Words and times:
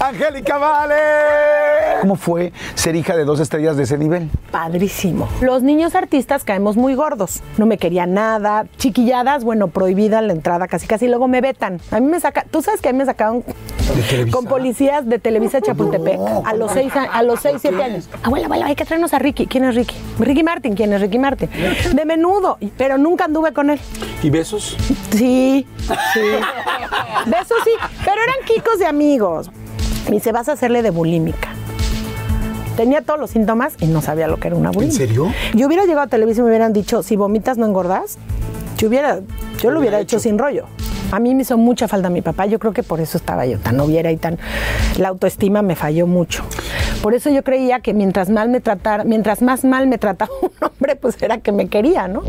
Angélica 0.00 0.56
Vale. 0.56 0.94
¿Cómo 2.00 2.16
fue 2.16 2.52
ser 2.74 2.96
hija 2.96 3.14
de 3.14 3.24
dos 3.24 3.38
estrellas 3.38 3.76
de 3.76 3.82
ese 3.82 3.98
nivel? 3.98 4.30
Padrísimo. 4.50 5.28
Los 5.42 5.62
niños 5.62 5.94
artistas 5.94 6.42
caemos 6.44 6.76
muy 6.76 6.94
gordos. 6.94 7.42
No 7.58 7.66
me 7.66 7.76
querían 7.76 8.14
nada. 8.14 8.64
Chiquilladas, 8.78 9.44
bueno, 9.44 9.68
prohibida 9.68 10.22
la 10.22 10.32
entrada 10.32 10.66
casi 10.68 10.86
casi. 10.86 11.06
Luego 11.06 11.28
me 11.28 11.42
vetan. 11.42 11.80
A 11.90 12.00
mí 12.00 12.06
me 12.06 12.18
saca. 12.18 12.46
Tú 12.50 12.62
sabes 12.62 12.80
que 12.80 12.88
a 12.88 12.92
mí 12.92 12.98
me 12.98 13.04
sacaron 13.04 13.44
con 14.30 14.46
policías 14.46 15.06
de 15.06 15.18
Televisa 15.18 15.60
Chapultepec 15.60 16.18
a 16.44 16.54
los 16.54 16.72
seis, 16.72 16.94
a, 16.96 17.02
a 17.04 17.22
los 17.22 17.40
seis, 17.40 17.58
siete 17.60 17.82
años. 17.82 18.08
Abuela, 18.22 18.46
abuela, 18.46 18.66
hay 18.66 18.76
que 18.76 18.86
traernos 18.86 19.12
a 19.12 19.18
Ricky. 19.18 19.46
¿Quién 19.46 19.64
es 19.64 19.74
Ricky? 19.74 19.94
Ricky 20.18 20.42
Martin. 20.42 20.74
¿Quién 20.74 20.92
es 20.94 21.00
Ricky 21.02 21.18
Martin? 21.18 21.50
De 21.92 22.04
menudo, 22.06 22.56
pero 22.78 22.96
nunca 22.96 23.26
anduve 23.26 23.52
con 23.52 23.68
él. 23.68 23.80
¿Y 24.22 24.30
besos? 24.30 24.76
Sí, 25.10 25.66
sí. 26.14 26.20
Besos 27.26 27.58
sí, 27.64 27.72
pero 28.04 28.22
eran 28.22 28.36
kikos 28.46 28.78
de 28.78 28.86
amigos. 28.86 29.50
Me 30.06 30.16
dice, 30.16 30.32
vas 30.32 30.48
a 30.48 30.52
hacerle 30.52 30.82
de 30.82 30.90
bulímica. 30.90 31.50
Tenía 32.76 33.02
todos 33.02 33.20
los 33.20 33.30
síntomas 33.30 33.74
y 33.80 33.86
no 33.86 34.00
sabía 34.00 34.26
lo 34.26 34.38
que 34.38 34.48
era 34.48 34.56
una 34.56 34.70
bulímica. 34.70 35.02
¿En 35.02 35.08
serio? 35.08 35.32
Yo 35.54 35.66
hubiera 35.66 35.84
llegado 35.84 36.02
a 36.02 36.06
televisión 36.06 36.44
y 36.44 36.48
me 36.48 36.52
hubieran 36.52 36.72
dicho, 36.72 37.02
si 37.02 37.16
vomitas 37.16 37.58
no 37.58 37.66
engordas. 37.66 38.18
Yo, 38.78 38.88
hubiera, 38.88 39.20
yo 39.60 39.70
lo 39.70 39.80
hubiera 39.80 40.00
hecho 40.00 40.18
sin 40.18 40.38
rollo. 40.38 40.64
A 41.12 41.18
mí 41.18 41.34
me 41.34 41.42
hizo 41.42 41.58
mucha 41.58 41.88
falta 41.88 42.08
mi 42.08 42.22
papá, 42.22 42.46
yo 42.46 42.58
creo 42.58 42.72
que 42.72 42.82
por 42.82 43.00
eso 43.00 43.18
estaba 43.18 43.44
yo 43.44 43.58
tan 43.58 43.76
noviera 43.76 44.10
y 44.12 44.16
tan... 44.16 44.38
La 44.96 45.08
autoestima 45.08 45.60
me 45.60 45.74
falló 45.76 46.06
mucho. 46.06 46.44
Por 47.02 47.14
eso 47.14 47.30
yo 47.30 47.42
creía 47.42 47.80
que 47.80 47.94
mientras, 47.94 48.30
mal 48.30 48.48
me 48.48 48.60
tratara, 48.60 49.04
mientras 49.04 49.42
más 49.42 49.64
mal 49.64 49.86
me 49.86 49.98
trataba 49.98 50.30
un 50.40 50.50
hombre, 50.60 50.96
pues 50.96 51.20
era 51.20 51.38
que 51.38 51.52
me 51.52 51.68
quería, 51.68 52.08
¿no? 52.08 52.22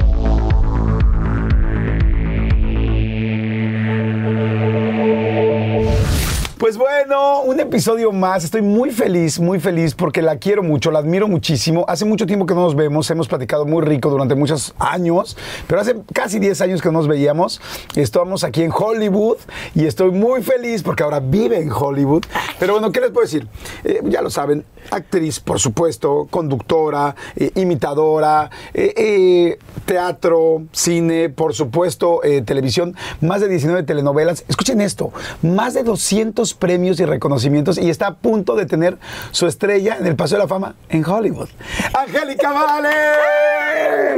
Pues 6.61 6.77
bueno, 6.77 7.41
un 7.41 7.59
episodio 7.59 8.11
más. 8.11 8.43
Estoy 8.43 8.61
muy 8.61 8.91
feliz, 8.91 9.39
muy 9.39 9.59
feliz 9.59 9.95
porque 9.95 10.21
la 10.21 10.37
quiero 10.37 10.61
mucho, 10.61 10.91
la 10.91 10.99
admiro 10.99 11.27
muchísimo. 11.27 11.85
Hace 11.87 12.05
mucho 12.05 12.27
tiempo 12.27 12.45
que 12.45 12.53
no 12.53 12.61
nos 12.61 12.75
vemos, 12.75 13.09
hemos 13.09 13.27
platicado 13.27 13.65
muy 13.65 13.83
rico 13.83 14.11
durante 14.11 14.35
muchos 14.35 14.75
años, 14.77 15.35
pero 15.65 15.81
hace 15.81 15.95
casi 16.13 16.37
10 16.37 16.61
años 16.61 16.79
que 16.83 16.89
no 16.89 16.99
nos 16.99 17.07
veíamos. 17.07 17.59
Estamos 17.95 18.43
aquí 18.43 18.61
en 18.61 18.71
Hollywood 18.71 19.37
y 19.73 19.87
estoy 19.87 20.11
muy 20.11 20.43
feliz 20.43 20.83
porque 20.83 21.01
ahora 21.01 21.19
vive 21.19 21.59
en 21.59 21.71
Hollywood. 21.71 22.25
Pero 22.59 22.73
bueno, 22.73 22.91
¿qué 22.91 22.99
les 22.99 23.09
puedo 23.09 23.25
decir? 23.25 23.47
Eh, 23.83 24.01
ya 24.03 24.21
lo 24.21 24.29
saben, 24.29 24.63
actriz, 24.91 25.39
por 25.39 25.59
supuesto, 25.59 26.27
conductora, 26.29 27.15
eh, 27.37 27.49
imitadora, 27.55 28.51
eh, 28.75 29.57
teatro, 29.85 30.61
cine, 30.71 31.29
por 31.29 31.55
supuesto, 31.55 32.21
televisión, 32.45 32.95
más 33.19 33.41
de 33.41 33.47
19 33.47 33.81
telenovelas. 33.81 34.45
Escuchen 34.47 34.79
esto, 34.79 35.11
más 35.41 35.73
de 35.73 35.81
200 35.81 36.50
premios 36.53 36.99
y 36.99 37.05
reconocimientos 37.05 37.77
y 37.77 37.89
está 37.89 38.07
a 38.07 38.13
punto 38.15 38.55
de 38.55 38.65
tener 38.65 38.97
su 39.31 39.47
estrella 39.47 39.97
en 39.99 40.07
el 40.07 40.15
Paseo 40.15 40.37
de 40.37 40.43
la 40.43 40.47
Fama 40.47 40.75
en 40.89 41.05
Hollywood. 41.05 41.49
¡Angélica 41.97 42.51
Vale! 42.51 42.89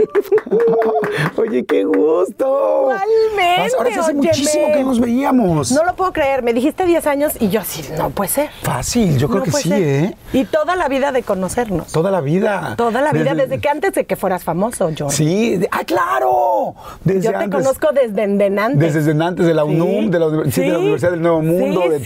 Oye, 1.38 1.66
qué 1.66 1.84
gusto. 1.84 2.82
Igualmente, 2.84 3.76
Ahora 3.78 3.90
hace 4.02 4.14
muchísimo 4.14 4.68
que 4.74 4.84
nos 4.84 5.00
veíamos. 5.00 5.72
No 5.72 5.84
lo 5.84 5.96
puedo 5.96 6.12
creer. 6.14 6.44
Me 6.44 6.54
dijiste 6.54 6.86
10 6.86 7.08
años 7.08 7.34
y 7.40 7.50
yo 7.50 7.62
así, 7.62 7.84
no 7.98 8.10
puede 8.10 8.30
ser. 8.30 8.50
Fácil, 8.62 9.18
yo 9.18 9.28
creo 9.28 9.40
No 9.40 9.46
que 9.46 9.52
sí, 9.52 9.70
ser. 9.70 9.82
¿eh? 9.82 10.16
Y 10.34 10.46
toda 10.46 10.76
la 10.76 10.88
vida 10.88 11.12
de 11.12 11.24
conocernos. 11.24 11.92
Toda 11.92 12.12
la 12.12 12.22
vida. 12.22 12.76
Toda 12.78 13.02
la 13.02 13.12
vida, 13.12 13.34
desde, 13.34 13.60
que 13.60 13.70
antes 13.70 13.94
de 13.94 14.06
que 14.06 14.16
fueras 14.16 14.44
famoso, 14.44 14.90
John. 14.98 15.10
Sí, 15.12 15.58
de- 15.58 15.68
ah, 15.72 15.84
claro. 15.86 16.76
Desde 17.04 17.22
Yo 17.22 17.32
te 17.32 17.38
antes. 17.38 17.62
conozco 17.62 17.88
desde 17.94 18.24
antes. 18.24 18.94
Desde 18.94 19.24
antes 19.24 19.46
de 19.46 19.54
la 19.54 19.64
UNUM, 19.64 20.10
de 20.12 20.20
la 20.20 20.28
uni- 20.28 20.52
sí, 20.52 20.62
de 20.62 20.70
la 20.70 20.80
Universidad 20.80 21.12
del 21.12 21.22
Nuevo 21.22 21.42
Mundo, 21.42 21.82
de 21.90 22.00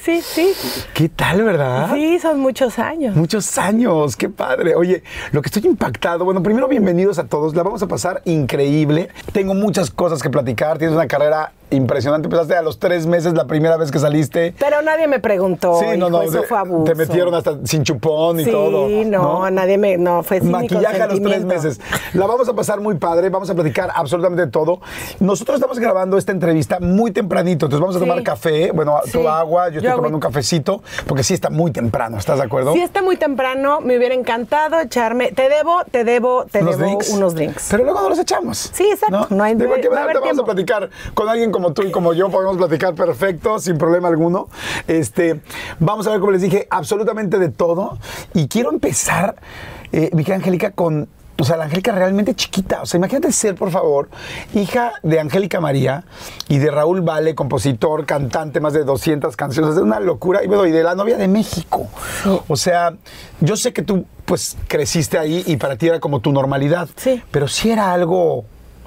sí, 0.00 0.22
sí, 0.22 0.22
sí. 0.22 0.82
¿Qué 0.94 1.08
tal, 1.08 1.42
verdad? 1.42 1.90
Sí, 1.94 2.18
son 2.18 2.40
muchos 2.40 2.78
años. 2.78 3.16
Muchos 3.16 3.58
años, 3.58 4.16
qué 4.16 4.28
padre. 4.28 4.74
Oye, 4.74 5.02
lo 5.32 5.42
que 5.42 5.48
estoy 5.48 5.66
impactado, 5.66 6.24
bueno, 6.24 6.42
primero 6.42 6.68
bienvenidos 6.68 7.18
a 7.18 7.26
todos, 7.26 7.54
la 7.54 7.62
vamos 7.62 7.82
a 7.82 7.88
pasar 7.88 8.22
increíble. 8.24 9.08
Tengo 9.32 9.54
muchas 9.54 9.90
cosas 9.90 10.22
que 10.22 10.30
platicar, 10.30 10.78
tienes 10.78 10.94
una 10.94 11.06
carrera 11.06 11.52
impresionante, 11.70 12.26
empezaste 12.26 12.54
a 12.56 12.62
los 12.62 12.78
tres 12.78 13.06
meses 13.06 13.32
la 13.34 13.46
primera 13.46 13.76
vez 13.76 13.90
que 13.90 13.98
saliste. 13.98 14.54
Pero 14.58 14.82
nadie 14.82 15.08
me 15.08 15.18
preguntó. 15.18 15.78
sí, 15.80 15.86
no, 15.86 15.94
hijo, 16.08 16.10
no, 16.10 16.22
eso 16.22 16.40
te, 16.42 16.46
fue 16.46 16.58
abuso. 16.58 16.84
te 16.84 16.94
metieron 16.94 17.34
hasta 17.34 17.58
sin 17.64 17.82
chupón 17.82 18.40
y 18.40 18.44
sí, 18.44 18.50
todo. 18.50 18.88
no, 19.06 19.50
nadie 19.50 19.78
me. 19.78 19.96
No, 19.96 20.22
fue 20.22 20.40
sin 20.40 20.50
Maquillaje 20.50 21.02
a 21.02 21.06
los 21.06 21.20
tres 21.20 21.44
meses. 21.44 21.80
La 22.12 22.26
vamos 22.26 22.48
a 22.48 22.52
pasar 22.54 22.80
muy 22.80 22.94
padre, 22.96 23.28
vamos 23.30 23.50
a 23.50 23.54
platicar 23.54 23.90
absolutamente 23.94 24.46
todo. 24.46 24.80
Nosotros 25.20 25.56
estamos 25.56 25.78
grabando 25.78 26.16
esta 26.18 26.32
entrevista 26.32 26.78
muy 26.80 27.10
tempranito, 27.10 27.66
entonces 27.66 27.80
vamos 27.80 27.96
a 27.96 27.98
Sí. 27.98 28.04
tomar 28.04 28.22
café, 28.22 28.70
bueno, 28.72 29.00
Sí. 29.04 29.12
toda 29.12 29.38
agua, 29.38 29.68
yo 29.70 29.78
estoy 29.78 29.90
Yo 29.90 29.96
tomando 29.96 30.16
un 30.16 30.20
cafecito, 30.20 30.82
porque 31.06 31.22
sí 31.22 31.34
está 31.34 31.50
muy 31.50 31.72
temprano, 31.72 32.18
¿estás 32.18 32.38
de 32.38 32.44
acuerdo? 32.44 32.72
Si 32.72 32.80
está 32.80 33.02
muy 33.02 33.16
temprano, 33.16 33.80
me 33.80 33.96
hubiera 33.96 34.14
encantado 34.14 34.78
echarme. 34.80 35.32
Te 35.32 35.48
debo, 35.48 35.82
te 35.90 36.04
debo, 36.04 36.44
te 36.44 36.60
unos 36.62 36.76
debo 36.78 36.88
drinks. 36.88 37.08
unos 37.10 37.34
drinks. 37.34 37.68
Pero 37.70 37.84
luego 37.84 38.00
no 38.02 38.08
los 38.10 38.18
echamos. 38.18 38.70
Sí, 38.72 38.88
exacto. 38.90 39.26
No 39.30 39.42
hay- 39.44 39.54
Digo, 39.54 39.74
que 39.74 39.88
va 39.88 40.00
a 40.00 40.04
haber 40.04 40.20
vamos 40.20 40.38
a 40.38 40.44
platicar 40.44 40.90
con 41.14 41.28
alguien 41.28 41.50
como 41.54 41.72
tú 41.72 41.82
y 41.82 41.92
como 41.92 42.14
yo, 42.14 42.30
podemos 42.30 42.56
platicar 42.56 42.96
perfecto, 42.96 43.60
sin 43.60 43.78
problema 43.78 44.08
alguno. 44.08 44.48
Este, 44.88 45.40
vamos 45.78 46.04
a 46.08 46.10
ver, 46.10 46.18
como 46.18 46.32
les 46.32 46.42
dije, 46.42 46.66
absolutamente 46.68 47.38
de 47.38 47.48
todo. 47.48 47.96
Y 48.34 48.48
quiero 48.48 48.72
empezar, 48.72 49.36
eh, 49.92 50.10
mi 50.14 50.24
querida 50.24 50.38
Angélica, 50.38 50.72
con. 50.72 51.08
O 51.38 51.44
sea, 51.44 51.56
la 51.56 51.64
Angélica 51.64 51.92
realmente 51.92 52.34
chiquita. 52.34 52.82
O 52.82 52.86
sea, 52.86 52.98
imagínate 52.98 53.30
ser, 53.30 53.54
por 53.54 53.70
favor, 53.70 54.08
hija 54.52 54.94
de 55.04 55.20
Angélica 55.20 55.60
María 55.60 56.04
y 56.48 56.58
de 56.58 56.72
Raúl 56.72 57.02
Vale, 57.02 57.36
compositor, 57.36 58.04
cantante, 58.04 58.58
más 58.58 58.72
de 58.72 58.82
200 58.82 59.36
canciones. 59.36 59.76
Es 59.76 59.80
una 59.80 60.00
locura. 60.00 60.42
Y, 60.42 60.48
bueno, 60.48 60.66
y 60.66 60.72
de 60.72 60.82
la 60.82 60.96
novia 60.96 61.16
de 61.16 61.28
México. 61.28 61.86
O 62.48 62.56
sea, 62.56 62.94
yo 63.40 63.56
sé 63.56 63.72
que 63.72 63.82
tú, 63.82 64.06
pues, 64.24 64.56
creciste 64.66 65.18
ahí 65.18 65.44
y 65.46 65.56
para 65.56 65.76
ti 65.76 65.86
era 65.86 66.00
como 66.00 66.18
tu 66.18 66.32
normalidad. 66.32 66.88
Sí. 66.96 67.22
Pero 67.30 67.46
sí 67.46 67.70
era 67.70 67.92
algo 67.92 68.44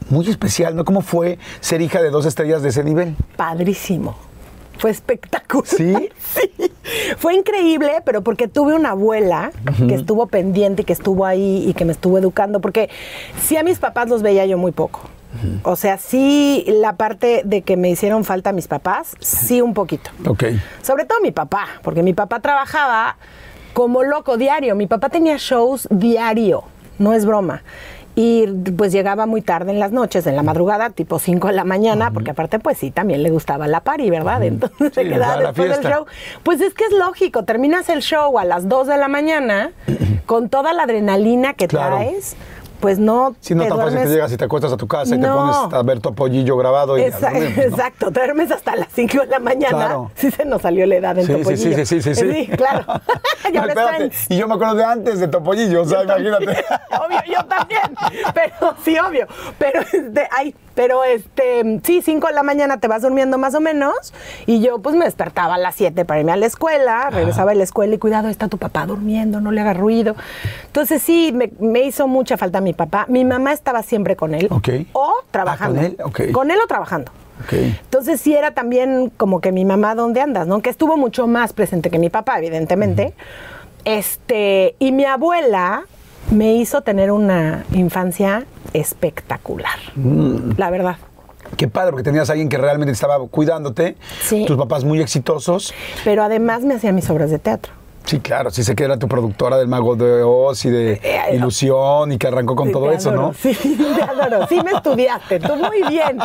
muy 0.10 0.30
especial, 0.30 0.76
¿no? 0.76 0.86
¿Cómo 0.86 1.02
fue 1.02 1.40
ser 1.60 1.82
hija 1.82 2.02
de 2.02 2.10
dos 2.10 2.26
estrellas 2.26 2.62
de 2.62 2.70
ese 2.70 2.84
nivel? 2.84 3.16
Padrísimo. 3.36 4.16
Fue 4.78 4.92
espectacular. 4.92 5.68
¿Sí? 5.68 6.10
Sí. 6.20 6.72
Fue 7.18 7.36
increíble, 7.36 8.02
pero 8.06 8.22
porque 8.22 8.48
tuve 8.48 8.74
una 8.74 8.92
abuela 8.92 9.52
que 9.88 9.96
estuvo 9.96 10.28
pendiente, 10.28 10.84
que 10.84 10.94
estuvo 10.94 11.26
ahí 11.26 11.66
y 11.68 11.74
que 11.74 11.84
me 11.84 11.92
estuvo 11.92 12.18
educando, 12.18 12.62
porque 12.62 12.90
sí 13.42 13.58
a 13.58 13.64
mis 13.64 13.80
papás 13.80 14.08
los 14.08 14.22
veía 14.22 14.46
yo 14.46 14.58
muy 14.58 14.72
poco. 14.72 15.02
O 15.64 15.76
sea, 15.76 15.98
sí 15.98 16.64
la 16.68 16.96
parte 16.96 17.42
de 17.46 17.62
que 17.62 17.78
me 17.78 17.90
hicieron 17.90 18.24
falta 18.24 18.52
mis 18.54 18.68
papás, 18.68 19.16
sí 19.20 19.62
un 19.62 19.74
poquito. 19.74 20.10
Ok. 20.26 20.46
Sobre 20.82 21.06
todo 21.06 21.20
mi 21.22 21.32
papá, 21.32 21.68
porque 21.84 22.04
mi 22.04 22.14
papá 22.14 22.40
trabajaba 22.40 23.18
como 23.74 24.04
loco 24.04 24.38
diario. 24.38 24.76
Mi 24.76 24.88
papá 24.88 25.10
tenía 25.10 25.38
shows 25.38 25.88
diario, 25.92 26.64
no 26.98 27.14
es 27.14 27.26
broma. 27.26 27.64
Y 28.20 28.48
pues 28.76 28.92
llegaba 28.92 29.28
muy 29.28 29.44
tarde 29.44 29.72
en 29.72 29.80
las 29.80 29.92
noches, 29.92 30.26
en 30.26 30.36
la 30.36 30.42
madrugada, 30.42 30.90
tipo 30.90 31.20
5 31.20 31.50
de 31.50 31.54
la 31.54 31.64
mañana, 31.64 32.10
porque 32.10 32.32
aparte 32.32 32.58
pues 32.58 32.80
sí, 32.80 32.90
también 32.90 33.22
le 33.22 33.30
gustaba 33.30 33.68
la 33.68 33.82
party, 33.82 34.10
¿verdad? 34.10 34.42
Entonces 34.42 34.92
se 34.96 35.04
quedaba 35.08 35.38
después 35.40 35.70
del 35.70 35.86
show. 35.94 36.08
Pues 36.42 36.60
es 36.62 36.74
que 36.74 36.86
es 36.86 36.94
lógico, 36.94 37.44
terminas 37.44 37.90
el 37.90 38.02
show 38.02 38.40
a 38.40 38.44
las 38.44 38.68
2 38.68 38.88
de 38.88 38.98
la 38.98 39.08
mañana 39.08 39.70
con 40.26 40.50
toda 40.50 40.74
la 40.74 40.84
adrenalina 40.84 41.54
que 41.54 41.68
Claro. 41.68 41.98
traes. 41.98 42.36
Pues 42.80 43.00
no 43.00 43.36
Si 43.40 43.56
no 43.56 43.64
te 43.64 43.70
tan 43.70 43.78
fácil 43.78 43.98
que 44.00 44.04
duermes- 44.06 44.10
llegas 44.14 44.32
y 44.32 44.38
te 44.38 44.46
acuestas 44.46 44.72
a 44.72 44.78
tu 44.78 44.88
casa 44.88 45.16
y 45.16 45.20
te 45.20 45.28
pones 45.28 45.56
a 45.74 45.82
ver 45.84 46.00
tu 46.00 46.10
grabado 46.58 46.98
y 46.98 47.04
a 47.04 47.10
dormir, 47.12 47.54
pues, 47.56 47.58
¿no? 47.58 47.64
Exacto, 47.78 48.12
te 48.12 48.20
duermes 48.20 48.52
hasta 48.52 48.76
las 48.76 48.88
5 48.94 49.22
de 49.22 49.28
la 49.28 49.40
mañana. 49.40 49.70
Claro. 49.78 50.12
Sí 50.16 50.32
se 50.32 50.46
nos 50.46 50.62
salió 50.62 50.86
la 50.86 50.96
edad 50.96 51.18
en 51.18 51.26
Sí, 51.26 51.34
sí, 51.34 51.40
Topollillo. 51.40 51.78
sí, 51.78 51.86
sí, 51.86 52.02
sí, 52.02 52.16
sí. 52.16 52.32
Sí, 52.32 52.48
claro. 52.56 52.86
y 53.54 53.58
ahora 53.58 53.74
están... 53.74 54.12
Y 54.30 54.38
yo 54.38 54.48
me 54.48 54.56
acuerdo 54.56 54.76
de 54.76 54.84
antes 54.86 55.20
de 55.20 55.28
Topollillo, 55.28 55.82
o 55.82 55.86
sea, 55.86 56.04
imagínate. 56.04 56.46
obvio, 57.06 57.20
yo 57.34 57.46
también. 57.46 57.82
Pero 58.34 58.76
sí, 58.84 58.98
obvio. 59.00 59.28
Pero 59.58 59.82
este, 59.82 60.28
ay, 60.32 60.56
pero 60.78 61.04
este, 61.04 61.82
sí, 61.82 62.04
5 62.04 62.28
de 62.28 62.34
la 62.34 62.44
mañana 62.44 62.80
te 62.80 62.88
vas 62.88 63.02
durmiendo 63.02 63.40
más 63.40 63.56
o 63.56 63.60
menos. 63.60 64.14
Y 64.46 64.62
yo 64.62 64.78
pues 64.78 64.96
me 64.96 65.06
despertaba 65.06 65.56
a 65.56 65.58
las 65.58 65.74
7 65.74 66.06
para 66.06 66.20
irme 66.20 66.34
a 66.34 66.36
la 66.36 66.46
escuela, 66.46 67.10
regresaba 67.10 67.54
a 67.54 67.56
la 67.56 67.64
escuela 67.64 67.96
y 67.96 67.98
cuidado, 67.98 68.28
está 68.28 68.48
tu 68.48 68.60
papá 68.60 68.86
durmiendo, 68.86 69.42
no 69.42 69.50
le 69.50 69.62
haga 69.62 69.74
ruido. 69.74 70.16
Entonces 70.68 71.02
sí, 71.02 71.32
me, 71.34 71.50
me 71.60 71.82
hizo 71.82 72.08
mucha 72.08 72.38
falta 72.38 72.62
mi 72.62 72.74
papá. 72.74 73.08
Mi 73.10 73.26
mamá 73.26 73.54
estaba 73.54 73.82
siempre 73.82 74.16
con 74.16 74.36
él. 74.36 74.50
Ok. 74.52 74.70
O 74.94 75.16
trabajando. 75.32 75.82
Ah, 75.82 76.04
¿con 76.12 76.22
él? 76.22 76.32
Con 76.32 76.52
él 76.52 76.60
o 76.64 76.68
trabajando. 76.68 77.12
Ok. 77.44 77.54
Entonces 77.54 78.22
sí 78.22 78.36
era 78.36 78.52
también 78.52 79.12
como 79.18 79.42
que 79.42 79.52
mi 79.52 79.66
mamá, 79.66 79.96
¿dónde 79.96 80.22
andas? 80.22 80.46
¿No? 80.46 80.60
Que 80.60 80.70
estuvo 80.70 80.96
mucho 80.96 81.26
más 81.26 81.54
presente 81.54 81.90
que 81.90 81.98
mi 81.98 82.12
papá, 82.12 82.38
evidentemente. 82.38 83.16
Este, 83.84 84.76
y 84.78 84.92
mi 84.92 85.06
abuela 85.06 85.86
me 86.32 86.54
hizo 86.54 86.82
tener 86.82 87.12
una 87.12 87.64
infancia 87.74 88.46
espectacular. 88.74 89.78
Mm. 89.96 90.52
La 90.58 90.70
verdad. 90.70 90.98
Qué 91.56 91.68
padre, 91.68 91.92
porque 91.92 92.04
tenías 92.04 92.30
a 92.30 92.34
alguien 92.34 92.50
que 92.50 92.58
realmente 92.58 92.92
estaba 92.92 93.18
cuidándote. 93.28 93.96
Sí. 94.22 94.44
Tus 94.46 94.58
papás 94.58 94.84
muy 94.84 95.00
exitosos. 95.02 95.74
Pero 96.04 96.24
además 96.24 96.64
me 96.64 96.74
hacía 96.76 96.92
mis 96.92 97.10
obras 97.10 97.32
de 97.32 97.40
teatro. 97.40 97.72
Sí, 98.04 98.20
claro, 98.22 98.52
sí 98.52 98.64
sé 98.64 98.74
que 98.74 98.86
era 98.86 98.98
tu 98.98 99.10
productora 99.10 99.58
del 99.58 99.68
Mago 99.68 99.98
de 99.98 100.24
Oz 100.24 100.64
y 100.64 100.70
de 100.70 100.94
Eh, 101.04 101.36
Ilusión 101.36 102.10
y 102.14 102.18
que 102.18 102.28
arrancó 102.28 102.56
con 102.56 102.68
Sí, 102.68 102.74
todo 102.74 102.90
eso, 102.92 103.10
adoro, 103.10 103.28
¿no? 103.28 103.34
Sí, 103.34 103.54
te 103.98 104.02
adoro. 104.02 104.48
Sí 104.48 104.62
me 104.64 104.72
estudiaste, 104.72 105.40
tú 105.42 105.56
muy 105.58 105.84
bien. 105.90 106.18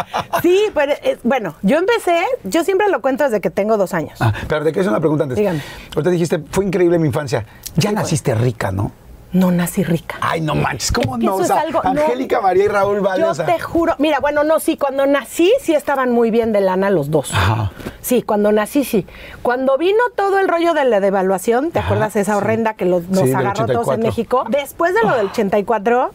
Sí, 0.43 0.67
pero 0.75 0.93
es- 1.03 1.19
bueno, 1.25 1.57
yo 1.63 1.79
empecé, 1.79 2.21
yo 2.45 2.63
siempre 2.63 2.89
lo 2.89 3.01
cuento 3.03 3.25
desde 3.25 3.41
que 3.41 3.51
tengo 3.51 3.77
dos 3.77 3.95
años. 3.95 4.17
Ah, 4.21 4.33
pero 4.49 4.63
te 4.65 4.71
quiero 4.71 4.83
hacer 4.83 4.91
una 4.91 5.01
pregunta 5.01 5.25
antes. 5.25 5.37
Dígame. 5.39 5.61
Ahorita 5.97 6.11
dijiste, 6.11 6.41
fue 6.51 6.65
increíble 6.65 7.01
mi 7.01 7.09
infancia. 7.09 7.45
Ya 7.77 7.91
naciste 7.91 8.33
rica, 8.37 8.71
¿no? 8.71 8.93
No 9.33 9.51
nací 9.51 9.83
rica. 9.83 10.17
Ay, 10.21 10.41
no 10.43 10.55
manches, 10.55 10.93
¿cómo 10.93 11.17
no? 11.17 11.25
eso 11.35 11.43
O 11.43 11.45
sea, 11.45 11.57
es 11.61 11.63
algo- 11.65 11.83
no. 11.83 11.91
Angélica, 12.03 12.41
María 12.43 12.65
y 12.65 12.69
Raúl 12.69 12.97
Yo 12.99 13.03
Valdez. 13.03 13.47
te 13.47 13.59
juro, 13.59 13.95
mira, 13.99 14.21
bueno, 14.21 14.45
no, 14.45 14.61
sí, 14.61 14.77
cuando 14.77 15.07
nací 15.07 15.53
sí 15.61 15.75
estaban 15.75 16.13
muy 16.13 16.31
bien 16.31 16.53
de 16.53 16.61
lana 16.61 16.91
los 16.91 17.11
dos. 17.11 17.33
Ajá. 17.33 17.73
Sí, 18.03 18.23
cuando 18.23 18.53
nací 18.53 18.85
sí. 18.85 19.07
Cuando 19.41 19.79
vino 19.79 19.99
todo 20.17 20.39
el 20.39 20.49
rollo 20.49 20.75
de 20.75 20.85
la 20.85 21.01
devaluación, 21.01 21.71
¿te 21.71 21.79
Ajá, 21.79 21.89
acuerdas 21.89 22.17
esa 22.17 22.33
sí. 22.33 22.39
horrenda 22.39 22.75
que 22.75 22.85
los- 22.85 23.09
nos 23.09 23.25
Sí, 23.25 23.33
agarró 23.33 23.65
todos 23.67 23.89
84. 23.89 23.95
en 23.95 24.01
México? 24.03 24.45
Después 24.51 24.93
de 24.95 25.03
lo 25.03 25.17
del 25.17 25.27
84, 25.29 26.11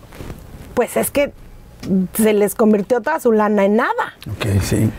pues 0.76 0.96
es 0.96 1.10
que 1.10 1.32
se 2.14 2.34
les 2.34 2.54
convirtió 2.54 3.02
toda 3.02 3.20
su 3.20 3.32
lana 3.32 3.66
en 3.66 3.78
nada. 3.78 4.14
Ok, 4.30 4.62
sí. 4.62 4.92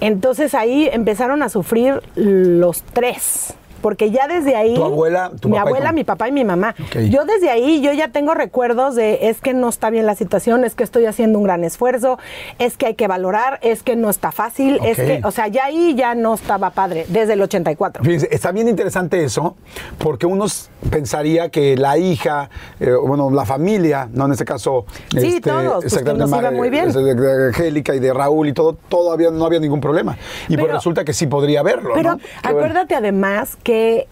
Entonces 0.00 0.54
ahí 0.54 0.88
empezaron 0.92 1.42
a 1.42 1.48
sufrir 1.48 2.02
los 2.16 2.82
tres. 2.82 3.54
Porque 3.80 4.10
ya 4.10 4.26
desde 4.28 4.56
ahí. 4.56 4.74
¿Tu 4.74 4.84
abuela, 4.84 5.30
tu 5.40 5.48
mi 5.48 5.56
papá 5.56 5.68
abuela, 5.68 5.92
mi 5.92 6.04
papá 6.04 6.28
y 6.28 6.32
mi 6.32 6.44
mamá. 6.44 6.74
Yo 7.10 7.24
desde 7.24 7.50
ahí, 7.50 7.80
yo 7.80 7.92
ya 7.92 8.08
tengo 8.08 8.34
recuerdos 8.34 8.94
de 8.94 9.28
es 9.28 9.40
que 9.40 9.54
no 9.54 9.68
está 9.68 9.90
bien 9.90 10.06
la 10.06 10.14
situación, 10.14 10.64
es 10.64 10.74
que 10.74 10.84
estoy 10.84 11.06
haciendo 11.06 11.38
un 11.38 11.44
gran 11.44 11.64
esfuerzo, 11.64 12.18
es 12.58 12.76
que 12.76 12.86
hay 12.86 12.94
que 12.94 13.08
valorar, 13.08 13.58
es 13.62 13.82
que 13.82 13.96
no 13.96 14.10
está 14.10 14.32
fácil, 14.32 14.78
es 14.84 14.96
que, 14.96 15.20
o 15.24 15.30
sea, 15.30 15.48
ya 15.48 15.66
ahí 15.66 15.94
ya 15.94 16.14
no 16.14 16.34
estaba 16.34 16.70
padre, 16.70 17.06
desde 17.08 17.34
el 17.34 17.42
84. 17.42 18.04
Fíjense, 18.04 18.28
está 18.30 18.52
bien 18.52 18.68
interesante 18.68 19.22
eso, 19.22 19.56
porque 19.98 20.26
uno 20.26 20.46
pensaría 20.90 21.48
que 21.50 21.76
la 21.76 21.98
hija, 21.98 22.50
eh, 22.80 22.92
bueno, 22.94 23.30
la 23.30 23.44
familia, 23.44 24.08
no 24.12 24.26
en 24.26 24.32
este 24.32 24.44
caso. 24.44 24.86
Sí, 25.10 25.40
todos, 25.40 25.84
pues, 25.84 25.98
que 26.02 26.14
nos 26.14 26.30
iba 26.30 26.50
muy 26.50 26.70
bien. 26.70 26.90
eh, 26.90 27.14
De, 27.14 27.46
Angélica 27.48 27.94
y 27.94 27.98
de 28.00 28.12
Raúl 28.12 28.48
y 28.48 28.52
todo, 28.52 28.76
todavía 28.88 29.30
no 29.30 29.44
había 29.44 29.60
ningún 29.60 29.80
problema. 29.80 30.16
Y 30.48 30.56
pues 30.56 30.70
resulta 30.72 31.04
que 31.04 31.12
sí 31.12 31.26
podría 31.26 31.60
haberlo. 31.60 31.90
Pero 31.94 32.12
¿no? 32.12 32.18
Qué 32.18 32.24
bueno. 32.42 32.58
acuérdate 32.58 32.94
además 32.94 33.56
que 33.66 34.06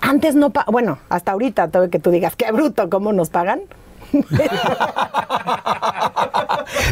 antes 0.00 0.34
no, 0.34 0.50
bueno, 0.68 0.98
hasta 1.10 1.32
ahorita, 1.32 1.68
todo 1.68 1.90
que 1.90 1.98
tú 1.98 2.10
digas, 2.10 2.34
qué 2.36 2.50
bruto, 2.52 2.88
¿cómo 2.88 3.12
nos 3.12 3.28
pagan? 3.28 3.60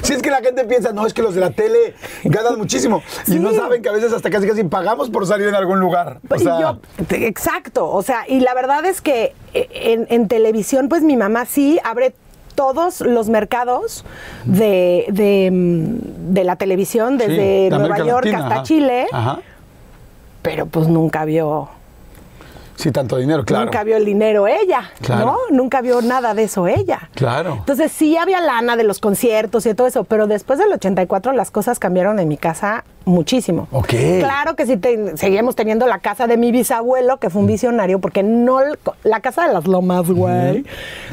Si 0.03 0.13
es 0.13 0.21
que 0.23 0.31
la 0.31 0.41
gente 0.41 0.65
piensa, 0.65 0.93
no, 0.93 1.07
es 1.07 1.15
que 1.15 1.23
los 1.23 1.35
de 1.35 1.41
la 1.41 1.51
tele 1.51 1.95
ganan 2.25 2.59
muchísimo. 2.59 3.03
Y 3.27 3.37
no 3.37 3.53
saben 3.53 3.81
que 3.83 3.89
a 3.89 3.93
veces 3.93 4.13
hasta 4.13 4.29
casi 4.31 4.47
casi 4.47 4.65
pagamos 4.65 5.09
por 5.11 5.27
salir 5.27 5.49
en 5.49 5.55
algún 5.55 5.81
lugar. 5.81 6.19
O 6.29 6.35
Y 6.37 6.39
sea, 6.41 6.61
yo- 6.61 6.79
exacto, 7.11 7.89
o 7.91 8.03
sea, 8.03 8.25
y 8.29 8.41
la 8.41 8.53
verdad 8.55 8.85
es 8.85 9.01
que 9.01 9.33
eh, 9.55 9.69
en, 9.73 10.07
en 10.11 10.29
televisión, 10.29 10.89
pues 10.89 11.03
mi 11.03 11.17
mamá 11.17 11.47
sí 11.47 11.81
abre 11.85 12.15
todos 12.55 13.01
los 13.01 13.29
mercados 13.31 14.05
de, 14.45 15.07
de, 15.09 15.51
mm, 15.51 16.33
de 16.35 16.45
la 16.45 16.57
televisión, 16.57 17.19
sí, 17.19 17.27
desde 17.27 17.71
de 17.71 17.71
Nueva 17.71 17.99
York 17.99 18.25
Latina, 18.27 18.39
hasta 18.43 18.55
ajá. 18.57 18.63
Chile, 18.65 19.07
Ajá. 19.13 19.39
pero 20.43 20.67
pues 20.67 20.89
nunca 20.89 21.25
vio, 21.25 21.69
Sí, 22.83 22.91
tanto 22.91 23.17
dinero, 23.17 23.45
claro. 23.45 23.67
nunca 23.67 23.85
vio 23.85 23.97
el 23.97 24.05
dinero 24.05 24.49
ella, 24.49 24.91
Claro. 25.03 25.25
¿no? 25.51 25.57
Nunca 25.57 25.81
vio 25.83 26.03
nada 26.03 26.35
de 26.35 26.43
eso 26.45 26.67
ella. 26.67 27.11
Claro. 27.15 27.55
Entonces 27.61 27.93
sí 27.93 28.17
había 28.17 28.41
lana 28.41 28.75
de 28.77 28.83
los 28.83 28.99
conciertos 28.99 29.67
y 29.67 29.75
todo 29.75 29.87
eso, 29.87 30.03
pero 30.03 30.27
después 30.27 30.59
del 30.59 30.73
84 30.73 31.33
las 31.33 31.53
cosas 31.53 31.79
cambiaron 31.79 32.19
en 32.19 32.27
mi 32.27 32.37
casa 32.37 32.85
muchísimo. 33.05 33.69
Ok. 33.73 33.89
Claro 34.21 34.57
que 34.57 34.67
sí 34.67 34.77
te- 34.77 35.17
seguíamos 35.17 35.57
teniendo 35.57 35.87
la 35.87 35.99
casa 35.99 36.27
de 36.27 36.37
mi 36.37 36.53
bisabuelo, 36.53 37.19
que 37.19 37.31
fue 37.31 37.41
un 37.41 37.47
visionario, 37.47 37.99
porque 37.99 38.23
no 38.23 38.61
la 39.05 39.21
casa 39.21 39.47
de 39.47 39.53
las 39.53 39.67
lomas, 39.67 40.09
güey, 40.11 40.65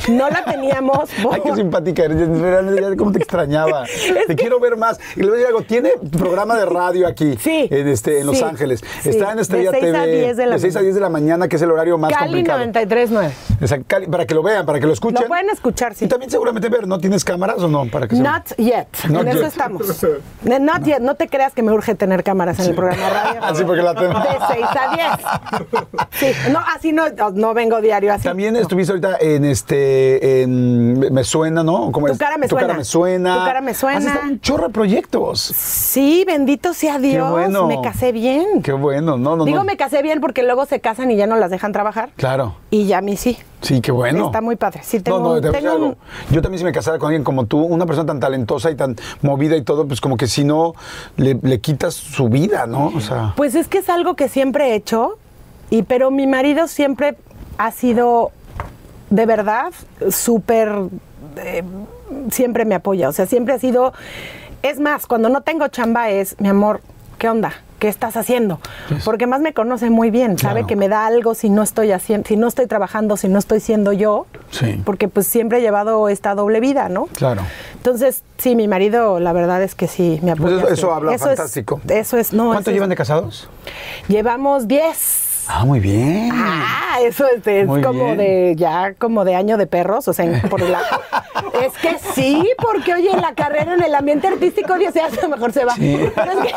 no 0.09 0.29
la 0.29 0.43
teníamos. 0.45 1.09
Ay, 1.31 1.41
qué 1.43 1.55
simpática 1.55 2.03
eres. 2.05 2.97
¿Cómo 2.97 3.11
te 3.11 3.19
extrañaba? 3.19 3.85
te 4.27 4.35
quiero 4.35 4.59
ver 4.59 4.77
más. 4.77 4.99
Y 5.15 5.21
le 5.21 5.25
voy 5.27 5.33
a 5.35 5.37
decir 5.37 5.47
algo. 5.47 5.61
Tiene 5.63 5.91
programa 6.17 6.55
de 6.57 6.65
radio 6.65 7.07
aquí. 7.07 7.35
Sí, 7.39 7.67
En, 7.71 7.87
este, 7.87 8.19
en 8.19 8.27
Los 8.27 8.37
sí, 8.37 8.43
Ángeles. 8.43 8.83
sí. 9.01 9.09
Está 9.09 9.31
en 9.31 9.39
Estrella 9.39 9.71
De 9.71 9.79
seis 9.79 9.91
TV. 9.93 9.97
a 9.97 10.05
diez 10.05 10.37
de 10.37 10.45
la 10.45 10.55
de 10.55 10.59
6 10.61 10.75
a 10.75 10.79
mañana. 10.79 10.83
10 10.83 10.95
de 10.95 11.01
la 11.01 11.09
mañana, 11.09 11.47
que 11.47 11.55
es 11.55 11.61
el 11.61 11.71
horario 11.71 11.97
más 11.97 12.11
Cali 12.13 12.25
complicado. 12.43 12.63
93.9. 12.65 13.31
Exacto, 13.61 13.85
Cali, 13.87 14.07
para 14.07 14.25
que 14.25 14.33
lo 14.35 14.43
vean, 14.43 14.65
para 14.65 14.79
que 14.79 14.85
lo 14.87 14.93
escuchen. 14.93 15.21
Lo 15.21 15.27
pueden 15.27 15.49
escuchar, 15.49 15.93
sí. 15.95 16.05
Y 16.05 16.07
también 16.07 16.29
seguramente 16.31 16.69
ver, 16.69 16.87
¿no? 16.87 16.99
¿Tienes 16.99 17.23
cámaras 17.23 17.59
o 17.59 17.67
no? 17.67 17.85
Para 17.87 18.07
que 18.07 18.15
se- 18.15 18.21
Not 18.23 18.55
yet. 18.57 18.87
Not 19.09 19.21
en 19.23 19.27
eso 19.29 19.37
yet. 19.39 19.47
estamos. 19.47 20.05
Not 20.43 20.83
yet. 20.83 20.99
No 20.99 21.15
te 21.15 21.27
creas 21.27 21.53
que 21.53 21.61
me 21.63 21.71
urge 21.79 21.95
tener 21.95 22.23
cámaras 22.23 22.59
en 22.59 22.67
el 22.67 22.75
programa 22.75 23.03
de 23.03 23.09
radio. 23.09 23.39
Ah, 23.49 23.53
sí, 23.55 23.63
porque 23.63 23.81
la 23.81 23.95
tengo. 23.95 24.13
De 24.19 24.27
6 24.53 24.65
a 24.69 24.95
10. 24.95 25.07
Sí. 26.11 26.51
No, 26.51 26.59
así 26.75 26.91
no, 26.91 27.05
no 27.33 27.53
vengo 27.53 27.81
diario 27.81 28.13
así. 28.13 28.23
También 28.25 28.55
estuviste 28.55 28.91
ahorita 28.91 29.17
en 29.19 29.45
este, 29.45 30.41
en 30.43 30.99
Me 31.13 31.23
Suena, 31.23 31.63
¿no? 31.63 31.91
¿Cómo 31.91 32.07
Tu 32.07 32.17
cara 32.17 32.37
me 32.37 32.47
tu 32.47 32.55
suena. 32.55 32.67
cara 32.67 32.77
me 32.77 32.83
suena. 32.83 33.39
Tu 33.39 33.45
cara 33.45 33.61
me 33.61 33.73
suena. 33.73 34.13
Has 34.13 34.23
un 34.23 34.39
chorro 34.41 34.67
de 34.67 34.73
proyectos. 34.73 35.41
Sí, 35.41 36.23
bendito 36.27 36.73
sea 36.73 36.99
Dios. 36.99 37.31
bueno. 37.31 37.67
Me 37.67 37.81
casé 37.81 38.11
bien. 38.11 38.61
Qué 38.61 38.73
bueno, 38.73 39.17
no, 39.17 39.35
no, 39.35 39.45
Digo, 39.45 39.59
no. 39.59 39.63
me 39.63 39.77
casé 39.77 40.01
bien 40.01 40.19
porque 40.21 40.43
luego 40.43 40.65
se 40.65 40.79
casan 40.79 41.09
y 41.11 41.15
ya 41.15 41.27
no 41.27 41.35
las 41.37 41.49
dejan 41.49 41.71
trabajar. 41.71 42.09
Claro. 42.17 42.55
Y 42.69 42.85
ya 42.87 42.99
a 42.99 43.01
mí 43.01 43.17
sí. 43.17 43.37
Sí, 43.61 43.81
qué 43.81 43.91
bueno. 43.91 44.27
Está 44.27 44.41
muy 44.41 44.55
padre. 44.55 44.81
Sí, 44.83 44.99
tengo, 44.99 45.19
no, 45.19 45.35
no, 45.35 45.41
te 45.41 45.51
tengo 45.51 45.75
un-. 45.75 45.97
Yo 46.31 46.41
también 46.41 46.59
si 46.59 46.65
me 46.65 46.71
casara 46.71 46.97
con 46.97 47.07
alguien 47.07 47.23
como 47.23 47.45
tú, 47.45 47.59
una 47.61 47.85
persona 47.85 48.07
tan 48.07 48.19
talentosa 48.19 48.71
y 48.71 48.75
tan 48.75 48.95
movida 49.21 49.55
y 49.55 49.63
todo, 49.63 49.87
pues 49.87 49.99
como 50.01 50.17
que 50.17 50.27
si 50.27 50.43
no 50.43 50.73
le, 51.17 51.37
le 51.41 51.59
quitas 51.59 51.93
su 51.93 52.29
vida, 52.29 52.67
¿no? 52.67 52.87
O 52.95 53.01
sea, 53.01 53.33
Pues 53.35 53.55
es 53.55 53.67
que 53.67 53.79
es 53.79 53.89
algo 53.89 54.15
que 54.15 54.29
siempre 54.29 54.69
he 54.71 54.75
hecho, 54.75 55.17
y 55.69 55.83
pero 55.83 56.09
mi 56.11 56.25
marido 56.25 56.67
siempre 56.67 57.17
ha 57.57 57.71
sido 57.71 58.31
de 59.09 59.25
verdad 59.25 59.73
súper 60.09 60.71
eh, 61.37 61.63
siempre 62.31 62.65
me 62.65 62.75
apoya, 62.75 63.09
o 63.09 63.11
sea, 63.11 63.25
siempre 63.25 63.53
ha 63.53 63.59
sido 63.59 63.93
es 64.61 64.79
más, 64.79 65.05
cuando 65.05 65.29
no 65.29 65.41
tengo 65.41 65.67
chamba 65.69 66.09
es, 66.09 66.35
mi 66.39 66.49
amor, 66.49 66.81
¿qué 67.17 67.29
onda? 67.29 67.53
¿Qué 67.79 67.87
estás 67.87 68.17
haciendo? 68.17 68.59
Porque 69.05 69.25
más 69.25 69.39
me 69.41 69.53
conoce 69.53 69.89
muy 69.89 70.11
bien, 70.11 70.37
sabe 70.37 70.53
Claro. 70.55 70.67
que 70.67 70.75
me 70.75 70.89
da 70.89 71.05
algo 71.05 71.33
si 71.33 71.49
no 71.49 71.63
estoy 71.63 71.91
haciendo, 71.93 72.27
si 72.27 72.35
no 72.35 72.47
estoy 72.47 72.67
trabajando, 72.67 73.15
si 73.17 73.29
no 73.29 73.39
estoy 73.39 73.61
siendo 73.61 73.93
yo. 73.93 74.25
Sí. 74.51 74.81
Porque 74.85 75.07
pues 75.07 75.27
siempre 75.27 75.59
he 75.59 75.61
llevado 75.61 76.09
esta 76.09 76.35
doble 76.35 76.59
vida, 76.59 76.89
¿no? 76.89 77.05
Claro. 77.07 77.41
Entonces, 77.75 78.23
sí, 78.37 78.55
mi 78.57 78.67
marido, 78.67 79.19
la 79.21 79.31
verdad 79.31 79.63
es 79.63 79.75
que 79.75 79.87
sí, 79.87 80.19
me 80.21 80.35
Pues 80.35 80.51
apoya. 80.53 80.65
eso, 80.65 80.73
eso 80.73 80.93
habla 80.93 81.17
fantástico. 81.17 81.79
eso 81.87 82.17
es, 82.17 82.33
no. 82.33 82.47
¿Cuánto 82.51 82.71
llevan 82.71 82.89
de 82.89 82.95
casados? 82.97 83.49
Llevamos 84.09 84.67
10. 84.67 85.28
Ah, 85.51 85.65
muy 85.65 85.79
bien. 85.79 86.29
Ah, 86.31 86.99
eso 87.01 87.25
es, 87.25 87.45
es 87.47 87.65
Muy 87.65 87.81
como 87.81 88.05
bien. 88.05 88.17
de 88.17 88.53
ya 88.55 88.93
como 88.93 89.25
de 89.25 89.35
año 89.35 89.57
de 89.57 89.65
perros, 89.65 90.07
o 90.07 90.13
sea, 90.13 90.25
por 90.49 90.61
la 90.61 90.79
Es 91.63 91.73
que 91.79 91.97
sí, 92.13 92.47
porque 92.61 92.93
oye, 92.93 93.09
la 93.19 93.33
carrera 93.33 93.73
en 93.73 93.81
el 93.83 93.95
ambiente 93.95 94.27
artístico 94.27 94.75
10 94.77 94.95
años 94.97 95.17
a 95.17 95.21
lo 95.23 95.29
mejor 95.29 95.51
se 95.51 95.65
va. 95.65 95.73
Pero 95.75 96.31
es 96.31 96.37
que 96.39 96.53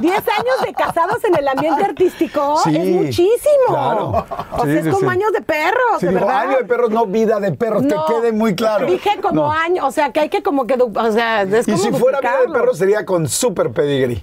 10 0.00 0.14
años 0.18 0.56
de 0.66 0.72
casados 0.74 1.22
en 1.24 1.36
el 1.36 1.46
ambiente 1.46 1.84
artístico 1.84 2.58
Sí, 2.64 2.76
es 2.76 2.88
muchísimo. 2.88 3.66
claro. 3.68 4.26
O 4.58 4.64
Sí, 4.64 4.70
sea, 4.70 4.74
es 4.80 4.84
sí, 4.86 4.90
como 4.90 5.10
sí. 5.10 5.16
años 5.16 5.32
de 5.32 5.40
perros, 5.42 6.00
Sí, 6.00 6.06
de 6.06 6.12
verdad. 6.14 6.36
año 6.40 6.58
de 6.58 6.64
perros, 6.64 6.90
no 6.90 7.06
vida 7.06 7.38
de 7.40 7.52
perros, 7.52 7.82
No, 7.84 8.06
que 8.06 8.12
quede 8.14 8.32
muy 8.32 8.54
claro. 8.56 8.86
Dije 8.86 9.20
como 9.22 9.42
No. 9.44 9.52
año, 9.52 9.86
o 9.86 9.90
sea, 9.92 10.10
que 10.12 10.20
hay 10.20 10.28
que 10.28 10.42
como 10.42 10.66
que, 10.66 10.74
o 10.74 11.12
sea, 11.12 11.42
es 11.42 11.68
Y 11.68 11.72
como 11.72 11.84
si 11.84 11.92
fuera 11.92 12.20
vida 12.20 12.32
de 12.46 12.52
perros 12.52 12.76
sería 12.78 13.06
con 13.06 13.28
super 13.28 13.70
pedigree. 13.70 14.22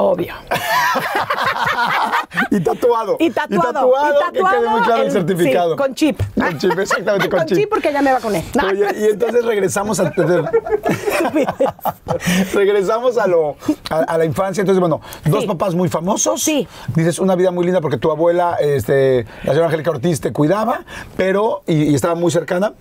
Obvio. 0.00 0.32
y 2.50 2.60
tatuado. 2.60 3.16
Y 3.18 3.30
tatuado. 3.30 3.58
Y 3.58 3.72
tatuado, 3.72 4.08
y 4.08 4.12
tatuado 4.20 4.32
que 4.32 4.42
quede 4.58 4.68
muy 4.68 4.80
claro 4.82 5.00
el, 5.02 5.06
el- 5.08 5.12
certificado. 5.12 5.70
sí, 5.72 5.76
con 5.76 5.94
chip. 5.94 6.20
Con 6.36 6.58
chip, 6.58 6.78
exactamente, 6.78 7.28
con, 7.28 7.38
Con 7.40 7.48
chip 7.48 7.68
porque 7.68 7.92
ya 7.92 8.00
me 8.00 8.12
vacuné. 8.12 8.44
No. 8.54 8.68
Oye, 8.68 8.86
y 8.96 9.04
entonces 9.10 9.44
regresamos 9.44 9.98
a 10.00 10.10
regresamos 12.54 13.18
a 13.18 13.26
lo 13.26 13.56
a, 13.90 13.96
a 14.00 14.18
la 14.18 14.24
infancia. 14.24 14.60
Entonces, 14.60 14.80
bueno, 14.80 15.00
dos 15.24 15.42
Sí. 15.42 15.46
papás 15.46 15.74
muy 15.74 15.88
famosos. 15.88 16.42
Sí. 16.42 16.66
Dices 16.94 17.18
una 17.18 17.34
vida 17.34 17.50
muy 17.50 17.64
linda 17.64 17.80
porque 17.80 17.98
tu 17.98 18.10
abuela, 18.10 18.56
este, 18.60 19.24
la 19.42 19.50
señora 19.52 19.66
Angélica 19.66 19.90
Ortiz, 19.90 20.20
te 20.20 20.32
cuidaba, 20.32 20.82
pero 21.16 21.62
y, 21.66 21.90
y 21.90 21.94
estaba 21.94 22.14
muy 22.14 22.30
cercana. 22.30 22.72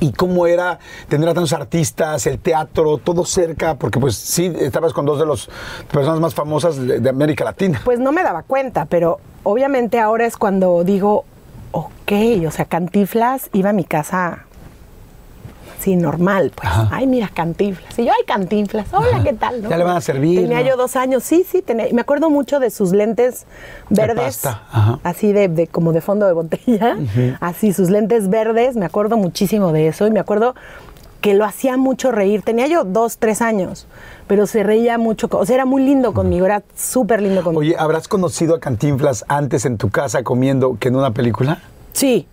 ¿Y 0.00 0.12
cómo 0.12 0.46
era 0.46 0.78
tener 1.08 1.28
a 1.28 1.34
tantos 1.34 1.52
artistas, 1.52 2.26
el 2.26 2.38
teatro, 2.38 2.98
todo 2.98 3.24
cerca? 3.24 3.74
Porque 3.76 3.98
pues 3.98 4.16
sí, 4.16 4.52
estabas 4.60 4.92
con 4.92 5.04
dos 5.06 5.18
de 5.18 5.26
las 5.26 5.48
personas 5.90 6.20
más 6.20 6.34
famosas 6.34 6.76
de, 6.76 7.08
América 7.08 7.44
Latina. 7.44 7.80
Pues 7.84 7.98
no 7.98 8.12
me 8.12 8.22
daba 8.22 8.42
cuenta, 8.42 8.84
pero 8.86 9.18
obviamente 9.42 9.98
ahora 9.98 10.26
es 10.26 10.36
cuando 10.36 10.84
digo, 10.84 11.24
ok, 11.72 12.12
o 12.46 12.50
sea, 12.50 12.64
Cantiflas 12.66 13.48
iba 13.52 13.70
a 13.70 13.72
mi 13.72 13.84
casa 13.84 14.45
así 15.78 15.96
normal, 15.96 16.52
pues. 16.54 16.68
Ajá. 16.68 16.88
Ay, 16.92 17.06
mira, 17.06 17.28
Cantinflas. 17.32 17.98
Y 17.98 18.04
yo, 18.06 18.12
ay, 18.16 18.24
Cantinflas, 18.26 18.86
hola, 18.92 19.22
¿qué 19.22 19.32
tal? 19.32 19.62
no? 19.62 19.70
Ya 19.70 19.76
le 19.76 19.84
van 19.84 19.96
a 19.96 20.00
servir, 20.00 20.40
Tenía 20.42 20.60
¿no? 20.60 20.66
yo 20.66 20.76
dos 20.76 20.96
años, 20.96 21.22
sí, 21.22 21.44
sí, 21.48 21.62
tenía, 21.62 21.86
me 21.92 22.00
acuerdo 22.00 22.30
mucho 22.30 22.60
de 22.60 22.70
sus 22.70 22.92
lentes 22.92 23.46
verdes, 23.90 24.44
ajá. 24.44 24.98
así 25.02 25.32
de, 25.32 25.48
de- 25.48 25.66
como 25.66 25.92
de 25.92 26.00
fondo 26.00 26.26
de 26.26 26.32
botella, 26.32 26.96
así, 27.40 27.72
sus 27.72 27.90
lentes 27.90 28.28
verdes, 28.28 28.76
me 28.76 28.86
acuerdo 28.86 29.16
muchísimo 29.16 29.72
de 29.72 29.88
eso 29.88 30.06
y 30.06 30.10
me 30.10 30.20
acuerdo 30.20 30.54
que 31.20 31.34
lo 31.34 31.44
hacía 31.44 31.76
mucho 31.76 32.12
reír. 32.12 32.42
Tenía 32.42 32.66
yo 32.68 32.84
dos, 32.84 33.18
tres 33.18 33.42
años, 33.42 33.86
pero 34.26 34.46
se 34.46 34.62
reía 34.62 34.96
mucho, 34.98 35.28
o 35.32 35.44
sea, 35.46 35.56
era 35.56 35.64
muy 35.64 35.82
lindo 35.82 36.12
conmigo, 36.14 36.46
era 36.46 36.62
súper 36.76 37.20
lindo 37.22 37.42
conmigo. 37.42 37.60
Oye, 37.60 37.74
¿habrás 37.78 38.06
conocido 38.06 38.54
a 38.54 38.60
Cantinflas 38.60 39.24
antes 39.28 39.64
en 39.66 39.76
tu 39.76 39.90
casa 39.90 40.22
comiendo 40.22 40.76
que 40.78 40.88
en 40.88 40.96
una 40.96 41.10
película? 41.12 41.58
Sí, 41.92 42.28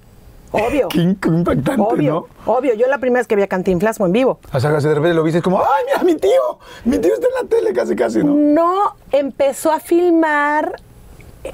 obvio. 0.54 0.88
Qué 0.90 1.00
impactante, 1.00 1.82
Obvio, 1.82 2.28
obvio. 2.46 2.74
Yo 2.76 2.88
la 2.88 3.00
primera 3.00 3.20
vez 3.20 3.28
que 3.28 3.36
vi 3.36 3.42
a 3.42 3.48
Cantinflas 3.48 3.98
fue 3.98 4.08
en 4.08 4.14
vivo. 4.14 4.40
¿no? 4.52 4.58
O 4.58 4.62
sea, 4.62 4.72
de 4.72 4.80
repente 4.96 5.14
lo 5.14 5.24
viste 5.24 5.42
como, 5.42 5.60
¡ay, 5.60 5.84
mira, 5.86 6.04
mi 6.04 6.16
tío! 6.16 6.60
Mi 6.86 6.98
tío 7.00 7.14
está 7.14 7.28
en 7.28 7.44
la 7.44 7.50
tele 7.50 7.74
casi, 7.74 7.96
casi, 7.96 8.24
¿no? 8.24 8.34
No 8.34 8.96
empezó 9.12 9.72
a 9.72 9.80
filmar 9.80 10.76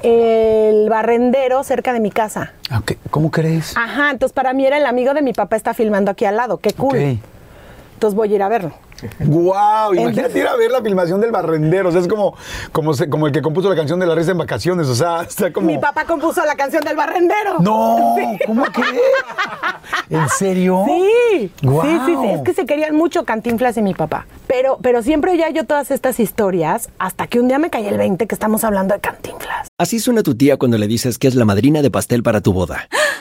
el 0.02 0.88
barrendero 0.88 1.62
cerca 1.64 1.92
de 1.92 2.00
mi 2.00 2.10
casa. 2.10 2.52
Ok, 2.76 2.92
¿Cómo 3.10 3.30
crees? 3.30 3.76
Ajá, 3.76 4.10
entonces 4.10 4.32
para 4.32 4.52
mí 4.52 4.64
era 4.64 4.78
el 4.78 4.86
amigo 4.86 5.14
de 5.14 5.22
mi 5.22 5.32
papá 5.32 5.56
está 5.56 5.74
filmando 5.74 6.10
aquí 6.10 6.24
al 6.24 6.36
lado. 6.36 6.58
Qué 6.58 6.72
cool. 6.72 6.96
Ok. 6.96 7.18
Entonces 7.94 8.14
voy 8.16 8.32
a 8.32 8.36
ir 8.36 8.42
a 8.42 8.48
verlo. 8.48 8.72
¡Guau! 9.20 9.94
Imagínate 9.94 10.20
Entonces- 10.20 10.42
ir 10.42 10.46
a 10.48 10.56
ver 10.56 10.70
la 10.70 10.82
filmación 10.82 11.20
del 11.20 11.30
barrendero. 11.32 11.88
O 11.88 11.92
sea, 11.92 12.00
es 12.00 12.08
como, 12.08 12.34
como, 12.72 12.94
se- 12.94 13.08
como 13.08 13.26
el 13.26 13.32
que 13.32 13.42
compuso 13.42 13.68
la 13.68 13.76
canción 13.76 13.98
de 14.00 14.06
la 14.06 14.14
risa 14.14 14.32
en 14.32 14.38
vacaciones. 14.38 14.86
O 14.88 14.94
sea, 14.94 15.22
está 15.22 15.52
como. 15.52 15.66
Mi 15.66 15.78
papá 15.78 16.04
compuso 16.04 16.44
la 16.44 16.54
canción 16.56 16.82
del 16.84 16.96
barrendero. 16.96 17.58
¡No! 17.60 18.16
¿Cómo 18.46 18.64
crees? 18.66 19.00
¿En 20.08 20.28
serio? 20.28 20.84
Sí, 20.86 21.52
Guau. 21.62 21.82
sí, 21.86 21.98
sí, 22.06 22.16
sí, 22.20 22.26
es 22.30 22.40
que 22.42 22.54
se 22.54 22.66
querían 22.66 22.96
mucho 22.96 23.24
Cantinflas 23.24 23.76
y 23.76 23.82
mi 23.82 23.94
papá. 23.94 24.26
Pero, 24.46 24.78
pero 24.82 25.02
siempre 25.02 25.36
ya 25.36 25.50
yo 25.50 25.64
todas 25.64 25.90
estas 25.90 26.18
historias, 26.20 26.88
hasta 26.98 27.26
que 27.28 27.38
un 27.40 27.48
día 27.48 27.58
me 27.58 27.70
caí 27.70 27.86
el 27.86 27.96
20 27.98 28.26
que 28.26 28.34
estamos 28.34 28.64
hablando 28.64 28.94
de 28.94 29.00
Cantinflas. 29.00 29.68
Así 29.78 30.00
suena 30.00 30.22
tu 30.22 30.34
tía 30.34 30.56
cuando 30.56 30.78
le 30.78 30.86
dices 30.86 31.18
que 31.18 31.28
es 31.28 31.34
la 31.34 31.44
madrina 31.44 31.80
de 31.82 31.90
pastel 31.90 32.22
para 32.22 32.40
tu 32.40 32.52
boda. 32.52 32.88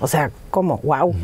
O 0.00 0.06
sea, 0.08 0.30
¿cómo? 0.50 0.78
Wow. 0.82 1.14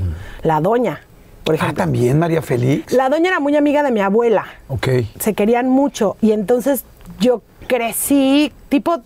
La 0.43 0.61
doña, 0.61 1.01
por 1.45 1.55
Ah, 1.55 1.57
ejemplo. 1.57 1.77
también, 1.85 2.19
María 2.19 2.43
Félix. 2.43 2.93
La 2.93 3.09
doña 3.09 3.29
era 3.29 3.41
muy 3.41 3.57
amiga 3.57 3.83
de 3.83 3.91
mi 3.91 4.01
abuela. 4.01 4.45
Ok. 4.69 4.89
Se 5.19 5.35
querían 5.35 5.69
mucho. 5.69 6.17
Y 6.21 6.33
entonces 6.33 6.85
yo 7.21 7.43
crecí, 7.67 8.53
tipo 8.69 9.01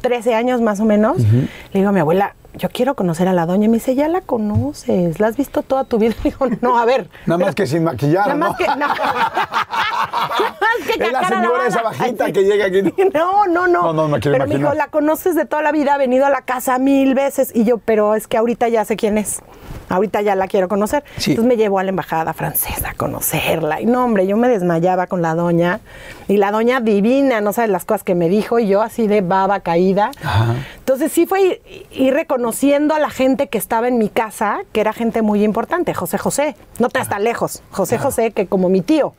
13 0.00 0.34
años 0.34 0.60
más 0.60 0.80
o 0.80 0.84
menos. 0.84 1.18
Le 1.18 1.48
digo 1.80 1.88
a 1.88 1.92
mi 1.92 2.00
abuela, 2.00 2.34
yo 2.54 2.68
quiero 2.68 2.94
conocer 2.94 3.28
a 3.28 3.32
la 3.32 3.46
doña. 3.46 3.66
Y 3.66 3.68
me 3.68 3.74
dice, 3.78 3.94
ya 3.94 4.08
la 4.08 4.20
conoces, 4.20 5.20
la 5.20 5.28
has 5.28 5.36
visto 5.36 5.62
toda 5.62 5.84
tu 5.84 5.98
vida. 5.98 6.14
Le 6.22 6.30
digo, 6.30 6.46
no, 6.60 6.78
a 6.78 6.84
ver. 6.84 7.08
Nada 7.26 7.44
más 7.46 7.54
que 7.54 7.66
sin 7.66 7.84
maquillar, 7.84 8.28
Nada 8.28 8.34
¿no? 8.34 8.48
más 8.48 8.56
que. 8.56 8.66
No. 8.66 8.76
Nada 8.86 10.56
más 10.60 10.86
que 10.86 11.04
Es 11.04 11.12
la 11.12 11.28
señora 11.28 11.66
esa 11.66 11.82
bajita 11.82 12.24
Ay, 12.24 12.32
que 12.32 12.44
llega 12.44 12.66
aquí. 12.66 12.82
No, 13.14 13.46
no, 13.46 13.66
no. 13.66 13.82
No, 13.82 13.92
no 13.92 14.08
me 14.08 14.20
quiero 14.20 14.38
Pero 14.38 14.48
me 14.48 14.56
dijo, 14.56 14.74
la 14.74 14.88
conoces 14.88 15.34
de 15.34 15.44
toda 15.44 15.62
la 15.62 15.72
vida, 15.72 15.94
ha 15.94 15.98
venido 15.98 16.26
a 16.26 16.30
la 16.30 16.42
casa 16.42 16.78
mil 16.78 17.14
veces. 17.14 17.50
Y 17.54 17.64
yo, 17.64 17.78
pero 17.78 18.14
es 18.14 18.26
que 18.26 18.36
ahorita 18.36 18.68
ya 18.68 18.84
sé 18.84 18.96
quién 18.96 19.18
es. 19.18 19.40
Ahorita 19.88 20.22
ya 20.22 20.34
la 20.34 20.46
quiero 20.46 20.68
conocer. 20.68 21.02
Sí. 21.16 21.32
Entonces 21.32 21.48
me 21.48 21.56
llevó 21.56 21.78
a 21.78 21.82
la 21.82 21.90
embajada 21.90 22.32
francesa 22.32 22.90
a 22.90 22.94
conocerla. 22.94 23.80
Y 23.80 23.86
no, 23.86 24.04
hombre, 24.04 24.26
yo 24.26 24.36
me 24.36 24.48
desmayaba 24.48 25.06
con 25.06 25.22
la 25.22 25.34
doña. 25.34 25.80
Y 26.28 26.36
la 26.36 26.52
doña 26.52 26.80
divina, 26.80 27.40
no 27.40 27.52
sabes 27.52 27.70
las 27.70 27.84
cosas 27.84 28.04
que 28.04 28.14
me 28.14 28.28
dijo. 28.28 28.58
Y 28.58 28.68
yo 28.68 28.82
así 28.82 29.06
de 29.06 29.20
baba 29.20 29.60
caída. 29.60 30.12
Ajá. 30.22 30.54
Entonces 30.78 31.10
sí 31.12 31.26
fue 31.26 31.42
ir, 31.42 31.62
ir 31.92 32.14
reconociendo 32.14 32.94
a 32.94 33.00
la 33.00 33.10
gente 33.10 33.48
que 33.48 33.58
estaba 33.58 33.88
en 33.88 33.98
mi 33.98 34.08
casa, 34.08 34.60
que 34.72 34.80
era 34.80 34.92
gente 34.92 35.22
muy 35.22 35.42
importante. 35.42 35.92
José 35.94 36.18
José, 36.18 36.56
no 36.78 36.88
te 36.88 37.00
hasta 37.00 37.18
lejos. 37.18 37.62
José 37.70 37.98
José, 37.98 38.30
que 38.30 38.46
como 38.46 38.68
mi 38.68 38.80
tío. 38.82 39.14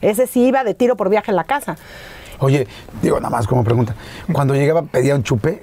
Ese 0.00 0.26
sí 0.26 0.46
iba 0.46 0.64
de 0.64 0.74
tiro 0.74 0.96
por 0.96 1.08
viaje 1.08 1.30
en 1.30 1.36
la 1.36 1.44
casa. 1.44 1.76
Oye, 2.38 2.66
digo 3.00 3.16
nada 3.18 3.30
más 3.30 3.46
como 3.46 3.64
pregunta. 3.64 3.94
Cuando 4.32 4.54
llegaba, 4.54 4.82
pedía 4.82 5.14
un 5.14 5.22
chupe. 5.22 5.62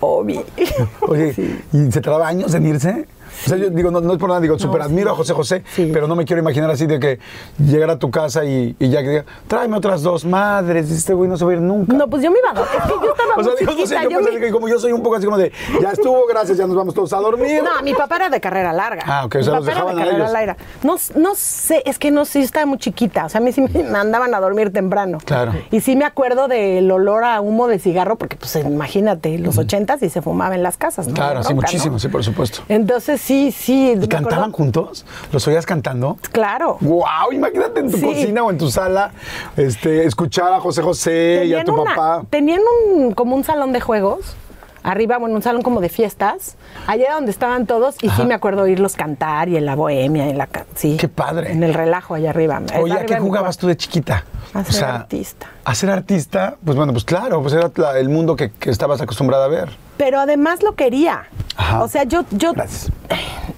Obvio. 0.00 0.44
Oye, 1.02 1.34
¿y 1.72 1.92
se 1.92 2.00
tardaba 2.00 2.26
años 2.26 2.54
en 2.54 2.66
irse? 2.66 3.06
O 3.46 3.48
sea, 3.48 3.56
yo 3.58 3.70
digo, 3.70 3.90
no, 3.90 4.00
no 4.00 4.12
es 4.12 4.18
por 4.18 4.28
nada, 4.28 4.40
digo, 4.40 4.58
súper 4.58 4.82
admiro 4.82 5.10
a 5.10 5.14
José 5.14 5.32
José, 5.32 5.62
Sí. 5.74 5.90
pero 5.92 6.06
no 6.06 6.14
me 6.16 6.24
quiero 6.24 6.40
imaginar 6.42 6.70
así 6.70 6.86
de 6.86 6.98
que 7.00 7.18
llegara 7.58 7.94
a 7.94 7.98
tu 7.98 8.10
casa 8.10 8.44
y, 8.44 8.76
y 8.78 8.88
ya 8.90 9.02
que 9.02 9.08
diga, 9.08 9.24
tráeme 9.48 9.76
otras 9.76 10.02
dos 10.02 10.24
madres, 10.24 10.90
este 10.90 11.14
güey 11.14 11.28
no 11.28 11.36
se 11.36 11.44
va 11.44 11.50
a 11.52 11.54
ir 11.54 11.60
nunca. 11.60 11.92
No, 11.94 12.08
pues 12.08 12.22
yo 12.22 12.30
me 12.30 12.38
iba 12.38 12.50
a 12.50 12.54
dormir. 12.54 12.74
Es 12.76 12.82
que 12.84 13.06
yo 13.06 13.12
estaba 13.12 13.34
o 13.36 13.42
sea, 13.42 13.52
muy 13.52 13.60
digo, 13.60 13.72
no 13.72 13.86
sé, 13.86 13.94
yo 14.02 14.10
yo 14.10 14.16
pensé 14.18 14.32
me- 14.32 14.40
que 14.40 14.50
como 14.52 14.68
yo 14.68 14.78
soy 14.78 14.92
un 14.92 15.02
poco 15.02 15.16
así 15.16 15.24
como 15.26 15.38
de, 15.38 15.52
ya 15.80 15.90
estuvo, 15.92 16.26
gracias, 16.26 16.58
ya 16.58 16.66
nos 16.66 16.76
vamos 16.76 16.94
todos 16.94 17.12
a 17.12 17.18
dormir. 17.18 17.62
No, 17.62 17.82
mi 17.82 17.94
papá 17.94 18.16
era 18.16 18.28
de 18.30 18.40
carrera 18.40 18.72
larga. 18.72 19.02
Ah, 19.06 19.24
ok, 19.26 19.34
o 19.34 19.38
Mi 19.38 19.44
sea, 19.44 19.54
los 19.56 19.66
era 19.68 19.84
de 19.84 19.90
a 19.90 19.94
carrera 19.94 20.16
ellos. 20.16 20.32
larga. 20.32 20.56
No, 20.82 20.96
no 21.16 21.34
sé, 21.34 21.82
es 21.86 21.98
que 21.98 22.10
no 22.10 22.24
sé, 22.24 22.40
yo 22.40 22.44
estaba 22.44 22.66
muy 22.66 22.78
chiquita. 22.78 23.26
O 23.26 23.28
sea, 23.28 23.40
a 23.40 23.44
mí 23.44 23.52
sí 23.52 23.60
me 23.62 23.82
mandaban 23.90 24.34
a 24.34 24.40
dormir 24.40 24.72
temprano. 24.72 25.18
Claro. 25.24 25.52
Y 25.70 25.80
sí 25.80 25.96
me 25.96 26.04
acuerdo 26.04 26.48
del 26.48 26.90
olor 26.90 27.24
a 27.24 27.40
humo 27.40 27.66
de 27.68 27.78
cigarro, 27.78 28.16
porque 28.16 28.36
pues 28.36 28.54
imagínate, 28.56 29.38
los 29.38 29.58
ochentas 29.58 30.02
y 30.02 30.10
se 30.10 30.20
fumaba 30.22 30.54
en 30.54 30.62
las 30.62 30.76
casas, 30.76 31.08
¿no? 31.08 31.14
Claro, 31.14 31.42
sí, 31.42 31.54
muchísimo, 31.54 31.94
¿no? 31.94 31.98
sí, 31.98 32.08
por 32.08 32.22
supuesto. 32.24 32.60
Entonces 32.68 33.20
sí, 33.22 33.52
sí. 33.52 33.88
¿Y 33.88 33.92
acuerdo- 33.92 34.08
cantaban 34.08 34.52
juntos? 34.52 35.04
¿Los 35.32 35.46
oías 35.48 35.64
cantando? 35.66 36.16
Claro. 36.32 36.76
¡Wow! 36.80 37.32
Imagínate 37.32 37.80
en 37.80 37.90
tu 37.90 37.96
Sí. 37.98 38.02
cocina 38.04 38.42
o 38.44 38.50
en 38.50 38.58
tu 38.58 38.70
sala 38.70 39.12
este, 39.56 40.04
escuchar 40.06 40.52
a 40.52 40.60
José 40.60 40.82
José 40.82 41.44
y 41.46 41.54
a 41.54 41.64
tu 41.64 41.72
una- 41.74 41.84
papá. 41.94 42.22
tenían 42.30 42.60
un, 42.92 43.12
como 43.14 43.36
un 43.36 43.44
salón 43.44 43.72
de 43.72 43.80
juegos. 43.80 44.36
Arriba, 44.84 45.18
bueno, 45.18 45.34
un 45.36 45.42
salón 45.42 45.62
como 45.62 45.80
de 45.80 45.88
fiestas. 45.88 46.56
Allá 46.86 47.14
donde 47.14 47.30
estaban 47.30 47.66
todos. 47.66 47.96
Y 48.02 48.10
sí 48.10 48.24
me 48.24 48.34
acuerdo 48.34 48.62
oírlos 48.62 48.96
cantar 48.96 49.48
y 49.48 49.56
en 49.56 49.64
la 49.66 49.76
bohemia, 49.76 50.28
en 50.28 50.38
la... 50.38 50.48
Sí. 50.74 50.96
Qué 50.98 51.08
padre. 51.08 51.52
En 51.52 51.62
el 51.62 51.72
relajo 51.74 52.14
allá 52.14 52.30
arriba. 52.30 52.60
Oye, 52.80 52.92
¿a 52.94 53.06
qué 53.06 53.18
jugabas 53.18 53.56
tú 53.58 53.68
de 53.68 53.76
chiquita? 53.76 54.24
A 54.54 54.64
ser 54.64 54.84
artista. 54.84 55.46
A 55.64 55.74
ser 55.74 55.90
artista, 55.90 56.56
pues 56.64 56.76
bueno, 56.76 56.92
pues 56.92 57.04
claro, 57.04 57.40
pues 57.40 57.54
era 57.54 57.70
la- 57.76 57.98
el 57.98 58.08
mundo 58.08 58.34
que, 58.36 58.50
que 58.50 58.70
estabas 58.70 59.00
acostumbrada 59.00 59.44
a 59.44 59.48
ver. 59.48 59.70
Pero 59.96 60.18
además 60.20 60.62
lo 60.62 60.74
quería. 60.74 61.24
Ajá. 61.56 61.82
O 61.82 61.88
sea, 61.88 62.04
yo, 62.04 62.24
yo, 62.32 62.52
Gracias. 62.52 62.90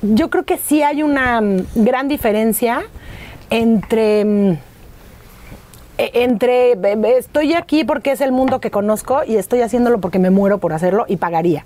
yo 0.02 0.28
creo 0.30 0.44
que 0.44 0.58
sí 0.58 0.82
hay 0.82 1.02
una 1.02 1.40
mm, 1.40 1.64
gran 1.76 2.06
diferencia 2.08 2.82
entre 3.50 4.24
mm, 4.24 4.58
entre 5.98 6.74
be- 6.76 6.96
be- 6.96 7.18
estoy 7.18 7.54
aquí 7.54 7.84
porque 7.84 8.12
es 8.12 8.20
el 8.20 8.32
mundo 8.32 8.60
que 8.60 8.70
conozco 8.70 9.22
y 9.26 9.36
estoy 9.36 9.62
haciéndolo 9.62 10.00
porque 10.00 10.18
me 10.18 10.30
muero 10.30 10.58
por 10.58 10.72
hacerlo 10.72 11.04
y 11.08 11.16
pagaría. 11.16 11.64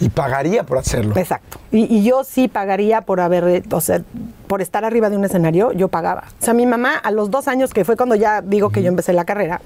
Y 0.00 0.08
pagaría 0.08 0.64
por 0.64 0.78
hacerlo. 0.78 1.14
Exacto. 1.16 1.58
Y, 1.70 1.84
y 1.98 2.02
yo 2.04 2.24
sí 2.24 2.48
pagaría 2.48 3.02
por 3.02 3.20
haber, 3.20 3.44
eh, 3.48 3.62
o 3.70 3.80
sea, 3.80 4.02
por 4.48 4.60
estar 4.60 4.84
arriba 4.84 5.08
de 5.08 5.16
un 5.16 5.24
escenario, 5.24 5.70
yo 5.72 5.88
pagaba. 5.88 6.24
O 6.40 6.44
sea, 6.44 6.52
mi 6.52 6.66
mamá 6.66 6.96
a 6.96 7.10
los 7.12 7.30
dos 7.30 7.46
años, 7.48 7.72
que 7.72 7.84
fue 7.84 7.96
cuando 7.96 8.16
ya 8.16 8.42
digo 8.42 8.70
que 8.70 8.82
yo 8.82 8.88
empecé 8.88 9.12
la 9.12 9.24
carrera, 9.24 9.60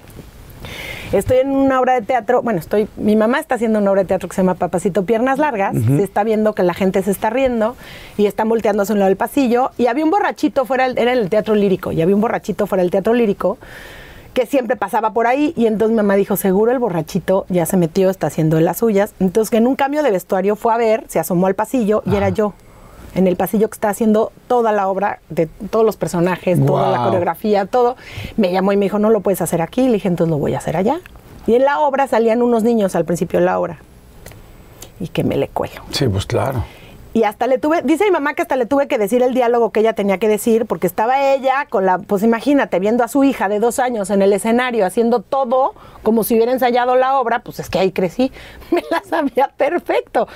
estoy 1.13 1.39
en 1.39 1.51
una 1.51 1.81
obra 1.81 1.95
de 1.95 2.03
teatro, 2.03 2.43
bueno, 2.43 2.59
estoy, 2.61 2.89
mi 2.97 3.17
mamá 3.17 3.39
está 3.41 3.55
haciendo 3.57 3.79
una 3.79 3.91
obra 3.91 4.03
de 4.03 4.09
teatro 4.09 4.29
que 4.29 4.35
se 4.37 4.43
llama 4.43 4.55
Papacito 4.55 5.05
Piernas 5.05 5.39
Largas, 5.39 5.75
se 5.75 6.03
está 6.03 6.25
viendo 6.25 6.55
que 6.55 6.63
la 6.63 6.75
gente 6.75 7.03
se 7.03 7.11
está 7.11 7.31
riendo 7.31 7.77
y 8.17 8.27
están 8.27 8.49
volteando 8.49 8.83
hacia 8.83 8.93
un 8.93 8.99
lado 8.99 9.09
del 9.09 9.17
pasillo 9.17 9.71
y 9.79 9.87
había 9.87 10.05
un 10.05 10.11
borrachito 10.11 10.65
fuera, 10.65 10.89
del- 10.89 10.99
era 10.99 11.13
en 11.13 11.19
el 11.19 11.31
teatro 11.31 11.55
lírico, 11.55 11.93
y 11.93 12.03
había 12.03 12.15
un 12.15 12.21
borrachito 12.21 12.67
fuera 12.67 12.83
del 12.83 12.91
teatro 12.91 13.15
lírico 13.15 13.59
que 14.35 14.47
siempre 14.47 14.77
pasaba 14.77 15.13
por 15.13 15.27
ahí 15.27 15.53
y 15.57 15.67
entonces 15.67 15.91
mi 15.91 15.97
mamá 15.97 16.15
dijo, 16.15 16.37
seguro 16.37 16.71
el 16.71 16.79
borrachito 16.79 17.45
ya 17.49 17.67
se 17.67 17.77
metió, 17.77 18.09
está 18.11 18.29
haciendo 18.29 18.61
las 18.61 18.77
suyas. 18.79 19.13
Entonces 19.19 19.51
que 19.51 19.57
en 19.57 19.67
un 19.67 19.75
cambio 19.75 20.03
de 20.05 20.13
vestuario 20.13 20.55
fue 20.55 20.73
a 20.73 20.77
ver, 20.77 21.05
se 21.09 21.19
asomó 21.19 21.49
al 21.49 21.55
pasillo 21.55 22.03
y 22.07 22.15
era 22.15 22.29
yo. 22.29 22.53
En 23.19 23.27
el 23.27 23.35
pasillo 23.35 23.69
que 23.69 23.75
está 23.75 23.89
haciendo 23.89 24.31
toda 24.47 24.71
la 24.71 24.87
obra, 24.87 25.19
de 25.29 25.47
todos 25.47 25.85
los 25.85 25.97
personajes, 25.97 26.65
toda 26.65 26.89
la 26.91 27.03
coreografía, 27.03 27.67
todo. 27.67 27.97
Me 28.37 28.53
llamó 28.53 28.73
y 28.73 28.77
me 28.77 28.85
dijo, 28.85 29.01
no 29.01 29.11
lo 29.11 29.23
puedes 29.23 29.41
hacer 29.41 29.61
aquí. 29.61 29.87
Le 29.87 29.95
dije, 29.95 30.07
entonces 30.07 30.31
lo 30.31 30.39
voy 30.39 30.55
a 30.55 30.59
hacer 30.59 30.77
allá. 30.77 31.01
Y 31.49 31.57
en 31.57 31.65
la 31.65 31.81
obra 31.81 32.07
salían 32.07 32.43
unos 32.43 32.63
niños 32.63 32.95
al 32.95 33.05
principio 33.05 33.41
de 33.41 33.47
la 33.47 33.59
obra. 33.59 33.79
Y 35.01 35.09
que 35.09 35.25
me 35.25 35.37
le 35.37 35.49
cuelo. 35.49 35.83
Sí, 35.91 36.07
pues 36.07 36.27
claro. 36.27 36.63
Y 37.13 37.25
hasta 37.25 37.49
le 37.49 37.59
tuve, 37.59 37.83
dice 37.83 38.05
mi 38.05 38.13
mamá 38.13 38.35
que 38.35 38.43
hasta 38.43 38.55
le 38.55 38.67
tuve 38.67 38.87
que 38.87 38.99
decir 38.99 39.23
el 39.23 39.35
diálogo 39.35 39.73
que 39.73 39.81
ella 39.81 39.95
tenía 39.95 40.19
que 40.19 40.29
decir, 40.29 40.67
porque 40.67 40.87
estaba 40.87 41.33
ella 41.33 41.67
con 41.69 41.85
la, 41.85 41.99
pues 41.99 42.23
imagínate, 42.23 42.79
viendo 42.79 43.03
a 43.03 43.09
su 43.09 43.25
hija 43.25 43.49
de 43.49 43.59
dos 43.59 43.81
años 43.81 44.11
en 44.11 44.23
el 44.23 44.33
escenario, 44.33 44.87
haciendo 44.87 45.23
todo 45.23 45.75
como 46.05 46.23
si 46.23 46.35
hubiera 46.35 46.53
ensayado 46.53 46.95
la 46.95 47.19
obra, 47.19 47.41
pues 47.41 47.59
es 47.59 47.71
que 47.71 47.81
ahí 47.81 47.91
crecí, 47.91 48.31
me 48.71 48.85
la 48.91 49.03
sabía 49.03 49.51
perfecto. 49.57 50.29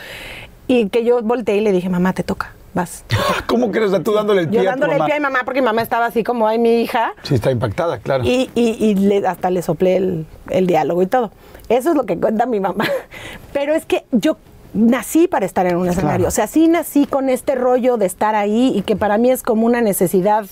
Y 0.67 0.89
que 0.89 1.05
yo 1.05 1.23
volteé 1.23 1.59
y 1.59 1.61
le 1.61 1.73
dije, 1.73 1.89
mamá, 1.89 2.15
te 2.15 2.23
toca, 2.23 2.53
vas. 2.75 3.05
te 3.07 3.17
toca". 3.29 3.45
¿Cómo 3.47 3.71
crees? 3.71 3.91
Tú 4.03 4.13
dándole 4.13 4.43
el 4.43 4.49
pie 4.49 4.63
Yo 4.65 4.71
a 4.71 4.75
tu 4.75 4.81
dándole 4.81 4.93
el 4.95 4.99
mamá. 5.01 5.07
pie 5.07 5.15
a 5.15 5.19
mi 5.19 5.23
mamá, 5.23 5.41
porque 5.45 5.61
mi 5.61 5.65
mamá 5.67 5.83
estaba 5.83 6.07
así 6.07 6.23
como, 6.25 6.47
ay, 6.47 6.59
mi 6.59 6.83
hija. 6.83 7.13
Sí, 7.23 7.35
está 7.35 7.51
impactada, 7.51 7.99
claro. 7.99 8.25
Y, 8.25 8.51
y- 8.55 8.77
y 8.85 8.95
le- 8.95 9.27
hasta 9.27 9.51
le 9.51 9.63
soplé 9.63 9.97
el, 9.97 10.27
el 10.51 10.67
diálogo 10.67 11.03
y 11.03 11.07
todo. 11.07 11.31
Eso 11.69 11.91
es 11.91 11.97
lo 11.97 12.05
que 12.05 12.19
cuenta 12.19 12.47
mi 12.47 12.61
mamá. 12.61 12.85
Pero 13.53 13.75
es 13.75 13.87
que 13.87 14.05
yo 14.13 14.37
nací 14.75 15.29
para 15.29 15.45
estar 15.47 15.67
en 15.67 15.77
un 15.77 15.89
escenario. 15.89 16.17
Claro. 16.19 16.29
O 16.29 16.31
sea, 16.31 16.47
sí 16.47 16.67
nací 16.69 17.07
con 17.07 17.29
este 17.29 17.55
rollo 17.55 17.97
de 17.99 18.07
estar 18.07 18.35
ahí 18.35 18.73
y 18.75 18.83
que 18.83 18.97
para 18.97 19.19
mí 19.19 19.31
es 19.31 19.43
como 19.43 19.67
una 19.67 19.81
necesidad, 19.83 20.47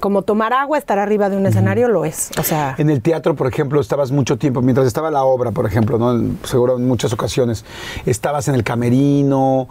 como 0.00 0.22
tomar 0.22 0.52
agua, 0.52 0.78
estar 0.78 0.98
arriba 0.98 1.28
de 1.28 1.36
un 1.36 1.46
escenario, 1.46 1.88
lo 1.88 2.04
es. 2.04 2.30
O 2.38 2.42
sea, 2.42 2.74
En 2.78 2.90
el 2.90 3.02
teatro, 3.02 3.34
por 3.34 3.46
ejemplo, 3.46 3.80
estabas 3.80 4.10
mucho 4.10 4.38
tiempo, 4.38 4.62
mientras 4.62 4.86
estaba 4.86 5.10
la 5.10 5.24
obra, 5.24 5.50
por 5.52 5.66
ejemplo, 5.66 5.98
¿no? 5.98 6.34
Seguro 6.44 6.76
en 6.76 6.86
muchas 6.86 7.12
ocasiones, 7.12 7.64
estabas 8.06 8.48
en 8.48 8.54
el 8.54 8.64
camerino, 8.64 9.68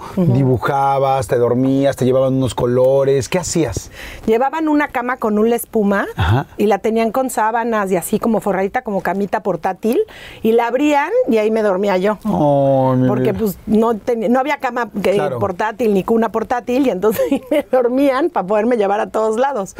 dibujabas, 0.47 1.27
te 1.27 1.37
dormías, 1.37 1.95
te 1.95 2.05
llevaban 2.05 2.33
unos 2.35 2.55
colores, 2.55 3.27
¿qué 3.29 3.39
hacías? 3.39 3.91
llevaban 4.25 4.67
una 4.67 4.87
cama 4.89 5.17
con 5.17 5.39
una 5.39 5.55
espuma 5.55 6.05
Ajá. 6.15 6.45
y 6.57 6.67
la 6.67 6.79
tenían 6.79 7.11
con 7.11 7.29
sábanas 7.29 7.91
y 7.91 7.95
así 7.95 8.19
como 8.19 8.39
forradita, 8.41 8.81
como 8.81 9.01
camita 9.01 9.41
portátil, 9.41 9.99
y 10.43 10.51
la 10.51 10.67
abrían 10.67 11.09
y 11.29 11.37
ahí 11.37 11.49
me 11.51 11.61
dormía 11.61 11.97
yo. 11.97 12.17
Oh, 12.25 12.95
porque 13.07 13.33
pues 13.33 13.57
no, 13.65 13.95
ten- 13.95 14.31
no 14.31 14.39
había 14.39 14.57
cama 14.57 14.89
que- 15.01 15.13
Claro. 15.17 15.39
portátil 15.39 15.93
ni 15.93 16.03
cuna 16.03 16.29
portátil 16.31 16.85
y 16.85 16.89
entonces 16.91 17.23
me 17.51 17.65
dormían 17.71 18.29
para 18.29 18.45
poderme 18.45 18.77
llevar 18.77 18.99
a 18.99 19.09
todos 19.09 19.37
lados. 19.37 19.75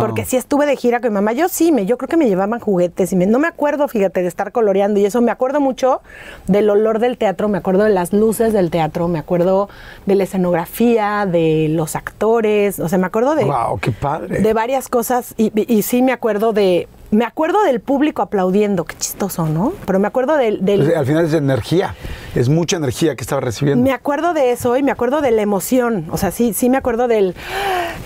Porque 0.00 0.24
sí 0.24 0.36
estuve 0.36 0.66
de 0.66 0.76
gira 0.76 1.00
con 1.00 1.10
mi 1.10 1.14
mamá, 1.14 1.32
yo 1.32 1.48
sí, 1.48 1.72
me, 1.72 1.86
yo 1.86 1.96
creo 1.98 2.08
que 2.08 2.16
me 2.16 2.26
llevaban 2.28 2.60
juguetes 2.60 3.12
y 3.12 3.16
me- 3.16 3.26
no 3.26 3.38
me 3.38 3.48
acuerdo, 3.48 3.86
fíjate, 3.88 4.22
de 4.22 4.28
estar 4.28 4.52
coloreando 4.52 5.00
y 5.00 5.04
eso, 5.06 5.20
me 5.20 5.30
acuerdo 5.30 5.60
mucho 5.60 6.00
del 6.46 6.68
olor 6.70 6.98
del 6.98 7.18
teatro, 7.18 7.48
me 7.48 7.58
acuerdo 7.58 7.84
de 7.84 7.90
las 7.90 8.12
luces 8.12 8.52
del 8.52 8.70
teatro, 8.70 9.08
me 9.08 9.18
acuerdo 9.18 9.68
de 10.06 10.14
la 10.14 10.24
escenografía, 10.24 11.26
de 11.26 11.68
los 11.70 11.96
actores, 11.96 12.80
o 12.80 12.88
sea, 12.88 12.98
me 12.98 13.06
acuerdo 13.06 13.34
de 13.34 13.44
Guau, 13.44 13.78
qué 13.78 13.92
padre. 13.92 14.40
de 14.40 14.52
varias 14.52 14.88
cosas 14.88 15.34
y, 15.36 15.52
y- 15.58 15.72
y 15.72 15.82
sí 15.82 16.02
me 16.02 16.12
acuerdo 16.12 16.52
de 16.52 16.88
me 17.10 17.24
acuerdo 17.24 17.62
del 17.64 17.80
público 17.80 18.22
aplaudiendo, 18.22 18.84
qué 18.84 18.96
chistoso, 18.96 19.46
¿no? 19.46 19.72
Pero 19.86 19.98
me 19.98 20.06
acuerdo 20.08 20.36
del, 20.36 20.64
del- 20.64 20.84
Pues, 20.84 20.96
al 20.96 21.06
final 21.06 21.24
es 21.24 21.32
energía, 21.34 21.94
es 22.34 22.48
mucha 22.48 22.76
energía 22.76 23.16
que 23.16 23.22
estaba 23.22 23.40
recibiendo. 23.40 23.82
me 23.84 23.92
acuerdo 23.92 24.32
de 24.34 24.52
eso 24.52 24.76
y 24.76 24.82
me 24.82 24.92
acuerdo 24.92 25.20
de 25.20 25.30
la 25.32 25.42
emoción. 25.42 26.06
O 26.12 26.16
sea, 26.18 26.30
sí, 26.30 26.52
sí 26.54 26.70
me 26.70 26.76
acuerdo 26.76 27.08
del. 27.08 27.34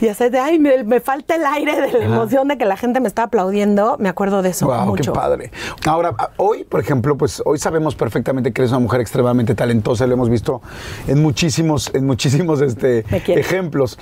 Ya 0.00 0.12
sé, 0.12 0.28
de 0.28 0.40
ay, 0.40 0.58
me, 0.58 0.82
me 0.82 0.98
falta 1.00 1.36
el 1.36 1.46
aire 1.46 1.80
de 1.80 1.92
la 1.92 2.04
emoción 2.04 2.48
de 2.48 2.58
que 2.58 2.64
la 2.64 2.76
gente 2.76 2.98
me 3.00 3.06
está 3.06 3.22
aplaudiendo. 3.22 3.96
Me 4.00 4.08
acuerdo 4.08 4.42
de 4.42 4.48
eso 4.50 4.66
Wow, 4.66 4.86
mucho. 4.86 5.12
qué 5.12 5.16
padre. 5.18 5.50
Ahora, 5.86 6.14
hoy, 6.36 6.64
por 6.64 6.80
ejemplo, 6.80 7.16
pues 7.16 7.40
hoy 7.46 7.58
sabemos 7.58 7.94
perfectamente 7.94 8.52
que 8.52 8.62
eres 8.62 8.72
una 8.72 8.80
mujer 8.80 9.00
extremadamente 9.00 9.54
talentosa, 9.54 10.06
lo 10.08 10.14
hemos 10.14 10.28
visto 10.30 10.62
en 11.06 11.22
muchísimos, 11.22 11.92
en 11.94 12.06
muchísimos 12.06 12.60
este, 12.60 13.04
ejemplos. 13.38 13.96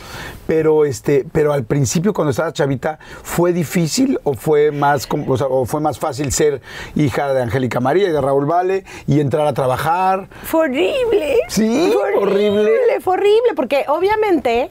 Pero 0.46 0.86
este, 0.86 1.26
pero 1.30 1.52
al 1.52 1.64
principio, 1.64 2.14
cuando 2.14 2.30
estabas 2.30 2.54
chavita, 2.54 2.98
¿fue 3.22 3.52
difícil 3.52 4.18
o 4.24 4.32
fue 4.32 4.72
más, 4.72 4.91
o 4.94 5.36
sea, 5.36 5.46
o 5.48 5.64
fue 5.66 5.80
más 5.80 5.98
fácil 5.98 6.32
ser 6.32 6.60
hija 6.94 7.32
de 7.32 7.42
Angélica 7.42 7.80
María 7.80 8.08
y 8.08 8.12
de 8.12 8.20
Raúl 8.20 8.46
Vale 8.46 8.84
y 9.06 9.20
entrar 9.20 9.46
a 9.46 9.52
trabajar? 9.52 10.28
Fue 10.44 10.62
horrible. 10.62 11.36
Sí, 11.48 11.90
Fue 11.92 12.16
horrible. 12.16 12.70
Fue 13.00 13.14
horrible, 13.14 13.54
porque 13.56 13.84
obviamente, 13.88 14.70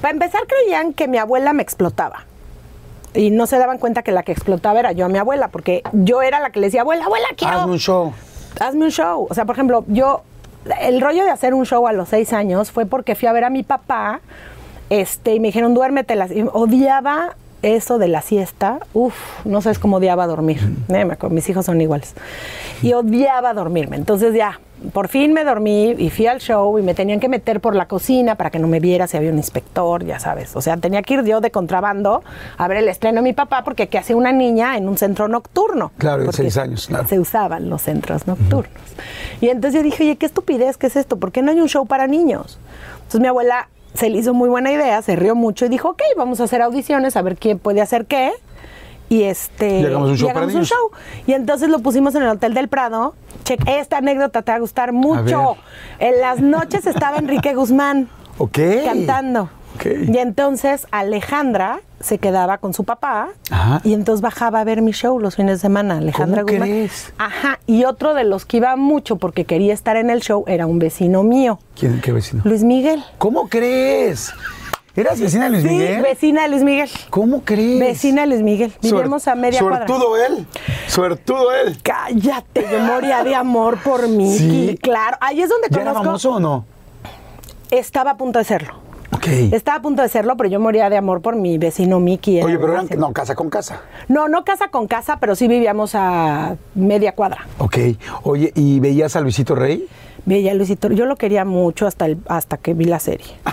para 0.00 0.12
empezar, 0.12 0.42
creían 0.46 0.92
que 0.92 1.08
mi 1.08 1.18
abuela 1.18 1.52
me 1.52 1.62
explotaba. 1.62 2.26
Y 3.14 3.30
no 3.30 3.46
se 3.46 3.58
daban 3.58 3.78
cuenta 3.78 4.02
que 4.02 4.10
la 4.12 4.22
que 4.22 4.32
explotaba 4.32 4.80
era 4.80 4.92
yo 4.92 5.04
a 5.04 5.08
mi 5.08 5.18
abuela, 5.18 5.48
porque 5.48 5.82
yo 5.92 6.22
era 6.22 6.40
la 6.40 6.50
que 6.50 6.60
le 6.60 6.68
decía, 6.68 6.80
abuela, 6.80 7.04
abuela, 7.04 7.26
quiero. 7.36 7.58
Hazme 7.60 7.72
un 7.72 7.78
show. 7.78 8.12
hazme 8.58 8.84
un 8.86 8.90
show. 8.90 9.26
O 9.28 9.34
sea, 9.34 9.44
por 9.44 9.54
ejemplo, 9.54 9.84
yo, 9.88 10.22
el 10.80 11.00
rollo 11.00 11.22
de 11.24 11.30
hacer 11.30 11.52
un 11.52 11.66
show 11.66 11.86
a 11.86 11.92
los 11.92 12.08
seis 12.08 12.32
años 12.32 12.70
fue 12.70 12.86
porque 12.86 13.14
fui 13.14 13.28
a 13.28 13.32
ver 13.32 13.44
a 13.44 13.50
mi 13.50 13.62
papá, 13.64 14.20
este, 14.88 15.34
y 15.34 15.40
me 15.40 15.48
dijeron, 15.48 15.74
duérmete. 15.74 16.16
las-". 16.16 16.30
Y 16.32 16.42
odiaba 16.52 17.36
eso 17.62 17.98
de 17.98 18.08
la 18.08 18.22
siesta. 18.22 18.80
Uf, 18.92 19.14
no 19.44 19.62
sabes 19.62 19.78
cómo 19.78 19.96
odiaba 19.96 20.26
dormir. 20.26 20.60
Eh, 20.88 21.06
mis 21.30 21.48
hijos 21.48 21.66
son 21.66 21.80
iguales. 21.80 22.14
Y 22.82 22.92
odiaba 22.92 23.54
dormirme. 23.54 23.96
Entonces 23.96 24.34
ya, 24.34 24.60
por 24.92 25.08
fin 25.08 25.32
me 25.32 25.44
dormí 25.44 25.94
y 25.96 26.10
fui 26.10 26.26
al 26.26 26.40
show 26.40 26.78
y 26.78 26.82
me 26.82 26.94
tenían 26.94 27.20
que 27.20 27.28
meter 27.28 27.60
por 27.60 27.74
la 27.74 27.86
cocina 27.86 28.34
para 28.34 28.50
que 28.50 28.58
no 28.58 28.66
me 28.66 28.80
viera 28.80 29.06
si 29.06 29.16
había 29.16 29.30
un 29.30 29.36
inspector, 29.36 30.04
ya 30.04 30.18
sabes. 30.18 30.56
O 30.56 30.60
sea, 30.60 30.76
tenía 30.76 31.02
que 31.02 31.14
ir 31.14 31.24
yo 31.24 31.40
de 31.40 31.50
contrabando 31.50 32.22
a 32.58 32.68
ver 32.68 32.78
el 32.78 32.88
estreno 32.88 33.16
de 33.16 33.22
mi 33.22 33.32
papá 33.32 33.62
porque 33.64 33.88
¿qué 33.88 33.98
hace 33.98 34.14
una 34.14 34.32
niña 34.32 34.76
en 34.76 34.88
un 34.88 34.98
centro 34.98 35.28
nocturno? 35.28 35.92
Claro, 35.98 36.24
de 36.24 36.32
seis 36.32 36.56
años, 36.56 36.88
claro. 36.88 37.06
Se 37.06 37.18
usaban 37.18 37.70
los 37.70 37.82
centros 37.82 38.26
nocturnos. 38.26 38.72
Y 39.40 39.48
entonces 39.48 39.80
yo 39.80 39.84
dije, 39.84 40.02
oye, 40.02 40.16
qué 40.16 40.26
estupidez, 40.26 40.76
¿qué 40.76 40.88
es 40.88 40.96
esto? 40.96 41.16
¿Por 41.16 41.32
qué 41.32 41.42
no 41.42 41.52
hay 41.52 41.60
un 41.60 41.68
show 41.68 41.86
para 41.86 42.06
niños? 42.06 42.58
Entonces 42.96 43.20
mi 43.20 43.28
abuela 43.28 43.68
se 43.94 44.08
le 44.10 44.18
hizo 44.18 44.34
muy 44.34 44.48
buena 44.48 44.72
idea, 44.72 45.00
se 45.02 45.16
rió 45.16 45.34
mucho 45.34 45.66
y 45.66 45.68
dijo, 45.68 45.90
ok, 45.90 46.02
vamos 46.16 46.40
a 46.40 46.44
hacer 46.44 46.62
audiciones, 46.62 47.16
a 47.16 47.22
ver 47.22 47.36
quién 47.36 47.58
puede 47.58 47.80
hacer 47.80 48.06
qué. 48.06 48.32
Y 49.08 49.24
este 49.24 49.80
Y 49.80 49.84
hagamos 49.84 50.08
un 50.10 50.16
show 50.16 50.28
y 50.28 50.30
hagamos 50.30 50.54
un 50.54 50.64
show. 50.64 50.90
Y 51.26 51.32
entonces 51.34 51.68
lo 51.68 51.80
pusimos 51.80 52.14
en 52.14 52.22
el 52.22 52.28
Hotel 52.30 52.54
del 52.54 52.68
Prado. 52.68 53.14
Check, 53.44 53.60
esta 53.68 53.98
anécdota 53.98 54.40
te 54.40 54.52
va 54.52 54.56
a 54.56 54.60
gustar 54.60 54.92
mucho. 54.92 55.56
En 55.98 56.20
las 56.20 56.40
noches 56.40 56.86
estaba 56.86 57.18
Enrique 57.18 57.54
Guzmán 57.54 58.08
Ok. 58.38 58.58
cantando. 58.84 59.50
Y 59.84 60.18
entonces 60.18 60.86
Alejandra 60.90 61.80
se 62.00 62.18
quedaba 62.18 62.58
con 62.58 62.74
su 62.74 62.84
papá 62.84 63.28
Ajá. 63.50 63.80
y 63.84 63.94
entonces 63.94 64.20
bajaba 64.22 64.60
a 64.60 64.64
ver 64.64 64.82
mi 64.82 64.92
show 64.92 65.18
los 65.20 65.36
fines 65.36 65.58
de 65.58 65.60
semana. 65.60 65.98
Alejandra 65.98 66.42
¿Cómo 66.42 66.52
Guzmán. 66.52 66.68
crees? 66.68 67.12
Ajá. 67.18 67.58
Y 67.66 67.84
otro 67.84 68.14
de 68.14 68.24
los 68.24 68.44
que 68.44 68.56
iba 68.58 68.74
mucho 68.76 69.16
porque 69.16 69.44
quería 69.44 69.72
estar 69.74 69.96
en 69.96 70.10
el 70.10 70.20
show 70.20 70.44
era 70.46 70.66
un 70.66 70.78
vecino 70.78 71.22
mío, 71.22 71.58
¿Quién, 71.78 72.00
qué 72.00 72.12
vecino? 72.12 72.42
Luis 72.44 72.64
Miguel. 72.64 73.04
¿Cómo 73.18 73.48
crees? 73.48 74.32
¿Eras 74.94 75.18
vecina 75.20 75.44
de 75.44 75.50
Luis 75.52 75.62
Sí, 75.62 75.68
Miguel? 75.70 76.02
vecina 76.02 76.42
de 76.42 76.48
Luis 76.50 76.62
Miguel. 76.64 76.90
¿Cómo 77.08 77.40
crees? 77.44 77.80
Vecina 77.80 78.22
de 78.22 78.26
Luis 78.26 78.42
Miguel. 78.42 78.72
Vivimos 78.82 79.26
a 79.26 79.34
media 79.34 79.60
cuadra. 79.60 79.86
Suertudo 79.86 80.16
él. 80.18 80.46
Suertudo 80.86 81.52
él. 81.54 81.78
Cállate, 81.82 82.66
yo 82.70 82.78
moría 82.80 83.24
de 83.24 83.34
amor 83.34 83.78
por 83.82 84.06
mí. 84.08 84.36
Sí. 84.36 84.78
Claro. 84.82 85.16
Ahí 85.20 85.40
es 85.40 85.48
donde 85.48 85.68
¿Ya 85.70 85.80
era 85.80 85.92
conozco. 85.92 86.04
famoso 86.04 86.30
o 86.32 86.40
no? 86.40 86.66
Estaba 87.70 88.10
a 88.10 88.16
punto 88.18 88.38
de 88.38 88.44
serlo. 88.44 88.81
Ok. 89.14 89.26
Estaba 89.52 89.78
a 89.78 89.82
punto 89.82 90.02
de 90.02 90.08
serlo, 90.08 90.36
pero 90.36 90.48
yo 90.48 90.58
moría 90.60 90.88
de 90.90 90.96
amor 90.96 91.20
por 91.20 91.36
mi 91.36 91.58
vecino 91.58 92.00
Mickey. 92.00 92.42
Oye, 92.42 92.58
pero 92.58 92.72
eran, 92.72 92.88
no, 92.96 93.12
casa 93.12 93.34
con 93.34 93.50
casa. 93.50 93.82
No, 94.08 94.28
no 94.28 94.44
casa 94.44 94.68
con 94.68 94.86
casa, 94.86 95.18
pero 95.20 95.34
sí 95.36 95.48
vivíamos 95.48 95.94
a 95.94 96.56
media 96.74 97.14
cuadra. 97.14 97.46
Ok. 97.58 97.78
Oye, 98.22 98.52
¿y 98.54 98.80
veías 98.80 99.14
a 99.16 99.20
Luisito 99.20 99.54
Rey? 99.54 99.86
Veía 100.24 100.52
a 100.52 100.54
Luisito, 100.54 100.88
yo 100.88 101.04
lo 101.06 101.16
quería 101.16 101.44
mucho 101.44 101.86
hasta 101.86 102.06
el, 102.06 102.18
hasta 102.28 102.56
que 102.56 102.74
vi 102.74 102.84
la 102.84 103.00
serie. 103.00 103.26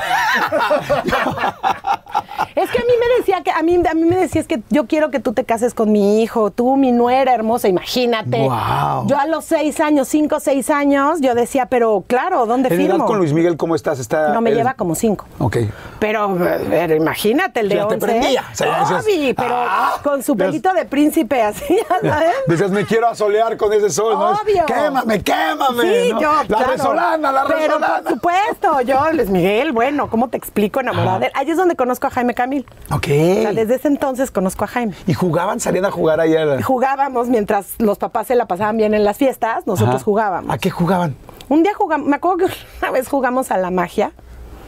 es 2.55 2.69
que 2.71 2.77
a 2.77 2.81
mí 2.81 2.93
me 2.99 3.17
decía 3.17 3.41
que 3.43 3.51
a 3.51 3.61
mí, 3.63 3.79
a 3.89 3.93
mí 3.93 4.03
me 4.05 4.15
decías 4.17 4.47
que 4.47 4.61
yo 4.69 4.87
quiero 4.87 5.11
que 5.11 5.19
tú 5.19 5.33
te 5.33 5.43
cases 5.45 5.73
con 5.73 5.91
mi 5.91 6.21
hijo, 6.21 6.51
tú 6.51 6.75
mi 6.77 6.91
nuera 6.91 7.33
hermosa, 7.33 7.67
imagínate. 7.67 8.43
Guau. 8.43 9.07
Yo 9.07 9.17
a 9.17 9.25
los 9.27 9.45
seis 9.45 9.79
años, 9.79 10.07
cinco 10.07 10.39
seis 10.39 10.69
años, 10.69 11.19
yo 11.21 11.35
decía, 11.35 11.65
pero 11.67 12.03
claro, 12.07 12.45
¿dónde 12.45 12.69
En 12.69 12.79
edad 12.81 12.89
firmo? 12.91 13.05
con 13.05 13.17
Luis 13.17 13.33
Miguel, 13.33 13.57
¿cómo 13.57 13.75
estás? 13.75 13.99
Está, 13.99 14.29
no 14.33 14.41
me 14.41 14.51
lleva 14.51 14.73
como 14.73 14.95
cinco. 14.95 15.25
Ok. 15.39 15.57
Pero, 15.99 16.37
pero 16.69 16.95
imagínate, 16.95 17.59
el 17.59 17.69
de 17.69 17.75
Ya 17.75 17.87
te 17.87 17.95
11. 17.95 18.05
prendía, 18.05 18.43
o 18.51 18.55
sea, 18.55 18.67
ya 18.89 18.97
decías, 18.97 19.33
pero 19.37 19.55
"Ah". 19.55 19.99
con 20.03 20.23
su 20.23 20.35
pelito 20.35 20.73
de 20.73 20.85
príncipe 20.85 21.41
así, 21.41 21.77
sabes. 22.01 22.35
Dices, 22.47 22.71
me 22.71 22.85
quiero 22.85 23.07
asolear 23.07 23.57
con 23.57 23.71
ese 23.73 23.89
sol, 23.89 24.13
¿no? 24.13 24.31
Obvio. 24.31 24.65
Quémame, 24.65 25.21
quémame. 25.23 25.81
Sí, 26.05 26.13
¿no? 26.13 26.21
yo, 26.21 26.33
La 26.33 26.45
claro. 26.57 26.71
resolana, 26.71 27.31
la 27.31 27.43
Pero 27.45 27.57
resolana. 27.77 28.01
por 28.03 28.11
supuesto, 28.13 28.81
yo, 28.81 29.11
Luis 29.13 29.29
Miguel, 29.29 29.71
bueno, 29.71 30.09
¿cómo 30.09 30.29
te 30.29 30.37
explico 30.37 30.79
enamorada 30.79 31.19
de 31.19 31.25
él? 31.27 31.31
Ahí 31.35 31.49
es 31.49 31.57
donde 31.57 31.75
conozco 31.75 32.07
a 32.07 32.09
Jaime 32.09 32.28
Camil. 32.33 32.65
Ok. 32.91 33.07
O 33.07 33.41
sea, 33.41 33.53
desde 33.53 33.75
ese 33.75 33.87
entonces 33.87 34.31
conozco 34.31 34.63
a 34.63 34.67
Jaime. 34.67 34.93
Y 35.07 35.13
jugaban, 35.13 35.59
salían 35.59 35.85
a 35.85 35.91
jugar 35.91 36.19
ayer. 36.19 36.61
Jugábamos 36.61 37.27
mientras 37.27 37.75
los 37.77 37.97
papás 37.97 38.27
se 38.27 38.35
la 38.35 38.45
pasaban 38.45 38.77
bien 38.77 38.93
en 38.93 39.03
las 39.03 39.17
fiestas, 39.17 39.65
nosotros 39.67 39.95
Ajá. 39.95 40.03
jugábamos. 40.03 40.53
¿A 40.53 40.57
qué 40.57 40.69
jugaban? 40.69 41.15
Un 41.49 41.63
día 41.63 41.73
jugamos, 41.73 42.07
me 42.07 42.15
acuerdo 42.15 42.45
que 42.47 42.53
una 42.81 42.91
vez 42.91 43.07
jugamos 43.07 43.51
a 43.51 43.57
la 43.57 43.71
magia. 43.71 44.11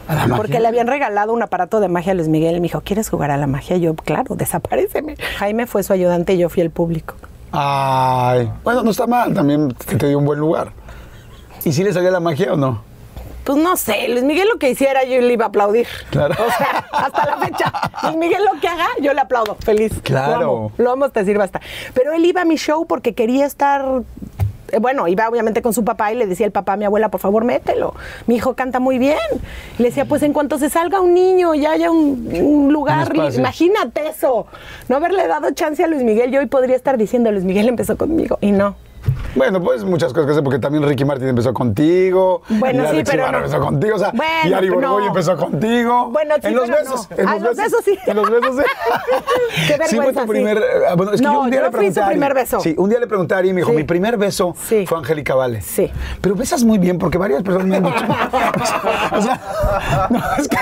¿A 0.08 0.14
la 0.14 0.20
magia? 0.22 0.36
Porque 0.36 0.58
le 0.60 0.66
habían 0.68 0.86
regalado 0.88 1.32
un 1.32 1.42
aparato 1.42 1.78
de 1.80 1.88
magia 1.88 2.12
a 2.12 2.14
Luis 2.14 2.28
Miguel 2.28 2.56
y 2.56 2.60
me 2.60 2.64
dijo, 2.64 2.80
¿quieres 2.80 3.08
jugar 3.08 3.30
a 3.30 3.36
la 3.36 3.46
magia? 3.46 3.76
Y 3.76 3.80
yo, 3.82 3.94
claro, 3.94 4.34
desapareceme. 4.34 5.16
Jaime 5.38 5.66
fue 5.66 5.82
su 5.82 5.92
ayudante 5.92 6.34
y 6.34 6.38
yo 6.38 6.48
fui 6.48 6.62
el 6.62 6.70
público. 6.70 7.14
Ay. 7.52 8.50
Bueno, 8.64 8.82
no 8.82 8.90
está 8.90 9.06
mal, 9.06 9.32
también 9.34 9.72
que 9.86 9.96
te 9.96 10.08
dio 10.08 10.18
un 10.18 10.24
buen 10.24 10.40
lugar. 10.40 10.72
¿Y 11.64 11.72
si 11.72 11.84
le 11.84 11.92
salía 11.92 12.10
la 12.10 12.18
magia 12.20 12.52
o 12.54 12.56
no? 12.56 12.82
Pues 13.44 13.58
no 13.58 13.76
sé, 13.76 14.08
Luis 14.08 14.22
Miguel 14.22 14.48
lo 14.48 14.58
que 14.58 14.70
hiciera 14.70 15.04
yo 15.04 15.20
le 15.20 15.32
iba 15.32 15.46
a 15.46 15.48
aplaudir. 15.48 15.86
Claro. 16.10 16.34
O 16.34 16.50
sea, 16.58 16.86
hasta 16.92 17.26
la 17.26 17.36
fecha. 17.38 17.72
Luis 18.04 18.16
Miguel 18.16 18.42
lo 18.52 18.60
que 18.60 18.68
haga, 18.68 18.86
yo 19.00 19.12
le 19.12 19.20
aplaudo, 19.20 19.56
feliz. 19.56 19.92
Claro. 20.02 20.40
Lo 20.40 20.46
amo, 20.52 20.72
lo 20.78 20.90
amo 20.92 21.04
hasta 21.06 21.20
decir 21.20 21.38
basta. 21.38 21.60
Pero 21.94 22.12
él 22.12 22.24
iba 22.24 22.42
a 22.42 22.44
mi 22.44 22.56
show 22.56 22.86
porque 22.86 23.14
quería 23.14 23.44
estar. 23.46 23.84
eh, 24.70 24.78
Bueno, 24.78 25.08
iba 25.08 25.28
obviamente 25.28 25.60
con 25.60 25.72
su 25.74 25.84
papá 25.84 26.12
y 26.12 26.16
le 26.16 26.26
decía 26.26 26.46
el 26.46 26.52
papá 26.52 26.74
a 26.74 26.76
mi 26.76 26.84
abuela, 26.84 27.10
por 27.10 27.20
favor, 27.20 27.44
mételo. 27.44 27.94
Mi 28.28 28.36
hijo 28.36 28.54
canta 28.54 28.78
muy 28.78 28.98
bien. 28.98 29.18
Le 29.78 29.86
decía, 29.86 30.04
pues 30.04 30.22
en 30.22 30.32
cuanto 30.32 30.58
se 30.58 30.70
salga 30.70 31.00
un 31.00 31.12
niño 31.12 31.54
y 31.54 31.66
haya 31.66 31.90
un, 31.90 32.28
un 32.40 32.72
lugar, 32.72 33.12
Un 33.12 33.34
imagínate 33.34 34.06
eso. 34.08 34.46
No 34.88 34.96
haberle 34.96 35.26
dado 35.26 35.50
chance 35.50 35.82
a 35.82 35.88
Luis 35.88 36.04
Miguel, 36.04 36.30
yo 36.30 36.38
hoy 36.40 36.46
podría 36.46 36.76
estar 36.76 36.96
diciendo, 36.96 37.32
Luis 37.32 37.44
Miguel 37.44 37.68
empezó 37.68 37.96
conmigo. 37.96 38.38
Y 38.40 38.52
no. 38.52 38.76
Bueno, 39.34 39.60
pues 39.62 39.82
muchas 39.84 40.12
cosas 40.12 40.28
que 40.28 40.34
sé, 40.34 40.42
porque 40.42 40.58
también 40.58 40.86
Ricky 40.86 41.04
Martin 41.04 41.28
empezó 41.28 41.54
contigo. 41.54 42.42
Bueno, 42.48 42.84
y 42.92 42.96
sí, 42.98 43.02
pero 43.04 43.22
Ibarra 43.22 43.38
no. 43.40 43.44
empezó 43.46 43.60
contigo. 43.60 43.96
O 43.96 43.98
sea, 43.98 44.10
Bueno, 44.14 44.32
y 44.44 44.52
Ari 44.52 44.68
Borgoy 44.70 45.02
no. 45.02 45.08
empezó 45.08 45.36
contigo. 45.36 46.08
Bueno, 46.10 46.34
sí, 46.40 46.46
En 46.48 46.54
los 46.54 46.64
pero 46.66 46.76
besos. 46.78 47.10
no. 47.10 47.16
En 47.16 47.28
Ah, 47.28 47.34
los, 47.34 47.42
los 47.42 47.56
besos 47.56 47.80
sí. 47.84 47.98
En 48.06 48.16
los 48.16 48.30
besos 48.30 48.56
sí. 48.56 48.62
Qué 49.66 49.72
Sí, 49.86 49.96
fue 49.96 50.04
vergüenza, 50.04 50.20
tu 50.22 50.26
primer. 50.28 50.58
sí. 50.58 50.62
eh, 50.64 50.94
Bueno, 50.96 51.12
es 51.12 51.20
que 51.20 51.26
No, 51.26 51.32
yo 51.34 51.40
un 51.40 51.50
día 51.50 51.60
yo 51.60 51.64
le 51.66 51.70
fui 51.70 51.78
pregunté. 51.78 51.94
su 51.94 52.00
a 52.00 52.04
Ari- 52.06 52.10
primer 52.12 52.34
beso. 52.34 52.60
Sí, 52.60 52.74
un 52.78 52.88
día 52.90 52.98
le 53.00 53.06
pregunté 53.06 53.34
a 53.34 53.38
Ari 53.38 53.48
y 53.48 53.52
me 53.54 53.60
dijo: 53.62 53.70
Sí. 53.70 53.76
Mi 53.76 53.84
primer 53.84 54.16
beso 54.18 54.54
Sí. 54.68 54.86
fue 54.86 54.98
Angélica 54.98 55.34
Vale. 55.34 55.60
Sí. 55.62 55.90
Pero 56.20 56.34
besas 56.34 56.62
muy 56.64 56.78
bien, 56.78 56.98
porque 56.98 57.16
varias 57.18 57.42
personas 57.42 57.66
me 57.68 57.76
han 57.76 57.84
dicho. 57.84 58.04
o 59.12 59.22
sea, 59.22 59.40
no, 60.10 60.20
es 60.38 60.48
que 60.48 60.56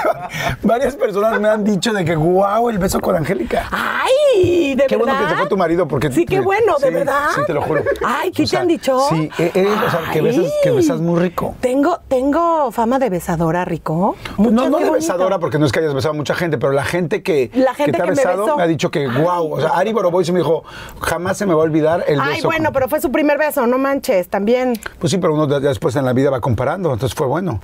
varias 0.62 0.94
personas 0.96 1.40
me 1.40 1.48
han 1.48 1.64
dicho 1.64 1.92
de 1.92 2.04
que, 2.04 2.14
wow, 2.16 2.68
el 2.70 2.78
beso 2.78 3.00
con 3.00 3.16
Angélica. 3.16 3.68
¡Ay! 3.70 4.74
¿De 4.74 4.86
Qué 4.86 4.96
bueno 4.96 5.12
verdad? 5.12 5.26
que 5.28 5.30
se 5.34 5.38
fue 5.40 5.48
tu 5.48 5.56
marido, 5.56 5.88
porque. 5.88 6.10
Sí, 6.12 6.24
qué 6.24 6.40
bueno, 6.40 6.76
¿de 6.80 6.90
verdad? 6.90 7.28
Sí, 7.34 7.40
te 7.46 7.52
lo 7.54 7.62
juro. 7.62 7.82
Ay, 8.04 8.30
¿qué 8.30 8.46
te 8.50 8.56
han 8.58 8.68
dicho? 8.68 8.98
Sí, 9.10 9.30
eres, 9.38 9.66
o 9.86 9.90
sea, 9.90 10.00
que 10.12 10.20
besas, 10.20 10.44
que 10.62 10.70
besas 10.70 11.00
muy 11.00 11.18
rico. 11.20 11.54
Tengo, 11.60 12.00
tengo 12.08 12.70
fama 12.72 12.98
de 12.98 13.10
besadora, 13.10 13.64
Rico. 13.64 14.16
no, 14.38 14.44
Muchas, 14.50 14.52
no 14.54 14.64
de 14.64 14.70
bonito. 14.70 14.92
besadora, 14.92 15.38
porque 15.38 15.58
no 15.58 15.66
es 15.66 15.72
que 15.72 15.78
hayas 15.80 15.94
besado 15.94 16.14
a 16.14 16.16
mucha 16.16 16.34
gente, 16.34 16.58
pero 16.58 16.72
la 16.72 16.84
gente 16.84 17.22
que, 17.22 17.50
La 17.54 17.74
gente 17.74 17.92
que 17.92 17.96
te 17.96 18.02
ha 18.02 18.04
que 18.06 18.10
besado 18.10 18.56
me 18.56 18.62
ha 18.62 18.66
dicho 18.66 18.90
que, 18.90 19.06
wow. 19.08 19.54
O 19.54 19.60
sea, 19.60 19.70
Ari 19.70 19.92
Boroboy 19.92 20.24
se 20.24 20.32
me 20.32 20.40
dijo, 20.40 20.64
jamás 21.00 21.38
se 21.38 21.46
me 21.46 21.54
va 21.54 21.60
a 21.62 21.64
olvidar 21.64 22.04
el 22.06 22.18
beso. 22.18 22.30
Ay, 22.30 22.40
bueno, 22.42 22.64
con-". 22.66 22.72
pero 22.74 22.88
fue 22.88 23.00
su 23.00 23.10
primer 23.12 23.38
beso, 23.38 23.66
no 23.66 23.78
manches, 23.78 24.28
también. 24.28 24.78
Pues 24.98 25.10
sí, 25.10 25.18
pero 25.18 25.34
uno 25.34 25.46
de- 25.46 25.60
después 25.60 25.94
en 25.96 26.04
la 26.04 26.12
vida 26.12 26.30
va 26.30 26.40
comparando, 26.40 26.92
entonces 26.92 27.16
fue 27.16 27.26
bueno. 27.26 27.60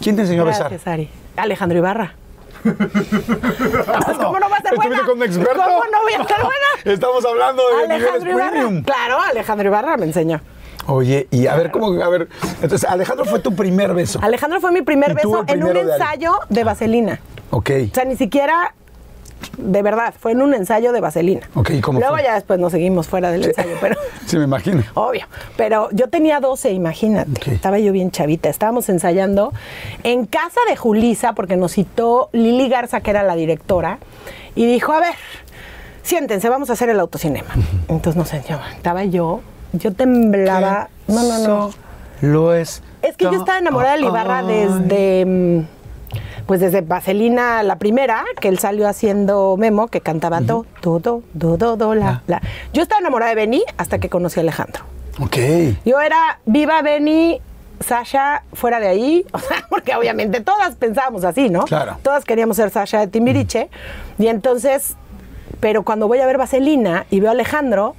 ¿Quién 0.00 0.16
te 0.16 0.22
enseñó 0.22 0.42
a 0.42 0.46
besar? 0.46 0.72
Ari. 0.84 1.08
Alejandro 1.36 1.78
Ibarra. 1.78 2.14
Pues, 2.64 4.16
¿Cómo 4.18 4.38
no 4.40 4.48
va 4.48 4.56
a 4.56 4.62
ser 4.62 4.74
buena? 4.74 4.96
¿Estuviste 4.96 5.04
con 5.04 5.16
un 5.18 5.22
experto? 5.22 5.62
¿Cómo 5.62 5.82
no 5.92 6.02
voy 6.02 6.12
a 6.14 6.24
ser 6.26 6.36
buena? 6.38 6.68
Estamos 6.94 7.24
hablando 7.24 7.62
de 7.76 7.84
Alejandro 7.94 8.30
Ibarra. 8.30 8.50
premium. 8.50 8.82
Claro, 8.82 9.20
Alejandro 9.20 9.68
Ibarra 9.68 9.96
me 9.96 10.06
enseñó. 10.06 10.40
Oye, 10.86 11.28
y 11.30 11.46
a 11.46 11.56
ver, 11.56 11.70
¿cómo? 11.70 12.02
A 12.02 12.08
ver, 12.08 12.28
entonces, 12.60 12.84
Alejandro 12.88 13.24
fue 13.24 13.38
tu 13.38 13.54
primer 13.54 13.94
beso. 13.94 14.18
Alejandro 14.22 14.60
fue 14.60 14.70
mi 14.70 14.82
primer 14.82 15.12
¿Y 15.12 15.22
tú 15.22 15.32
beso 15.32 15.44
en 15.46 15.64
un 15.64 15.72
de 15.72 15.80
ensayo 15.80 16.34
de 16.48 16.64
vaselina. 16.64 17.20
Ok. 17.50 17.70
O 17.90 17.94
sea, 17.94 18.04
ni 18.04 18.16
siquiera, 18.16 18.74
de 19.56 19.82
verdad, 19.82 20.14
fue 20.18 20.32
en 20.32 20.42
un 20.42 20.54
ensayo 20.54 20.92
de 20.92 21.00
vaselina. 21.00 21.48
Ok, 21.54 21.70
¿y 21.70 21.80
cómo 21.80 21.98
Luego 22.00 22.14
fue? 22.16 22.24
ya 22.24 22.34
después 22.34 22.58
nos 22.58 22.72
seguimos 22.72 23.08
fuera 23.08 23.30
del 23.30 23.44
ensayo, 23.44 23.76
pero... 23.80 23.96
Sí, 24.26 24.38
me 24.38 24.44
imagino. 24.44 24.82
Obvio. 24.94 25.26
Pero 25.56 25.88
yo 25.92 26.08
tenía 26.08 26.40
12, 26.40 26.72
imagínate. 26.72 27.52
Estaba 27.52 27.78
yo 27.78 27.92
bien 27.92 28.10
chavita. 28.10 28.48
Estábamos 28.48 28.88
ensayando 28.88 29.52
en 30.02 30.26
casa 30.26 30.60
de 30.68 30.76
Julisa, 30.76 31.34
porque 31.34 31.56
nos 31.56 31.72
citó 31.72 32.30
Lili 32.32 32.68
Garza, 32.68 33.00
que 33.00 33.10
era 33.10 33.22
la 33.22 33.36
directora, 33.36 33.98
y 34.54 34.66
dijo, 34.66 34.92
a 34.92 35.00
ver, 35.00 35.14
siéntense, 36.02 36.48
vamos 36.48 36.70
a 36.70 36.74
hacer 36.74 36.88
el 36.88 37.00
autocinema. 37.00 37.48
Entonces 37.88 38.16
nos 38.16 38.28
sentó. 38.28 38.58
Estaba 38.76 39.04
yo, 39.04 39.40
yo 39.72 39.92
temblaba. 39.92 40.88
No, 41.06 41.22
no, 41.22 41.38
no. 41.46 41.70
Lo 42.22 42.54
es. 42.54 42.82
Es 43.02 43.16
que 43.16 43.24
yo 43.24 43.32
estaba 43.32 43.58
enamorada 43.58 43.96
de 43.96 44.02
Ibarra 44.02 44.38
Ay. 44.38 44.46
desde... 44.46 45.64
Pues 46.46 46.60
desde 46.60 46.82
Vaselina, 46.82 47.62
la 47.62 47.76
primera, 47.76 48.24
que 48.40 48.48
él 48.48 48.58
salió 48.58 48.88
haciendo 48.88 49.56
Memo, 49.56 49.88
que 49.88 50.00
cantaba 50.00 50.40
do, 50.40 50.66
do, 50.82 50.98
do, 50.98 51.22
do, 51.32 51.56
do, 51.56 51.76
do, 51.76 51.94
la, 51.94 52.22
la. 52.26 52.42
Yo 52.72 52.82
estaba 52.82 53.00
enamorada 53.00 53.30
de 53.30 53.36
Benny 53.36 53.64
hasta 53.76 53.98
que 53.98 54.08
conocí 54.08 54.40
a 54.40 54.42
Alejandro. 54.42 54.84
Ok. 55.20 55.36
Yo 55.84 56.00
era 56.00 56.40
viva 56.44 56.82
Benny, 56.82 57.40
Sasha 57.80 58.42
fuera 58.52 58.80
de 58.80 58.88
ahí, 58.88 59.26
o 59.32 59.38
sea, 59.38 59.64
porque 59.68 59.94
obviamente 59.94 60.40
todas 60.40 60.74
pensábamos 60.76 61.24
así, 61.24 61.50
¿no? 61.50 61.64
Claro. 61.64 61.96
Todas 62.02 62.24
queríamos 62.24 62.56
ser 62.56 62.70
Sasha 62.70 63.00
de 63.00 63.06
Timbiriche. 63.06 63.68
Y 64.18 64.26
entonces, 64.26 64.96
pero 65.60 65.82
cuando 65.82 66.08
voy 66.08 66.20
a 66.20 66.26
ver 66.26 66.38
Vaselina 66.38 67.06
y 67.10 67.20
veo 67.20 67.30
a 67.30 67.32
Alejandro, 67.32 67.94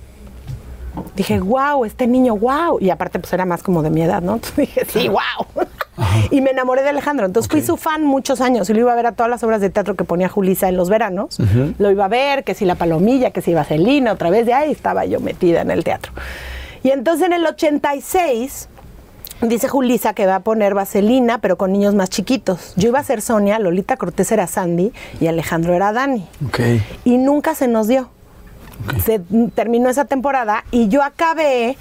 dije, 1.15 1.39
wow, 1.39 1.85
este 1.85 2.07
niño, 2.07 2.35
wow. 2.35 2.79
Y 2.79 2.89
aparte, 2.89 3.19
pues 3.19 3.31
era 3.33 3.45
más 3.45 3.63
como 3.63 3.81
de 3.81 3.89
mi 3.89 4.01
edad, 4.01 4.21
¿no? 4.21 4.35
Entonces 4.35 4.57
dije, 4.57 4.85
sí, 4.87 5.09
wow. 5.09 5.65
Y 6.31 6.41
me 6.41 6.51
enamoré 6.51 6.83
de 6.83 6.89
Alejandro. 6.89 7.25
Entonces 7.25 7.49
fui 7.49 7.61
su 7.61 7.77
fan 7.77 8.05
muchos 8.05 8.41
años 8.41 8.69
y 8.69 8.73
lo 8.73 8.81
iba 8.81 8.91
a 8.91 8.95
ver 8.95 9.07
a 9.07 9.11
todas 9.13 9.29
las 9.29 9.43
obras 9.43 9.61
de 9.61 9.69
teatro 9.69 9.95
que 9.95 10.03
ponía 10.03 10.27
Julisa 10.27 10.67
en 10.67 10.77
los 10.77 10.89
veranos. 10.89 11.37
Lo 11.77 11.91
iba 11.91 12.05
a 12.05 12.09
ver, 12.09 12.43
que 12.43 12.53
si 12.53 12.65
La 12.65 12.75
Palomilla, 12.75 13.31
que 13.31 13.41
si 13.41 13.53
Vaselina, 13.53 14.11
otra 14.11 14.29
vez 14.29 14.45
de 14.45 14.53
ahí 14.53 14.71
estaba 14.71 15.05
yo 15.05 15.19
metida 15.19 15.61
en 15.61 15.71
el 15.71 15.83
teatro. 15.83 16.11
Y 16.83 16.91
entonces 16.91 17.27
en 17.27 17.33
el 17.33 17.45
86 17.45 18.69
dice 19.41 19.67
Julisa 19.67 20.13
que 20.13 20.25
va 20.25 20.35
a 20.35 20.39
poner 20.41 20.73
Vaselina, 20.73 21.39
pero 21.39 21.57
con 21.57 21.71
niños 21.71 21.95
más 21.95 22.09
chiquitos. 22.09 22.73
Yo 22.75 22.89
iba 22.89 22.99
a 22.99 23.03
ser 23.03 23.21
Sonia, 23.21 23.59
Lolita 23.59 23.97
Cortés 23.97 24.31
era 24.31 24.47
Sandy 24.47 24.91
y 25.19 25.27
Alejandro 25.27 25.73
era 25.73 25.93
Dani. 25.93 26.27
Y 27.03 27.17
nunca 27.17 27.55
se 27.55 27.67
nos 27.67 27.87
dio. 27.87 28.09
Se 29.03 29.19
terminó 29.53 29.89
esa 29.89 30.05
temporada 30.05 30.63
y 30.71 30.87
yo 30.87 31.03
acabé 31.03 31.77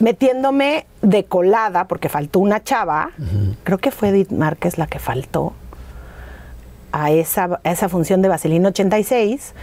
metiéndome 0.00 0.86
de 1.02 1.24
colada 1.24 1.86
porque 1.86 2.08
faltó 2.08 2.40
una 2.40 2.62
chava. 2.62 3.10
Creo 3.64 3.78
que 3.78 3.90
fue 3.90 4.08
Edith 4.08 4.30
Márquez 4.30 4.78
la 4.78 4.86
que 4.86 4.98
faltó 4.98 5.52
a 6.92 7.10
esa, 7.10 7.60
a 7.62 7.70
esa 7.70 7.88
función 7.88 8.22
de 8.22 8.28
Vaselina 8.28 8.68
86, 8.68 9.54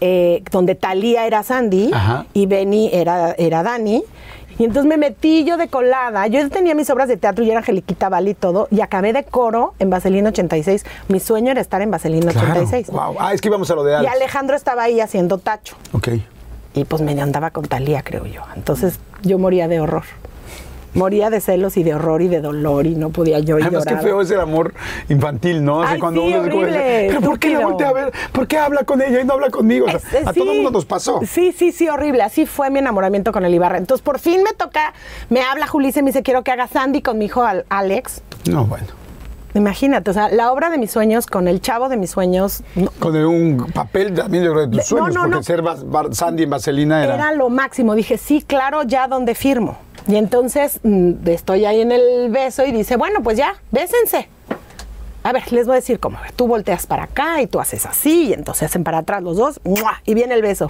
eh, 0.00 0.42
donde 0.50 0.74
Talía 0.74 1.26
era 1.26 1.42
Sandy 1.42 1.90
Ajá. 1.92 2.26
y 2.32 2.46
Benny 2.46 2.90
era, 2.92 3.32
era 3.32 3.62
Dani. 3.62 4.04
Y 4.60 4.64
entonces 4.64 4.86
me 4.86 4.98
metí 4.98 5.44
yo 5.44 5.56
de 5.56 5.68
colada. 5.68 6.26
Yo 6.26 6.46
tenía 6.50 6.74
mis 6.74 6.90
obras 6.90 7.08
de 7.08 7.16
teatro 7.16 7.42
y 7.42 7.48
era 7.50 7.60
Angeliquita 7.60 8.10
Vale 8.10 8.32
y 8.32 8.34
todo. 8.34 8.68
Y 8.70 8.82
acabé 8.82 9.14
de 9.14 9.24
coro 9.24 9.72
en 9.78 9.88
Vaselina 9.88 10.28
86. 10.28 10.84
Mi 11.08 11.18
sueño 11.18 11.50
era 11.50 11.62
estar 11.62 11.80
en 11.80 11.90
Vaselina 11.90 12.30
Claro. 12.30 12.50
86. 12.60 12.88
Wow. 12.88 13.16
Ah, 13.18 13.32
es 13.32 13.40
que 13.40 13.48
íbamos 13.48 13.70
a 13.70 13.74
lo 13.74 13.84
de 13.84 14.02
Y. 14.02 14.06
Alejandro 14.06 14.54
estaba 14.54 14.82
ahí 14.82 15.00
haciendo 15.00 15.38
tacho. 15.38 15.76
Ok. 15.94 16.08
Y 16.74 16.84
pues 16.84 17.00
me 17.00 17.18
andaba 17.18 17.52
con 17.52 17.64
Talía, 17.64 18.02
creo 18.02 18.26
yo. 18.26 18.42
Entonces 18.54 19.00
yo 19.22 19.38
moría 19.38 19.66
de 19.66 19.80
horror. 19.80 20.04
Moría 20.94 21.30
de 21.30 21.40
celos 21.40 21.76
y 21.76 21.82
de 21.84 21.94
horror 21.94 22.20
y 22.22 22.28
de 22.28 22.40
dolor 22.40 22.86
y 22.86 22.94
no 22.96 23.10
podía 23.10 23.38
yo 23.38 23.56
Además, 23.56 23.84
qué 23.84 23.90
lloraba. 23.90 24.00
feo 24.02 24.20
es 24.20 24.30
el 24.30 24.40
amor 24.40 24.74
infantil, 25.08 25.64
¿no? 25.64 25.82
Así 25.82 25.94
Ay, 25.94 26.00
cuando 26.00 26.20
sí, 26.22 26.26
uno 26.28 26.36
se 26.36 26.40
horrible, 26.48 27.04
Pero 27.08 27.20
¿por 27.20 27.38
qué 27.38 27.48
la 27.50 27.60
voltea 27.66 27.88
a 27.88 27.92
ver? 27.92 28.12
¿Por 28.32 28.46
qué 28.48 28.58
habla 28.58 28.84
con 28.84 29.00
ella 29.00 29.20
y 29.20 29.24
no 29.24 29.34
habla 29.34 29.50
conmigo? 29.50 29.86
O 29.86 29.88
sea, 29.90 29.98
Es- 29.98 30.14
es- 30.14 30.26
a 30.26 30.32
todo 30.32 30.44
sí. 30.44 30.50
el 30.50 30.54
mundo 30.56 30.70
nos 30.72 30.84
pasó. 30.86 31.20
Sí, 31.26 31.52
sí, 31.56 31.72
sí, 31.72 31.88
horrible. 31.88 32.22
Así 32.22 32.44
fue 32.46 32.70
mi 32.70 32.80
enamoramiento 32.80 33.30
con 33.32 33.44
el 33.44 33.54
Ibarra. 33.54 33.78
Entonces, 33.78 34.02
por 34.02 34.18
fin 34.18 34.42
me 34.42 34.52
toca, 34.52 34.92
me 35.28 35.42
habla 35.42 35.66
Julissa 35.68 36.00
y 36.00 36.02
me 36.02 36.08
dice, 36.10 36.22
quiero 36.22 36.42
que 36.42 36.50
haga 36.50 36.66
Sandy 36.66 37.02
con 37.02 37.18
mi 37.18 37.26
hijo 37.26 37.42
Al- 37.42 37.64
Alex. 37.68 38.22
No, 38.50 38.64
bueno. 38.64 38.86
Imagínate, 39.54 40.10
o 40.10 40.14
sea, 40.14 40.28
la 40.28 40.52
obra 40.52 40.70
de 40.70 40.78
mis 40.78 40.90
sueños 40.92 41.26
con 41.26 41.48
el 41.48 41.60
chavo 41.60 41.88
de 41.88 41.96
mis 41.96 42.10
sueños 42.10 42.62
no- 42.76 42.90
Con 43.00 43.16
un 43.16 43.66
papel 43.74 44.14
también 44.14 44.44
yo 44.44 44.52
creo 44.52 44.66
de 44.68 44.76
tus 44.78 44.88
De- 44.88 44.94
no, 44.96 45.02
sueños, 45.06 45.14
no, 45.14 45.30
porque 45.30 45.42
ser 45.44 45.62
Bar- 45.62 46.14
Sandy 46.14 46.44
en 46.44 46.50
Vaselina 46.50 47.02
era... 47.02 47.14
era 47.16 47.32
lo 47.32 47.48
máximo. 47.50 47.94
Dije, 47.94 48.16
sí, 48.16 48.42
claro, 48.46 48.84
ya 48.84 49.08
donde 49.08 49.34
firmo. 49.34 49.76
Y 50.06 50.16
entonces 50.16 50.78
mm, 50.82 51.12
estoy 51.26 51.64
ahí 51.64 51.80
en 51.80 51.90
el 51.92 52.30
beso 52.30 52.64
y 52.64 52.72
dice, 52.72 52.96
bueno, 52.96 53.22
pues 53.22 53.36
ya, 53.38 53.54
bésense. 53.72 54.28
A 55.22 55.32
ver, 55.32 55.52
les 55.52 55.66
voy 55.66 55.74
a 55.74 55.76
decir 55.76 55.98
cómo. 56.00 56.16
Tú 56.36 56.46
volteas 56.46 56.86
para 56.86 57.02
acá 57.04 57.42
y 57.42 57.46
tú 57.46 57.60
haces 57.60 57.84
así, 57.86 58.28
y 58.28 58.32
entonces 58.32 58.62
hacen 58.70 58.84
para 58.84 58.98
atrás 58.98 59.22
los 59.22 59.36
dos, 59.36 59.60
¡mua! 59.64 60.00
y 60.06 60.14
viene 60.14 60.34
el 60.34 60.42
beso. 60.42 60.68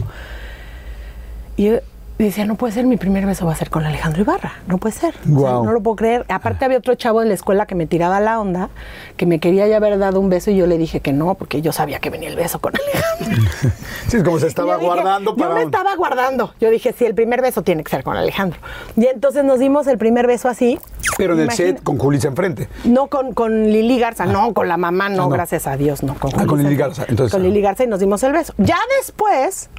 Y 1.57 1.67
yo, 1.67 1.79
Y 2.21 2.25
decía, 2.25 2.45
no 2.45 2.55
puede 2.57 2.75
ser, 2.75 2.85
mi 2.85 2.99
primer 2.99 3.25
beso 3.25 3.47
va 3.47 3.53
a 3.53 3.55
ser 3.55 3.71
con 3.71 3.83
Alejandro 3.87 4.21
Ibarra. 4.21 4.53
No 4.67 4.77
puede 4.77 4.95
ser. 4.95 5.15
O 5.21 5.25
sea, 5.25 5.33
Guau. 5.33 5.65
no 5.65 5.73
lo 5.73 5.81
puedo 5.81 5.97
creer. 5.97 6.27
Aparte 6.29 6.67
había 6.67 6.77
otro 6.77 6.95
chavo 6.95 7.23
en 7.23 7.29
la 7.29 7.35
escuela 7.35 7.65
que 7.65 7.75
me 7.75 7.87
tiraba 7.87 8.21
la 8.21 8.39
onda, 8.39 8.69
que 9.17 9.25
me 9.25 9.39
quería 9.41 9.67
ya 9.69 9.79
haber 9.79 9.99
dado 9.99 10.21
un 10.21 10.29
beso 10.29 10.51
y 10.51 10.57
yo 10.57 10.67
le 10.67 10.77
dije 10.77 11.01
que 11.01 11.15
no, 11.15 11.35
porque 11.35 11.63
yo 11.63 11.73
sabía 11.73 11.99
que 11.99 12.11
venía 12.11 12.29
el 12.29 12.37
beso 12.37 12.59
con 12.61 12.75
Alejandro. 12.77 13.51
Sí, 14.09 14.17
es 14.17 14.25
como 14.25 14.39
se 14.41 14.49
estaba 14.49 14.75
dije, 14.75 14.87
guardando 14.87 15.35
para. 15.37 15.51
Yo 15.51 15.55
me 15.57 15.63
estaba 15.63 15.95
guardando. 15.95 16.53
Yo 16.61 16.69
dije, 16.69 16.93
sí, 16.93 17.07
el 17.07 17.15
primer 17.15 17.41
beso 17.43 17.63
tiene 17.63 17.85
que 17.85 17.91
ser 17.91 18.03
con 18.03 18.17
Alejandro. 18.17 18.59
Y 18.97 19.07
entonces 19.07 19.45
nos 19.45 19.59
dimos 19.61 19.87
el 19.87 19.99
primer 19.99 20.27
beso 20.27 20.49
así. 20.49 20.79
Pero 21.17 21.35
en 21.35 21.41
el 21.41 21.51
set 21.53 21.83
con 21.83 21.97
Julissa 21.97 22.27
enfrente. 22.29 22.69
No 22.85 23.07
con, 23.07 23.33
con 23.35 23.71
Lili 23.71 23.99
Garza, 24.01 24.27
no, 24.27 24.53
con 24.53 24.69
la 24.69 24.77
mamá, 24.77 25.09
no, 25.09 25.15
Ah, 25.15 25.27
no. 25.27 25.29
gracias 25.29 25.67
a 25.69 25.77
Dios, 25.77 26.03
no. 26.03 26.15
Con, 26.17 26.33
Ah, 26.37 26.45
con 26.45 26.61
Lili. 26.63 26.75
Garza, 26.77 27.05
entonces, 27.09 27.33
Con 27.33 27.41
ah. 27.43 27.45
Lili 27.45 27.61
Garza 27.63 27.85
y 27.85 27.87
nos 27.87 28.01
dimos 28.01 28.23
el 28.25 28.33
beso. 28.33 28.53
Ya 28.59 28.79
después, 28.99 29.71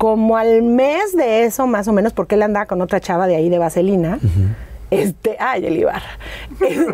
como 0.00 0.38
al 0.38 0.62
mes 0.62 1.14
de 1.14 1.44
eso, 1.44 1.66
más 1.66 1.86
o 1.86 1.92
menos, 1.92 2.14
porque 2.14 2.34
él 2.34 2.40
andaba 2.40 2.64
con 2.64 2.80
otra 2.80 3.00
chava 3.00 3.26
de 3.26 3.36
ahí 3.36 3.50
de 3.50 3.58
Vaselina. 3.58 4.18
Este, 4.90 5.36
ay, 5.38 5.64
el 5.66 5.76
Ibarra. 5.78 6.18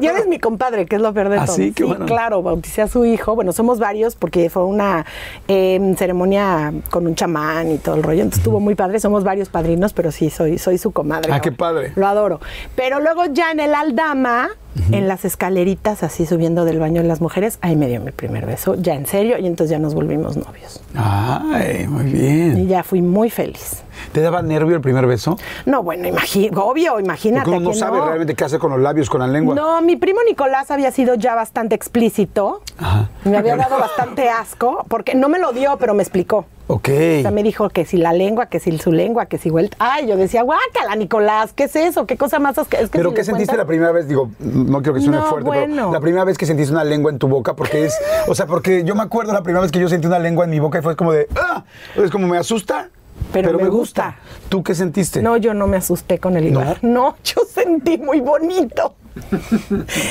Ya 0.00 0.10
eres 0.12 0.26
mi 0.26 0.38
compadre, 0.38 0.86
que 0.86 0.96
es 0.96 1.02
lo 1.02 1.12
peor 1.14 1.28
de 1.30 1.38
¿Ah, 1.38 1.46
todo. 1.46 1.56
sí? 1.56 1.72
Qué 1.72 1.84
bueno. 1.84 2.06
claro, 2.06 2.42
bauticé 2.42 2.82
a 2.82 2.88
su 2.88 3.04
hijo. 3.04 3.34
Bueno, 3.34 3.52
somos 3.52 3.78
varios 3.78 4.14
porque 4.16 4.50
fue 4.50 4.64
una 4.64 5.06
eh, 5.48 5.94
ceremonia 5.96 6.72
con 6.90 7.06
un 7.06 7.14
chamán 7.14 7.70
y 7.70 7.78
todo 7.78 7.94
el 7.94 8.02
rollo. 8.02 8.22
Entonces 8.22 8.40
estuvo 8.40 8.60
muy 8.60 8.74
padre. 8.74 9.00
Somos 9.00 9.24
varios 9.24 9.48
padrinos, 9.48 9.92
pero 9.92 10.12
sí, 10.12 10.30
soy, 10.30 10.58
soy 10.58 10.78
su 10.78 10.90
comadre. 10.92 11.32
Ah, 11.32 11.40
qué 11.40 11.52
padre. 11.52 11.92
Lo 11.96 12.06
adoro. 12.06 12.40
Pero 12.74 13.00
luego 13.00 13.24
ya 13.32 13.50
en 13.50 13.60
el 13.60 13.74
Aldama, 13.74 14.48
en 14.92 15.08
las 15.08 15.24
escaleritas, 15.24 16.02
así 16.02 16.26
subiendo 16.26 16.64
del 16.66 16.78
baño 16.78 17.00
de 17.00 17.08
las 17.08 17.20
mujeres, 17.22 17.58
ahí 17.62 17.76
me 17.76 17.88
dio 17.88 18.00
mi 18.02 18.10
primer 18.12 18.44
beso, 18.44 18.74
ya 18.74 18.94
en 18.94 19.06
serio, 19.06 19.38
y 19.38 19.46
entonces 19.46 19.70
ya 19.70 19.78
nos 19.78 19.94
volvimos 19.94 20.36
novios. 20.36 20.82
Ay, 20.94 21.86
muy 21.88 22.04
Y 22.10 22.12
bien. 22.12 22.68
ya 22.68 22.82
fui 22.82 23.00
muy 23.00 23.30
feliz. 23.30 23.82
¿Te 24.12 24.20
daba 24.20 24.42
nervio 24.42 24.76
el 24.76 24.82
primer 24.82 25.06
beso? 25.06 25.38
No, 25.64 25.82
bueno, 25.82 26.08
imagi- 26.08 26.50
obvio, 26.56 27.00
imagínate. 27.00 27.44
Porque 27.44 27.58
uno 27.58 27.64
no 27.66 27.72
que 27.72 27.78
sabe 27.78 27.98
no. 27.98 28.06
realmente 28.06 28.34
qué 28.34 28.44
hacer 28.44 28.58
con 28.58 28.70
los 28.70 28.80
labios, 28.80 29.08
con 29.10 29.20
la 29.20 29.26
lengua. 29.26 29.54
No, 29.54 29.80
mi 29.82 29.96
primo 29.96 30.20
Nicolás 30.26 30.70
había 30.70 30.90
sido 30.90 31.14
ya 31.14 31.34
bastante 31.34 31.74
explícito. 31.74 32.62
Ajá. 32.78 33.08
Me 33.24 33.36
había 33.36 33.56
dado 33.56 33.78
bastante 33.78 34.28
asco, 34.28 34.84
porque 34.88 35.14
no 35.14 35.28
me 35.28 35.38
lo 35.38 35.52
dio, 35.52 35.76
pero 35.78 35.94
me 35.94 36.02
explicó. 36.02 36.44
Ok. 36.68 36.88
O 36.88 37.22
sea, 37.22 37.30
me 37.30 37.44
dijo 37.44 37.68
que 37.68 37.84
si 37.84 37.96
la 37.96 38.12
lengua, 38.12 38.46
que 38.46 38.58
si 38.58 38.76
su 38.78 38.90
lengua, 38.90 39.26
que 39.26 39.38
si 39.38 39.50
vuelta. 39.50 39.76
Ay, 39.78 40.08
yo 40.08 40.16
decía, 40.16 40.42
guácala, 40.42 40.96
Nicolás, 40.96 41.52
¿qué 41.52 41.64
es 41.64 41.76
eso? 41.76 42.06
¿Qué 42.06 42.16
cosa 42.16 42.40
más? 42.40 42.58
Es 42.58 42.66
que 42.66 42.76
¿Pero 42.90 43.10
si 43.10 43.14
qué 43.14 43.22
sentiste 43.24 43.50
cuentas- 43.52 43.56
la 43.58 43.66
primera 43.66 43.92
vez? 43.92 44.08
Digo, 44.08 44.30
no 44.40 44.78
quiero 44.82 44.94
que 44.94 45.00
suene 45.00 45.18
No, 45.18 45.26
fuerte, 45.26 45.46
bueno. 45.46 45.76
pero 45.76 45.92
la 45.92 46.00
primera 46.00 46.24
vez 46.24 46.36
que 46.36 46.44
sentiste 46.44 46.72
una 46.72 46.82
lengua 46.82 47.12
en 47.12 47.18
tu 47.20 47.28
boca, 47.28 47.54
porque 47.54 47.84
es, 47.86 47.96
o 48.26 48.34
sea, 48.34 48.46
porque 48.46 48.82
yo 48.82 48.96
me 48.96 49.02
acuerdo 49.02 49.32
la 49.32 49.42
primera 49.44 49.62
vez 49.62 49.70
que 49.70 49.78
yo 49.78 49.88
sentí 49.88 50.08
una 50.08 50.18
lengua 50.18 50.44
en 50.44 50.50
mi 50.50 50.58
boca 50.58 50.80
y 50.80 50.82
fue 50.82 50.96
como 50.96 51.12
de, 51.12 51.28
¡ah! 51.36 51.62
Es 51.94 52.10
como 52.10 52.26
me 52.26 52.36
asusta, 52.36 52.88
Pero 53.42 53.58
me 53.58 53.68
gusta. 53.68 54.16
¿Tú 54.48 54.62
qué 54.62 54.74
sentiste? 54.74 55.22
No, 55.22 55.36
yo 55.36 55.54
no 55.54 55.66
me 55.66 55.76
asusté 55.76 56.18
con 56.18 56.36
el 56.36 56.46
Ibar. 56.46 56.78
No, 56.82 57.16
yo 57.24 57.42
sentí 57.48 57.98
muy 57.98 58.20
bonito. 58.20 58.94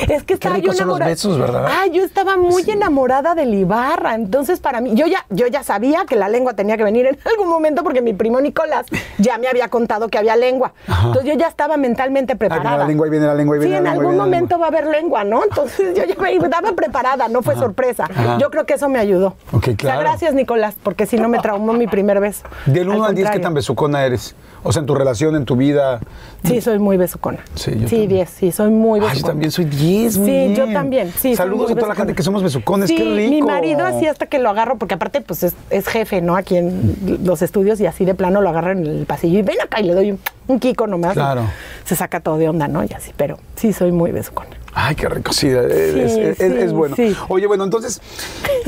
Es 0.10 0.24
que 0.24 0.34
estaba 0.34 0.58
yo 0.58 0.72
enamorada. 0.72 1.10
besos, 1.10 1.38
¿verdad? 1.40 1.66
Ah, 1.68 1.88
yo 1.88 2.04
estaba 2.04 2.38
muy 2.38 2.64
enamorada 2.70 3.36
del 3.36 3.54
Ibarra. 3.54 4.16
Entonces, 4.16 4.60
para 4.60 4.82
mí, 4.82 4.92
yo 4.96 5.06
ya, 5.08 5.26
yo 5.30 5.48
ya 5.48 5.64
sabía 5.64 6.06
que 6.08 6.16
la 6.16 6.30
lengua 6.30 6.54
tenía 6.54 6.78
que 6.78 6.84
venir 6.84 7.06
en 7.08 7.18
algún 7.26 7.50
momento 7.50 7.84
porque 7.84 8.02
mi 8.02 8.14
primo 8.14 8.42
Nicolás 8.42 8.86
ya 9.18 9.38
me 9.38 9.48
había 9.48 9.68
contado 9.70 10.08
que 10.10 10.18
había 10.18 10.36
lengua. 10.36 10.74
Entonces 10.88 11.26
yo 11.26 11.34
ya 11.38 11.48
estaba 11.48 11.78
mentalmente 11.78 12.36
preparada. 12.36 12.78
la 12.78 12.88
lengua, 12.88 13.06
ahí 13.06 13.12
viene 13.12 13.26
la 13.28 13.36
lengua, 13.36 13.56
ahí 13.56 13.62
Sí, 13.62 13.68
viene 13.68 13.78
en 13.78 13.84
la 13.84 13.90
lengua, 13.92 14.04
ahí 14.04 14.10
algún 14.16 14.26
viene 14.26 14.38
momento 14.38 14.60
va 14.60 14.66
a 14.66 14.70
haber 14.70 14.88
lengua, 14.88 15.24
¿no? 15.24 15.44
Entonces 15.44 15.96
yo 15.96 16.04
ya 16.04 16.16
me 16.22 16.34
estaba 16.46 16.72
preparada, 16.74 17.28
no 17.28 17.42
fue 17.42 17.56
sorpresa. 17.56 18.06
ajá. 18.10 18.38
Yo 18.40 18.50
creo 18.50 18.66
que 18.66 18.74
eso 18.76 18.90
me 18.90 19.00
ayudó. 19.00 19.36
Ok, 19.52 19.56
O 19.62 19.62
sea, 19.66 19.76
claro. 19.76 20.00
gracias, 20.02 20.34
Nicolás, 20.34 20.76
porque 20.82 21.06
si 21.06 21.18
no 21.18 21.30
me 21.30 21.40
traumó 21.40 21.74
mi 21.74 21.88
primer 21.88 22.20
beso. 22.20 22.44
Del 22.66 22.90
1 22.90 23.06
al 23.06 23.16
10, 23.16 23.30
¿qué 23.32 23.40
tan 23.40 23.54
besucona 23.54 24.06
eres? 24.06 24.36
O 24.68 24.72
sea, 24.74 24.80
en 24.82 24.86
tu 24.88 24.96
relación, 24.96 25.36
en 25.36 25.46
tu 25.46 25.56
vida. 25.56 26.00
Sí, 26.44 26.60
soy 26.60 26.80
muy 26.80 26.98
besucona. 26.98 27.40
Sí, 27.56 27.72
yo 27.80 27.88
Sí, 27.88 27.98
también. 27.98 28.10
10, 28.10 28.30
sí, 28.30 28.52
soy 28.52 28.72
muy 28.72 29.00
Ay, 29.00 29.06
besucona. 29.08 29.22
yo 29.22 29.28
también 29.28 29.52
soy 29.52 29.66
10, 29.66 30.18
muy 30.18 30.26
Sí, 30.28 30.32
bien. 30.32 30.56
yo 30.56 30.74
también. 30.74 31.14
Sí, 31.18 31.36
Saludos 31.36 31.72
a 31.72 31.76
toda 31.76 31.88
la 31.90 31.96
gente 31.96 32.14
que 32.16 32.24
somos 32.24 32.42
besucones, 32.44 32.90
Sí, 32.90 32.96
qué 32.96 33.04
rico. 33.04 33.30
mi 33.32 33.42
marido 33.42 33.86
así 33.86 34.08
hasta 34.08 34.26
que 34.26 34.40
lo 34.40 34.50
agarro, 34.50 34.78
porque 34.78 34.96
aparte 34.96 35.22
pues 35.22 35.44
es, 35.44 35.56
es 35.70 35.88
jefe, 35.88 36.22
¿no? 36.22 36.36
Aquí 36.36 36.58
en 36.58 37.20
los 37.24 37.42
estudios 37.42 37.80
y 37.80 37.86
así 37.86 38.06
de 38.06 38.16
plano 38.16 38.42
lo 38.42 38.50
agarro 38.50 38.72
en 38.72 38.86
el 38.86 39.06
pasillo 39.06 39.40
y 39.40 39.42
ven 39.44 39.62
acá 39.62 39.80
y 39.80 39.84
le 39.84 39.94
doy 39.94 40.12
un, 40.12 40.20
un 40.48 40.60
kiko 40.60 40.88
nomás. 40.88 41.14
Claro. 41.14 41.44
Se 41.84 41.96
saca 41.96 42.20
todo 42.20 42.38
de 42.38 42.50
onda, 42.50 42.68
¿no? 42.68 42.84
Y 42.84 42.90
así, 42.96 43.12
pero 43.16 43.38
sí 43.56 43.72
soy 43.74 43.92
muy 43.92 44.12
besucona. 44.12 44.50
Ay, 44.78 44.94
qué 44.96 45.08
rico, 45.08 45.32
sí, 45.32 45.48
es, 45.48 45.56
es- 45.56 46.18
es- 46.18 46.38
sí, 46.38 46.44
es 46.44 46.74
bueno. 46.74 46.96
sí. 46.98 47.16
Oye, 47.30 47.48
bueno, 47.48 47.64
entonces, 47.64 48.02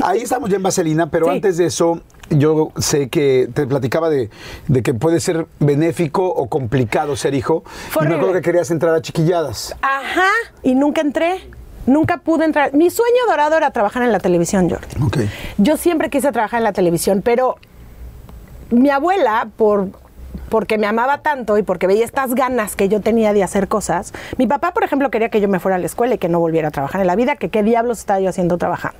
ahí 0.02 0.22
estamos 0.22 0.48
ya 0.48 0.56
en 0.56 0.62
Vaselina, 0.62 1.10
pero 1.10 1.28
antes 1.28 1.58
de 1.58 1.66
eso, 1.66 2.00
yo 2.30 2.72
sé 2.78 3.08
que 3.10 3.48
te 3.52 3.66
platicaba 3.66 4.08
de, 4.08 4.30
de 4.68 4.82
que 4.82 4.94
puede 4.94 5.20
ser 5.20 5.46
benéfico 5.60 6.26
o 6.26 6.48
complicado 6.48 7.14
ser 7.14 7.34
hijo. 7.34 7.62
Fue 7.90 8.04
y 8.04 8.08
me 8.08 8.14
acuerdo 8.14 8.32
que 8.34 8.40
querías 8.42 8.70
entrar 8.70 8.94
a 8.94 9.02
chiquilladas. 9.02 9.76
Ajá, 9.82 10.30
y 10.62 10.74
nunca 10.74 11.02
entré. 11.02 11.46
Nunca 11.86 12.18
pude 12.18 12.44
entrar. 12.44 12.74
Mi 12.74 12.90
sueño 12.90 13.20
dorado 13.28 13.56
era 13.56 13.70
trabajar 13.70 14.02
en 14.02 14.12
la 14.12 14.18
televisión, 14.20 14.68
Jordi. 14.68 15.02
Ok. 15.02 15.18
Yo 15.58 15.76
siempre 15.78 16.10
quise 16.10 16.32
trabajar 16.32 16.58
en 16.58 16.64
la 16.64 16.72
televisión, 16.74 17.22
pero 17.22 17.56
mi 18.70 18.90
abuela, 18.90 19.48
por, 19.56 19.88
porque 20.48 20.78
me 20.78 20.86
amaba 20.86 21.18
tanto 21.18 21.58
y 21.58 21.62
porque 21.62 21.86
veía 21.86 22.04
estas 22.04 22.34
ganas 22.34 22.74
que 22.76 22.88
yo 22.88 23.00
tenía 23.00 23.32
de 23.32 23.42
hacer 23.42 23.68
cosas, 23.68 24.12
mi 24.38 24.46
papá, 24.46 24.72
por 24.72 24.84
ejemplo, 24.84 25.10
quería 25.10 25.28
que 25.28 25.40
yo 25.40 25.48
me 25.48 25.60
fuera 25.60 25.76
a 25.76 25.78
la 25.78 25.86
escuela 25.86 26.14
y 26.14 26.18
que 26.18 26.28
no 26.28 26.40
volviera 26.40 26.68
a 26.68 26.70
trabajar 26.70 27.00
en 27.00 27.06
la 27.06 27.16
vida, 27.16 27.36
que 27.36 27.48
qué 27.50 27.62
diablos 27.62 27.98
estaba 27.98 28.20
yo 28.20 28.28
haciendo 28.30 28.56
trabajando, 28.58 28.98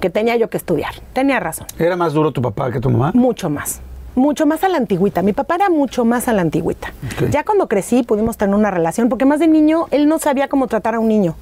que 0.00 0.10
tenía 0.10 0.36
yo 0.36 0.50
que 0.50 0.56
estudiar. 0.58 0.92
Tenía 1.12 1.40
razón, 1.40 1.66
¿Era 1.78 1.96
más 1.96 2.12
duro 2.12 2.32
tu 2.32 2.42
papá 2.42 2.70
que 2.70 2.80
tu 2.80 2.90
mamá? 2.90 3.12
mucho 3.14 3.48
más. 3.48 3.80
Mucho 4.14 4.44
más 4.44 4.62
a 4.62 4.68
la 4.68 4.76
antigüita. 4.76 5.22
Mi 5.22 5.32
papá 5.32 5.54
era 5.54 5.70
mucho 5.70 6.04
más 6.04 6.28
a 6.28 6.34
la 6.34 6.42
antigüita. 6.42 6.92
Ya 7.30 7.44
cuando 7.44 7.66
crecí 7.66 8.02
pudimos 8.02 8.36
tener 8.36 8.54
una 8.54 8.70
relación, 8.70 9.08
porque 9.08 9.24
más 9.24 9.40
de 9.40 9.48
niño 9.48 9.86
él 9.90 10.06
no 10.06 10.18
sabía 10.18 10.48
cómo 10.48 10.66
tratar 10.66 10.96
a 10.96 10.98
un 10.98 11.08
niño. 11.08 11.34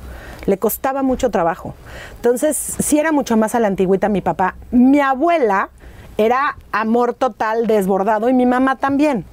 Le 0.46 0.56
costaba 0.56 1.02
mucho 1.02 1.30
trabajo. 1.30 1.74
Entonces, 2.14 2.56
sí 2.56 3.00
era 3.00 3.10
mucho 3.10 3.36
más 3.36 3.56
a 3.56 3.60
la 3.60 3.66
antigüita 3.66 4.08
mi 4.08 4.20
papá. 4.20 4.54
Mi 4.70 5.00
abuela 5.00 5.70
era 6.16 6.56
amor 6.72 7.14
total, 7.14 7.66
desbordado, 7.66 8.28
y 8.28 8.32
mi 8.32 8.46
mamá 8.46 8.76
también. 8.76 9.24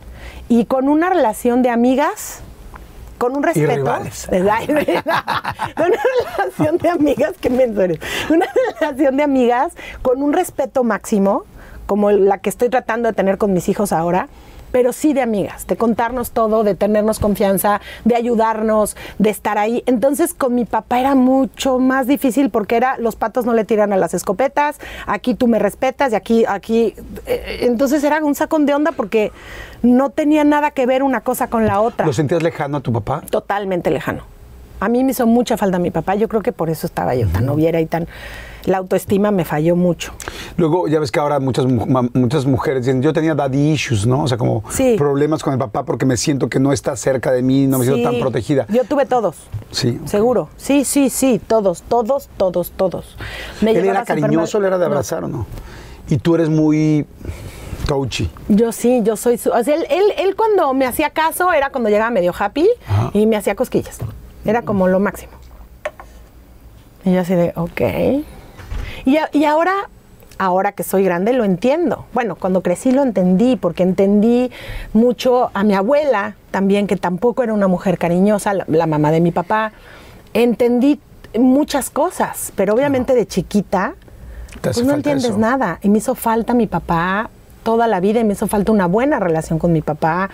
Y 0.49 0.65
con 0.65 0.87
una 0.87 1.09
relación 1.09 1.61
de 1.61 1.69
amigas, 1.69 2.41
con 3.17 3.35
un 3.35 3.43
respeto. 3.43 3.75
rivales. 3.75 4.27
Ay, 4.31 4.67
una 4.69 6.01
relación 6.37 6.77
de 6.77 6.89
amigas, 6.89 7.33
qué 7.39 7.49
menso 7.49 7.81
eres. 7.81 7.99
Una 8.29 8.45
relación 8.79 9.17
de 9.17 9.23
amigas 9.23 9.73
con 10.01 10.21
un 10.21 10.33
respeto 10.33 10.83
máximo, 10.83 11.43
como 11.85 12.11
la 12.11 12.39
que 12.39 12.49
estoy 12.49 12.69
tratando 12.69 13.09
de 13.09 13.13
tener 13.13 13.37
con 13.37 13.53
mis 13.53 13.69
hijos 13.69 13.91
ahora, 13.91 14.27
pero 14.71 14.93
sí 14.93 15.13
de 15.13 15.21
amigas, 15.21 15.67
de 15.67 15.75
contarnos 15.77 16.31
todo, 16.31 16.63
de 16.63 16.75
tenernos 16.75 17.19
confianza, 17.19 17.81
de 18.05 18.15
ayudarnos, 18.15 18.95
de 19.17 19.29
estar 19.29 19.57
ahí. 19.57 19.83
Entonces 19.85 20.33
con 20.33 20.55
mi 20.55 20.65
papá 20.65 20.99
era 20.99 21.15
mucho 21.15 21.79
más 21.79 22.07
difícil 22.07 22.49
porque 22.49 22.75
era 22.77 22.97
los 22.97 23.15
patos 23.15 23.45
no 23.45 23.53
le 23.53 23.65
tiran 23.65 23.93
a 23.93 23.97
las 23.97 24.13
escopetas, 24.13 24.79
aquí 25.05 25.33
tú 25.35 25.47
me 25.47 25.59
respetas 25.59 26.11
y 26.13 26.15
aquí, 26.15 26.45
aquí. 26.47 26.93
eh, 27.25 27.59
Entonces 27.61 28.03
era 28.03 28.23
un 28.23 28.35
sacón 28.35 28.65
de 28.65 28.73
onda 28.73 28.91
porque 28.91 29.31
no 29.81 30.09
tenía 30.09 30.43
nada 30.43 30.71
que 30.71 30.85
ver 30.85 31.03
una 31.03 31.21
cosa 31.21 31.47
con 31.47 31.65
la 31.67 31.81
otra 31.81 32.05
¿Lo 32.05 32.13
sentías 32.13 32.41
lejano 32.43 32.77
a 32.77 32.81
tu 32.81 32.91
papá? 32.91 33.21
totalmente 33.29 33.91
lejano. 33.91 34.23
A 34.79 34.89
mí 34.89 35.03
me 35.03 35.11
hizo 35.11 35.25
mucha 35.25 35.57
falta 35.57 35.79
mi 35.79 35.89
papá. 35.89 36.13
Yo 36.15 36.27
creo 36.27 36.41
que 36.43 36.51
por 36.51 36.69
eso 36.69 36.85
estaba 36.85 37.15
yo 37.15 37.27
tan 37.27 37.45
noviera 37.47 37.81
y 37.81 37.87
tan. 37.87 38.07
La 38.67 38.79
autoestima 38.79 39.31
me 39.31 39.45
falló 39.45 39.77
mucho. 39.77 40.11
Luego, 40.57 40.89
ya 40.89 40.99
ves 40.99 41.09
que 41.09 41.19
ahora 41.21 41.39
muchas, 41.39 41.65
muchas 41.65 42.45
mujeres 42.45 42.85
dicen, 42.85 43.01
yo 43.01 43.13
tenía 43.13 43.33
daddy 43.33 43.71
issues, 43.71 44.05
¿no? 44.05 44.23
O 44.23 44.27
sea, 44.27 44.37
como 44.37 44.61
Sí. 44.69 44.95
problemas 44.97 45.41
con 45.41 45.53
el 45.53 45.59
papá 45.59 45.85
porque 45.85 46.05
me 46.05 46.17
siento 46.17 46.49
que 46.49 46.59
no 46.59 46.73
está 46.73 46.95
cerca 46.97 47.31
de 47.31 47.41
mí, 47.41 47.65
no 47.65 47.79
me 47.79 47.85
siento 47.85 48.03
tan 48.09 48.19
protegida. 48.19 48.65
Yo 48.67 48.83
tuve 48.83 49.05
todos. 49.05 49.37
Sí. 49.71 50.01
Seguro. 50.03 50.49
Sí, 50.57 50.83
sí, 50.83 51.09
sí. 51.09 51.39
Todos, 51.47 51.81
todos, 51.83 52.27
todos, 52.35 52.71
todos. 52.71 53.15
Me 53.61 53.71
¿Él 53.71 53.85
era 53.85 54.03
cariñoso, 54.03 54.57
él 54.57 54.65
era 54.65 54.77
de 54.77 54.85
No. 54.85 54.91
abrazar 54.91 55.23
o 55.23 55.29
no? 55.29 55.45
Y 56.09 56.17
tú 56.17 56.35
eres 56.35 56.49
muy 56.49 57.05
touchy. 57.85 58.29
Yo 58.49 58.73
sí, 58.73 58.99
yo 59.01 59.15
soy 59.15 59.37
su. 59.37 59.49
O 59.49 59.63
sea, 59.63 59.75
él, 59.75 59.85
él, 59.89 60.03
él 60.17 60.35
cuando 60.35 60.73
me 60.73 60.85
hacía 60.85 61.09
caso 61.11 61.53
era 61.53 61.69
cuando 61.69 61.89
llegaba 61.89 62.11
medio 62.11 62.33
happy 62.37 62.67
Ajá. 62.85 63.11
y 63.13 63.25
me 63.27 63.37
hacía 63.37 63.55
cosquillas. 63.55 63.97
Era 64.43 64.63
como 64.63 64.89
lo 64.89 64.99
máximo. 64.99 65.31
Y 67.05 67.13
yo 67.13 67.21
así 67.21 67.33
de, 67.33 67.53
ok. 67.55 68.25
Y, 69.07 69.15
a- 69.17 69.29
y 69.31 69.45
ahora, 69.45 69.73
ahora 70.37 70.73
que 70.73 70.83
soy 70.83 71.03
grande, 71.03 71.31
lo 71.31 71.45
entiendo. 71.45 72.05
Bueno, 72.13 72.35
cuando 72.35 72.61
crecí 72.61 72.91
lo 72.91 73.03
entendí, 73.03 73.55
porque 73.55 73.83
entendí 73.83 74.51
mucho 74.91 75.49
a 75.53 75.63
mi 75.63 75.75
abuela 75.75 76.35
también, 76.51 76.87
que 76.87 76.97
tampoco 76.97 77.41
era 77.41 77.53
una 77.53 77.67
mujer 77.69 77.97
cariñosa, 77.97 78.53
la, 78.53 78.65
la 78.67 78.85
mamá 78.85 79.11
de 79.11 79.21
mi 79.21 79.31
papá. 79.31 79.71
Entendí 80.33 80.99
muchas 81.39 81.89
cosas, 81.89 82.51
pero 82.55 82.73
obviamente 82.73 83.13
de 83.15 83.25
chiquita, 83.25 83.95
pues 84.61 84.83
no 84.83 84.93
entiendes 84.95 85.25
eso. 85.29 85.37
nada. 85.37 85.79
Y 85.81 85.89
me 85.89 85.99
hizo 85.99 86.13
falta 86.13 86.53
mi 86.53 86.67
papá 86.67 87.29
toda 87.67 87.85
la 87.87 87.99
vida 87.99 88.21
y 88.21 88.23
me 88.23 88.31
hizo 88.31 88.47
falta 88.47 88.71
una 88.71 88.85
buena 88.87 89.19
relación 89.19 89.59
con 89.59 89.73
mi 89.73 89.81
papá. 89.81 90.29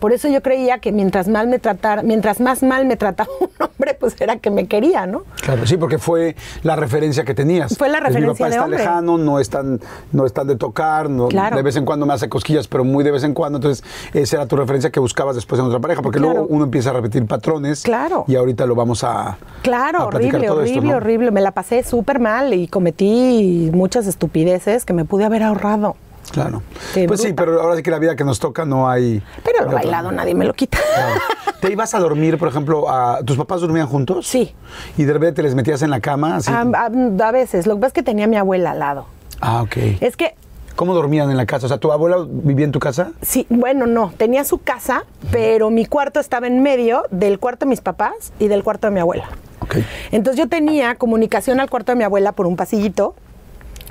Por 0.00 0.14
eso 0.14 0.26
yo 0.28 0.40
creía 0.42 0.78
que 0.78 0.90
mientras 0.90 1.28
mal 1.28 1.46
me 1.46 1.58
tratara, 1.58 2.02
mientras 2.02 2.40
más 2.40 2.62
mal 2.62 2.86
me 2.86 2.96
trataba 2.96 3.28
un 3.40 3.50
hombre, 3.60 3.92
pues 4.00 4.18
era 4.18 4.38
que 4.38 4.50
me 4.50 4.66
quería, 4.68 5.06
¿no? 5.06 5.24
Claro, 5.42 5.66
sí, 5.66 5.76
porque 5.76 5.98
fue 5.98 6.34
la 6.62 6.76
referencia 6.76 7.24
que 7.24 7.34
tenías. 7.34 7.76
Fue 7.76 7.90
la 7.90 7.98
Es, 7.98 8.04
Mi 8.14 8.20
referencia 8.22 8.32
papá 8.46 8.48
de 8.48 8.54
está 8.54 8.64
hombre. 8.64 8.78
lejano, 8.78 9.18
no 9.18 9.38
es 9.38 9.50
tan, 9.50 9.80
no 10.12 10.24
es 10.24 10.32
tan 10.32 10.46
de 10.46 10.56
tocar, 10.56 11.10
no, 11.10 11.28
Claro. 11.28 11.56
de 11.56 11.62
vez 11.62 11.76
en 11.76 11.84
cuando 11.84 12.06
me 12.06 12.14
hace 12.14 12.30
cosquillas, 12.30 12.68
pero 12.68 12.84
muy 12.84 13.04
de 13.04 13.10
vez 13.10 13.22
en 13.24 13.34
cuando. 13.34 13.58
Entonces, 13.58 13.84
esa 14.14 14.36
era 14.36 14.46
tu 14.46 14.56
referencia 14.56 14.88
que 14.88 14.98
buscabas 14.98 15.34
después 15.36 15.60
en 15.60 15.66
otra 15.66 15.80
pareja, 15.80 16.00
porque 16.00 16.20
Claro. 16.20 16.32
luego 16.38 16.46
uno 16.48 16.64
empieza 16.64 16.88
a 16.88 16.94
repetir 16.94 17.26
patrones. 17.26 17.82
Claro. 17.82 18.24
Y 18.28 18.34
ahorita 18.36 18.64
lo 18.64 18.74
vamos 18.74 19.04
a. 19.04 19.36
Claro, 19.60 19.98
a 19.98 20.06
horrible, 20.06 20.46
todo 20.46 20.62
esto, 20.62 20.72
horrible, 20.78 20.90
¿no? 20.92 20.96
horrible. 20.96 21.30
Me 21.32 21.42
la 21.42 21.50
pasé 21.50 21.82
súper 21.82 22.18
mal 22.18 22.54
y 22.54 22.66
cometí 22.66 23.70
muchas 23.74 24.06
estupideces 24.06 24.86
que 24.86 24.94
me 24.94 25.04
pude 25.04 25.24
haber 25.26 25.42
ahorrado. 25.42 25.96
Claro. 26.30 26.62
Pues 27.06 27.20
sí, 27.20 27.32
pero 27.32 27.60
ahora 27.60 27.76
sí 27.76 27.82
que 27.82 27.90
la 27.90 27.98
vida 27.98 28.16
que 28.16 28.24
nos 28.24 28.38
toca 28.38 28.64
no 28.64 28.88
hay. 28.88 29.22
Pero 29.44 29.64
otra. 29.64 29.74
bailado 29.74 30.12
nadie 30.12 30.34
me 30.34 30.44
lo 30.44 30.54
quita. 30.54 30.78
Claro. 30.94 31.20
¿Te 31.60 31.72
ibas 31.72 31.92
a 31.94 31.98
dormir, 31.98 32.38
por 32.38 32.48
ejemplo, 32.48 32.88
a, 32.88 33.22
tus 33.24 33.36
papás 33.36 33.60
dormían 33.60 33.86
juntos? 33.88 34.26
Sí. 34.26 34.54
Y 34.96 35.04
de 35.04 35.12
repente 35.12 35.34
te 35.34 35.42
les 35.42 35.54
metías 35.54 35.82
en 35.82 35.90
la 35.90 36.00
cama, 36.00 36.36
así. 36.36 36.50
A, 36.52 36.60
a- 36.60 37.26
a 37.28 37.32
veces, 37.32 37.66
lo 37.66 37.74
que 37.74 37.80
pasa 37.80 37.88
es 37.88 37.92
que 37.94 38.02
tenía 38.02 38.26
a 38.26 38.28
mi 38.28 38.36
abuela 38.36 38.70
al 38.72 38.78
lado. 38.78 39.06
ah, 39.40 39.62
ok. 39.62 39.76
Es 40.00 40.16
que 40.16 40.34
¿Cómo 40.76 40.94
dormían 40.94 41.28
en 41.28 41.36
la 41.36 41.44
casa? 41.44 41.66
O 41.66 41.68
sea, 41.68 41.78
¿tu 41.78 41.90
abuela 41.90 42.18
vivía 42.24 42.64
en 42.64 42.70
tu 42.70 42.78
casa? 42.78 43.10
Sí, 43.20 43.48
bueno, 43.50 43.88
no, 43.88 44.12
tenía 44.16 44.44
su 44.44 44.58
casa, 44.58 45.04
pero 45.32 45.70
mi 45.70 45.84
cuarto 45.86 46.20
estaba 46.20 46.46
en 46.46 46.62
medio 46.62 47.02
del 47.10 47.40
cuarto 47.40 47.66
de 47.66 47.70
mis 47.70 47.80
papás 47.80 48.32
y 48.38 48.46
del 48.46 48.62
cuarto 48.62 48.86
de 48.86 48.92
mi 48.92 49.00
abuela. 49.00 49.24
Ok. 49.58 49.78
Entonces 50.12 50.38
yo 50.38 50.48
tenía 50.48 50.94
comunicación 50.94 51.58
al 51.58 51.68
cuarto 51.68 51.90
de 51.90 51.96
mi 51.96 52.04
abuela 52.04 52.30
por 52.30 52.46
un 52.46 52.54
pasillito, 52.54 53.16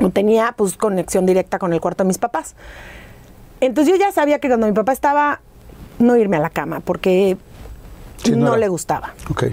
o 0.01 0.09
tenía 0.09 0.53
pues 0.55 0.77
conexión 0.77 1.25
directa 1.25 1.59
con 1.59 1.73
el 1.73 1.81
cuarto 1.81 2.03
de 2.03 2.07
mis 2.07 2.17
papás. 2.17 2.55
Entonces 3.59 3.93
yo 3.93 3.99
ya 3.99 4.11
sabía 4.11 4.39
que 4.39 4.47
cuando 4.47 4.67
mi 4.67 4.73
papá 4.73 4.91
estaba, 4.91 5.41
no 5.99 6.15
irme 6.15 6.37
a 6.37 6.39
la 6.39 6.49
cama, 6.49 6.79
porque 6.79 7.37
Sí, 8.23 8.31
no 8.31 8.47
no, 8.47 8.57
le 8.57 8.67
gustaba. 8.67 9.13
Ok. 9.29 9.45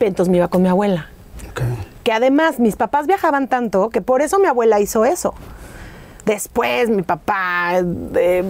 Entonces 0.00 0.30
me 0.30 0.38
iba 0.38 0.48
con 0.48 0.62
mi 0.62 0.68
abuela. 0.68 1.08
Que 2.04 2.12
además 2.12 2.58
mis 2.60 2.76
papás 2.76 3.06
viajaban 3.06 3.48
tanto 3.48 3.90
que 3.90 4.00
por 4.00 4.22
eso 4.22 4.38
mi 4.38 4.46
abuela 4.46 4.80
hizo 4.80 5.04
eso. 5.04 5.34
Después 6.24 6.88
mi 6.88 7.02
papá, 7.02 7.80
eh, 8.14 8.44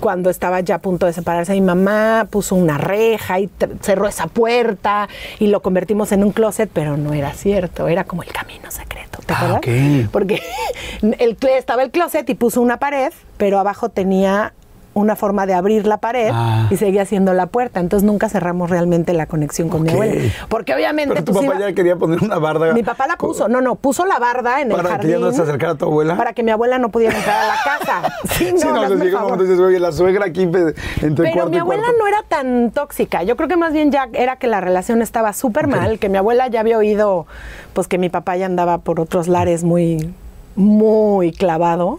cuando 0.00 0.30
estaba 0.30 0.60
ya 0.60 0.76
a 0.76 0.78
punto 0.78 1.06
de 1.06 1.12
separarse 1.12 1.52
mi 1.52 1.60
mamá, 1.60 2.26
puso 2.30 2.54
una 2.54 2.78
reja 2.78 3.38
y 3.38 3.48
cerró 3.80 4.08
esa 4.08 4.26
puerta 4.26 5.08
y 5.38 5.46
lo 5.48 5.60
convertimos 5.60 6.10
en 6.12 6.24
un 6.24 6.32
closet, 6.32 6.70
pero 6.72 6.96
no 6.96 7.12
era 7.14 7.32
cierto, 7.34 7.86
era 7.86 8.04
como 8.04 8.22
el 8.22 8.32
camino 8.32 8.70
secreto, 8.70 9.20
¿te 9.24 9.34
Ah, 9.34 9.36
acuerdas? 9.58 9.58
ok. 10.04 10.10
Porque 10.10 10.40
el, 11.02 11.38
cle- 11.38 11.56
estaba 11.58 11.82
el 11.82 11.90
closet 11.90 12.28
y 12.30 12.34
puso 12.34 12.60
una 12.62 12.78
pared, 12.78 13.12
pero 13.36 13.58
abajo 13.58 13.88
tenía 13.90 14.52
una 14.92 15.14
forma 15.14 15.46
de 15.46 15.54
abrir 15.54 15.86
la 15.86 15.98
pared 15.98 16.30
Ah. 16.32 16.66
y 16.70 16.76
seguía 16.76 17.04
siendo 17.04 17.32
la 17.32 17.46
puerta. 17.46 17.78
Entonces 17.80 18.04
nunca 18.04 18.28
cerramos 18.28 18.70
realmente 18.70 19.12
la 19.12 19.26
conexión 19.26 19.68
con 19.68 19.82
mi 19.82 19.90
abuela. 19.90 20.20
Porque 20.48 20.74
obviamente 20.74 21.14
Pero 21.14 21.24
tu 21.24 21.32
pues, 21.32 21.46
papá 21.46 21.58
iba- 21.58 21.68
ya 21.68 21.74
quería 21.74 21.96
poner 21.96 22.22
una 22.22 22.38
barda. 22.38 22.72
mi 22.72 22.82
papá 22.82 23.06
la 23.06 23.16
puso, 23.16 23.48
no, 23.48 23.60
no, 23.60 23.76
puso 23.76 24.04
la 24.04 24.18
barda 24.18 24.60
en 24.60 24.70
el 24.70 24.76
Para 24.76 24.88
que 24.88 24.94
jardín. 24.96 25.10
ya 25.12 25.18
no 25.18 25.32
se 25.32 25.42
acercara 25.42 25.72
a 25.72 25.76
tu 25.76 25.84
abuela. 25.84 26.16
Para 26.16 26.32
que 26.32 26.42
mi 26.42 26.50
abuela 26.50 26.78
no 26.78 26.88
pudiera 26.88 27.16
entrar 27.16 27.42
a 27.42 27.46
la 27.46 27.54
casa. 27.64 28.12
Sí, 28.32 28.50
no, 28.52 28.58
Sí, 28.58 28.66
no, 28.66 28.82
hazme 28.82 28.96
les 28.96 29.04
llega 29.04 29.18
un 29.18 29.24
momento 29.24 29.44
y 29.44 29.46
dices, 29.48 29.60
oye, 29.62 29.78
la 29.78 29.92
suegra 29.92 30.26
aquí 30.26 30.42
entre 30.42 30.74
Pero 31.00 31.14
cuarto 31.32 31.50
mi 31.50 31.56
y 31.56 31.60
abuela 31.60 31.82
cuarto. 31.82 31.98
no 31.98 32.06
era 32.08 32.22
tan 32.28 32.70
tóxica. 32.72 33.22
Yo 33.22 33.36
creo 33.36 33.48
que 33.48 33.56
más 33.56 33.72
bien 33.72 33.90
ya 33.92 34.08
era 34.12 34.36
que 34.36 34.46
la 34.46 34.60
relación 34.60 35.02
estaba 35.02 35.32
súper 35.32 35.66
mal, 35.68 35.98
que 35.98 36.08
mi 36.08 36.16
abuela 36.18 36.48
ya 36.48 36.60
había 36.60 36.78
oído 36.78 37.26
pues 37.74 37.86
que 37.86 37.98
mi 37.98 38.08
papá 38.08 38.36
ya 38.36 38.46
andaba 38.46 38.78
por 38.78 38.98
otros 39.00 39.28
lares 39.28 39.62
muy 39.64 40.12
muy 40.56 41.32
clavado 41.32 41.98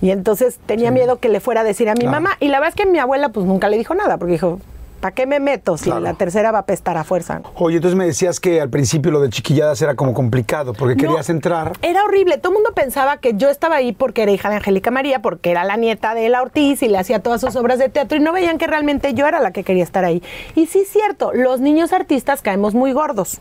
y 0.00 0.10
entonces 0.10 0.58
tenía 0.66 0.90
miedo 0.90 1.18
que 1.18 1.28
le 1.28 1.40
fuera 1.40 1.62
a 1.62 1.64
decir 1.64 1.88
a 1.88 1.94
mi 1.94 2.00
Claro. 2.00 2.12
mamá 2.20 2.36
y 2.40 2.48
la 2.48 2.58
verdad 2.60 2.74
es 2.78 2.84
que 2.84 2.90
mi 2.90 2.98
abuela 2.98 3.30
pues 3.30 3.46
nunca 3.46 3.68
le 3.68 3.78
dijo 3.78 3.94
nada 3.94 4.18
porque 4.18 4.32
dijo 4.32 4.60
¿para 5.00 5.14
qué 5.14 5.26
me 5.26 5.40
meto 5.40 5.76
si 5.76 5.84
Claro. 5.84 6.00
la 6.00 6.14
tercera 6.14 6.52
va 6.52 6.60
a 6.60 6.66
pestar 6.66 6.96
a 6.96 7.04
fuerza? 7.04 7.42
Oye, 7.56 7.76
entonces 7.76 7.96
me 7.96 8.06
decías 8.06 8.40
que 8.40 8.60
al 8.60 8.70
principio 8.70 9.10
lo 9.12 9.20
de 9.20 9.28
chiquilladas 9.28 9.80
era 9.82 9.94
como 9.94 10.14
complicado, 10.14 10.72
porque 10.72 10.94
No, 10.96 11.00
querías 11.02 11.28
entrar. 11.30 11.72
Era 11.82 12.02
horrible. 12.04 12.38
Todo 12.38 12.52
el 12.52 12.54
mundo 12.54 12.72
pensaba 12.74 13.18
que 13.18 13.34
yo 13.34 13.50
estaba 13.50 13.76
ahí 13.76 13.92
porque 13.92 14.22
era 14.22 14.32
hija 14.32 14.48
de 14.48 14.56
Angélica 14.56 14.90
María, 14.90 15.20
porque 15.20 15.50
era 15.50 15.64
la 15.64 15.76
nieta 15.76 16.14
de 16.14 16.28
la 16.30 16.40
Ortiz 16.42 16.82
y 16.82 16.88
le 16.88 16.98
hacía 16.98 17.20
todas 17.20 17.40
sus 17.42 17.54
obras 17.56 17.78
de 17.78 17.88
teatro 17.90 18.16
y 18.16 18.20
no 18.20 18.32
veían 18.32 18.56
que 18.58 18.66
realmente 18.66 19.12
yo 19.14 19.26
era 19.28 19.38
la 19.40 19.50
que 19.52 19.64
quería 19.64 19.84
estar 19.84 20.04
ahí. 20.04 20.22
Y 20.54 20.66
sí 20.66 20.80
es 20.80 20.88
cierto, 20.88 21.32
los 21.34 21.60
niños 21.60 21.92
artistas 21.92 22.40
caemos 22.42 22.74
muy 22.74 22.92
gordos, 22.92 23.38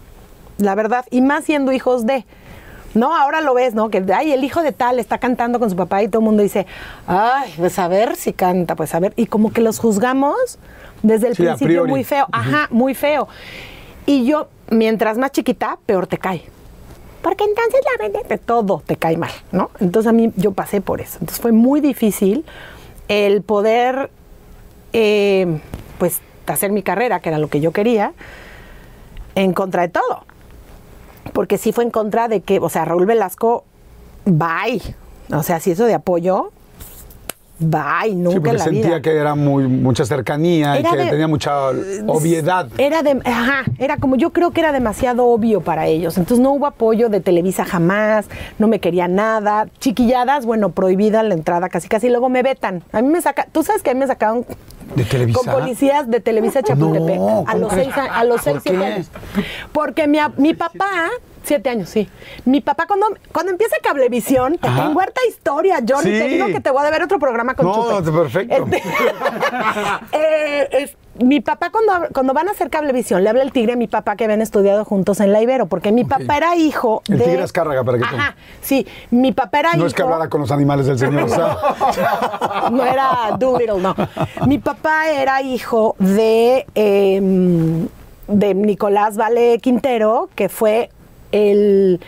la 0.58 0.76
verdad, 0.76 1.06
y 1.10 1.22
más 1.22 1.46
siendo 1.46 1.72
hijos 1.72 2.06
de. 2.06 2.26
No, 2.96 3.16
ahora 3.16 3.42
lo 3.42 3.54
ves, 3.54 3.76
¿no? 3.76 3.90
Que, 3.90 4.04
ay, 4.16 4.32
el 4.32 4.44
hijo 4.44 4.62
de 4.64 4.72
tal 4.72 5.00
está 5.00 5.18
cantando 5.18 5.60
con 5.60 5.70
su 5.70 5.76
papá 5.76 6.02
y 6.02 6.08
todo 6.08 6.22
el 6.22 6.26
mundo 6.26 6.42
dice, 6.42 6.66
ay, 7.06 7.54
pues 7.58 7.78
a 7.78 7.88
ver 7.88 8.16
si 8.16 8.34
canta, 8.34 8.76
pues 8.76 8.96
a 8.96 9.00
ver. 9.00 9.14
Y 9.16 9.28
como 9.28 9.52
que 9.52 9.62
los 9.62 9.80
juzgamos 9.80 10.58
desde 11.04 11.28
el 11.28 11.36
Sí, 11.36 11.44
principio 11.44 11.86
muy 11.86 12.04
feo. 12.04 12.26
Ajá, 12.32 12.68
muy 12.72 12.96
feo. 12.96 13.28
Y 14.06 14.26
yo, 14.26 14.48
mientras 14.70 15.18
más 15.18 15.32
chiquita, 15.32 15.78
peor 15.86 16.08
te 16.08 16.18
cae. 16.18 16.44
Porque 17.22 17.44
entonces 17.44 17.82
la 17.98 18.04
mente 18.04 18.28
de 18.28 18.38
todo 18.38 18.82
te 18.86 18.96
cae 18.98 19.18
mal, 19.18 19.32
¿no? 19.52 19.72
Entonces 19.80 20.10
a 20.10 20.14
mí 20.14 20.32
yo 20.36 20.54
pasé 20.54 20.80
por 20.80 21.02
eso. 21.02 21.18
Entonces 21.20 21.42
fue 21.42 21.52
muy 21.52 21.82
difícil 21.82 22.46
el 23.08 23.42
poder, 23.42 24.10
eh, 24.94 25.60
pues, 25.98 26.22
hacer 26.46 26.72
mi 26.72 26.84
carrera, 26.84 27.20
que 27.20 27.30
era 27.30 27.40
lo 27.40 27.48
que 27.50 27.60
yo 27.60 27.72
quería, 27.72 28.14
en 29.34 29.54
contra 29.54 29.82
de 29.82 29.90
todo. 29.90 30.24
Porque 31.36 31.58
sí 31.58 31.74
fue 31.74 31.84
en 31.84 31.92
contra 31.92 32.30
de 32.30 32.40
que, 32.40 32.60
o 32.60 32.70
sea, 32.70 32.86
Raúl 32.86 33.06
Velasco, 33.06 33.66
bye. 34.24 34.82
O 35.34 35.44
sea, 35.44 35.60
si 35.60 35.72
eso 35.72 35.84
de 35.86 35.94
apoyo, 35.94 36.52
bye, 37.60 37.82
Sí, 38.06 38.16
nunca 38.16 38.36
porque 38.36 38.50
en 38.52 38.58
la 38.58 38.64
sentía 38.64 38.86
vida. 38.88 39.02
que 39.02 39.16
era 39.18 39.36
muy 39.36 39.68
mucha 39.68 40.06
cercanía 40.06 40.78
Era 40.78 40.90
y 40.90 40.92
que 40.94 40.98
de- 41.04 41.10
tenía 41.10 41.28
mucha 41.28 41.70
obviedad. 42.08 42.70
Era 42.78 43.04
de, 43.04 43.20
ajá, 43.26 43.64
era 43.80 43.98
como 43.98 44.16
yo 44.16 44.32
creo 44.32 44.52
que 44.52 44.62
era 44.62 44.72
demasiado 44.72 45.26
obvio 45.26 45.60
para 45.60 45.88
ellos. 45.88 46.18
Entonces 46.18 46.42
no 46.42 46.52
hubo 46.54 46.68
apoyo 46.68 47.10
de 47.10 47.20
Televisa 47.20 47.66
jamás, 47.66 48.28
no 48.58 48.68
me 48.70 48.80
quería 48.80 49.08
nada. 49.10 49.68
Chiquilladas, 49.80 50.46
bueno, 50.46 50.70
prohibida 50.70 51.22
la 51.24 51.34
entrada 51.34 51.68
casi 51.68 51.90
casi. 51.90 52.08
Luego 52.10 52.30
me 52.30 52.44
vetan. 52.44 52.82
A 52.94 53.02
mí 53.02 53.10
me 53.10 53.22
saca, 53.22 53.46
tú 53.52 53.62
sabes 53.62 53.84
que 53.84 53.90
a 53.90 53.94
mí 53.94 54.00
me 54.00 54.08
sacaron 54.08 54.46
¿De 54.96 55.04
Televisa? 55.04 55.40
con 55.40 55.54
policías 55.62 56.10
de 56.10 56.20
Televisa 56.20 56.62
Chapultepec 56.62 57.18
No, 57.18 57.40
a 57.48 57.52
¿cómo 57.54 57.58
los 57.66 57.74
seis, 57.74 57.98
a, 57.98 58.04
a 58.20 58.24
los 58.24 58.42
¿Por 58.42 58.44
seis, 58.44 58.64
siete 58.64 58.86
años. 58.86 59.08
Porque 59.72 60.08
mi, 60.08 60.20
mi 60.38 60.54
papá, 60.54 61.10
siete 61.46 61.70
años, 61.70 61.90
sí. 61.90 62.10
Mi 62.46 62.62
papá 62.62 62.86
cuando, 62.88 63.08
cuando 63.32 63.52
empieza 63.52 63.76
Cablevisión, 63.82 64.58
te 64.58 64.68
Ajá. 64.68 64.84
tengo 64.88 65.00
harta 65.00 65.22
historia, 65.30 65.78
Johnny. 65.88 66.12
Sí. 66.12 66.20
Te 66.20 66.28
digo 66.28 66.48
que 66.48 66.60
te 66.60 66.72
voy 66.72 66.86
a 66.86 66.90
ver 66.90 67.04
otro 67.04 67.20
programa 67.20 67.54
con 67.56 67.66
No, 67.68 68.00
Chupe. 68.00 68.12
perfecto. 68.12 68.56
Este, 68.56 68.78
eh, 70.12 70.68
es- 70.72 70.98
mi 71.18 71.40
papá 71.40 71.70
cuando, 71.70 72.10
cuando 72.14 72.34
van 72.34 72.50
a 72.50 72.52
hacer 72.52 72.70
cablevisión 72.70 73.24
le 73.24 73.30
habla 73.30 73.42
el 73.44 73.54
tigre 73.54 73.72
a 73.72 73.76
mi 73.78 73.88
papá 73.88 74.18
que 74.18 74.26
habían 74.26 74.42
estudiado 74.42 74.84
juntos 74.84 75.22
en 75.22 75.32
la 75.32 75.42
Ibero, 75.42 75.66
porque 75.68 75.94
mi 75.94 76.04
papá 76.04 76.36
era 76.36 76.58
hijo 76.58 77.04
El 77.08 77.20
de... 77.20 77.24
tigre 77.24 77.42
Azcárraga, 77.44 77.86
para 77.86 77.98
que 78.00 78.04
tú- 78.04 78.16
Ajá, 78.16 78.36
sí. 78.62 78.86
Mi 79.12 79.32
papá 79.32 79.60
era 79.60 79.70
hijo... 79.70 79.78
No 79.78 79.86
es 79.88 79.94
que 79.94 80.02
hablara 80.02 80.28
con 80.28 80.42
los 80.42 80.52
animales 80.52 80.88
del 80.88 81.00
señor. 81.00 81.24
o 81.30 81.30
sea, 81.30 82.68
no 82.70 82.84
era 82.86 83.38
Doolittle, 83.40 83.80
no. 83.82 83.96
Mi 84.46 84.58
papá 84.58 85.10
era 85.10 85.42
hijo 85.42 85.96
de, 86.00 86.66
eh, 86.76 87.22
de 88.28 88.54
Nicolás 88.54 89.16
Vale 89.16 89.60
Quintero, 89.60 90.28
que 90.36 90.50
fue 90.50 90.90
el, 91.36 92.00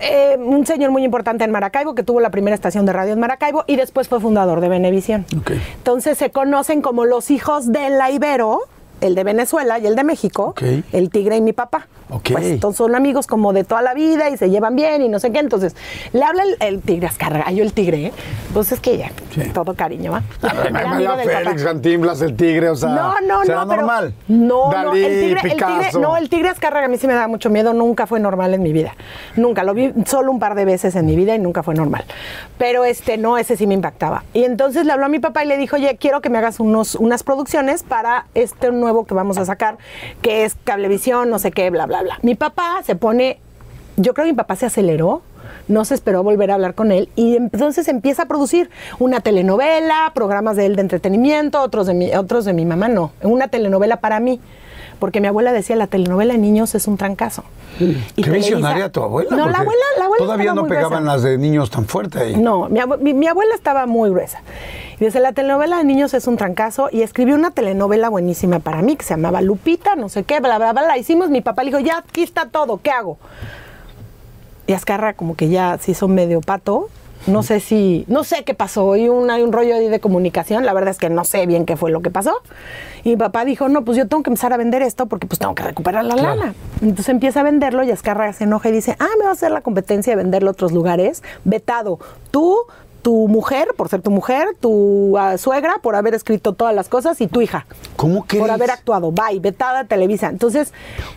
eh, 0.00 0.36
un 0.38 0.66
señor 0.66 0.90
muy 0.90 1.04
importante 1.04 1.44
en 1.44 1.50
Maracaibo, 1.50 1.94
que 1.94 2.02
tuvo 2.02 2.20
la 2.20 2.30
primera 2.30 2.54
estación 2.54 2.84
de 2.86 2.92
radio 2.92 3.12
en 3.12 3.20
Maracaibo 3.20 3.64
y 3.66 3.76
después 3.76 4.08
fue 4.08 4.20
fundador 4.20 4.60
de 4.60 4.68
Venevisión. 4.68 5.24
Ok. 5.38 5.52
Entonces 5.76 6.18
se 6.18 6.30
conocen 6.30 6.82
como 6.82 7.04
los 7.04 7.30
hijos 7.30 7.72
de 7.72 7.90
la 7.90 8.10
Ibero, 8.10 8.62
el 9.00 9.14
de 9.14 9.24
Venezuela 9.24 9.78
y 9.78 9.86
el 9.86 9.94
de 9.94 10.04
México, 10.04 10.54
el 10.92 11.10
tigre 11.10 11.36
y 11.36 11.40
mi 11.40 11.52
papá. 11.52 11.86
Ok. 12.10 12.30
Pues 12.32 12.44
entonces 12.46 12.78
son 12.78 12.94
amigos 12.94 13.26
como 13.26 13.52
de 13.52 13.64
toda 13.64 13.82
la 13.82 13.94
vida 13.94 14.30
y 14.30 14.36
se 14.36 14.48
llevan 14.50 14.76
bien 14.76 15.02
y 15.02 15.08
no 15.08 15.18
sé 15.18 15.32
qué. 15.32 15.38
Entonces 15.40 15.74
le 16.12 16.22
habla 16.22 16.42
el, 16.44 16.56
el 16.60 16.80
tigre 16.80 17.06
Azcárraga, 17.06 17.50
yo 17.50 17.62
el 17.64 17.72
tigre, 17.72 18.06
¿eh? 18.06 18.12
pues 18.52 18.70
es 18.72 18.80
que 18.80 18.96
ya, 18.98 19.10
Sí. 19.34 19.50
todo 19.52 19.74
cariño, 19.74 20.12
¿va? 20.12 20.22
Amigo 20.84 21.16
del 21.16 21.28
Félix, 21.28 21.62
papá. 21.62 21.64
Cantinflas, 21.72 22.20
el 22.22 22.36
tigre, 22.36 22.70
o 22.70 22.76
sea. 22.76 22.88
No, 22.90 23.14
no, 23.20 23.44
¿será 23.44 23.64
no, 23.64 23.68
pero- 23.68 23.82
normal? 23.82 24.14
No, 24.28 24.66
no, 24.66 24.70
Dalí, 24.70 25.04
el 25.04 25.20
tigre, 25.20 25.40
el 25.44 25.56
tigre, 25.56 26.00
no, 26.00 26.16
el 26.16 26.28
tigre 26.28 26.48
Azcárraga 26.48 26.86
a 26.86 26.88
mí 26.88 26.96
sí 26.96 27.06
me 27.06 27.14
da 27.14 27.28
mucho 27.28 27.50
miedo, 27.50 27.72
nunca 27.72 28.06
fue 28.06 28.20
normal 28.20 28.54
en 28.54 28.62
mi 28.62 28.72
vida. 28.72 28.94
Nunca, 29.36 29.64
lo 29.64 29.74
vi 29.74 29.92
solo 30.06 30.30
un 30.32 30.38
par 30.38 30.54
de 30.54 30.64
veces 30.64 30.94
en 30.96 31.06
mi 31.06 31.16
vida 31.16 31.34
y 31.34 31.38
nunca 31.38 31.62
fue 31.62 31.74
normal. 31.74 32.04
Pero 32.56 32.84
este, 32.84 33.18
no, 33.18 33.36
ese 33.36 33.56
sí 33.56 33.66
me 33.66 33.74
impactaba. 33.74 34.24
Y 34.32 34.44
entonces 34.44 34.86
le 34.86 34.92
habló 34.92 35.06
a 35.06 35.08
mi 35.08 35.18
papá 35.18 35.44
y 35.44 35.48
le 35.48 35.56
dijo, 35.58 35.76
oye, 35.76 35.96
quiero 36.00 36.20
que 36.20 36.30
me 36.30 36.38
hagas 36.38 36.60
unos, 36.60 36.94
unas 36.94 37.22
producciones 37.22 37.82
para 37.82 38.26
este 38.34 38.70
nuevo 38.70 39.04
que 39.04 39.14
vamos 39.14 39.36
a 39.38 39.44
sacar, 39.44 39.76
que 40.22 40.44
es 40.44 40.56
Cablevisión, 40.64 41.28
no 41.28 41.38
sé 41.38 41.50
qué, 41.50 41.68
bla, 41.70 41.86
bla, 41.86 41.95
bla. 42.02 42.18
Mi 42.22 42.34
papá 42.34 42.80
se 42.84 42.96
pone, 42.96 43.38
yo 43.96 44.14
creo 44.14 44.26
que 44.26 44.32
mi 44.32 44.36
papá 44.36 44.56
se 44.56 44.66
aceleró, 44.66 45.22
no 45.68 45.84
se 45.84 45.94
esperó 45.94 46.22
volver 46.22 46.50
a 46.50 46.54
hablar 46.54 46.74
con 46.74 46.92
él 46.92 47.08
y 47.16 47.36
entonces 47.36 47.88
empieza 47.88 48.22
a 48.22 48.26
producir 48.26 48.70
una 48.98 49.20
telenovela, 49.20 50.12
programas 50.14 50.56
de 50.56 50.66
él 50.66 50.76
de 50.76 50.82
entretenimiento, 50.82 51.60
otros 51.62 51.86
de 51.86 51.94
mi, 51.94 52.14
otros 52.14 52.44
de 52.44 52.52
mi 52.52 52.64
mamá 52.64 52.88
no, 52.88 53.12
una 53.22 53.48
telenovela 53.48 53.96
para 54.00 54.20
mí. 54.20 54.40
Porque 54.98 55.20
mi 55.20 55.26
abuela 55.26 55.52
decía, 55.52 55.76
la 55.76 55.88
telenovela 55.88 56.32
de 56.32 56.38
niños 56.38 56.74
es 56.74 56.86
un 56.88 56.96
trancazo. 56.96 57.44
Y 57.78 58.22
Qué 58.22 58.30
visionaria 58.30 58.90
tu 58.90 59.02
abuela. 59.02 59.28
No, 59.30 59.46
la 59.50 59.58
abuela, 59.58 59.82
la 59.98 60.04
abuela 60.06 60.24
Todavía 60.24 60.54
no 60.54 60.66
pegaban 60.66 61.02
gruesa. 61.02 61.12
las 61.16 61.22
de 61.22 61.36
niños 61.36 61.70
tan 61.70 61.84
fuerte 61.84 62.18
ahí. 62.18 62.34
No, 62.36 62.70
mi, 62.70 62.80
abue- 62.80 62.96
mi- 62.98 63.12
mi 63.12 63.26
abuela 63.26 63.54
estaba 63.54 63.84
muy 63.84 64.08
gruesa. 64.08 64.40
Y 64.98 65.04
dice, 65.04 65.20
la 65.20 65.32
telenovela 65.32 65.78
de 65.78 65.84
niños 65.84 66.14
es 66.14 66.26
un 66.26 66.36
trancazo 66.36 66.88
y 66.90 67.02
escribió 67.02 67.34
una 67.34 67.50
telenovela 67.50 68.08
buenísima 68.08 68.60
para 68.60 68.80
mí 68.80 68.96
que 68.96 69.04
se 69.04 69.10
llamaba 69.10 69.42
Lupita, 69.42 69.94
no 69.94 70.08
sé 70.08 70.24
qué, 70.24 70.40
bla, 70.40 70.56
bla, 70.56 70.72
bla. 70.72 70.82
La 70.82 70.96
hicimos, 70.96 71.28
mi 71.28 71.42
papá 71.42 71.64
le 71.64 71.70
dijo, 71.70 71.80
ya, 71.80 71.98
aquí 71.98 72.22
está 72.22 72.48
todo, 72.48 72.80
¿qué 72.82 72.90
hago? 72.90 73.18
Y 74.66 74.72
Azcarra 74.72 75.14
como 75.14 75.36
que 75.36 75.48
ya 75.48 75.78
se 75.78 75.92
hizo 75.92 76.08
medio 76.08 76.40
pato. 76.40 76.88
No 77.26 77.42
sé 77.42 77.58
si, 77.58 78.04
no 78.06 78.22
sé 78.22 78.44
qué 78.44 78.54
pasó, 78.54 78.92
hay 78.92 79.08
un, 79.08 79.30
hay 79.30 79.42
un 79.42 79.52
rollo 79.52 79.74
ahí 79.74 79.88
de 79.88 79.98
comunicación, 79.98 80.64
la 80.64 80.72
verdad 80.72 80.90
es 80.90 80.98
que 80.98 81.10
no 81.10 81.24
sé 81.24 81.44
bien 81.46 81.66
qué 81.66 81.76
fue 81.76 81.90
lo 81.90 82.00
que 82.00 82.10
pasó. 82.10 82.40
Y 83.02 83.10
mi 83.10 83.16
papá 83.16 83.44
dijo, 83.44 83.68
no, 83.68 83.84
pues 83.84 83.98
yo 83.98 84.06
tengo 84.06 84.22
que 84.22 84.30
empezar 84.30 84.52
a 84.52 84.56
vender 84.56 84.80
esto 84.82 85.06
porque 85.06 85.26
pues 85.26 85.40
tengo 85.40 85.54
que 85.54 85.64
recuperar 85.64 86.04
la 86.04 86.14
lana. 86.14 86.54
Entonces 86.80 87.08
empieza 87.08 87.40
a 87.40 87.42
venderlo 87.42 87.82
y 87.82 87.90
Azcarra 87.90 88.32
se 88.32 88.44
enoja 88.44 88.68
y 88.68 88.72
dice, 88.72 88.96
ah, 89.00 89.08
me 89.18 89.24
va 89.24 89.30
a 89.30 89.32
hacer 89.32 89.50
la 89.50 89.60
competencia 89.60 90.12
de 90.12 90.22
venderlo 90.22 90.50
a 90.50 90.52
otros 90.52 90.70
lugares, 90.70 91.24
vetado. 91.44 91.98
Tú, 92.30 92.58
tu 93.06 93.28
mujer, 93.28 93.68
por 93.76 93.88
ser 93.88 94.02
tu 94.02 94.10
mujer, 94.10 94.48
tu 94.58 95.16
ah, 95.16 95.38
suegra, 95.38 95.76
por 95.80 95.94
haber 95.94 96.12
escrito 96.14 96.54
todas 96.54 96.74
las 96.74 96.88
cosas, 96.88 97.20
y 97.20 97.28
tu 97.28 97.40
hija. 97.40 97.64
¿Cómo 97.94 98.24
crees? 98.26 98.42
Por 98.42 98.50
haber 98.50 98.72
actuado. 98.72 99.12
Bye, 99.12 99.38
vetada 99.38 99.84
Televisa. 99.84 100.26
Entonces, 100.28 100.72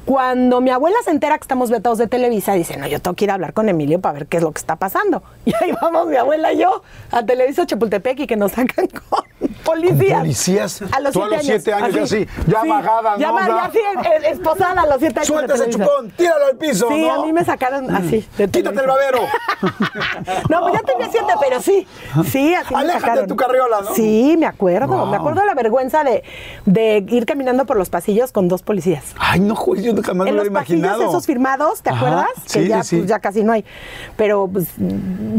cuando 0.06 0.62
mi 0.62 0.70
abuela 0.70 0.98
se 1.04 1.10
entera 1.10 1.36
que 1.40 1.46
estamos 1.46 1.72
vetados 1.72 1.98
de 1.98 2.06
Televisa, 2.06 2.54
dice, 2.54 2.78
no, 2.78 2.86
yo 2.86 3.00
tengo 3.02 3.16
que 3.16 3.24
ir 3.26 3.32
a 3.32 3.34
hablar 3.34 3.54
con 3.54 3.70
Emilio 3.70 4.00
para 4.02 4.14
ver 4.14 4.28
qué 4.28 4.38
es 4.38 4.44
lo 4.44 4.52
que 4.52 4.60
está 4.60 4.76
pasando. 4.76 5.24
Y 5.46 5.54
ahí 5.64 5.72
vamos 5.82 6.06
mi 6.06 6.16
abuela 6.16 6.54
y 6.54 6.60
yo 6.60 6.84
a 7.10 7.26
Televisa 7.26 7.66
Chapultepec 7.66 8.20
y 8.20 8.28
que 8.28 8.36
nos 8.36 8.52
sacan 8.52 8.86
con 9.10 9.24
policías. 9.66 10.20
policías? 10.20 10.84
A 10.92 11.00
los 11.00 11.12
Tú 11.12 11.24
a 11.24 11.30
siete 11.30 11.38
los 11.38 11.46
siete 11.46 11.74
años, 11.74 12.04
así, 12.04 12.28
ya 12.46 12.62
Sí, 12.62 12.70
bajada, 12.70 13.18
Ya, 13.18 13.32
¿no? 13.32 13.40
Ya. 13.40 13.48
ya 13.48 13.64
así, 13.66 13.80
eh, 13.80 14.30
esposada 14.30 14.84
a 14.84 14.86
los 14.86 15.00
siete 15.00 15.22
años. 15.22 15.28
de 15.28 15.34
Suelta 15.34 15.54
ese 15.56 15.64
Televisa. 15.64 15.86
chupón, 15.90 16.12
tíralo 16.12 16.46
al 16.46 16.58
piso, 16.58 16.88
Sí, 16.88 17.02
¿no? 17.08 17.14
a 17.14 17.26
mí 17.26 17.34
me 17.34 17.44
sacaron 17.44 17.96
así. 17.96 18.28
de 18.38 18.48
Quítate 18.52 18.80
el 18.80 18.86
babero. 18.88 19.20
No, 20.50 20.62
pues 20.62 20.74
ya 20.74 20.82
tenía 20.82 21.10
siete, 21.10 21.34
pero 21.42 21.60
sí. 21.62 21.79
Sí, 22.30 22.54
así 22.54 22.74
me 22.74 22.80
Aléjate 22.82 23.00
sacaron. 23.02 23.24
de 23.24 23.28
tu 23.28 23.36
carriola, 23.36 23.82
¿no? 23.82 23.94
Sí, 23.94 24.36
me 24.38 24.46
acuerdo. 24.46 24.88
Wow. 24.98 25.06
Me 25.08 25.18
acuerdo 25.18 25.42
de 25.42 25.46
la 25.48 25.54
vergüenza 25.54 26.04
de, 26.04 26.24
de 26.66 27.06
ir 27.10 27.26
caminando 27.26 27.66
por 27.66 27.78
los 27.78 27.90
pasillos 27.90 28.32
con 28.32 28.48
dos 28.48 28.62
policías. 28.64 29.04
Ay, 29.18 29.40
no, 29.40 29.56
juez, 29.56 29.84
yo 29.84 29.94
nunca 29.94 30.14
más 30.14 30.26
me 30.26 30.30
en 30.32 30.36
lo 30.36 30.44
los 30.44 30.50
había 30.50 30.60
pasillos 30.62 30.80
imaginado. 30.80 31.10
esos 31.10 31.26
firmados, 31.26 31.82
¿te 31.82 31.90
Ajá, 31.90 32.00
acuerdas? 32.00 32.30
sí, 32.46 32.60
que 32.60 32.68
ya, 32.68 32.84
sí, 32.84 32.90
sí. 32.90 32.96
pues, 32.98 33.10
ya 33.10 33.20
casi 33.20 33.44
no 33.44 33.52
hay. 33.54 33.66
Pero 34.16 34.48
pues, 34.52 34.68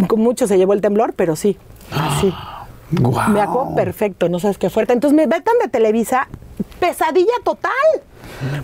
con 0.08 0.20
mucho 0.20 0.46
se 0.46 0.56
llevó 0.58 0.72
el 0.72 0.80
temblor, 0.80 1.12
pero 1.14 1.36
sí. 1.36 1.56
Sí. 2.20 2.32
Guau. 2.92 3.30
Me 3.30 3.40
acuerdo 3.40 3.74
perfecto, 3.76 4.28
no 4.28 4.40
sabes 4.40 4.58
qué 4.58 4.68
fuerte. 4.70 4.92
Entonces 4.92 5.16
me 5.16 5.26
vetan 5.26 5.54
de 5.62 5.68
Televisa, 5.68 6.28
pesadilla 6.80 7.32
total. 7.44 7.72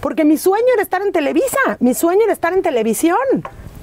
Porque 0.01 0.25
mi 0.25 0.37
sueño 0.37 0.65
era 0.73 0.83
estar 0.83 1.03
en 1.03 1.13
Televisa, 1.13 1.59
mi 1.81 1.93
sueño 1.95 2.23
era 2.25 2.33
estar 2.33 2.53
en 2.53 2.63
televisión. 2.63 3.17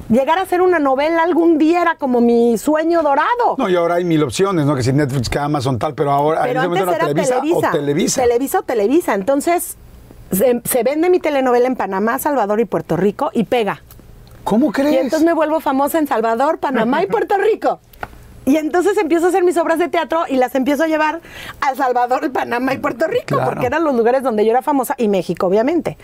Llegar 0.09 0.37
a 0.37 0.41
hacer 0.41 0.61
una 0.61 0.79
novela 0.79 1.23
algún 1.23 1.57
día 1.57 1.81
era 1.81 1.95
como 1.95 2.19
mi 2.21 2.57
sueño 2.57 3.01
dorado. 3.01 3.55
No, 3.57 3.69
y 3.69 3.75
ahora 3.75 3.95
hay 3.95 4.03
mil 4.03 4.21
opciones, 4.23 4.65
¿no? 4.65 4.75
Que 4.75 4.83
si 4.83 4.91
Netflix, 4.93 5.29
que 5.29 5.39
Amazon, 5.39 5.79
tal, 5.79 5.93
pero 5.95 6.11
ahora 6.11 6.43
Pero 6.43 6.61
antes 6.61 6.81
era 6.81 6.97
Televisa, 6.97 7.35
Televisa. 7.39 7.69
o 7.69 7.71
Televisa. 7.71 8.21
Televisa 8.21 8.59
o 8.59 8.63
Televisa. 8.63 9.13
Entonces 9.15 9.77
se, 10.31 10.61
se 10.65 10.83
vende 10.83 11.09
mi 11.09 11.19
telenovela 11.19 11.67
en 11.67 11.75
Panamá, 11.75 12.19
Salvador 12.19 12.59
y 12.59 12.65
Puerto 12.65 12.97
Rico 12.97 13.31
y 13.33 13.45
pega. 13.45 13.81
¿Cómo 14.43 14.71
crees? 14.73 14.93
Y 14.93 14.97
entonces 14.97 15.25
me 15.25 15.33
vuelvo 15.33 15.61
famosa 15.61 15.99
en 15.99 16.07
Salvador, 16.07 16.59
Panamá 16.59 17.01
y 17.01 17.07
Puerto 17.07 17.37
Rico. 17.37 17.79
Y 18.45 18.57
entonces 18.57 18.97
empiezo 18.97 19.27
a 19.27 19.29
hacer 19.29 19.43
mis 19.43 19.57
obras 19.57 19.79
de 19.79 19.87
teatro 19.89 20.23
y 20.27 20.35
las 20.37 20.53
empiezo 20.55 20.83
a 20.83 20.87
llevar 20.87 21.21
a 21.61 21.71
El 21.71 21.77
Salvador, 21.77 22.31
Panamá 22.31 22.73
y 22.73 22.77
Puerto 22.77 23.07
Rico, 23.07 23.23
Claro. 23.35 23.51
porque 23.51 23.65
eran 23.67 23.83
los 23.83 23.95
lugares 23.95 24.21
donde 24.23 24.43
yo 24.45 24.51
era 24.51 24.61
famosa 24.61 24.95
y 24.97 25.07
México, 25.07 25.47
obviamente. 25.47 25.97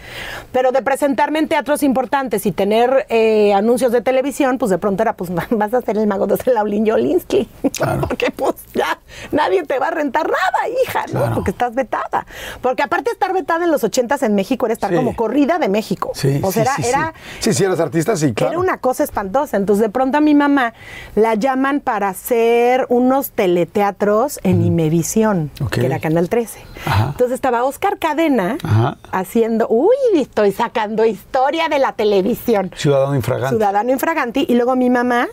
Pero 0.52 0.72
de 0.72 0.82
presentarme 0.82 1.40
en 1.40 1.48
teatros 1.48 1.84
importantes 1.84 2.46
y 2.46 2.52
tener 2.52 3.06
eh, 3.10 3.54
anuncios 3.54 3.92
de 3.92 4.02
televisión, 4.02 4.58
pues 4.58 4.70
de 4.72 4.78
pronto 4.78 5.04
era, 5.04 5.14
pues 5.14 5.30
vas 5.52 5.74
a 5.74 5.82
ser 5.82 5.98
el 5.98 6.08
mago 6.08 6.28
de 6.28 6.38
Laulín 6.52 6.88
Jolinsky. 6.90 7.50
Claro. 7.78 8.02
porque 8.08 8.32
pues 8.32 8.56
ya 8.74 9.00
nadie 9.32 9.64
te 9.64 9.78
va 9.80 9.88
a 9.88 9.92
rentar 9.92 10.28
nada, 10.28 10.70
hija, 10.84 11.06
¿no? 11.14 11.20
Claro. 11.20 11.36
Porque 11.36 11.52
estás 11.52 11.76
vetada. 11.76 12.26
Porque 12.62 12.84
aparte 12.84 13.10
de 13.10 13.14
estar 13.14 13.34
vetada 13.34 13.66
en 13.66 13.72
los 13.72 13.84
ochentas 13.84 14.24
en 14.24 14.36
México 14.36 14.66
era 14.66 14.74
estar 14.74 14.90
Sí. 14.90 14.96
como 14.96 15.16
corrida 15.16 15.60
de 15.60 15.70
México. 15.70 16.12
Sí, 16.16 16.40
o 16.42 16.52
sí, 16.52 16.64
sea, 16.64 16.64
era, 16.64 16.76
sí, 16.76 16.84
sí. 16.84 16.90
era 16.90 17.14
Sí, 17.40 17.54
sí, 17.54 17.64
eras 17.64 17.80
artista, 17.80 18.16
sí, 18.16 18.34
claro. 18.34 18.52
era 18.54 18.60
una 18.60 18.78
cosa 18.78 19.04
espantosa. 19.04 19.58
Entonces, 19.58 19.82
de 19.84 19.90
pronto 19.90 20.18
a 20.18 20.22
mi 20.22 20.34
mamá 20.36 20.74
la 21.16 21.36
llaman 21.36 21.80
para 21.80 22.14
hacer 22.40 22.86
unos 22.90 23.32
teleteatros 23.32 24.40
en 24.44 24.64
Imevisión, 24.64 25.50
Ok. 25.62 25.72
que 25.72 25.86
era 25.88 25.98
Canal 26.00 26.30
13. 26.30 26.60
Ajá. 26.86 27.06
Entonces 27.12 27.34
estaba 27.34 27.64
Oscar 27.64 27.98
Cadena 27.98 28.58
Ajá. 28.64 28.98
haciendo, 29.12 29.68
uy, 29.68 29.96
estoy 30.14 30.52
sacando 30.52 31.06
historia 31.06 31.70
de 31.70 31.80
la 31.80 31.94
televisión. 31.94 32.72
Ciudadano 32.76 33.16
infragante. 33.16 33.56
Ciudadano 33.56 33.92
Infraganti. 33.92 34.46
Y 34.48 34.54
luego 34.54 34.76
mi 34.76 34.92
mamá 34.92 35.28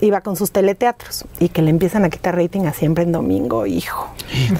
iba 0.00 0.22
con 0.22 0.34
sus 0.34 0.50
teleteatros 0.50 1.24
y 1.38 1.50
que 1.50 1.62
le 1.62 1.70
empiezan 1.70 2.04
a 2.04 2.10
quitar 2.10 2.34
rating 2.34 2.62
a 2.66 2.72
siempre 2.72 3.04
en 3.04 3.12
domingo, 3.12 3.64
hijo. 3.66 4.08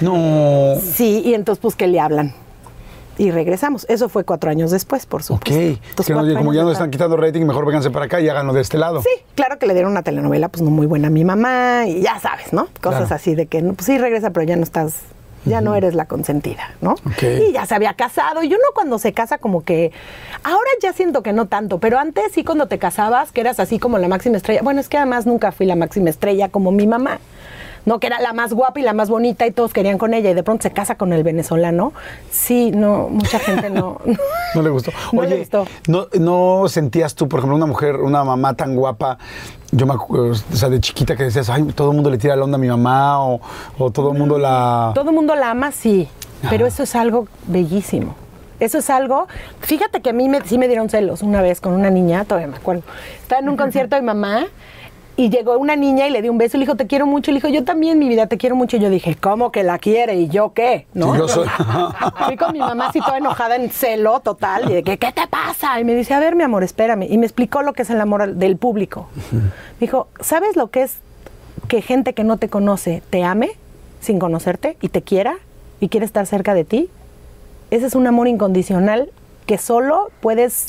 No. 0.01 0.76
Sí, 0.80 1.22
y 1.24 1.34
entonces 1.34 1.61
pues 1.61 1.74
que 1.74 1.88
le 1.88 1.99
hablan. 1.99 2.34
Y 3.20 3.30
regresamos. 3.32 3.84
Eso 3.90 4.08
fue 4.08 4.24
cuatro 4.24 4.50
años 4.50 4.70
después, 4.70 5.04
por 5.04 5.20
Ok. 5.20 5.26
supuesto. 5.26 5.52
Es 5.54 5.60
Entonces, 5.90 6.06
que 6.06 6.12
no, 6.14 6.20
cuatro 6.20 6.38
como 6.38 6.52
ya 6.54 6.62
no 6.62 6.68
después. 6.68 6.78
están 6.78 6.90
quitando 6.90 7.16
rating, 7.18 7.44
mejor 7.44 7.66
vénganse 7.66 7.90
para 7.90 8.06
acá 8.06 8.18
y 8.20 8.28
háganlo 8.30 8.54
de 8.54 8.62
este 8.62 8.78
lado. 8.78 9.02
Sí, 9.02 9.10
claro 9.34 9.58
que 9.58 9.66
le 9.66 9.74
dieron 9.74 9.92
una 9.92 10.02
telenovela 10.02 10.48
pues 10.48 10.62
no 10.62 10.70
muy 10.70 10.86
buena 10.86 11.08
a 11.08 11.10
mi 11.10 11.24
mamá 11.24 11.84
y 11.86 12.00
ya 12.00 12.18
sabes, 12.18 12.52
¿no? 12.54 12.68
Cosas 12.80 13.00
Claro. 13.08 13.14
así 13.16 13.34
de 13.34 13.46
que 13.46 13.60
no, 13.60 13.74
pues 13.74 13.84
sí 13.86 13.98
regresa, 13.98 14.30
pero 14.30 14.46
ya 14.46 14.56
no 14.56 14.62
estás, 14.62 15.00
ya 15.44 15.60
no 15.60 15.74
eres 15.74 15.94
la 15.94 16.06
consentida, 16.06 16.70
¿no? 16.80 16.92
Ok. 16.92 17.22
Y 17.48 17.52
ya 17.52 17.66
se 17.66 17.74
había 17.74 17.92
casado. 17.92 18.42
Y 18.42 18.48
yo 18.48 18.56
no 18.56 18.72
cuando 18.74 18.98
se 18.98 19.12
casa 19.12 19.36
como 19.36 19.64
que, 19.64 19.92
ahora 20.42 20.70
ya 20.82 20.94
siento 20.94 21.22
que 21.22 21.34
no 21.34 21.44
tanto, 21.46 21.78
pero 21.78 21.98
antes 21.98 22.32
sí 22.32 22.42
cuando 22.42 22.68
te 22.68 22.78
casabas, 22.78 23.32
que 23.32 23.42
eras 23.42 23.60
así 23.60 23.78
como 23.78 23.98
la 23.98 24.08
máxima 24.08 24.38
estrella. 24.38 24.62
Bueno, 24.62 24.80
es 24.80 24.88
que 24.88 24.96
además 24.96 25.26
nunca 25.26 25.52
fui 25.52 25.66
la 25.66 25.76
máxima 25.76 26.08
estrella 26.08 26.48
como 26.48 26.72
mi 26.72 26.86
mamá. 26.86 27.18
No, 27.87 27.99
que 27.99 28.07
era 28.07 28.20
la 28.20 28.33
más 28.33 28.53
guapa 28.53 28.78
y 28.81 28.83
la 28.83 28.93
más 28.93 29.09
bonita 29.09 29.47
y 29.47 29.53
todos 29.53 29.72
querían 29.72 29.99
con 29.99 30.14
ella 30.14 30.31
y 30.31 30.35
de 30.35 30.43
pronto 30.43 30.62
se 30.62 30.70
casa 30.70 30.97
con 30.97 31.12
el 31.12 31.22
venezolano. 31.22 31.93
Sí, 32.31 32.70
no, 32.72 33.09
mucha 33.09 33.39
gente 33.39 33.70
no. 33.70 34.01
No 34.55 34.62
le 34.62 34.70
gustó. 34.70 34.91
No 35.12 35.20
Oye, 35.20 35.31
le 35.31 35.39
gustó. 35.39 35.66
¿no, 35.87 36.09
¿no 36.18 36.68
sentías 36.68 37.14
tú, 37.14 37.28
por 37.28 37.39
ejemplo, 37.39 37.57
una 37.57 37.66
mujer, 37.66 37.97
una 37.97 38.24
mamá 38.24 38.55
tan 38.55 38.74
guapa, 38.74 39.18
yo 39.70 39.87
me 39.87 39.95
acuerdo, 39.95 40.33
o 40.33 40.57
sea, 40.57 40.68
de 40.68 40.81
chiquita 40.81 41.16
que 41.16 41.24
decías, 41.24 41.49
ay, 41.49 41.62
todo 41.74 41.91
el 41.91 41.95
mundo 41.95 42.11
le 42.11 42.18
tira 42.18 42.35
la 42.35 42.45
onda 42.45 42.57
a 42.57 42.59
mi 42.59 42.68
mamá 42.68 43.24
o, 43.24 43.41
o 43.78 43.91
todo 43.91 44.12
el 44.12 44.18
mundo 44.18 44.39
la... 44.39 44.91
Todo 44.95 45.11
el 45.11 45.14
mundo 45.14 45.35
la 45.37 45.51
ama, 45.51 45.70
sí, 45.70 46.09
pero 46.49 46.66
eso 46.66 46.83
es 46.83 46.97
algo 46.97 47.28
bellísimo. 47.47 48.16
Eso 48.59 48.78
es 48.78 48.91
algo, 48.91 49.26
fíjate 49.61 50.03
que 50.03 50.11
a 50.11 50.12
mí 50.12 50.28
me, 50.28 50.43
sí 50.43 50.59
me 50.59 50.66
dieron 50.66 50.91
celos 50.91 51.22
una 51.22 51.41
vez 51.41 51.62
con 51.62 51.72
una 51.72 51.89
niña, 51.89 52.24
todavía 52.24 52.49
me 52.49 52.57
acuerdo. 52.57 52.83
Estaba 53.22 53.41
en 53.41 53.49
un 53.49 53.57
concierto 53.57 53.97
de 53.97 54.03
mamá 54.03 54.47
y 55.16 55.28
llegó 55.28 55.58
una 55.58 55.76
niña 55.76 56.06
y 56.06 56.11
le 56.11 56.22
dio 56.22 56.32
un 56.32 56.38
beso 56.38 56.56
y 56.56 56.61
le 56.61 56.66
dijo, 56.66 56.76
te 56.76 56.86
quiero 56.86 57.04
mucho. 57.06 57.30
Y 57.30 57.34
le 57.34 57.40
dijo, 57.40 57.48
yo 57.48 57.62
también, 57.64 57.98
mi 57.98 58.08
vida, 58.08 58.26
te 58.26 58.38
quiero 58.38 58.56
mucho. 58.56 58.76
Y 58.78 58.80
yo 58.80 58.88
dije, 58.88 59.16
¿cómo 59.16 59.52
que 59.52 59.62
la 59.62 59.78
quiere? 59.78 60.14
¿Y 60.14 60.28
yo 60.28 60.52
qué? 60.54 60.86
¿No? 60.94 61.12
Sí, 61.12 61.18
yo 61.18 61.28
soy- 61.28 61.48
Fui 62.26 62.36
con 62.36 62.52
mi 62.52 62.58
mamá 62.61 62.88
así 62.88 63.00
toda 63.00 63.18
enojada 63.18 63.56
en 63.56 63.68
celo 63.70 64.20
total 64.20 64.70
y 64.70 64.74
de 64.74 64.82
que, 64.82 64.96
¿qué 64.98 65.12
te 65.12 65.26
pasa? 65.28 65.78
Y 65.78 65.84
me 65.84 65.94
dice, 65.94 66.14
a 66.14 66.20
ver, 66.20 66.36
mi 66.36 66.42
amor, 66.42 66.64
espérame. 66.64 67.02
Y 67.11 67.18
me 67.18 67.26
explicó 67.26 67.61
lo 67.62 67.74
que 67.74 67.82
es 67.82 67.90
el 67.90 68.00
amor 68.00 68.34
del 68.34 68.56
público. 68.56 69.08
Me 69.32 69.40
dijo, 69.80 70.08
¿sabes 70.20 70.56
lo 70.56 70.68
que 70.68 70.82
es 70.84 70.96
que 71.68 71.82
gente 71.82 72.14
que 72.14 72.24
no 72.24 72.38
te 72.38 72.48
conoce 72.48 73.02
te 73.11 73.22
ame 73.22 73.50
sin 74.00 74.18
conocerte 74.18 74.78
y 74.80 74.88
te 74.88 75.02
quiera 75.02 75.34
y 75.80 75.88
quiere 75.90 76.06
estar 76.06 76.24
cerca 76.26 76.54
de 76.54 76.64
ti? 76.64 76.88
Ese 77.70 77.84
es 77.86 77.94
un 77.94 78.06
amor 78.06 78.26
incondicional 78.26 79.11
que 79.44 79.58
solo 79.58 80.11
puedes 80.20 80.68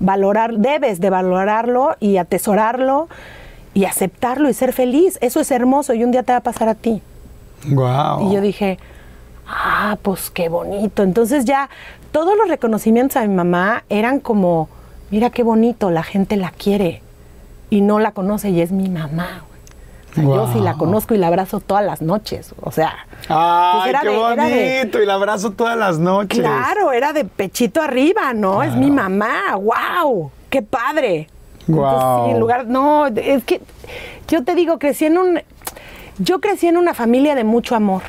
valorar, 0.00 0.54
debes 0.54 1.00
de 1.00 1.10
valorarlo 1.10 1.96
y 1.98 2.18
atesorarlo 2.18 3.08
y 3.78 3.84
aceptarlo 3.84 4.48
y 4.48 4.54
ser 4.54 4.72
feliz. 4.72 5.18
Eso 5.20 5.38
es 5.40 5.50
hermoso 5.52 5.94
y 5.94 6.02
un 6.02 6.10
día 6.10 6.22
te 6.24 6.32
va 6.32 6.38
a 6.38 6.42
pasar 6.42 6.68
a 6.68 6.74
ti. 6.74 7.00
Wow. 7.68 8.28
Y 8.28 8.34
yo 8.34 8.40
dije, 8.40 8.78
ah, 9.46 9.96
pues 10.02 10.30
qué 10.30 10.48
bonito. 10.48 11.02
Entonces 11.04 11.44
ya 11.44 11.68
todos 12.10 12.36
los 12.36 12.48
reconocimientos 12.48 13.16
a 13.16 13.22
mi 13.26 13.34
mamá 13.34 13.84
eran 13.88 14.18
como, 14.20 14.68
mira 15.10 15.30
qué 15.30 15.42
bonito, 15.44 15.90
la 15.90 16.02
gente 16.02 16.36
la 16.36 16.50
quiere 16.50 17.02
y 17.70 17.80
no 17.80 18.00
la 18.00 18.10
conoce 18.12 18.50
y 18.50 18.60
es 18.62 18.72
mi 18.72 18.88
mamá. 18.88 19.44
O 20.10 20.14
sea, 20.14 20.24
Yo 20.24 20.52
sí 20.52 20.58
la 20.60 20.74
conozco 20.74 21.14
y 21.14 21.18
la 21.18 21.28
abrazo 21.28 21.60
todas 21.60 21.84
las 21.84 22.02
noches. 22.02 22.52
O 22.62 22.72
sea, 22.72 22.94
Ay, 23.28 23.92
pues 23.92 24.02
qué 24.02 24.08
de- 24.08 24.14
era 24.32 24.44
de- 24.46 24.78
bonito. 24.80 25.02
Y 25.02 25.06
la 25.06 25.14
abrazo 25.14 25.52
todas 25.52 25.76
las 25.78 25.98
noches. 26.00 26.40
claro, 26.40 26.90
era 26.90 27.12
de 27.12 27.24
pechito 27.24 27.80
arriba, 27.80 28.32
¿no? 28.34 28.64
Es 28.64 28.74
mi 28.74 28.90
mamá. 28.90 29.54
¡Wow! 29.54 30.32
¡Qué 30.50 30.62
padre! 30.62 31.28
Entonces, 31.68 32.24
sí, 32.24 32.30
en 32.32 32.40
lugar, 32.40 32.66
no, 32.66 33.06
es 33.06 33.44
que 33.44 33.60
yo 34.28 34.42
te 34.44 34.54
digo, 34.54 34.78
crecí 34.78 35.04
en 35.06 35.18
un, 35.18 35.40
yo 36.18 36.40
crecí 36.40 36.66
en 36.66 36.76
una 36.76 36.94
familia 36.94 37.34
de 37.34 37.44
mucho 37.44 37.74
amor 37.74 38.02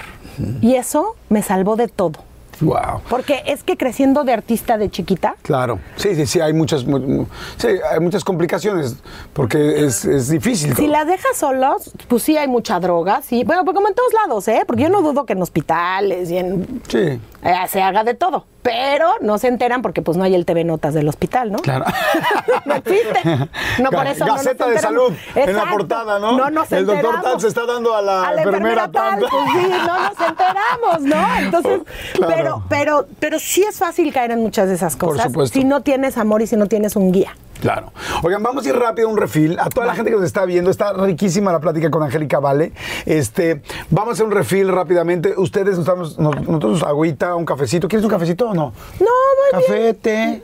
y 0.62 0.76
eso 0.76 1.16
me 1.30 1.44
salvó 1.44 1.76
de 1.76 1.88
todo. 1.90 2.24
Wow. 2.62 3.00
Porque 3.10 3.42
es 3.46 3.64
que 3.64 3.78
creciendo 3.78 4.26
de 4.26 4.34
artista 4.34 4.78
de 4.78 4.90
chiquita, 4.90 5.36
Claro, 5.44 5.80
sí, 5.96 6.14
sí, 6.14 6.26
sí, 6.26 6.42
hay 6.42 6.52
muchas, 6.52 6.86
mu- 6.86 7.00
mu- 7.00 7.26
sí, 7.56 7.68
hay 7.90 8.02
muchas 8.02 8.26
complicaciones 8.26 8.98
porque 9.32 9.86
es, 9.86 10.04
es 10.04 10.28
difícil. 10.28 10.76
si 10.76 10.88
las 10.88 11.08
dejas 11.08 11.38
solos, 11.38 11.92
pues 12.10 12.24
sí 12.24 12.36
hay 12.36 12.50
mucha 12.50 12.78
droga, 12.82 13.22
sí. 13.22 13.46
Bueno, 13.46 13.64
pues 13.64 13.76
como 13.76 13.88
en 13.88 13.94
todos 13.96 14.12
lados, 14.14 14.46
¿eh? 14.50 14.64
Porque 14.68 14.84
yo 14.84 14.90
no 14.90 15.02
dudo 15.02 15.26
que 15.26 15.34
en 15.34 15.42
hospitales 15.42 16.30
y 16.32 16.38
en 16.38 16.82
Sí, 16.90 16.98
eh, 16.98 17.20
se 17.70 17.82
haga 17.82 18.04
de 18.04 18.14
todo. 18.16 18.46
Pero 18.62 19.08
no 19.22 19.38
se 19.38 19.48
enteran 19.48 19.82
porque 19.82 20.02
pues 20.02 20.18
no 20.18 20.24
hay 20.26 20.36
el 20.36 20.46
TV 20.46 20.66
Notas 20.66 20.94
del 20.94 21.08
hospital, 21.08 21.52
¿no? 21.52 21.60
Claro. 21.60 21.86
no 22.66 22.76
existe. 22.76 23.20
No, 23.82 23.90
por 23.90 24.06
eso 24.06 24.26
no 24.26 24.34
nos 24.34 24.44
Gaceta 24.44 24.66
de 24.68 24.76
enteramos. 24.76 25.08
salud 25.08 25.18
en 25.36 25.56
la 25.56 25.70
portada, 25.70 26.20
¿no? 26.20 26.38
No 26.38 26.50
nos 26.50 26.72
El 26.74 26.86
doctor 26.86 27.06
enteramos. 27.16 27.32
tal 27.32 27.42
se 27.42 27.48
está 27.48 27.66
dando 27.66 27.96
a 27.96 28.02
la, 28.02 28.28
a 28.28 28.34
la 28.34 28.42
enfermera 28.44 28.92
tal, 28.92 29.20
tal. 29.20 29.30
pues 29.30 29.32
sí, 29.54 29.70
no 29.88 30.00
nos 30.10 30.30
enteramos, 30.30 31.02
¿no? 31.02 31.36
Entonces, 31.40 31.82
Claro. 32.14 32.34
pero, 32.36 32.64
pero, 32.70 33.08
pero 33.20 33.40
sí 33.40 33.64
es 33.64 33.78
fácil 33.78 34.12
caer 34.14 34.32
en 34.32 34.42
muchas 34.42 34.68
de 34.68 34.76
esas 34.76 34.96
Por 34.98 35.12
cosas 35.12 35.28
supuesto. 35.28 35.58
si 35.58 35.64
no 35.66 35.82
tienes 35.82 36.18
amor 36.18 36.42
y 36.42 36.48
si 36.48 36.58
no 36.58 36.66
tienes 36.68 36.96
un 36.98 37.12
guía. 37.14 37.36
Claro. 37.62 37.92
Oigan, 38.24 38.42
vamos 38.42 38.66
a 38.66 38.70
ir 38.70 38.76
rápido 38.76 39.08
a 39.08 39.12
un 39.12 39.18
refil. 39.18 39.60
A 39.60 39.70
toda 39.70 39.86
la 39.86 39.94
gente 39.96 40.10
que 40.12 40.16
nos 40.18 40.26
está 40.26 40.46
viendo, 40.46 40.72
está 40.72 40.94
riquísima 40.94 41.52
la 41.52 41.60
plática 41.60 41.92
con 41.92 42.02
Angélica 42.04 42.40
Vale. 42.40 42.72
Este, 43.06 43.62
vamos 43.90 44.10
a 44.10 44.14
hacer 44.14 44.26
un 44.26 44.32
refil 44.32 44.70
rápidamente. 44.70 45.34
Ustedes 45.38 45.78
nos 45.78 45.86
damos, 45.86 46.18
nos- 46.18 46.40
nosotros 46.42 46.84
agüita, 46.84 47.36
un 47.36 47.46
cafecito. 47.46 47.88
¿Quieres 47.88 48.04
un 48.06 48.12
cafecito 48.12 48.50
o 48.50 48.54
no? 48.54 48.74
No, 49.00 49.06
muy 49.08 49.62
Café, 49.62 49.80
bien. 49.82 49.96
té. 49.98 50.44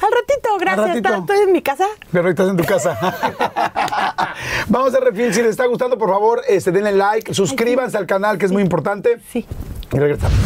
Al 0.00 0.12
ratito, 0.12 0.48
gracias. 0.60 0.86
ratito. 0.88 1.08
¿Está- 1.08 1.18
¿Estoy 1.18 1.38
en 1.40 1.52
mi 1.52 1.60
casa? 1.60 1.84
Pero 2.12 2.30
estás 2.30 2.48
en 2.48 2.56
tu 2.56 2.64
casa. 2.64 2.96
Vamos 4.68 4.94
a 4.94 5.00
refil. 5.00 5.34
Si 5.34 5.40
les 5.42 5.50
está 5.50 5.66
gustando, 5.66 5.98
por 5.98 6.08
favor, 6.08 6.40
este, 6.48 6.70
denle 6.72 6.92
like, 6.92 7.34
suscríbanse 7.34 7.96
al 7.98 8.06
canal, 8.06 8.38
que 8.38 8.46
es 8.46 8.52
muy 8.52 8.62
importante. 8.62 9.18
Sí. 9.32 9.44
Y 9.92 9.98
regresamos. 9.98 10.38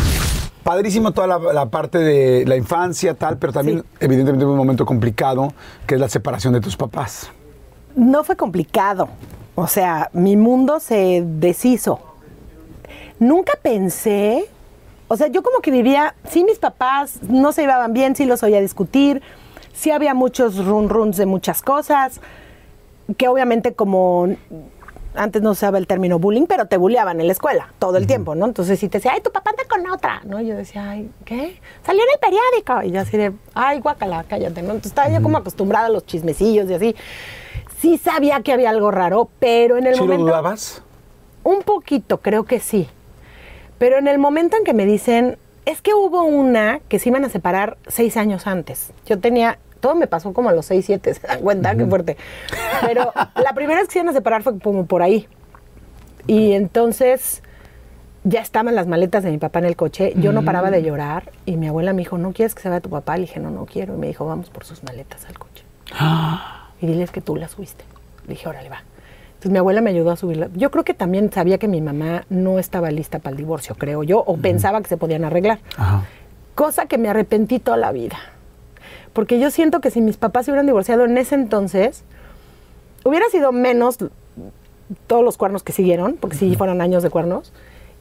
Padrísimo 0.64 1.10
toda 1.12 1.26
la, 1.26 1.38
la 1.52 1.66
parte 1.66 1.98
de 1.98 2.44
la 2.46 2.56
infancia, 2.56 3.14
tal, 3.14 3.36
pero 3.38 3.52
también, 3.52 3.80
Sí. 3.80 3.84
evidentemente, 4.00 4.44
un 4.44 4.56
momento 4.56 4.86
complicado, 4.86 5.52
que 5.86 5.94
es 5.96 6.00
la 6.00 6.08
separación 6.08 6.52
de 6.52 6.60
tus 6.60 6.76
papás. 6.76 7.30
No 7.96 8.22
fue 8.24 8.36
complicado. 8.36 9.08
O 9.54 9.66
sea, 9.66 10.08
mi 10.12 10.36
mundo 10.36 10.80
se 10.80 11.22
deshizo. 11.26 12.00
Nunca 13.18 13.52
pensé, 13.60 14.46
o 15.08 15.16
sea, 15.16 15.26
yo 15.28 15.42
como 15.42 15.58
que 15.60 15.70
vivía, 15.70 16.14
sí 16.28 16.42
mis 16.44 16.58
papás 16.58 17.18
no 17.28 17.52
se 17.52 17.62
llevaban 17.62 17.92
bien, 17.92 18.16
sí 18.16 18.24
los 18.24 18.42
oía 18.42 18.60
discutir, 18.60 19.20
sí 19.74 19.90
había 19.90 20.14
muchos 20.14 20.64
run 20.64 20.88
runs 20.88 21.16
de 21.16 21.26
muchas 21.26 21.60
cosas, 21.62 22.20
que 23.16 23.28
obviamente 23.28 23.74
como 23.74 24.28
antes 25.14 25.42
no 25.42 25.50
usaba 25.50 25.78
el 25.78 25.86
término 25.86 26.18
bullying, 26.18 26.46
pero 26.46 26.66
te 26.66 26.76
bulleaban 26.76 27.20
en 27.20 27.26
la 27.26 27.32
escuela 27.32 27.72
todo 27.78 27.96
el 27.96 28.06
tiempo, 28.06 28.34
¿no? 28.34 28.46
Entonces 28.46 28.78
si 28.78 28.88
te 28.88 28.98
decía, 28.98 29.12
ay, 29.14 29.20
tu 29.20 29.30
papá 29.30 29.50
anda 29.50 29.64
con 29.68 29.88
otra, 29.90 30.22
¿no? 30.24 30.40
Y 30.40 30.46
yo 30.46 30.56
decía, 30.56 30.90
ay, 30.90 31.10
¿qué? 31.24 31.60
Salió 31.84 32.02
en 32.02 32.08
el 32.12 32.18
periódico. 32.20 32.82
Y 32.82 32.92
yo 32.92 33.00
así 33.00 33.16
de, 33.16 33.32
ay, 33.54 33.80
guácala, 33.80 34.24
cállate, 34.28 34.62
¿no? 34.62 34.68
Entonces 34.70 34.92
estaba 34.92 35.10
yo 35.10 35.22
como 35.22 35.38
acostumbrada 35.38 35.86
a 35.86 35.90
los 35.90 36.06
chismecillos 36.06 36.70
y 36.70 36.74
así. 36.74 36.96
Sí 37.80 37.98
sabía 37.98 38.40
que 38.42 38.52
había 38.52 38.70
algo 38.70 38.90
raro, 38.90 39.28
pero 39.38 39.76
en 39.76 39.86
el 39.86 39.94
¿Sí 39.96 40.06
lo 40.06 40.16
dudabas? 40.16 40.82
Un 41.42 41.62
poquito, 41.62 42.18
creo 42.18 42.44
que 42.44 42.60
sí. 42.60 42.88
Pero 43.78 43.98
en 43.98 44.06
el 44.06 44.18
momento 44.18 44.56
en 44.56 44.64
que 44.64 44.74
me 44.74 44.86
dicen, 44.86 45.36
es 45.64 45.80
que 45.80 45.94
hubo 45.94 46.22
una 46.22 46.80
que 46.88 46.98
se 46.98 47.08
iban 47.08 47.24
a 47.24 47.28
separar 47.28 47.76
seis 47.86 48.16
años 48.16 48.46
antes. 48.46 48.92
Yo 49.06 49.18
tenía, 49.18 49.58
todo 49.82 49.96
me 49.96 50.06
pasó 50.06 50.32
como 50.32 50.48
a 50.48 50.52
los 50.52 50.64
seis, 50.64 50.86
siete, 50.86 51.12
¿se 51.12 51.26
dan 51.26 51.40
cuenta? 51.40 51.74
Qué 51.74 51.84
fuerte. 51.84 52.16
Pero 52.86 53.12
la 53.34 53.52
primera 53.52 53.80
vez 53.80 53.88
que 53.88 53.94
se 53.94 53.98
iban 53.98 54.08
a 54.10 54.12
separar 54.12 54.44
fue 54.44 54.58
como 54.60 54.86
por 54.86 55.02
ahí. 55.02 55.26
Y 56.28 56.52
entonces 56.52 57.42
ya 58.22 58.40
estaban 58.40 58.76
las 58.76 58.86
maletas 58.86 59.24
de 59.24 59.32
mi 59.32 59.38
papá 59.38 59.58
en 59.58 59.64
el 59.64 59.74
coche. 59.74 60.12
Yo 60.16 60.32
no 60.32 60.44
paraba 60.44 60.70
de 60.70 60.84
llorar 60.84 61.32
y 61.46 61.56
mi 61.56 61.66
abuela 61.66 61.92
me 61.92 61.98
dijo, 61.98 62.16
¿no 62.16 62.32
quieres 62.32 62.54
que 62.54 62.62
se 62.62 62.68
vaya 62.68 62.80
tu 62.80 62.90
papá? 62.90 63.16
Le 63.16 63.22
dije, 63.22 63.40
no, 63.40 63.50
no 63.50 63.66
quiero. 63.66 63.96
Y 63.96 63.98
me 63.98 64.06
dijo, 64.06 64.24
vamos 64.24 64.50
por 64.50 64.64
sus 64.64 64.84
maletas 64.84 65.26
al 65.26 65.38
coche. 65.38 65.64
Y 66.80 66.86
diles 66.86 67.12
que 67.12 67.20
tú 67.20 67.36
las 67.36 67.52
subiste. 67.52 67.84
Le 68.26 68.34
dije, 68.34 68.48
órale, 68.48 68.68
va. 68.68 68.82
Entonces 69.34 69.52
mi 69.52 69.58
abuela 69.58 69.80
me 69.80 69.90
ayudó 69.90 70.10
a 70.10 70.16
subirla. 70.16 70.48
Yo 70.54 70.72
creo 70.72 70.82
que 70.82 70.94
también 70.94 71.32
sabía 71.32 71.58
que 71.58 71.68
mi 71.68 71.80
mamá 71.80 72.24
no 72.28 72.58
estaba 72.58 72.90
lista 72.90 73.20
para 73.20 73.30
el 73.30 73.36
divorcio, 73.36 73.76
creo 73.76 74.02
yo, 74.02 74.18
o 74.18 74.36
pensaba 74.36 74.80
que 74.82 74.88
se 74.88 74.96
podían 74.96 75.24
arreglar. 75.24 75.60
Ajá. 75.76 76.02
Cosa 76.56 76.86
que 76.86 76.98
me 76.98 77.08
arrepentí 77.08 77.60
toda 77.60 77.76
la 77.76 77.92
vida. 77.92 78.16
Porque 79.12 79.38
yo 79.38 79.50
siento 79.50 79.80
que 79.80 79.90
si 79.90 80.00
mis 80.00 80.16
papás 80.16 80.46
se 80.46 80.50
hubieran 80.52 80.66
divorciado 80.66 81.04
en 81.04 81.16
ese 81.18 81.34
entonces, 81.34 82.04
hubiera 83.04 83.26
sido 83.30 83.52
menos 83.52 83.98
todos 85.06 85.24
los 85.24 85.36
cuernos 85.36 85.62
que 85.62 85.72
siguieron, 85.72 86.16
porque 86.18 86.36
sí 86.36 86.54
fueron 86.56 86.80
años 86.80 87.02
de 87.02 87.10
cuernos. 87.10 87.52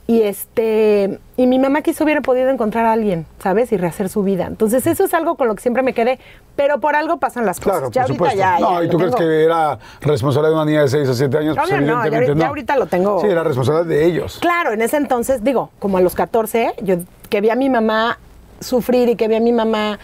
Y 0.08 0.24
este 0.24 1.20
y 1.38 1.48
mi 1.48 1.60
mamá 1.60 1.84
quizá 1.84 2.04
hubiera 2.04 2.22
podido 2.22 2.50
encontrar 2.50 2.86
a 2.86 2.92
alguien, 2.94 3.26
¿sabes? 3.42 3.72
Y 3.72 3.78
rehacer 3.78 4.10
su 4.10 4.24
vida. 4.24 4.46
Entonces 4.48 4.86
eso 4.88 5.06
es 5.06 5.14
algo 5.14 5.36
con 5.36 5.48
lo 5.48 5.56
que 5.56 5.62
siempre 5.62 5.84
me 5.84 5.94
quedé, 5.94 6.20
pero 6.56 6.80
por 6.80 6.96
algo 6.96 7.18
pasan 7.18 7.46
las 7.46 7.60
cosas. 7.60 7.90
Claro, 7.92 7.92
ya 7.92 8.02
por 8.02 8.10
ahorita 8.10 8.14
supuesto. 8.16 8.38
ya, 8.40 8.60
no, 8.60 8.80
ya 8.82 8.86
¿y 8.86 8.90
tú 8.90 8.98
crees 8.98 9.16
que 9.16 9.44
era 9.44 9.78
responsabilidad 10.02 10.50
de 10.50 10.56
una 10.56 10.66
niña 10.66 10.82
de 10.82 10.88
6 10.90 11.08
o 11.08 11.14
7 11.14 11.38
años? 11.38 11.56
Pues 11.56 11.70
Obvio 11.70 11.82
no, 11.82 11.88
ya 11.88 11.94
evidentemente 12.08 12.20
ahorita- 12.26 12.34
no. 12.36 12.42
ya 12.42 12.48
ahorita 12.48 12.76
lo 12.78 12.86
tengo. 12.88 13.22
Sí, 13.22 13.28
era 13.28 13.44
responsabilidad 13.44 13.86
de 13.86 14.06
ellos. 14.06 14.40
Claro, 14.42 14.72
en 14.74 14.82
ese 14.82 14.98
entonces, 14.98 15.44
digo, 15.44 15.70
como 15.80 15.98
a 15.98 16.02
los 16.02 16.16
14, 16.16 16.74
yo 16.82 16.96
que 17.30 17.40
vi 17.40 17.50
a 17.50 17.56
mi 17.56 17.70
mamá 17.70 18.18
sufrir 18.60 19.08
y 19.08 19.16
que 19.16 19.28
vi 19.30 19.36
a 19.36 19.40
mi 19.40 19.54
mamá 19.54 20.00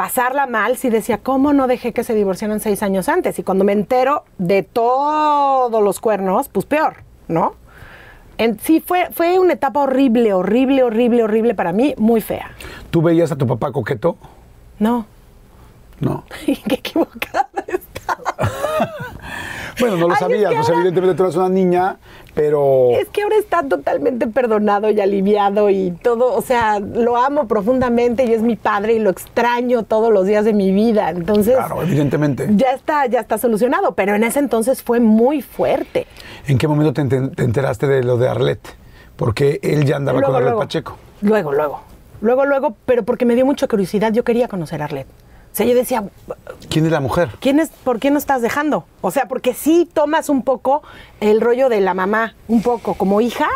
pasarla 0.00 0.46
mal, 0.46 0.78
sí 0.78 0.88
decía, 0.88 1.18
¿cómo 1.18 1.52
no 1.52 1.66
dejé 1.66 1.92
que 1.92 2.04
se 2.04 2.14
divorciaran 2.14 2.58
seis 2.58 2.82
años 2.82 3.10
antes? 3.10 3.38
Y 3.38 3.42
cuando 3.42 3.64
me 3.64 3.72
entero 3.72 4.24
de 4.38 4.62
todos 4.62 5.82
los 5.82 6.00
cuernos, 6.00 6.48
pues 6.48 6.64
peor, 6.64 7.04
¿no? 7.28 7.56
En, 8.38 8.58
sí, 8.60 8.80
fue, 8.80 9.10
fue 9.12 9.38
una 9.38 9.52
etapa 9.52 9.80
horrible, 9.80 10.32
horrible, 10.32 10.84
horrible, 10.84 11.22
horrible 11.24 11.54
para 11.54 11.74
mí, 11.74 11.94
muy 11.98 12.22
fea. 12.22 12.50
¿Tú 12.88 13.02
veías 13.02 13.30
a 13.30 13.36
tu 13.36 13.46
papá 13.46 13.72
coqueto? 13.72 14.16
No, 14.78 15.04
No. 16.00 16.24
qué 16.46 16.76
equivocada 16.76 17.50
estaba. 17.66 18.36
Bueno, 19.80 19.96
no 19.96 20.08
lo 20.08 20.08
Ay, 20.08 20.12
es 20.14 20.18
sabías. 20.18 20.50
que 20.50 20.56
Pues 20.56 20.68
ahora- 20.68 20.80
evidentemente 20.80 21.16
tú 21.16 21.22
eras 21.24 21.36
una 21.36 21.48
niña, 21.48 21.96
pero... 22.34 22.90
Es 22.92 23.08
que 23.08 23.22
ahora 23.22 23.36
está 23.36 23.62
totalmente 23.62 24.26
perdonado 24.26 24.90
y 24.90 25.00
aliviado 25.00 25.70
y 25.70 25.90
todo, 26.02 26.34
o 26.34 26.42
sea, 26.42 26.78
lo 26.80 27.16
amo 27.16 27.46
profundamente 27.48 28.24
y 28.24 28.32
es 28.32 28.42
mi 28.42 28.56
padre 28.56 28.94
y 28.94 28.98
lo 28.98 29.10
extraño 29.10 29.82
todos 29.84 30.12
los 30.12 30.26
días 30.26 30.44
de 30.44 30.52
mi 30.52 30.72
vida. 30.72 31.10
Entonces, 31.10 31.54
Claro, 31.56 31.82
evidentemente. 31.82 32.48
ya 32.56 32.72
está, 32.72 33.06
ya 33.06 33.20
está 33.20 33.38
solucionado, 33.38 33.92
pero 33.92 34.14
en 34.14 34.24
ese 34.24 34.38
entonces 34.38 34.82
fue 34.82 35.00
muy 35.00 35.42
fuerte. 35.42 36.06
¿En 36.46 36.58
qué 36.58 36.68
momento 36.68 36.92
te 36.92 37.02
enteraste 37.42 37.86
de 37.86 38.02
lo 38.04 38.16
de 38.16 38.28
Arlet? 38.28 38.60
Porque 39.16 39.60
él 39.62 39.84
ya 39.84 39.96
andaba 39.96 40.22
con 40.22 40.34
Arlet 40.34 40.54
Pacheco. 40.56 40.96
Luego, 41.22 41.52
luego. 41.52 41.80
Luego, 42.22 42.44
luego, 42.44 42.74
pero 42.86 43.02
porque 43.02 43.24
me 43.24 43.34
dio 43.34 43.46
mucha 43.46 43.66
curiosidad, 43.66 44.12
yo 44.12 44.24
quería 44.24 44.46
conocer 44.48 44.82
a 44.82 44.84
Arlet. 44.86 45.06
O 45.52 45.56
sea, 45.56 45.66
yo 45.66 45.74
decía, 45.74 46.04
¿Quién 46.68 46.86
es 46.86 46.92
la 46.92 47.00
mujer? 47.00 47.30
¿quién 47.40 47.58
es, 47.58 47.70
¿por 47.70 47.98
qué 47.98 48.10
no 48.10 48.18
estás 48.18 48.40
dejando? 48.40 48.84
O 49.00 49.10
sea, 49.10 49.26
porque 49.26 49.52
sí 49.52 49.88
tomas 49.92 50.28
un 50.28 50.42
poco 50.42 50.82
el 51.20 51.40
rollo 51.40 51.68
de 51.68 51.80
la 51.80 51.92
mamá, 51.92 52.34
un 52.46 52.62
poco, 52.62 52.94
como 52.94 53.20
hija, 53.20 53.48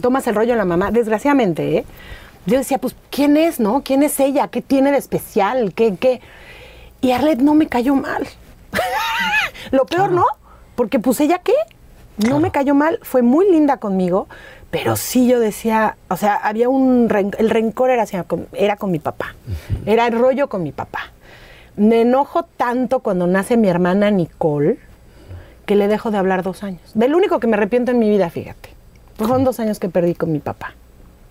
tomas 0.00 0.26
el 0.26 0.34
rollo 0.34 0.52
de 0.52 0.58
la 0.58 0.64
mamá, 0.64 0.90
desgraciadamente, 0.90 1.78
¿eh? 1.78 1.84
Yo 2.46 2.58
decía, 2.58 2.78
pues, 2.78 2.94
¿quién 3.10 3.36
es, 3.36 3.60
no? 3.60 3.82
¿Quién 3.84 4.02
es 4.02 4.18
ella? 4.20 4.48
¿Qué 4.48 4.62
tiene 4.62 4.90
de 4.92 4.98
especial? 4.98 5.72
¿Qué, 5.74 5.96
qué? 5.96 6.20
Y 7.00 7.12
Arlet 7.12 7.38
no 7.40 7.54
me 7.54 7.68
cayó 7.68 7.94
mal. 7.94 8.26
Lo 9.70 9.84
peor, 9.86 10.12
¿no? 10.12 10.24
Porque, 10.76 10.98
pues, 10.98 11.20
¿ella 11.20 11.38
qué? 11.42 11.54
No 12.16 12.38
me 12.40 12.50
cayó 12.50 12.74
mal, 12.74 12.98
fue 13.02 13.22
muy 13.22 13.50
linda 13.50 13.78
conmigo, 13.78 14.28
pero 14.70 14.94
sí 14.96 15.26
yo 15.26 15.40
decía, 15.40 15.96
o 16.08 16.16
sea, 16.16 16.36
había 16.36 16.68
un, 16.68 17.08
ren- 17.08 17.34
el 17.38 17.50
rencor 17.50 17.90
era, 17.90 18.02
hacia 18.04 18.24
era 18.52 18.76
con 18.76 18.90
mi 18.92 18.98
papá, 19.00 19.34
era 19.84 20.06
el 20.06 20.18
rollo 20.18 20.48
con 20.48 20.62
mi 20.62 20.70
papá. 20.72 21.10
Me 21.76 22.02
enojo 22.02 22.44
tanto 22.44 23.00
cuando 23.00 23.26
nace 23.26 23.56
mi 23.56 23.68
hermana 23.68 24.10
Nicole 24.10 24.78
que 25.66 25.76
le 25.76 25.88
dejo 25.88 26.10
de 26.10 26.18
hablar 26.18 26.42
dos 26.42 26.62
años. 26.62 26.82
Del 26.94 27.14
único 27.14 27.40
que 27.40 27.46
me 27.46 27.56
arrepiento 27.56 27.90
en 27.90 27.98
mi 27.98 28.08
vida, 28.08 28.30
fíjate. 28.30 28.70
Pues 29.16 29.28
fueron 29.28 29.44
dos 29.44 29.60
años 29.60 29.78
que 29.78 29.88
perdí 29.88 30.14
con 30.14 30.32
mi 30.32 30.40
papá. 30.40 30.74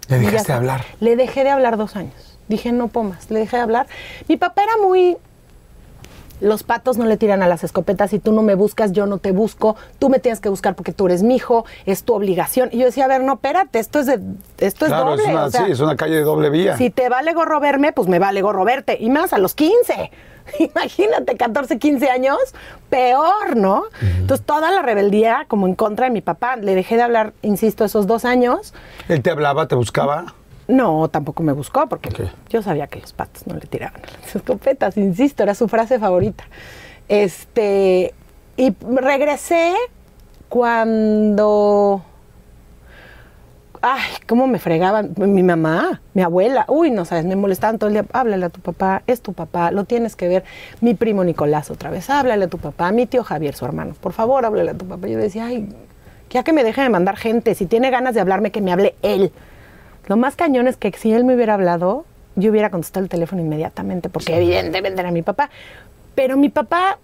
Le 0.07 0.17
dejaste 0.17 0.37
está. 0.37 0.55
hablar. 0.57 0.85
Le 0.99 1.15
dejé 1.15 1.43
de 1.43 1.49
hablar 1.49 1.77
dos 1.77 1.95
años. 1.95 2.37
Dije, 2.47 2.71
no 2.71 2.87
pomas, 2.87 3.29
le 3.31 3.39
dejé 3.39 3.57
de 3.57 3.63
hablar. 3.63 3.87
Mi 4.27 4.37
papá 4.37 4.63
era 4.63 4.73
muy... 4.85 5.17
Los 6.41 6.63
patos 6.63 6.97
no 6.97 7.05
le 7.05 7.17
tiran 7.17 7.41
a 7.43 7.47
las 7.47 7.63
escopetas. 7.63 8.11
Si 8.11 8.19
tú 8.19 8.31
no 8.31 8.41
me 8.41 8.55
buscas, 8.55 8.91
yo 8.91 9.05
no 9.05 9.17
te 9.17 9.31
busco. 9.31 9.75
Tú 9.99 10.09
me 10.09 10.19
tienes 10.19 10.39
que 10.39 10.49
buscar 10.49 10.75
porque 10.75 10.91
tú 10.91 11.05
eres 11.07 11.23
mi 11.23 11.35
hijo. 11.35 11.65
Es 11.85 12.03
tu 12.03 12.13
obligación. 12.13 12.69
Y 12.71 12.79
yo 12.79 12.85
decía, 12.85 13.05
a 13.05 13.07
ver, 13.07 13.23
no, 13.23 13.33
espérate, 13.33 13.79
esto 13.79 13.99
es, 13.99 14.07
de, 14.07 14.19
esto 14.57 14.85
claro, 14.85 15.15
es 15.15 15.21
doble. 15.21 15.23
es 15.23 15.29
una, 15.29 15.45
o 15.45 15.51
sea, 15.51 15.65
sí, 15.65 15.71
es 15.71 15.79
una 15.79 15.95
calle 15.95 16.15
de 16.15 16.23
doble 16.23 16.49
vía. 16.49 16.77
si 16.77 16.89
te 16.89 17.09
vale 17.09 17.33
gorro 17.33 17.59
verme, 17.59 17.93
pues 17.93 18.07
me 18.07 18.19
vale 18.19 18.41
gorro 18.41 18.65
verte. 18.65 18.97
Y 18.99 19.09
más 19.09 19.33
a 19.33 19.37
los 19.37 19.55
15. 19.55 20.11
Imagínate, 20.59 21.37
14, 21.37 21.79
15 21.79 22.09
años, 22.09 22.37
peor, 22.89 23.55
¿no? 23.55 23.83
Entonces, 24.01 24.45
toda 24.45 24.71
la 24.71 24.81
rebeldía 24.81 25.45
como 25.47 25.67
en 25.67 25.75
contra 25.75 26.07
de 26.07 26.11
mi 26.11 26.21
papá. 26.21 26.57
Le 26.57 26.75
dejé 26.75 26.95
de 26.95 27.03
hablar, 27.03 27.33
insisto, 27.41 27.85
esos 27.85 28.07
dos 28.07 28.25
años. 28.25 28.73
Él 29.07 29.21
te 29.21 29.31
hablaba, 29.31 29.67
te 29.67 29.75
buscaba. 29.75 30.33
No, 30.67 31.07
tampoco 31.09 31.43
me 31.43 31.51
buscó 31.51 31.87
porque 31.87 32.09
yo 32.49 32.61
sabía 32.61 32.87
que 32.87 32.99
los 32.99 33.13
patos 33.13 33.45
no 33.47 33.55
le 33.55 33.61
tiraban 33.61 34.01
a 34.01 34.21
las 34.21 34.35
escopetas, 34.35 34.97
insisto, 34.97 35.43
era 35.43 35.55
su 35.55 35.67
frase 35.67 35.99
favorita. 35.99 36.45
Este, 37.07 38.13
y 38.55 38.73
regresé 38.81 39.73
cuando 40.49 42.03
Ay, 43.85 44.01
cómo 44.29 44.47
me 44.47 44.59
fregaban 44.59 45.13
mi 45.17 45.43
mamá, 45.43 45.99
mi 46.13 46.21
abuela. 46.21 46.63
Uy, 46.69 46.89
no 46.89 47.03
sabes, 47.03 47.25
me 47.25 47.35
molestaban 47.35 47.77
todo 47.77 47.89
el 47.89 47.95
día. 47.95 48.05
Háblale 48.13 48.45
a 48.45 48.49
tu 48.49 48.61
papá, 48.61 49.03
es 49.07 49.19
tu 49.19 49.33
papá, 49.33 49.71
lo 49.71 49.83
tienes 49.83 50.15
que 50.15 50.29
ver. 50.29 50.45
Mi 50.79 50.93
primo 50.93 51.25
Nicolás 51.25 51.69
otra 51.69 51.89
vez, 51.89 52.09
háblale 52.09 52.45
a 52.45 52.47
tu 52.47 52.59
papá. 52.59 52.93
Mi 52.93 53.07
tío 53.07 53.25
Javier, 53.25 53.55
su 53.55 53.65
hermano, 53.65 53.93
por 53.99 54.13
favor, 54.13 54.45
háblale 54.45 54.71
a 54.71 54.73
tu 54.73 54.87
papá. 54.87 55.05
Yo 55.07 55.17
decía, 55.17 55.47
ay, 55.47 55.67
ya 56.29 56.43
que 56.45 56.53
me 56.53 56.63
deje 56.63 56.81
de 56.81 56.87
mandar 56.87 57.17
gente, 57.17 57.55
si 57.55 57.65
tiene 57.65 57.89
ganas 57.91 58.15
de 58.15 58.21
hablarme, 58.21 58.51
que 58.51 58.61
me 58.61 58.71
hable 58.71 58.95
él. 59.01 59.33
Lo 60.07 60.17
más 60.17 60.35
cañón 60.35 60.67
es 60.67 60.77
que 60.77 60.91
si 60.91 61.13
él 61.13 61.23
me 61.23 61.35
hubiera 61.35 61.53
hablado, 61.53 62.05
yo 62.35 62.51
hubiera 62.51 62.69
contestado 62.69 63.03
el 63.03 63.09
teléfono 63.09 63.41
inmediatamente, 63.41 64.09
porque 64.09 64.35
evidentemente 64.35 65.01
era 65.01 65.11
mi 65.11 65.21
papá. 65.21 65.49
Pero 66.15 66.37
mi 66.37 66.49
papá, 66.49 66.99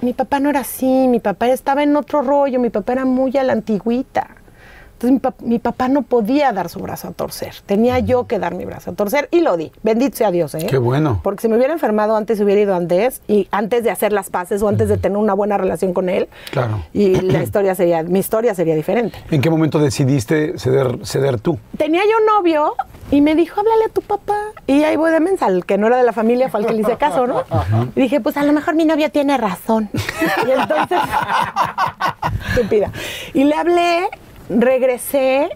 mi 0.00 0.12
papá 0.12 0.40
no 0.40 0.50
era 0.50 0.60
así, 0.60 1.08
mi 1.08 1.20
papá 1.20 1.48
estaba 1.48 1.82
en 1.82 1.96
otro 1.96 2.22
rollo, 2.22 2.60
mi 2.60 2.70
papá 2.70 2.92
era 2.92 3.04
muy 3.04 3.36
a 3.36 3.42
la 3.42 3.52
antigüita. 3.52 4.37
Entonces 5.00 5.12
mi, 5.12 5.18
pap- 5.20 5.40
mi 5.46 5.58
papá 5.60 5.86
no 5.86 6.02
podía 6.02 6.52
dar 6.52 6.68
su 6.68 6.80
brazo 6.80 7.06
a 7.06 7.10
torcer, 7.12 7.54
tenía 7.66 8.00
yo 8.00 8.26
que 8.26 8.40
dar 8.40 8.56
mi 8.56 8.64
brazo 8.64 8.90
a 8.90 8.94
torcer 8.94 9.28
y 9.30 9.40
lo 9.42 9.56
di. 9.56 9.70
Bendito 9.84 10.16
sea 10.16 10.32
Dios, 10.32 10.56
¿eh? 10.56 10.66
Qué 10.68 10.76
bueno. 10.78 11.20
Porque 11.22 11.42
si 11.42 11.48
me 11.48 11.56
hubiera 11.56 11.72
enfermado 11.72 12.16
antes, 12.16 12.40
hubiera 12.40 12.60
ido 12.60 12.74
antes, 12.74 13.22
y 13.28 13.46
antes 13.52 13.84
de 13.84 13.92
hacer 13.92 14.12
las 14.12 14.28
paces 14.28 14.60
o 14.60 14.68
antes 14.68 14.88
de 14.88 14.98
tener 14.98 15.16
una 15.16 15.34
buena 15.34 15.56
relación 15.56 15.94
con 15.94 16.08
él. 16.08 16.28
Claro. 16.50 16.82
Y 16.92 17.14
la 17.20 17.44
historia 17.44 17.76
sería, 17.76 18.02
mi 18.02 18.18
historia 18.18 18.56
sería 18.56 18.74
diferente. 18.74 19.16
¿En 19.30 19.40
qué 19.40 19.50
momento 19.50 19.78
decidiste 19.78 20.58
ceder, 20.58 20.98
ceder 21.06 21.38
tú? 21.40 21.60
Tenía 21.76 22.02
yo 22.02 22.34
novio 22.36 22.74
y 23.12 23.20
me 23.20 23.36
dijo, 23.36 23.60
háblale 23.60 23.84
a 23.84 23.88
tu 23.90 24.00
papá. 24.02 24.36
Y 24.66 24.82
ahí 24.82 24.96
voy 24.96 25.12
de 25.12 25.20
mensa, 25.20 25.46
el 25.46 25.64
que 25.64 25.78
no 25.78 25.86
era 25.86 25.96
de 25.98 26.02
la 26.02 26.12
familia 26.12 26.48
fue 26.48 26.58
al 26.58 26.66
que 26.66 26.72
le 26.72 26.80
hice 26.80 26.96
caso, 26.96 27.28
¿no? 27.28 27.44
Y 27.94 28.00
dije, 28.00 28.20
pues 28.20 28.36
a 28.36 28.42
lo 28.42 28.52
mejor 28.52 28.74
mi 28.74 28.84
novio 28.84 29.12
tiene 29.12 29.36
razón. 29.38 29.90
Y 30.46 30.50
entonces, 30.50 30.98
estúpida. 32.50 32.90
Y 33.34 33.44
le 33.44 33.54
hablé, 33.54 34.08
regresé 34.48 35.50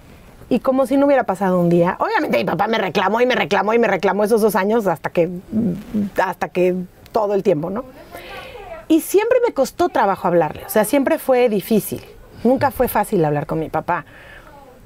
y 0.48 0.60
como 0.60 0.86
si 0.86 0.96
no 0.96 1.06
hubiera 1.06 1.24
pasado 1.24 1.58
un 1.58 1.68
día. 1.68 1.96
Obviamente 1.98 2.38
mi 2.38 2.44
papá 2.44 2.66
me 2.66 2.78
reclamó 2.78 3.20
y 3.20 3.26
me 3.26 3.34
reclamó 3.34 3.72
y 3.74 3.78
me 3.78 3.88
reclamó 3.88 4.24
esos 4.24 4.42
dos 4.42 4.54
años 4.54 4.86
hasta 4.86 5.10
que, 5.10 5.30
hasta 6.22 6.48
que 6.48 6.76
todo 7.10 7.34
el 7.34 7.42
tiempo, 7.42 7.70
¿no? 7.70 7.84
Y 8.88 9.00
siempre 9.00 9.38
me 9.46 9.54
costó 9.54 9.88
trabajo 9.88 10.28
hablarle, 10.28 10.64
o 10.66 10.68
sea, 10.68 10.84
siempre 10.84 11.18
fue 11.18 11.48
difícil. 11.48 12.02
Nunca 12.44 12.70
fue 12.70 12.88
fácil 12.88 13.24
hablar 13.24 13.46
con 13.46 13.60
mi 13.60 13.70
papá. 13.70 14.04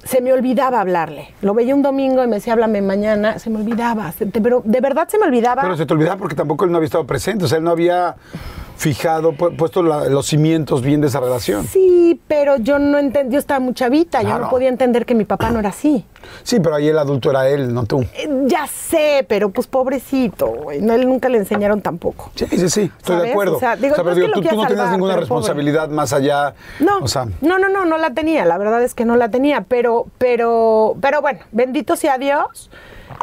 Se 0.03 0.21
me 0.21 0.31
olvidaba 0.31 0.79
hablarle. 0.79 1.33
Lo 1.41 1.53
veía 1.53 1.75
un 1.75 1.81
domingo 1.81 2.23
y 2.23 2.27
me 2.27 2.35
decía, 2.35 2.53
háblame 2.53 2.81
mañana. 2.81 3.39
Se 3.39 3.49
me 3.49 3.57
olvidaba, 3.59 4.13
pero 4.31 4.61
de 4.63 4.79
verdad 4.79 5.09
se 5.09 5.17
me 5.17 5.25
olvidaba. 5.25 5.63
Pero 5.63 5.75
se 5.75 5.85
te 5.85 5.93
olvidaba 5.93 6.17
porque 6.17 6.35
tampoco 6.35 6.63
él 6.63 6.71
no 6.71 6.77
había 6.77 6.85
estado 6.85 7.05
presente, 7.05 7.45
o 7.45 7.47
sea, 7.47 7.57
él 7.57 7.63
no 7.63 7.71
había 7.71 8.15
fijado, 8.77 9.33
pu- 9.33 9.55
puesto 9.57 9.81
la- 9.83 10.05
los 10.05 10.27
cimientos 10.27 10.81
bien 10.81 11.01
de 11.01 11.07
esa 11.07 11.19
relación. 11.19 11.65
Sí, 11.67 12.19
pero 12.27 12.57
yo 12.57 12.77
no 12.79 12.97
entendí, 12.97 13.33
yo 13.33 13.39
estaba 13.39 13.59
muy 13.59 13.73
chavita, 13.73 14.21
yo 14.21 14.27
Claro. 14.29 14.43
no 14.45 14.49
podía 14.49 14.69
entender 14.69 15.05
que 15.05 15.15
mi 15.15 15.25
papá 15.25 15.49
no 15.49 15.59
era 15.59 15.69
así. 15.69 16.05
Sí, 16.43 16.59
pero 16.59 16.75
ahí 16.75 16.87
el 16.87 16.97
adulto 16.97 17.29
era 17.31 17.47
él, 17.49 17.73
no 17.73 17.85
tú. 17.85 18.01
Eh, 18.01 18.29
Ya 18.45 18.65
sé, 18.67 19.25
pero 19.27 19.49
pues 19.49 19.67
pobrecito, 19.67 20.47
güey. 20.47 20.81
No, 20.81 20.93
él 20.93 21.07
nunca 21.07 21.27
le 21.29 21.37
enseñaron 21.39 21.81
tampoco. 21.81 22.31
Sí, 22.35 22.45
sí, 22.49 22.69
sí, 22.69 22.91
estoy 22.97 23.17
de 23.21 23.31
acuerdo. 23.31 23.57
O 23.57 23.59
sea, 23.59 23.75
digo, 23.75 23.95
no 23.97 24.03
pero 24.03 24.09
es 24.11 24.15
que 24.15 24.21
digo, 24.27 24.33
tú, 24.49 24.55
no 24.61 24.67
tenías 24.67 24.91
ninguna 24.91 25.13
pobre. 25.13 25.19
responsabilidad 25.21 25.89
más 25.89 26.13
allá. 26.13 26.53
No, 26.79 26.99
O 26.99 27.07
sea, 27.07 27.25
no, 27.41 27.57
no, 27.59 27.69
no, 27.69 27.85
no 27.85 27.97
la 27.97 28.11
tenía. 28.11 28.45
La 28.45 28.57
verdad 28.57 28.81
es 28.83 28.93
que 28.93 29.05
no 29.05 29.15
la 29.17 29.29
tenía. 29.29 29.61
Pero, 29.67 30.05
pero, 30.17 30.95
pero 31.01 31.21
bueno, 31.21 31.39
bendito 31.51 31.95
sea 31.95 32.17
Dios. 32.17 32.69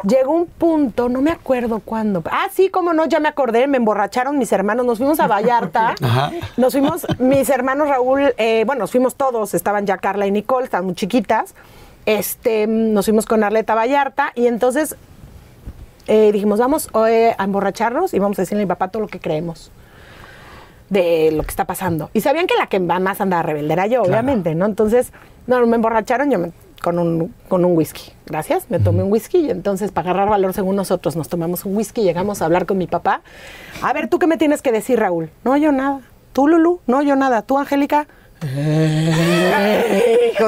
Llegó 0.03 0.33
un 0.33 0.47
punto, 0.47 1.09
no 1.09 1.21
me 1.21 1.31
acuerdo 1.31 1.81
cuándo. 1.81 2.23
Ah, 2.31 2.49
sí, 2.53 2.69
cómo 2.71 2.93
no, 2.93 3.05
ya 3.07 3.21
me 3.21 3.29
acordé. 3.29 3.67
Me 3.67 3.77
emborracharon 3.77 4.39
mis 4.39 4.51
hermanos. 4.53 4.85
Nos 4.87 4.99
fuimos 4.99 5.21
a 5.21 5.27
Vallarta. 5.27 5.95
Ajá. 6.03 6.31
Nos 6.57 6.73
fuimos, 6.73 7.07
mis 7.19 7.49
hermanos 7.51 7.89
Raúl, 7.89 8.35
eh, 8.39 8.65
bueno, 8.67 8.81
nos 8.81 8.91
fuimos 8.91 9.15
todos. 9.15 9.55
Estaban 9.55 9.87
ya 9.87 9.99
Carla 9.99 10.27
y 10.27 10.31
Nicole, 10.31 10.65
estaban 10.65 10.87
muy 10.87 10.95
chiquitas. 10.95 11.55
Este, 12.07 12.67
nos 12.67 13.07
fuimos 13.07 13.27
con 13.27 13.43
Arleta 13.45 13.73
a 13.73 13.77
Vallarta 13.77 14.33
y 14.35 14.47
entonces 14.47 14.97
eh, 16.07 16.33
dijimos, 16.33 16.59
vamos 16.59 16.91
eh, 17.09 17.35
a 17.39 17.45
emborracharnos 17.45 18.13
y 18.13 18.19
vamos 18.19 18.39
a 18.39 18.43
decirle 18.43 18.63
a 18.63 18.67
mi 18.67 18.69
papá 18.69 18.89
todo 18.89 19.01
lo 19.03 19.09
que 19.09 19.21
creemos 19.21 19.71
de 20.91 21.31
lo 21.33 21.43
que 21.43 21.49
está 21.51 21.65
pasando. 21.65 22.11
Y 22.13 22.21
sabían 22.21 22.47
que 22.47 22.55
la 22.57 22.67
que 22.67 22.79
más 22.79 23.21
andaba 23.21 23.43
rebelde 23.43 23.73
era 23.73 23.87
yo, 23.87 24.03
obviamente, 24.03 24.55
¿no? 24.55 24.67
Entonces, 24.67 25.13
no, 25.47 25.65
me 25.67 25.77
emborracharon 25.77 26.31
yo 26.31 26.39
me- 26.39 26.53
con, 26.85 26.99
un, 26.99 27.35
con 27.49 27.65
un 27.65 27.75
whisky. 27.75 28.13
Gracias, 28.27 28.67
me 28.69 28.79
tomé 28.79 29.03
un 29.03 29.11
whisky 29.11 29.39
y 29.39 29.51
entonces 29.51 29.91
para 29.91 30.11
agarrar 30.11 30.29
valor 30.29 30.53
según 30.53 30.77
nosotros 30.77 31.17
nos 31.17 31.31
tomamos 31.31 31.65
un 31.65 31.75
whisky, 31.75 32.03
llegamos 32.03 32.43
a 32.43 32.45
hablar 32.45 32.67
con 32.67 32.77
mi 32.77 32.87
papá. 32.87 33.23
A 33.81 33.95
ver, 33.95 34.11
¿tú 34.11 34.19
qué 34.19 34.27
me 34.27 34.37
tienes 34.37 34.61
que 34.61 34.71
decir, 34.71 35.01
Raúl? 35.01 35.31
No, 35.45 35.57
yo 35.57 35.73
nada. 35.73 36.01
¿Tú, 36.35 36.47
Lulu? 36.47 36.81
No, 36.87 37.01
yo 37.01 37.17
nada. 37.17 37.41
¿Tú, 37.41 37.57
Angélica? 37.57 38.07
Hijos 38.43 38.53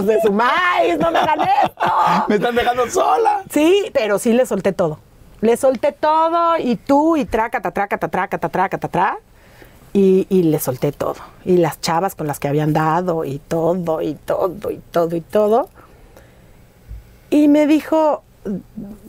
de 0.04 0.20
su 0.20 0.30
maíz, 0.30 0.98
no 1.00 1.10
me 1.10 1.20
hagan 1.20 1.48
esto. 1.64 1.86
me 2.28 2.34
están 2.34 2.54
dejando 2.54 2.90
sola. 2.90 3.42
Sí, 3.48 3.90
pero 3.94 4.18
sí 4.18 4.34
le 4.34 4.44
solté 4.44 4.72
todo. 4.72 4.98
Le 5.40 5.56
solté 5.56 5.92
todo 5.92 6.58
y 6.58 6.76
tú 6.76 7.16
y 7.16 7.24
trácata, 7.24 7.70
trácata, 7.70 8.08
trácata, 8.08 8.50
trácata, 8.50 8.88
tra. 8.88 9.16
Y, 9.94 10.26
y 10.28 10.42
le 10.42 10.58
solté 10.58 10.92
todo. 10.92 11.16
Y 11.46 11.56
las 11.56 11.80
chavas 11.80 12.14
con 12.14 12.26
las 12.26 12.38
que 12.38 12.48
habían 12.48 12.74
dado 12.74 13.24
y 13.24 13.38
todo, 13.38 14.02
y 14.02 14.12
todo, 14.12 14.70
y 14.70 14.82
todo, 14.90 15.16
y 15.16 15.22
todo. 15.22 15.70
Y 17.30 17.48
me 17.48 17.66
dijo, 17.66 18.22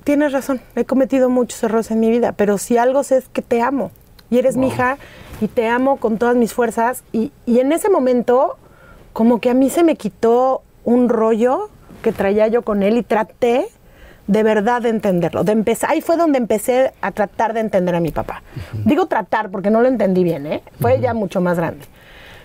tienes 0.03 0.31
razón, 0.31 0.61
he 0.75 0.85
cometido 0.85 1.29
muchos 1.29 1.61
errores 1.63 1.91
en 1.91 1.99
mi 1.99 2.09
vida, 2.09 2.31
pero 2.31 2.57
si 2.57 2.77
algo 2.77 3.03
sé 3.03 3.17
es 3.17 3.29
que 3.29 3.41
te 3.41 3.61
amo. 3.61 3.91
Y 4.29 4.39
eres 4.39 4.57
mi 4.57 4.67
hija 4.67 4.97
y 5.39 5.47
te 5.47 5.67
amo 5.67 5.97
con 5.97 6.17
todas 6.17 6.35
mis 6.35 6.53
fuerzas. 6.53 7.03
Y, 7.13 7.31
y 7.45 7.59
en 7.59 7.71
ese 7.71 7.89
momento, 7.89 8.57
como 9.13 9.39
que 9.39 9.49
a 9.49 9.53
mí 9.53 9.69
se 9.69 9.83
me 9.83 9.95
quitó 9.95 10.63
un 10.83 11.09
rollo 11.09 11.69
que 12.01 12.11
traía 12.11 12.47
yo 12.47 12.61
con 12.63 12.83
él 12.83 12.97
y 12.97 13.03
traté 13.03 13.67
de 14.27 14.43
verdad 14.43 14.81
de 14.81 14.89
entenderlo. 14.89 15.43
De 15.43 15.53
empezar, 15.53 15.91
ahí 15.91 16.01
fue 16.01 16.17
donde 16.17 16.37
empecé 16.37 16.93
a 17.01 17.11
tratar 17.11 17.53
de 17.53 17.61
entender 17.61 17.95
a 17.95 17.99
mi 17.99 18.11
papá. 18.11 18.43
Digo 18.85 19.05
tratar 19.07 19.49
porque 19.49 19.69
no 19.69 19.81
lo 19.81 19.87
entendí 19.87 20.23
bien, 20.23 20.45
¿eh? 20.45 20.63
Fue 20.79 20.99
ya 20.99 21.13
mucho 21.13 21.41
más 21.41 21.57
grande. 21.57 21.85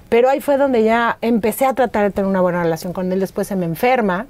Pero 0.09 0.29
ahí 0.29 0.41
fue 0.41 0.57
donde 0.57 0.85
ya 0.85 1.19
empecé 1.21 1.67
a 1.67 1.75
tratar 1.75 2.05
de 2.05 2.11
tener 2.11 2.29
una 2.29 2.41
buena 2.41 2.63
relación 2.63 2.93
con 2.93 3.11
él. 3.13 3.21
Después 3.21 3.49
se 3.49 3.57
me 3.57 3.67
enferma. 3.67 4.27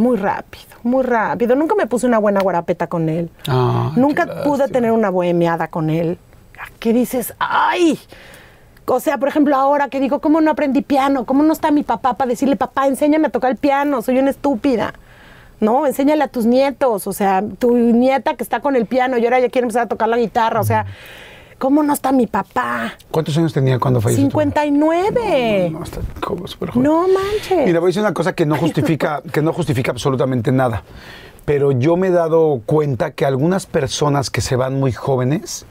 Muy 0.00 0.16
rápido, 0.16 0.64
muy 0.82 1.02
rápido. 1.04 1.54
Nunca 1.56 1.74
me 1.74 1.86
puse 1.86 2.06
una 2.06 2.16
buena 2.16 2.40
guarapeta 2.40 2.86
con 2.86 3.10
él. 3.10 3.28
Nunca 3.96 4.42
pude 4.44 4.66
tener 4.68 4.92
una 4.92 5.10
bohemiada 5.10 5.68
con 5.68 5.90
él. 5.90 6.16
¿Qué 6.78 6.94
dices? 6.94 7.34
¡Ay! 7.38 7.98
O 8.86 8.98
sea, 8.98 9.18
por 9.18 9.28
ejemplo, 9.28 9.54
ahora 9.54 9.90
que 9.90 10.00
digo, 10.00 10.20
¿cómo 10.20 10.40
no 10.40 10.52
aprendí 10.52 10.80
piano? 10.80 11.26
¿Cómo 11.26 11.42
no 11.42 11.52
está 11.52 11.70
mi 11.70 11.82
papá 11.82 12.14
para 12.14 12.30
decirle, 12.30 12.56
papá, 12.56 12.86
enséñame 12.86 13.26
a 13.26 13.30
tocar 13.30 13.50
el 13.50 13.58
piano? 13.58 14.00
Soy 14.00 14.18
una 14.18 14.30
estúpida. 14.30 14.94
No, 15.60 15.86
enséñale 15.86 16.24
a 16.24 16.28
tus 16.28 16.46
nietos. 16.46 17.06
O 17.06 17.12
sea, 17.12 17.44
tu 17.58 17.76
nieta 17.76 18.36
que 18.36 18.42
está 18.42 18.60
con 18.60 18.76
el 18.76 18.86
piano 18.86 19.18
y 19.18 19.24
ahora 19.26 19.38
ya 19.38 19.50
quiere 19.50 19.66
empezar 19.66 19.82
a 19.82 19.88
tocar 19.88 20.08
la 20.08 20.16
guitarra. 20.16 20.60
O 20.60 20.64
sea, 20.64 20.86
¿cómo 21.60 21.82
no 21.82 21.92
está 21.92 22.10
mi 22.10 22.26
papá? 22.26 22.94
¿Cuántos 23.10 23.36
años 23.36 23.52
tenía 23.52 23.78
cuando 23.78 24.00
falleció? 24.00 24.28
tu 24.28 24.36
mamá? 24.36 24.52
59. 24.54 25.70
No, 25.70 25.84
está 25.84 26.00
como 26.18 26.48
súper 26.48 26.70
joven. 26.70 26.82
No 26.82 27.06
manches. 27.06 27.66
Mira, 27.66 27.78
voy 27.78 27.88
a 27.88 27.90
decir 27.90 28.00
una 28.00 28.14
cosa 28.14 28.32
que 28.32 28.46
no 28.46 28.56
justifica, 28.56 29.22
que 29.32 29.42
no 29.42 29.52
justifica 29.52 29.92
absolutamente 29.92 30.50
nada. 30.50 30.82
Pero 31.44 31.70
yo 31.72 31.96
me 31.96 32.08
he 32.08 32.10
dado 32.10 32.62
cuenta 32.64 33.10
que 33.12 33.26
algunas 33.26 33.66
personas 33.66 34.30
que 34.30 34.40
se 34.40 34.56
van 34.56 34.80
muy 34.80 34.92
jóvenes 34.92 35.66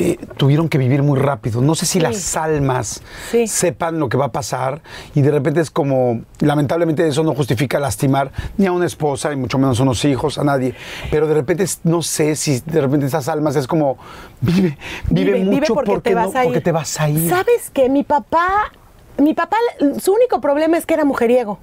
eh, 0.00 0.18
tuvieron 0.38 0.68
que 0.68 0.78
vivir 0.78 1.02
muy 1.02 1.18
rápido. 1.18 1.60
No 1.60 1.74
sé 1.74 1.84
si 1.86 2.00
las 2.00 2.36
almas 2.36 3.02
Sí. 3.30 3.46
sepan 3.46 3.98
lo 4.00 4.08
que 4.08 4.16
va 4.16 4.26
a 4.26 4.32
pasar 4.32 4.80
y 5.14 5.20
de 5.20 5.30
repente 5.30 5.60
es 5.60 5.70
como, 5.70 6.22
lamentablemente 6.40 7.06
eso 7.06 7.22
no 7.22 7.34
justifica 7.34 7.78
lastimar 7.78 8.32
ni 8.56 8.66
a 8.66 8.72
una 8.72 8.86
esposa 8.86 9.32
y 9.32 9.36
mucho 9.36 9.58
menos 9.58 9.78
a 9.78 9.82
unos 9.82 10.04
hijos, 10.04 10.38
a 10.38 10.44
nadie. 10.44 10.74
Pero 11.10 11.26
de 11.26 11.34
repente 11.34 11.64
es- 11.64 11.80
no 11.84 12.00
sé 12.02 12.34
si 12.36 12.60
de 12.60 12.80
repente 12.80 13.06
esas 13.06 13.28
almas 13.28 13.56
es 13.56 13.66
como, 13.66 13.98
vive, 14.40 14.78
vive, 15.10 15.44
mucho 15.44 15.74
porque, 15.74 16.14
no- 16.14 16.30
porque 16.32 16.60
te 16.60 16.72
vas 16.72 16.98
a 17.00 17.08
ir. 17.10 17.28
¿Sabes 17.28 17.70
que 17.70 17.88
Mi 17.90 18.02
papá, 18.04 18.72
mi 19.18 19.34
papá, 19.34 19.56
su 20.00 20.12
único 20.14 20.40
problema 20.40 20.78
es 20.78 20.86
que 20.86 20.94
era 20.94 21.04
mujeriego. 21.04 21.58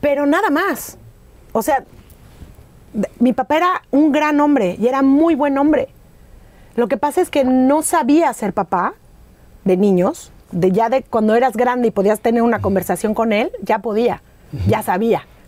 Pero 0.00 0.24
nada 0.26 0.48
más. 0.50 0.96
O 1.52 1.60
sea, 1.62 1.84
mi 3.18 3.32
papá 3.32 3.56
era 3.56 3.82
un 3.90 4.12
gran 4.12 4.40
hombre 4.40 4.76
y 4.80 4.86
era 4.86 5.02
muy 5.02 5.34
buen 5.34 5.58
hombre. 5.58 5.88
Lo 6.74 6.88
que 6.88 6.96
pasa 6.96 7.20
es 7.20 7.30
que 7.30 7.44
no 7.44 7.82
sabía 7.82 8.32
ser 8.32 8.52
papá 8.52 8.94
de 9.64 9.76
niños. 9.76 10.32
De 10.50 10.70
ya 10.70 10.90
de 10.90 11.02
cuando 11.02 11.34
eras 11.34 11.56
grande 11.56 11.88
y 11.88 11.90
podías 11.90 12.20
tener 12.20 12.42
una 12.42 12.60
conversación 12.60 13.14
con 13.14 13.32
él, 13.32 13.50
ya 13.62 13.78
podía, 13.78 14.22
ya 14.68 14.82
sabía. 14.82 15.26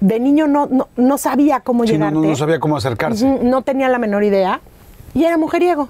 De 0.00 0.18
niño 0.18 0.46
no, 0.46 0.66
no, 0.66 0.88
no 0.96 1.18
sabía 1.18 1.60
cómo 1.60 1.84
Sí, 1.84 1.92
no, 1.92 2.06
llegarte. 2.06 2.14
no, 2.20 2.26
no 2.26 2.36
sabía 2.36 2.58
cómo 2.58 2.76
acercarse. 2.76 3.38
No 3.42 3.62
tenía 3.62 3.88
la 3.88 3.98
menor 3.98 4.24
idea. 4.24 4.60
Y 5.14 5.24
era 5.24 5.36
mujeriego. 5.36 5.88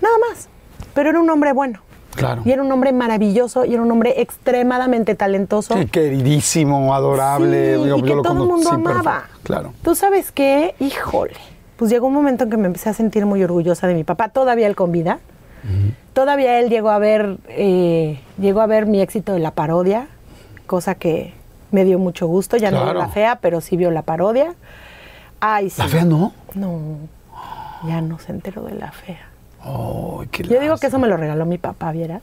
Nada 0.00 0.14
más. 0.28 0.48
Pero 0.94 1.10
era 1.10 1.20
un 1.20 1.28
hombre 1.28 1.52
bueno. 1.52 1.80
Claro. 2.14 2.42
Y 2.44 2.50
era 2.50 2.62
un 2.62 2.72
hombre 2.72 2.92
maravilloso 2.92 3.64
y 3.64 3.74
era 3.74 3.82
un 3.82 3.90
hombre 3.90 4.20
extremadamente 4.20 5.14
talentoso. 5.14 5.76
Sí, 5.76 5.86
queridísimo, 5.86 6.92
adorable. 6.94 7.76
Sí, 7.76 7.84
Digo, 7.84 7.98
y 7.98 8.02
que 8.02 8.08
todo 8.22 8.42
el 8.42 8.48
mundo 8.48 8.70
amaba. 8.70 9.24
Claro. 9.44 9.72
Tú 9.82 9.94
sabes 9.94 10.32
qué, 10.32 10.74
híjole. 10.80 11.34
Pues 11.76 11.90
llegó 11.90 12.08
un 12.08 12.14
momento 12.14 12.44
en 12.44 12.50
que 12.50 12.56
me 12.56 12.66
empecé 12.66 12.88
a 12.88 12.94
sentir 12.94 13.26
muy 13.26 13.42
orgullosa 13.44 13.86
de 13.86 13.94
mi 13.94 14.04
papá. 14.04 14.28
Todavía 14.30 14.66
él 14.66 14.74
con 14.74 14.90
vida. 14.92 15.20
Todavía 16.14 16.58
él 16.58 16.68
llegó 16.70 16.90
a 16.90 16.98
ver, 16.98 17.36
eh, 17.48 18.20
llegó 18.38 18.60
a 18.62 18.66
ver 18.66 18.86
mi 18.86 19.00
éxito 19.02 19.32
de 19.34 19.38
la 19.40 19.50
parodia, 19.52 20.08
cosa 20.66 20.94
que 20.94 21.34
me 21.72 21.84
dio 21.84 21.98
mucho 21.98 22.26
gusto. 22.26 22.56
Ya 22.56 22.70
no 22.70 22.84
vio 22.84 22.94
la 22.94 23.08
fea, 23.08 23.38
pero 23.40 23.60
sí 23.60 23.76
vio 23.76 23.90
la 23.90 24.02
parodia. 24.02 24.54
Ay, 25.40 25.70
sí. 25.70 25.80
¿La 25.80 25.88
fea 25.88 26.04
no? 26.04 26.32
No, 26.54 26.78
ya 27.86 28.00
no 28.00 28.18
se 28.18 28.32
enteró 28.32 28.62
de 28.64 28.74
la 28.74 28.92
fea. 28.92 29.26
Qué 30.30 30.42
Yo 30.44 30.60
digo 30.60 30.76
que 30.78 30.86
eso 30.86 30.98
me 30.98 31.06
lo 31.08 31.16
regaló 31.16 31.44
mi 31.46 31.58
papá, 31.58 31.92
¿vieras? 31.92 32.22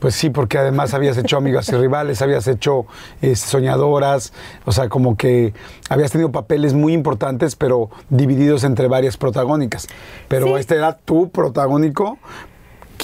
Pues 0.00 0.16
sí, 0.16 0.30
porque 0.30 0.58
además 0.58 0.94
habías 0.94 1.16
hecho 1.16 1.36
amigas 1.36 1.68
y 1.68 1.76
rivales, 1.76 2.20
habías 2.22 2.48
hecho 2.48 2.86
eh, 3.20 3.36
soñadoras, 3.36 4.32
o 4.64 4.72
sea, 4.72 4.88
como 4.88 5.16
que 5.16 5.54
habías 5.88 6.10
tenido 6.10 6.32
papeles 6.32 6.74
muy 6.74 6.92
importantes, 6.92 7.54
pero 7.54 7.88
divididos 8.10 8.64
entre 8.64 8.88
varias 8.88 9.16
protagónicas. 9.16 9.86
Pero 10.26 10.46
Sí. 10.48 10.52
a 10.54 10.58
esta 10.58 10.74
edad, 10.74 10.98
tú, 11.04 11.30
protagónico, 11.30 12.18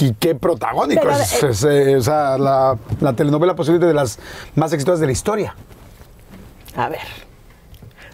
¿y 0.00 0.14
qué 0.14 0.34
protagónico? 0.34 1.00
Pero, 1.02 1.14
es, 1.14 1.42
eh, 1.42 1.48
es, 1.50 1.64
eh, 1.64 1.96
o 1.96 2.00
sea, 2.02 2.38
la, 2.38 2.76
la 3.00 3.12
telenovela 3.14 3.54
posiblemente 3.54 3.86
de 3.86 3.94
las 3.94 4.18
más 4.54 4.72
exitosas 4.72 5.00
de 5.00 5.06
la 5.06 5.12
historia. 5.12 5.54
A 6.76 6.88
ver. 6.88 7.00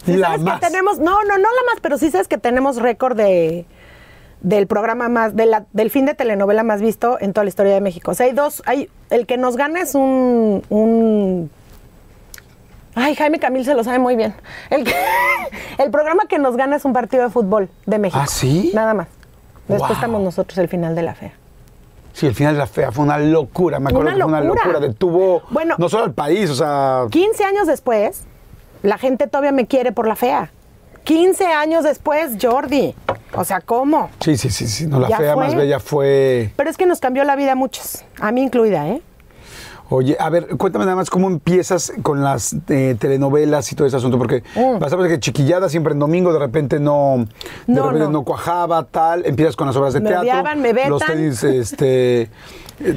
Sí 0.04 0.16
La 0.16 0.28
sabes 0.28 0.42
más. 0.42 0.60
que 0.60 0.66
tenemos, 0.66 0.98
no, 0.98 1.22
no, 1.22 1.36
no 1.36 1.38
la 1.38 1.72
más, 1.72 1.80
pero 1.82 1.96
sí 1.98 2.10
sabes 2.10 2.28
que 2.28 2.38
tenemos 2.38 2.76
récord 2.76 3.16
de 3.16 3.66
del 4.40 4.66
programa 4.66 5.08
más, 5.08 5.34
de 5.34 5.46
la- 5.46 5.64
del 5.72 5.88
fin 5.90 6.04
de 6.04 6.12
telenovela 6.12 6.62
más 6.62 6.82
visto 6.82 7.16
en 7.18 7.32
toda 7.32 7.44
la 7.44 7.48
historia 7.48 7.72
de 7.72 7.80
México. 7.80 8.10
O 8.10 8.14
sea, 8.14 8.26
hay 8.26 8.32
dos, 8.32 8.62
hay, 8.66 8.90
el 9.08 9.26
que 9.26 9.38
nos 9.38 9.56
gana 9.56 9.80
es 9.80 9.94
un, 9.94 10.62
un 10.68 11.50
Ay, 12.94 13.16
Jaime 13.16 13.38
Camil 13.40 13.64
se 13.64 13.74
lo 13.74 13.82
sabe 13.82 13.98
muy 13.98 14.16
bien. 14.16 14.34
El, 14.68 14.84
que- 14.84 14.92
el 15.82 15.90
programa 15.90 16.24
que 16.28 16.38
nos 16.38 16.56
gana 16.58 16.76
es 16.76 16.84
un 16.84 16.92
partido 16.92 17.24
de 17.24 17.30
fútbol 17.30 17.70
de 17.86 17.98
México. 17.98 18.20
¿Ah, 18.22 18.26
sí? 18.26 18.70
Nada 18.74 18.92
más. 18.92 19.08
Después 19.66 19.88
Wow. 19.88 19.92
estamos 19.92 20.20
nosotros 20.22 20.58
el 20.58 20.68
final 20.68 20.94
de 20.94 21.02
la 21.02 21.14
fea. 21.14 21.32
Sí, 22.14 22.26
el 22.26 22.34
final 22.34 22.54
de 22.54 22.60
la 22.60 22.68
fea 22.68 22.92
fue 22.92 23.04
una 23.04 23.18
locura, 23.18 23.80
me 23.80 23.90
acuerdo 23.90 24.08
Una 24.08 24.14
que 24.14 24.22
fue 24.22 24.28
una 24.28 24.40
locura. 24.40 24.78
detuvo 24.78 25.42
Bueno. 25.50 25.74
no 25.78 25.88
solo 25.88 26.04
al 26.04 26.14
país, 26.14 26.48
o 26.48 26.54
sea, 26.54 27.06
15 27.10 27.44
años 27.44 27.66
después, 27.66 28.22
la 28.82 28.98
gente 28.98 29.26
todavía 29.26 29.50
me 29.50 29.66
quiere 29.66 29.90
por 29.90 30.06
la 30.06 30.14
fea. 30.14 30.52
15 31.02 31.44
años 31.46 31.82
después, 31.82 32.36
Jordi. 32.40 32.94
O 33.34 33.44
sea, 33.44 33.60
¿cómo? 33.60 34.10
sí, 34.20 34.36
sí, 34.36 34.48
sí, 34.48 34.68
sí, 34.68 34.86
no, 34.86 35.00
la 35.00 35.08
fea 35.08 35.34
fue. 35.34 35.44
más 35.44 35.56
bella 35.56 35.80
fue... 35.80 36.52
Pero 36.56 36.70
es 36.70 36.76
que 36.76 36.86
nos 36.86 37.00
cambió 37.00 37.24
la 37.24 37.34
vida 37.34 37.52
a 37.52 37.56
muchos, 37.56 38.04
a 38.20 38.30
mí 38.30 38.42
incluida, 38.42 38.88
¿eh? 38.88 39.02
Oye, 39.96 40.16
a 40.18 40.28
ver, 40.28 40.48
cuéntame 40.56 40.84
nada 40.86 40.96
más 40.96 41.08
cómo 41.08 41.28
empiezas 41.28 41.92
con 42.02 42.22
las 42.24 42.56
eh, 42.68 42.96
telenovelas 42.98 43.70
y 43.70 43.76
todo 43.76 43.86
ese 43.86 43.96
asunto, 43.96 44.18
porque 44.18 44.42
Mm. 44.56 44.78
pasamos 44.80 45.04
de 45.04 45.10
que 45.12 45.20
chiquillada 45.20 45.68
siempre 45.68 45.92
en 45.92 46.00
domingo, 46.00 46.32
de 46.32 46.40
repente 46.40 46.80
no, 46.80 47.26
de 47.68 47.74
No, 47.74 47.84
repente 47.84 48.04
no. 48.06 48.10
no. 48.10 48.24
cuajaba, 48.24 48.82
tal, 48.86 49.24
empiezas 49.24 49.54
con 49.54 49.68
las 49.68 49.76
obras 49.76 49.92
de 49.94 50.00
Me 50.00 50.08
teatro, 50.08 50.22
odiaban, 50.22 50.60
me 50.60 50.72
los 50.88 51.00
vetan. 51.00 51.16
tenis, 51.16 51.44
este, 51.44 52.22
eh, 52.22 52.28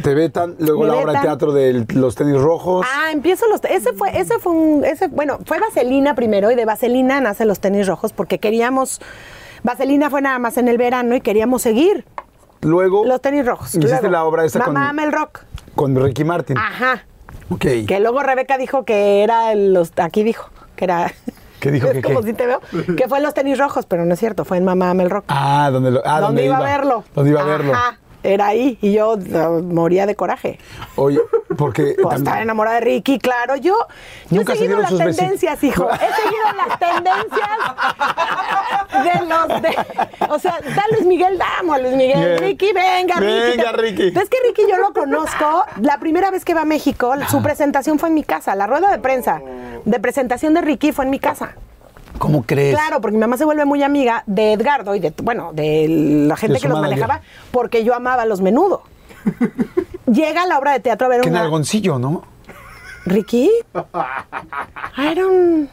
te 0.01 0.13
vetan, 0.15 0.55
luego 0.57 0.81
Me 0.83 0.87
la 0.87 0.95
obra 0.95 1.13
de 1.13 1.19
teatro 1.19 1.53
de 1.53 1.85
los 1.93 2.15
tenis 2.15 2.41
rojos. 2.41 2.85
Ah, 2.89 3.11
empiezo 3.11 3.47
los. 3.47 3.63
Ese 3.65 3.93
fue, 3.93 4.17
ese 4.19 4.39
fue 4.39 4.53
un. 4.53 4.83
Ese, 4.83 5.07
bueno, 5.07 5.37
fue 5.45 5.59
Vaselina 5.59 6.15
primero 6.15 6.49
y 6.49 6.55
de 6.55 6.65
Vaselina 6.65 7.21
nace 7.21 7.45
los 7.45 7.59
tenis 7.59 7.85
rojos 7.85 8.11
porque 8.11 8.39
queríamos. 8.39 9.01
Vaselina 9.63 10.09
fue 10.09 10.21
nada 10.23 10.39
más 10.39 10.57
en 10.57 10.67
el 10.67 10.77
verano 10.79 11.15
y 11.15 11.21
queríamos 11.21 11.61
seguir 11.61 12.05
Luego 12.61 13.05
los 13.05 13.21
tenis 13.21 13.45
rojos. 13.45 13.67
hiciste 13.75 13.87
Luego, 13.89 14.09
la 14.09 14.23
obra 14.25 14.45
esta 14.45 14.59
Mamá 14.59 14.67
con, 14.73 14.77
ama 14.77 15.03
el 15.03 15.11
rock. 15.11 15.41
Con 15.77 15.95
Ricky 15.95 16.25
Martin. 16.25 16.57
Ajá. 16.57 17.05
Ok. 17.49 17.65
Que 17.87 17.99
luego 18.01 18.21
Rebeca 18.21 18.57
dijo 18.57 18.83
que 18.83 19.23
era 19.23 19.55
los. 19.55 19.93
Aquí 19.95 20.23
dijo 20.23 20.49
que 20.75 20.83
era. 20.83 21.13
¿Qué 21.61 21.71
dijo 21.71 21.87
Es 21.87 21.93
que 21.93 22.01
como 22.01 22.19
qué? 22.19 22.27
si 22.27 22.33
te 22.33 22.45
veo. 22.45 22.59
Que 22.97 23.07
fue 23.07 23.19
en 23.19 23.23
los 23.23 23.33
tenis 23.33 23.57
rojos, 23.57 23.85
pero 23.85 24.05
no 24.05 24.13
es 24.13 24.19
cierto, 24.19 24.43
fue 24.43 24.57
en 24.57 24.65
Mamá 24.65 24.89
ama 24.89 25.03
el 25.03 25.09
rock. 25.09 25.25
Ah, 25.29 25.69
donde 25.71 25.91
lo, 25.91 26.01
ah, 26.05 26.19
¿Dónde 26.19 26.41
donde 26.41 26.45
iba, 26.45 26.57
a 26.57 26.61
verlo? 26.61 27.05
Donde 27.15 27.31
iba 27.31 27.41
a 27.41 27.45
verlo. 27.45 27.73
Ajá, 27.73 27.97
era 28.33 28.47
ahí 28.47 28.77
y 28.81 28.93
yo 28.93 29.13
uh, 29.13 29.61
moría 29.63 30.05
de 30.05 30.15
coraje. 30.15 30.59
Oye, 30.95 31.19
porque 31.57 31.83
Pues 31.95 31.97
también- 31.97 32.17
estaba 32.17 32.41
enamorada 32.41 32.75
de 32.79 32.81
Ricky, 32.85 33.19
claro. 33.19 33.55
Yo, 33.55 33.75
yo 34.29 34.37
Nunca 34.37 34.53
he 34.53 34.55
se 34.55 34.61
seguido 34.63 34.79
las 34.81 34.89
sus 34.89 34.99
tendencias, 34.99 35.63
hijo. 35.63 35.89
He 35.93 35.97
seguido 35.97 36.45
las 36.67 36.79
tendencias 36.79 37.49
de 39.03 39.25
los 39.27 39.61
de. 39.61 39.77
O 40.29 40.39
sea, 40.39 40.59
da 40.61 40.83
Luis 40.91 41.05
Miguel, 41.05 41.37
damos 41.37 41.75
a 41.75 41.79
Luis 41.79 41.95
Miguel. 41.95 42.19
Bien. 42.19 42.37
Ricky, 42.39 42.73
venga, 42.73 43.15
Ricky. 43.15 43.57
Venga, 43.57 43.71
Ricky. 43.71 44.07
Es 44.19 44.29
que 44.29 44.37
Ricky 44.45 44.63
yo 44.69 44.77
lo 44.77 44.93
conozco. 44.93 45.65
La 45.81 45.97
primera 45.99 46.31
vez 46.31 46.43
que 46.45 46.53
va 46.53 46.61
a 46.61 46.65
México, 46.65 47.13
su 47.29 47.41
presentación 47.41 47.99
fue 47.99 48.09
en 48.09 48.15
mi 48.15 48.23
casa. 48.23 48.55
La 48.55 48.67
rueda 48.67 48.91
de 48.91 48.99
prensa 48.99 49.41
de 49.85 49.99
presentación 49.99 50.53
de 50.53 50.61
Ricky 50.61 50.91
fue 50.91 51.05
en 51.05 51.11
mi 51.11 51.19
casa. 51.19 51.51
¿Cómo 52.17 52.43
crees? 52.43 52.75
Claro, 52.75 53.01
porque 53.01 53.15
mi 53.15 53.21
mamá 53.21 53.37
se 53.37 53.45
vuelve 53.45 53.65
muy 53.65 53.83
amiga 53.83 54.23
de 54.25 54.53
Edgardo 54.53 54.95
y 54.95 54.99
de, 54.99 55.13
bueno, 55.23 55.51
de 55.53 55.87
la 56.27 56.35
gente 56.35 56.55
De 56.55 56.59
que 56.61 56.67
los 56.69 56.79
manejaba, 56.79 57.21
porque 57.51 57.83
yo 57.83 57.93
amaba 57.93 58.25
los 58.25 58.41
menudo. 58.41 58.83
Llega 60.11 60.43
a 60.43 60.47
la 60.47 60.57
obra 60.57 60.71
de 60.73 60.79
teatro 60.79 61.07
a 61.07 61.09
ver 61.09 61.21
Qué 61.21 61.29
una... 61.29 61.41
nalgoncillo, 61.41 61.99
¿no? 61.99 62.23
Ricky? 63.05 63.49
I 64.97 65.15
don't... 65.15 65.69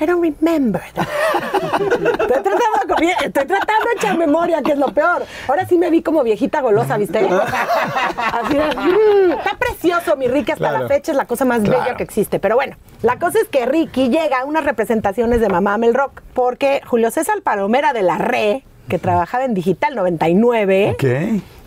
I 0.00 0.06
don't 0.06 0.22
remember 0.22 0.80
that. 0.94 1.08
Estoy 1.72 2.42
tratando, 2.42 2.94
de, 3.00 3.10
estoy 3.26 3.46
tratando 3.46 3.84
de 3.86 3.92
echar 3.96 4.16
memoria, 4.16 4.62
que 4.62 4.72
es 4.72 4.78
lo 4.78 4.92
peor. 4.92 5.24
Ahora 5.48 5.66
sí 5.66 5.76
me 5.76 5.90
vi 5.90 6.02
como 6.02 6.22
viejita 6.22 6.60
golosa, 6.60 6.96
¿viste? 6.96 7.18
Así 7.18 8.54
de, 8.54 8.64
"Mm, 8.76 9.32
está 9.32 9.56
precioso 9.58 10.16
mi 10.16 10.28
Ricky, 10.28 10.52
hasta 10.52 10.68
Claro. 10.68 10.82
la 10.84 10.88
fecha 10.88 11.12
es 11.12 11.16
la 11.16 11.26
cosa 11.26 11.44
más 11.44 11.60
Claro. 11.62 11.82
bella 11.84 11.96
que 11.96 12.02
existe. 12.04 12.38
Pero 12.38 12.54
bueno, 12.54 12.76
la 13.02 13.18
cosa 13.18 13.38
es 13.40 13.48
que 13.48 13.66
Ricky 13.66 14.08
llega 14.08 14.40
a 14.40 14.44
unas 14.44 14.64
representaciones 14.64 15.40
de 15.40 15.48
Mamá 15.48 15.78
Mel 15.78 15.94
Rock, 15.94 16.22
porque 16.34 16.80
Julio 16.86 17.10
César 17.10 17.42
Palomera 17.42 17.92
de 17.92 18.02
la 18.02 18.18
RE, 18.18 18.62
que 18.88 18.98
trabajaba 18.98 19.44
en 19.44 19.54
Digital 19.54 19.94
99, 19.96 20.92
Ok. 20.94 21.04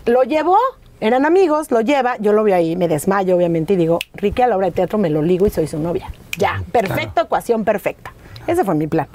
lo 0.06 0.22
llevó, 0.22 0.56
eran 1.00 1.26
amigos, 1.26 1.70
lo 1.70 1.80
lleva, 1.80 2.16
yo 2.18 2.32
lo 2.32 2.44
veo 2.44 2.56
ahí, 2.56 2.76
me 2.76 2.88
desmayo 2.88 3.36
obviamente 3.36 3.74
y 3.74 3.76
digo, 3.76 3.98
Ricky 4.14 4.42
a 4.42 4.46
la 4.46 4.56
obra 4.56 4.66
de 4.68 4.72
teatro 4.72 4.98
me 4.98 5.10
lo 5.10 5.20
ligo 5.22 5.46
y 5.46 5.50
soy 5.50 5.66
su 5.66 5.78
novia. 5.78 6.10
Ya, 6.38 6.62
perfecto, 6.72 7.22
ecuación 7.22 7.64
perfecta. 7.64 8.12
Ese 8.46 8.64
fue 8.64 8.74
mi 8.74 8.86
plan. 8.86 9.06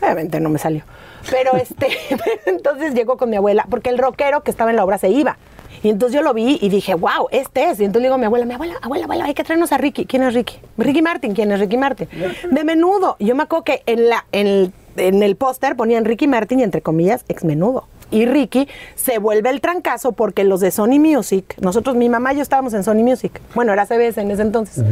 Obviamente 0.00 0.40
no 0.40 0.48
me 0.48 0.58
salió. 0.58 0.82
Pero 1.30 1.56
este, 1.56 1.88
entonces 2.46 2.94
llegó 2.94 3.16
con 3.16 3.30
mi 3.30 3.36
abuela, 3.36 3.66
porque 3.68 3.90
el 3.90 3.98
rockero 3.98 4.42
que 4.42 4.50
estaba 4.50 4.70
en 4.70 4.76
la 4.76 4.84
obra 4.84 4.98
se 4.98 5.08
iba. 5.08 5.36
Y 5.82 5.90
entonces 5.90 6.14
yo 6.14 6.22
lo 6.22 6.34
vi 6.34 6.58
y 6.60 6.68
dije, 6.68 6.94
wow, 6.94 7.28
este 7.30 7.70
es. 7.70 7.80
Y 7.80 7.84
entonces 7.84 8.02
le 8.02 8.08
digo 8.08 8.14
a 8.14 8.18
mi 8.18 8.24
abuela, 8.24 8.46
mi 8.46 8.54
abuela, 8.54 8.74
abuela, 8.82 9.04
abuela, 9.04 9.24
hay 9.26 9.34
que 9.34 9.44
traernos 9.44 9.72
a 9.72 9.78
Ricky. 9.78 10.06
¿Quién 10.06 10.22
es 10.22 10.34
Ricky? 10.34 10.58
Ricky 10.78 11.02
Martin, 11.02 11.34
¿quién 11.34 11.52
es 11.52 11.60
Ricky 11.60 11.76
Martin? 11.76 12.08
De 12.50 12.64
menudo. 12.64 13.16
Yo 13.20 13.34
me 13.34 13.44
acuerdo 13.44 13.64
que 13.64 13.82
en, 13.86 14.08
la, 14.08 14.24
en 14.32 14.46
el, 14.46 14.72
en 14.96 15.22
el 15.22 15.36
póster 15.36 15.76
ponían 15.76 16.04
Ricky 16.04 16.26
Martin 16.26 16.60
y 16.60 16.62
entre 16.62 16.80
comillas, 16.80 17.24
ex 17.28 17.44
menudo. 17.44 17.86
Y 18.10 18.24
Ricky 18.24 18.68
se 18.94 19.18
vuelve 19.18 19.50
el 19.50 19.60
trancazo 19.60 20.12
porque 20.12 20.44
los 20.44 20.60
de 20.60 20.70
Sony 20.70 20.98
Music, 20.98 21.54
nosotros, 21.60 21.96
mi 21.96 22.08
mamá 22.08 22.32
y 22.32 22.36
yo 22.36 22.42
estábamos 22.42 22.72
en 22.74 22.84
Sony 22.84 23.02
Music. 23.02 23.40
Bueno, 23.54 23.72
era 23.72 23.84
CBS 23.84 24.20
en 24.20 24.30
ese 24.30 24.42
entonces. 24.42 24.84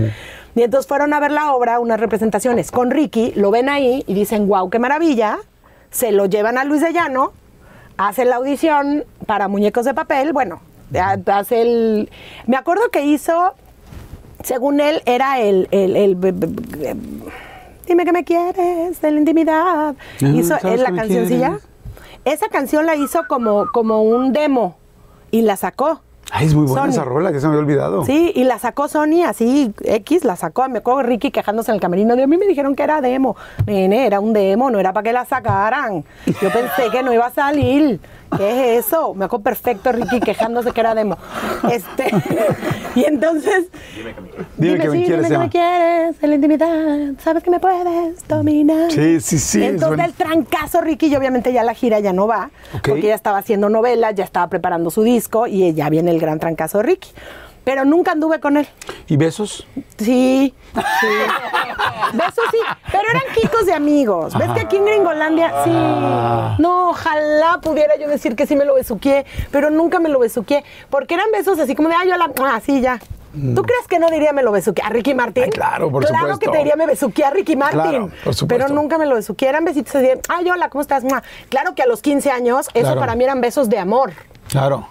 Y 0.54 0.62
entonces 0.62 0.86
fueron 0.86 1.12
a 1.12 1.20
ver 1.20 1.32
la 1.32 1.52
obra, 1.54 1.80
unas 1.80 1.98
representaciones 1.98 2.70
con 2.70 2.90
Ricky, 2.90 3.32
lo 3.34 3.50
ven 3.50 3.68
ahí 3.68 4.04
y 4.06 4.14
dicen, 4.14 4.46
wow, 4.48 4.70
qué 4.70 4.78
maravilla. 4.78 5.38
Se 5.90 6.12
lo 6.12 6.26
llevan 6.26 6.58
a 6.58 6.64
Luis 6.64 6.80
de 6.80 6.92
Llano, 6.92 7.32
hace 7.96 8.24
la 8.24 8.36
audición 8.36 9.04
para 9.26 9.48
Muñecos 9.48 9.84
de 9.84 9.94
Papel. 9.94 10.32
Bueno, 10.32 10.60
ha- 10.98 11.16
hace 11.38 11.62
el. 11.62 12.10
Me 12.46 12.56
acuerdo 12.56 12.90
que 12.90 13.04
hizo, 13.04 13.54
según 14.42 14.80
él, 14.80 15.02
era 15.06 15.40
el. 15.40 15.68
el- 15.70 16.16
Dime 17.86 18.04
que 18.04 18.12
me 18.12 18.24
quieres, 18.24 19.00
de 19.00 19.10
la 19.10 19.18
intimidad. 19.18 19.94
hizo 20.20 20.58
¿sabes 20.58 20.64
él 20.64 20.82
la 20.82 20.92
cancioncilla. 20.94 21.58
Esa 22.24 22.48
canción 22.48 22.86
la 22.86 22.96
hizo 22.96 23.20
como, 23.28 23.66
como 23.72 24.02
un 24.02 24.32
demo 24.32 24.76
y 25.30 25.42
la 25.42 25.56
sacó. 25.56 26.00
Ay, 26.32 26.46
es 26.46 26.54
muy 26.54 26.66
buena 26.66 26.82
Sony. 26.86 26.90
esa 26.90 27.04
rola, 27.04 27.32
que 27.32 27.38
se 27.40 27.46
me 27.46 27.52
había 27.52 27.60
olvidado. 27.60 28.04
Sí, 28.04 28.32
y 28.34 28.44
la 28.44 28.58
sacó 28.58 28.88
Sony 28.88 29.22
así, 29.26 29.72
X, 29.84 30.24
la 30.24 30.36
sacó. 30.36 30.68
Me 30.68 30.78
acuerdo 30.78 31.02
Ricky 31.02 31.30
quejándose 31.30 31.70
en 31.70 31.76
el 31.76 31.80
camerino. 31.80 32.16
De 32.16 32.24
a 32.24 32.26
mí 32.26 32.36
me 32.36 32.46
dijeron 32.46 32.74
que 32.74 32.82
era 32.82 33.00
demo. 33.00 33.36
Nene, 33.66 34.06
era 34.06 34.20
un 34.20 34.32
demo, 34.32 34.70
no 34.70 34.80
era 34.80 34.92
para 34.92 35.04
que 35.04 35.12
la 35.12 35.24
sacaran. 35.24 36.04
Yo 36.26 36.50
pensé 36.50 36.90
que 36.90 37.02
no 37.02 37.12
iba 37.12 37.26
a 37.26 37.30
salir. 37.30 38.00
¿Qué 38.36 38.76
es 38.78 38.86
eso? 38.86 39.14
Me 39.14 39.24
acuerdo 39.26 39.44
perfecto 39.44 39.92
Ricky 39.92 40.20
quejándose 40.20 40.72
que 40.72 40.80
era 40.80 40.94
demo. 40.94 41.16
Este, 41.70 42.10
y 42.94 43.04
entonces... 43.04 43.66
Dime 44.56 44.78
que 44.78 44.88
me 44.88 44.98
sí, 44.98 45.04
quieres, 45.04 45.28
Dime 45.28 45.28
que 45.28 45.38
me 45.38 45.50
quieres, 45.50 46.22
en 46.22 46.30
la 46.30 46.34
intimidad, 46.36 46.98
sabes 47.22 47.42
que 47.42 47.50
me 47.50 47.60
puedes 47.60 48.26
dominar. 48.28 48.90
Sí, 48.90 49.20
sí, 49.20 49.38
sí, 49.38 49.62
es 49.62 49.70
Entonces 49.70 49.88
bueno. 49.88 50.04
el 50.04 50.12
trancazo 50.12 50.80
Ricky, 50.80 51.06
y 51.06 51.16
obviamente 51.16 51.52
ya 51.52 51.62
la 51.62 51.74
gira 51.74 52.00
ya 52.00 52.12
no 52.12 52.26
va, 52.26 52.50
Ok. 52.74 52.88
porque 52.88 53.08
ya 53.08 53.14
estaba 53.14 53.38
haciendo 53.38 53.68
novela, 53.68 54.10
ya 54.12 54.24
estaba 54.24 54.48
preparando 54.48 54.90
su 54.90 55.02
disco 55.02 55.46
y 55.46 55.72
ya 55.74 55.88
viene 55.90 56.10
el 56.10 56.20
gran 56.20 56.38
trancazo 56.38 56.82
Ricky. 56.82 57.10
Pero 57.64 57.84
nunca 57.84 58.12
anduve 58.12 58.40
con 58.40 58.56
él. 58.58 58.68
¿Y 59.08 59.16
besos? 59.16 59.66
Sí, 59.98 60.54
sí. 60.74 61.06
Besos 62.12 62.44
sí, 62.50 62.58
pero 62.92 63.02
eran 63.10 63.22
quicos 63.34 63.66
de 63.66 63.72
amigos. 63.72 64.34
¿Ves 64.38 64.50
que 64.52 64.60
aquí 64.60 64.76
en 64.76 64.84
Gringolandia 64.84 65.52
sí? 65.64 65.70
No, 65.70 66.90
ojalá 66.90 67.58
pudiera 67.62 67.96
yo 67.96 68.08
decir 68.08 68.36
que 68.36 68.46
sí 68.46 68.54
me 68.56 68.64
lo 68.64 68.74
besuqué, 68.74 69.24
pero 69.50 69.70
nunca 69.70 69.98
me 69.98 70.08
lo 70.08 70.18
besuqué, 70.20 70.64
porque 70.90 71.14
eran 71.14 71.30
besos 71.32 71.58
así 71.58 71.74
como 71.74 71.88
de, 71.88 71.94
ay, 71.96 72.12
hola, 72.12 72.30
ah, 72.44 72.60
sí, 72.64 72.80
ya. 72.80 73.00
¿Tú 73.54 73.62
crees 73.62 73.88
que 73.88 73.98
no 73.98 74.10
diría 74.10 74.32
me 74.32 74.42
lo 74.44 74.52
besuqué 74.52 74.82
a 74.82 74.90
Ricky 74.90 75.12
Martin? 75.14 75.44
Ay, 75.44 75.50
claro, 75.50 75.90
por 75.90 76.04
Claro 76.06 76.18
supuesto. 76.34 76.38
que 76.46 76.52
te 76.52 76.58
diría 76.58 76.76
me 76.76 76.86
besuqué 76.86 77.24
a 77.24 77.30
Ricky 77.30 77.56
Martin. 77.56 77.80
Claro, 77.80 78.10
por 78.22 78.34
supuesto. 78.34 78.46
Pero 78.66 78.68
nunca 78.80 78.96
me 78.96 79.06
lo 79.06 79.16
besuqué. 79.16 79.48
Eran 79.48 79.64
besitos 79.64 79.96
así 79.96 80.06
de, 80.06 80.20
ay, 80.28 80.48
hola, 80.50 80.68
¿cómo 80.68 80.82
estás? 80.82 81.02
Claro 81.48 81.74
que 81.74 81.82
a 81.82 81.86
los 81.86 82.00
15 82.00 82.30
años, 82.30 82.68
eso 82.74 82.82
Claro. 82.84 83.00
para 83.00 83.16
mí 83.16 83.24
eran 83.24 83.40
besos 83.40 83.68
de 83.68 83.78
amor. 83.78 84.12
Claro. 84.48 84.86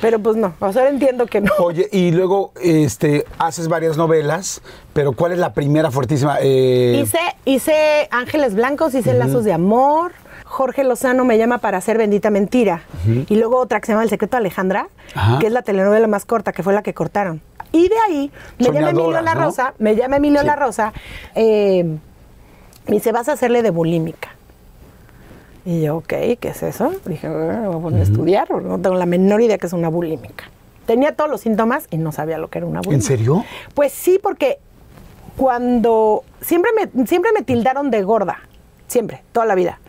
Pero 0.00 0.18
pues 0.18 0.36
no, 0.36 0.54
o 0.60 0.72
sea, 0.72 0.88
entiendo 0.88 1.26
que 1.26 1.40
no. 1.40 1.50
Oye, 1.58 1.88
y 1.90 2.10
luego 2.10 2.52
este, 2.62 3.24
haces 3.38 3.68
varias 3.68 3.96
novelas, 3.96 4.60
pero 4.92 5.12
¿cuál 5.12 5.32
es 5.32 5.38
la 5.38 5.54
primera 5.54 5.90
fuertísima? 5.90 6.36
Eh, 6.40 7.00
Hice, 7.02 7.18
hice 7.46 8.08
Ángeles 8.10 8.54
Blancos, 8.54 8.94
hice 8.94 9.14
Lazos 9.14 9.44
de 9.44 9.52
Amor. 9.54 10.12
Jorge 10.44 10.84
Lozano 10.84 11.24
me 11.24 11.38
llama 11.38 11.58
para 11.58 11.78
hacer 11.78 11.98
Bendita 11.98 12.30
Mentira. 12.30 12.82
Y 13.28 13.34
luego 13.36 13.58
otra 13.58 13.80
que 13.80 13.86
se 13.86 13.92
llama 13.92 14.04
El 14.04 14.10
Secreto 14.10 14.36
de 14.36 14.42
Alejandra, 14.42 14.88
Ajá. 15.14 15.38
que 15.38 15.46
es 15.48 15.52
la 15.52 15.62
telenovela 15.62 16.06
más 16.06 16.24
corta, 16.24 16.52
que 16.52 16.62
fue 16.62 16.72
la 16.72 16.82
que 16.82 16.94
cortaron. 16.94 17.40
Y 17.72 17.88
de 17.88 17.96
ahí 18.06 18.30
me 18.58 18.66
llama 18.66 18.90
Emilio 18.90 19.20
La 19.22 19.34
¿no? 19.34 19.44
Rosa, 19.46 19.74
me 19.78 19.96
llama 19.96 20.16
Emilio 20.16 20.40
Sí. 20.42 20.46
La 20.46 20.56
Rosa, 20.56 20.92
eh, 21.34 21.84
me 22.86 22.94
dice, 22.94 23.10
vas 23.12 23.28
a 23.28 23.32
hacerle 23.32 23.62
de 23.62 23.70
bulímica. 23.70 24.35
Y 25.66 25.82
yo, 25.82 25.96
ok, 25.96 26.06
¿qué 26.38 26.48
es 26.54 26.62
eso? 26.62 26.92
Dije, 27.04 27.28
"Bueno, 27.28 27.66
voy 27.72 27.78
a 27.78 27.82
poner 27.82 28.00
a 28.00 28.02
estudiar, 28.04 28.46
porque 28.46 28.68
no 28.68 28.78
tengo 28.80 28.94
la 28.94 29.04
menor 29.04 29.42
idea 29.42 29.58
que 29.58 29.66
es 29.66 29.72
una 29.72 29.88
bulímica. 29.88 30.44
Tenía 30.86 31.16
todos 31.16 31.28
los 31.28 31.40
síntomas 31.40 31.88
y 31.90 31.98
no 31.98 32.12
sabía 32.12 32.38
lo 32.38 32.48
que 32.48 32.58
era 32.58 32.66
una 32.68 32.80
bulímica. 32.80 33.12
¿En 33.12 33.18
serio? 33.18 33.44
Pues 33.74 33.92
sí, 33.92 34.20
porque 34.22 34.58
cuando 35.36 36.22
siempre 36.40 36.70
me, 36.72 37.06
siempre 37.06 37.32
me 37.32 37.42
tildaron 37.42 37.90
de 37.90 38.02
gorda, 38.02 38.38
siempre, 38.86 39.22
toda 39.32 39.44
la 39.44 39.56
vida. 39.56 39.80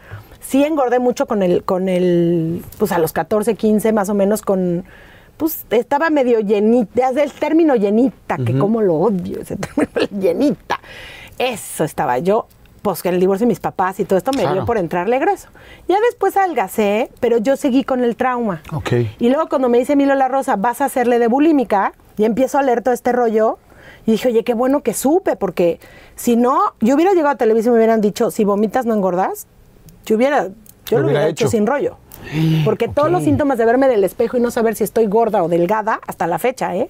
Sí 0.42 0.64
engordé 0.64 0.98
mucho 0.98 1.28
con 1.28 1.44
el, 1.44 1.64
con 1.64 1.90
el, 1.90 2.64
pues 2.80 2.92
a 2.92 2.98
los 2.98 3.14
14, 3.14 3.54
15 3.56 3.92
más 3.94 4.10
o 4.10 4.16
menos 4.16 4.42
con, 4.42 4.84
pues 5.38 5.66
estaba 5.70 6.10
medio 6.10 6.40
llenita, 6.40 7.10
el 7.10 7.32
término 7.34 7.76
llenita, 7.76 8.38
que 8.38 8.58
como 8.58 8.82
lo 8.82 8.96
odio, 8.96 9.42
ese 9.42 9.56
término 9.58 9.92
llenita. 10.20 10.80
Eso 11.38 11.84
estaba 11.84 12.18
yo, 12.18 12.48
pues 12.92 13.02
que 13.04 13.10
el 13.10 13.20
divorcio 13.20 13.46
de 13.46 13.50
mis 13.50 13.60
papás 13.60 14.00
y 14.00 14.06
todo 14.06 14.18
esto 14.18 14.32
me 14.32 14.42
Claro. 14.42 14.54
dio 14.56 14.66
por 14.66 14.78
entrarle 14.78 15.20
grueso. 15.20 15.50
Ya 15.88 15.98
después 16.10 16.38
adelgacé, 16.38 17.10
pero 17.20 17.38
yo 17.38 17.56
seguí 17.58 17.84
con 17.84 18.04
el 18.04 18.16
trauma. 18.16 18.62
Y 19.20 19.30
luego 19.30 19.50
cuando 19.50 19.68
me 19.70 19.78
dice 19.78 19.96
Milo 19.96 20.16
La 20.16 20.28
Rosa, 20.28 20.56
vas 20.56 20.82
a 20.82 20.86
hacerle 20.86 21.20
de 21.20 21.28
bulímica, 21.28 21.94
y 22.18 22.24
empiezo 22.26 22.58
a 22.58 22.64
leer 22.64 22.82
todo 22.82 22.94
este 22.94 23.12
rollo, 23.12 23.58
y 24.06 24.12
dije, 24.12 24.30
oye, 24.30 24.44
qué 24.44 24.54
bueno 24.54 24.82
que 24.84 24.94
supe, 24.94 25.36
porque 25.36 25.80
si 26.16 26.36
no, 26.38 26.60
yo 26.80 26.96
hubiera 26.96 27.12
llegado 27.12 27.30
a 27.32 27.36
televisión 27.36 27.74
y 27.74 27.76
me 27.76 27.80
hubieran 27.80 28.00
dicho, 28.02 28.32
si 28.32 28.44
vomitas 28.46 28.86
no 28.86 28.94
engordas, 28.94 29.48
yo 30.06 30.16
hubiera, 30.16 30.46
yo 30.86 30.98
Lo 30.98 31.00
lo 31.00 31.06
hubiera 31.08 31.28
hecho. 31.28 31.46
hecho. 31.46 31.52
sin 31.52 31.68
rollo. 31.68 31.98
Porque 32.66 32.88
todos 32.88 33.12
los 33.12 33.24
síntomas 33.24 33.58
de 33.58 33.66
verme 33.66 33.88
del 33.88 34.04
espejo 34.04 34.38
y 34.38 34.40
no 34.40 34.50
saber 34.52 34.76
si 34.76 34.84
estoy 34.84 35.06
gorda 35.08 35.44
o 35.44 35.50
delgada, 35.50 36.00
hasta 36.08 36.26
la 36.28 36.40
fecha, 36.40 36.76
¿eh? 36.76 36.90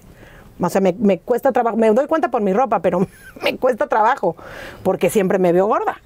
O 0.60 0.68
sea, 0.68 0.80
me, 0.80 0.94
me 0.98 1.18
cuesta 1.20 1.52
trabajo, 1.52 1.76
me 1.76 1.90
doy 1.92 2.06
cuenta 2.06 2.30
por 2.30 2.42
mi 2.42 2.52
ropa, 2.52 2.80
pero 2.80 3.06
me 3.42 3.56
cuesta 3.56 3.86
trabajo, 3.86 4.36
porque 4.82 5.10
siempre 5.10 5.38
me 5.38 5.52
veo 5.52 5.66
gorda. 5.66 6.00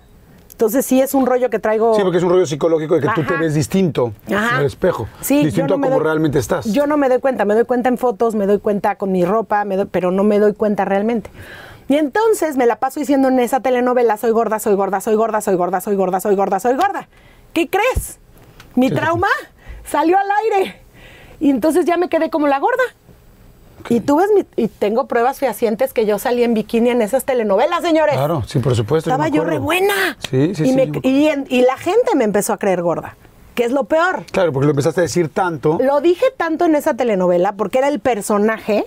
Entonces 0.50 0.84
sí 0.86 1.00
es 1.00 1.14
un 1.14 1.26
rollo 1.26 1.50
que 1.50 1.58
traigo... 1.58 1.94
Sí, 1.96 2.02
porque 2.02 2.18
es 2.18 2.22
un 2.22 2.30
rollo 2.30 2.46
psicológico 2.46 2.94
de 2.94 3.00
que 3.00 3.08
tú 3.14 3.24
te 3.24 3.36
ves 3.36 3.54
distinto 3.54 4.12
Ajá. 4.32 4.60
el 4.60 4.66
espejo. 4.66 5.08
Sí, 5.20 5.44
distinto 5.44 5.74
a 5.74 5.76
doy- 5.78 5.98
realmente 5.98 6.38
estás. 6.38 6.66
Yo 6.66 6.86
no 6.86 6.96
me 6.96 7.08
doy 7.08 7.18
cuenta, 7.18 7.44
me 7.44 7.54
doy 7.54 7.64
cuenta 7.64 7.88
en 7.88 7.98
fotos, 7.98 8.34
me 8.36 8.46
doy 8.46 8.60
cuenta 8.60 8.94
con 8.96 9.10
mi 9.10 9.24
ropa, 9.24 9.64
me 9.64 9.76
doy- 9.76 9.88
pero 9.90 10.10
no 10.12 10.22
me 10.22 10.38
doy 10.38 10.52
cuenta 10.52 10.84
realmente. 10.84 11.30
Y 11.88 11.96
entonces 11.96 12.56
me 12.56 12.66
la 12.66 12.76
paso 12.76 13.00
diciendo 13.00 13.28
en 13.28 13.40
esa 13.40 13.58
telenovela, 13.60 14.16
soy 14.18 14.30
gorda, 14.30 14.58
soy 14.60 14.74
gorda, 14.76 15.00
soy 15.00 15.16
gorda, 15.16 15.40
soy 15.40 15.56
gorda, 15.56 15.80
soy 15.80 15.96
gorda, 15.96 16.20
soy 16.20 16.36
gorda, 16.36 16.60
soy 16.60 16.74
gorda. 16.76 17.08
¿Qué 17.54 17.68
crees? 17.68 18.20
Mi 18.76 18.88
trauma 18.90 19.28
salió 19.84 20.16
al 20.16 20.28
aire. 20.44 20.80
Y 21.40 21.50
entonces 21.50 21.86
ya 21.86 21.96
me 21.96 22.08
quedé 22.08 22.30
como 22.30 22.46
la 22.46 22.60
gorda. 22.60 22.84
Y 23.88 24.00
tú 24.00 24.16
ves, 24.16 24.28
mi- 24.34 24.46
y 24.62 24.68
tengo 24.68 25.06
pruebas 25.06 25.38
fehacientes 25.38 25.92
que 25.92 26.06
yo 26.06 26.18
salí 26.18 26.42
en 26.44 26.54
bikini 26.54 26.90
en 26.90 27.02
esas 27.02 27.24
telenovelas, 27.24 27.82
señores. 27.82 28.14
Claro, 28.14 28.42
sí, 28.46 28.58
por 28.58 28.74
supuesto. 28.74 29.10
Estaba 29.10 29.28
yo 29.28 29.42
acuerdo. 29.42 29.50
re 29.50 29.58
buena. 29.58 30.16
Sí, 30.30 30.54
sí, 30.54 30.62
y, 30.64 30.66
sí. 30.68 30.72
me- 30.74 30.86
yo 30.86 31.00
y 31.02 31.26
en- 31.28 31.46
y 31.48 31.62
la 31.62 31.76
gente 31.76 32.14
me 32.14 32.24
empezó 32.24 32.52
a 32.52 32.58
creer 32.58 32.82
gorda, 32.82 33.16
que 33.54 33.64
es 33.64 33.72
lo 33.72 33.84
peor. 33.84 34.24
Claro, 34.32 34.52
porque 34.52 34.64
lo 34.66 34.70
empezaste 34.70 35.00
a 35.00 35.02
decir 35.02 35.28
tanto. 35.28 35.78
Lo 35.80 36.00
dije 36.00 36.26
tanto 36.36 36.64
en 36.64 36.74
esa 36.74 36.94
telenovela 36.94 37.52
porque 37.52 37.78
era 37.78 37.88
el 37.88 38.00
personaje. 38.00 38.84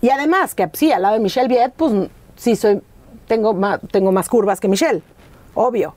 Y 0.00 0.10
además, 0.10 0.54
que 0.54 0.68
sí, 0.74 0.92
al 0.92 1.02
lado 1.02 1.14
de 1.14 1.20
Michelle 1.20 1.48
Viet, 1.48 1.72
pues 1.76 1.92
sí 2.36 2.54
soy, 2.56 2.80
tengo 3.26 3.52
más, 3.54 3.80
tengo 3.90 4.12
más 4.12 4.28
curvas 4.28 4.60
que 4.60 4.68
Michelle, 4.68 5.02
obvio. 5.54 5.94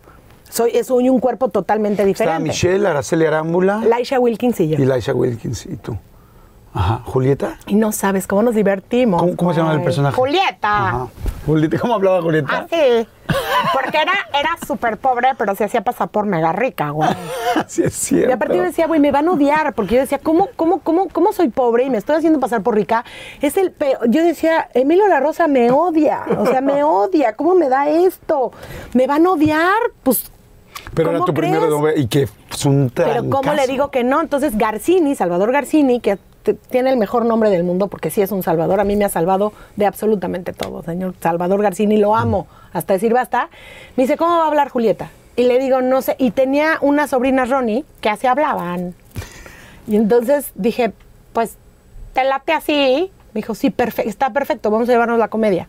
Soy, 0.50 0.72
soy 0.84 1.08
un 1.08 1.20
cuerpo 1.20 1.48
totalmente 1.50 2.04
diferente. 2.04 2.42
Michelle, 2.44 2.86
Araceli 2.86 3.26
Arámbula 3.26 3.78
Laisha 3.88 4.20
Wilkins 4.20 4.60
y 4.60 4.68
yo. 4.70 4.78
y 4.78 4.86
Laisha 4.86 5.14
Wilkins 5.14 5.66
y 5.66 5.78
tú. 5.78 5.98
Ajá. 6.74 7.02
¿Julieta? 7.06 7.58
Y 7.68 7.76
no 7.76 7.92
sabes 7.92 8.28
cómo 8.28 8.44
nos 8.44 8.56
divertimos. 8.56 9.22
¿Cómo, 9.22 9.36
cómo 9.36 9.54
se 9.54 9.60
llama 9.60 9.74
el 9.74 9.84
personaje? 9.84 10.16
Julieta. 10.16 10.88
Ajá. 10.88 11.08
Julieta. 11.46 11.80
¿Cómo 11.80 11.96
hablaba 11.96 12.22
Julieta? 12.22 12.60
Así. 12.60 13.08
Porque 13.74 13.98
era, 13.98 14.14
era 14.34 14.58
súper 14.66 14.98
pobre, 14.98 15.30
pero 15.38 15.56
se 15.56 15.64
hacía 15.66 15.82
pasar 15.82 16.10
por 16.10 16.26
mega 16.26 16.52
rica, 16.54 16.90
güey. 16.92 17.10
Sí, 17.68 17.84
es 17.84 17.94
cierto. 17.94 18.30
Y 18.30 18.32
aparte 18.32 18.58
yo 18.58 18.64
decía, 18.64 18.88
güey, 18.88 19.00
me 19.00 19.12
van 19.12 19.28
a 19.28 19.32
odiar, 19.32 19.74
porque 19.74 19.96
yo 19.96 20.02
decía, 20.02 20.20
¿cómo, 20.20 20.50
cómo, 20.56 20.80
cómo, 20.80 21.10
cómo 21.10 21.34
soy 21.34 21.50
pobre 21.50 21.84
y 21.84 21.90
me 21.90 21.98
estoy 21.98 22.16
haciendo 22.16 22.40
pasar 22.40 22.62
por 22.64 22.76
rica? 22.76 23.04
Es 23.42 23.58
el 23.58 23.72
peor. 23.72 24.10
Yo 24.10 24.24
decía, 24.24 24.70
Emilio 24.74 25.08
La 25.08 25.20
Rosa 25.20 25.48
me 25.48 25.70
odia, 25.72 26.24
o 26.38 26.46
sea, 26.46 26.62
me 26.62 26.84
odia, 26.86 27.34
¿cómo 27.36 27.54
me 27.56 27.68
da 27.70 27.90
esto? 27.90 28.52
¿Me 28.94 29.06
van 29.08 29.26
a 29.26 29.32
odiar? 29.32 29.78
Pues, 30.04 30.32
Pero 30.94 31.10
era 31.10 31.20
¿cómo 31.20 31.26
tu 31.26 31.34
primera 31.34 31.60
crees? 31.60 31.72
novela 31.72 32.00
y 32.00 32.08
que 32.08 32.24
es 32.24 32.66
un 32.66 32.92
Pero 32.94 33.30
¿cómo 33.30 33.54
le 33.54 33.68
digo 33.68 33.92
que 33.92 34.04
no? 34.04 34.22
Entonces 34.22 34.58
Garcini, 34.58 35.16
Salvador 35.16 35.52
Garcini, 35.52 36.00
que 36.00 36.18
tiene 36.70 36.90
el 36.90 36.98
mejor 36.98 37.26
nombre 37.26 37.50
del 37.50 37.64
mundo 37.64 37.88
porque 37.88 38.10
sí 38.10 38.22
es 38.22 38.32
un 38.32 38.44
salvador, 38.44 38.80
a 38.80 38.84
mí 38.84 38.96
me 38.96 39.06
ha 39.06 39.10
salvado 39.10 39.54
de 39.76 39.86
absolutamente 39.86 40.54
todo, 40.54 40.82
señor 40.84 41.14
Salvador 41.22 41.62
Garcini, 41.62 41.98
lo 41.98 42.16
amo, 42.16 42.48
hasta 42.74 42.94
decir 42.94 43.14
basta. 43.14 43.50
Me 43.96 44.04
dice, 44.04 44.18
¿cómo 44.18 44.38
va 44.38 44.46
a 44.46 44.48
hablar 44.48 44.70
Julieta? 44.70 45.10
Y 45.36 45.44
le 45.44 45.60
digo, 45.60 45.82
no 45.82 46.02
sé, 46.02 46.16
y 46.18 46.32
tenía 46.32 46.78
una 46.82 47.08
sobrina 47.08 47.46
Ronnie 47.46 47.86
que 48.02 48.10
así 48.10 48.28
hablaban. 48.28 48.96
Y 49.88 49.96
entonces 49.96 50.52
dije, 50.56 50.94
pues, 51.34 51.56
te 52.14 52.24
late 52.24 52.54
así. 52.54 53.12
Me 53.34 53.40
dijo, 53.40 53.56
sí, 53.56 53.70
perfecto, 53.70 54.10
está 54.10 54.32
perfecto, 54.32 54.70
vamos 54.70 54.90
a 54.90 54.92
llevarnos 54.92 55.20
la 55.20 55.30
comedia. 55.30 55.68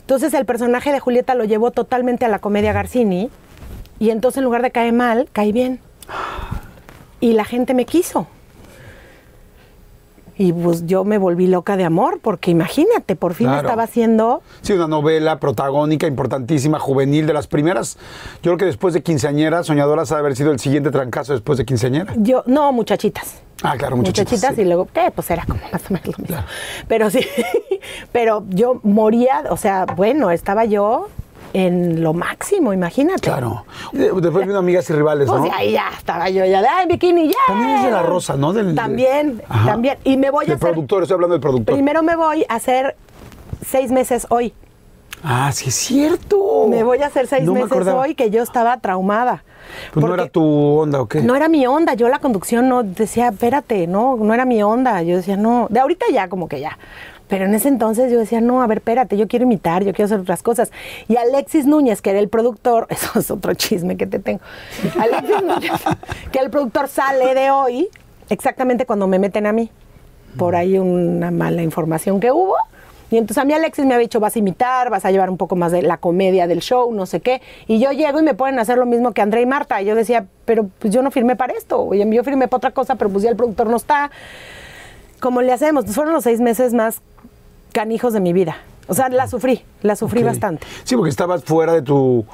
Entonces 0.00 0.34
el 0.34 0.46
personaje 0.46 0.92
de 0.92 1.00
Julieta 1.00 1.34
lo 1.34 1.44
llevó 1.44 1.70
totalmente 1.70 2.24
a 2.24 2.28
la 2.28 2.38
comedia 2.38 2.72
Garcini 2.72 3.30
y 3.98 4.10
entonces 4.10 4.38
en 4.38 4.44
lugar 4.44 4.62
de 4.62 4.70
caer 4.70 4.92
mal, 4.92 5.28
caí 5.32 5.52
bien. 5.52 5.80
Y 7.20 7.32
la 7.32 7.44
gente 7.44 7.74
me 7.74 7.84
quiso. 7.84 8.26
Y 10.38 10.52
pues 10.52 10.86
yo 10.86 11.04
me 11.04 11.18
volví 11.18 11.48
loca 11.48 11.76
de 11.76 11.84
amor, 11.84 12.20
porque 12.22 12.52
imagínate, 12.52 13.16
por 13.16 13.34
fin 13.34 13.48
Claro. 13.48 13.66
estaba 13.66 13.82
haciendo... 13.82 14.40
Sí, 14.62 14.72
una 14.72 14.86
novela 14.86 15.40
protagónica, 15.40 16.06
importantísima, 16.06 16.78
juvenil, 16.78 17.26
de 17.26 17.32
las 17.34 17.48
primeras. 17.48 17.98
Yo 18.36 18.50
creo 18.52 18.56
que 18.56 18.64
después 18.66 18.94
de 18.94 19.02
quinceañera, 19.02 19.64
Soñadoras 19.64 20.12
ha 20.12 20.14
de 20.14 20.20
haber 20.20 20.36
sido 20.36 20.52
el 20.52 20.60
siguiente 20.60 20.92
trancazo 20.92 21.32
después 21.32 21.58
de 21.58 21.64
quinceañera. 21.64 22.14
Yo, 22.16 22.44
no, 22.46 22.72
muchachitas. 22.72 23.42
Ah, 23.64 23.74
claro, 23.76 23.96
muchachitas. 23.96 24.30
Muchachitas 24.32 24.54
sí. 24.54 24.62
y 24.62 24.64
luego, 24.64 24.86
¿qué? 24.92 25.10
Pues 25.12 25.28
era 25.32 25.44
como 25.44 25.60
más 25.72 25.82
o 25.90 25.92
menos 25.92 26.06
lo 26.16 26.22
mismo. 26.22 26.36
Pero 26.86 27.10
sí, 27.10 27.20
pero 28.12 28.44
yo 28.48 28.78
moría, 28.84 29.42
o 29.50 29.56
sea, 29.56 29.86
bueno, 29.96 30.30
estaba 30.30 30.64
yo 30.64 31.08
en 31.52 32.02
lo 32.02 32.12
máximo, 32.12 32.72
imagínate. 32.72 33.20
Claro. 33.28 33.64
De- 33.92 34.12
Después 34.12 34.46
vino 34.46 34.58
Amigas 34.58 34.88
y 34.90 34.92
Rivales, 34.92 35.28
Pues 35.28 35.40
¿no? 35.40 35.46
de 35.46 35.52
ahí 35.52 35.72
ya 35.72 35.88
estaba 35.96 36.28
yo 36.30 36.44
ya 36.44 36.60
de 36.60 36.68
ay, 36.68 36.86
bikini, 36.86 37.28
ya. 37.28 37.34
También 37.46 37.70
es 37.76 37.84
de 37.84 37.90
La 37.90 38.02
Rosa, 38.02 38.36
¿no? 38.36 38.52
Del- 38.52 38.74
también, 38.74 39.42
Ajá. 39.48 39.70
también. 39.70 39.98
Y 40.04 40.16
me 40.16 40.30
voy 40.30 40.44
a 40.44 40.48
Del 40.48 40.56
hacer. 40.56 40.70
productor, 40.72 41.02
estoy 41.02 41.14
hablando 41.14 41.34
del 41.34 41.40
productor. 41.40 41.74
Primero 41.74 42.02
me 42.02 42.16
voy 42.16 42.44
a 42.48 42.54
hacer 42.54 42.96
seis 43.64 43.90
meses 43.90 44.26
hoy. 44.30 44.52
Ah, 45.24 45.50
sí 45.52 45.68
es 45.70 45.74
cierto. 45.74 46.66
Me 46.68 46.84
voy 46.84 46.98
a 47.02 47.06
hacer 47.06 47.26
seis 47.26 47.42
No 47.44 47.54
meses 47.54 47.88
hoy 47.88 48.14
que 48.14 48.30
yo 48.30 48.42
estaba 48.42 48.76
traumada. 48.78 49.42
Pues 49.92 50.06
no 50.06 50.14
era 50.14 50.28
tu 50.28 50.42
onda, 50.78 51.00
¿o 51.00 51.08
qué? 51.08 51.20
No 51.22 51.34
era 51.34 51.48
mi 51.48 51.66
onda. 51.66 51.94
Yo 51.94 52.08
la 52.08 52.20
conducción 52.20 52.68
no 52.68 52.82
decía, 52.84 53.28
espérate, 53.28 53.86
no, 53.88 54.16
no 54.16 54.32
era 54.32 54.44
mi 54.44 54.62
onda. 54.62 55.02
Yo 55.02 55.16
decía, 55.16 55.36
no. 55.36 55.66
De 55.70 55.80
ahorita 55.80 56.06
ya, 56.12 56.28
como 56.28 56.48
que 56.48 56.60
ya. 56.60 56.78
Pero 57.28 57.44
en 57.44 57.54
ese 57.54 57.68
entonces 57.68 58.10
yo 58.10 58.18
decía, 58.18 58.40
no, 58.40 58.62
a 58.62 58.66
ver, 58.66 58.78
espérate, 58.78 59.16
yo 59.16 59.28
quiero 59.28 59.44
imitar, 59.44 59.84
yo 59.84 59.92
quiero 59.92 60.06
hacer 60.06 60.20
otras 60.20 60.42
cosas. 60.42 60.72
Y 61.08 61.16
Alexis 61.16 61.66
Núñez, 61.66 62.00
que 62.00 62.10
era 62.10 62.18
el 62.18 62.28
productor, 62.28 62.86
eso 62.90 63.18
es 63.18 63.30
otro 63.30 63.54
chisme 63.54 63.96
que 63.96 64.06
te 64.06 64.18
tengo. 64.18 64.40
Alexis 64.98 65.42
Núñez, 65.42 65.72
que 66.32 66.38
el 66.38 66.50
productor 66.50 66.88
sale 66.88 67.34
de 67.34 67.50
hoy, 67.50 67.88
exactamente 68.30 68.86
cuando 68.86 69.06
me 69.06 69.18
meten 69.18 69.46
a 69.46 69.52
mí. 69.52 69.70
Por 70.36 70.56
ahí 70.56 70.78
una 70.78 71.30
mala 71.30 71.62
información 71.62 72.20
que 72.20 72.30
hubo. 72.30 72.54
Y 73.10 73.16
entonces 73.16 73.38
a 73.38 73.46
mí 73.46 73.54
Alexis 73.54 73.86
me 73.86 73.94
había 73.94 74.04
dicho, 74.04 74.20
vas 74.20 74.36
a 74.36 74.38
imitar, 74.38 74.90
vas 74.90 75.04
a 75.06 75.10
llevar 75.10 75.30
un 75.30 75.38
poco 75.38 75.56
más 75.56 75.72
de 75.72 75.80
la 75.80 75.96
comedia 75.96 76.46
del 76.46 76.60
show, 76.60 76.92
no 76.92 77.06
sé 77.06 77.20
qué. 77.20 77.40
Y 77.66 77.78
yo 77.80 77.90
llego 77.92 78.20
y 78.20 78.22
me 78.22 78.32
a 78.32 78.60
hacer 78.60 78.76
lo 78.76 78.84
mismo 78.84 79.12
que 79.12 79.22
André 79.22 79.40
y 79.40 79.46
Marta. 79.46 79.80
Y 79.80 79.86
yo 79.86 79.94
decía, 79.94 80.26
pero 80.44 80.68
pues 80.78 80.92
yo 80.92 81.00
no 81.02 81.10
firmé 81.10 81.34
para 81.34 81.54
esto. 81.54 81.94
Yo 81.94 82.24
firmé 82.24 82.48
para 82.48 82.58
otra 82.58 82.70
cosa, 82.72 82.96
pero 82.96 83.10
pues 83.10 83.24
ya 83.24 83.30
el 83.30 83.36
productor 83.36 83.68
no 83.68 83.76
está. 83.76 84.10
¿Cómo 85.20 85.40
le 85.40 85.52
hacemos? 85.52 85.84
Pues 85.84 85.96
fueron 85.96 86.12
los 86.12 86.24
seis 86.24 86.40
meses 86.40 86.74
más 86.74 87.00
canijos 87.72 88.12
de 88.12 88.20
mi 88.20 88.32
vida. 88.32 88.56
O 88.86 88.94
sea, 88.94 89.08
la 89.08 89.26
sufrí, 89.28 89.64
la 89.82 89.96
sufrí 89.96 90.22
bastante. 90.22 90.66
Sí, 90.84 90.96
porque 90.96 91.10
estabas 91.10 91.44
fuera 91.44 91.72
de 91.74 91.82
tu. 91.82 92.24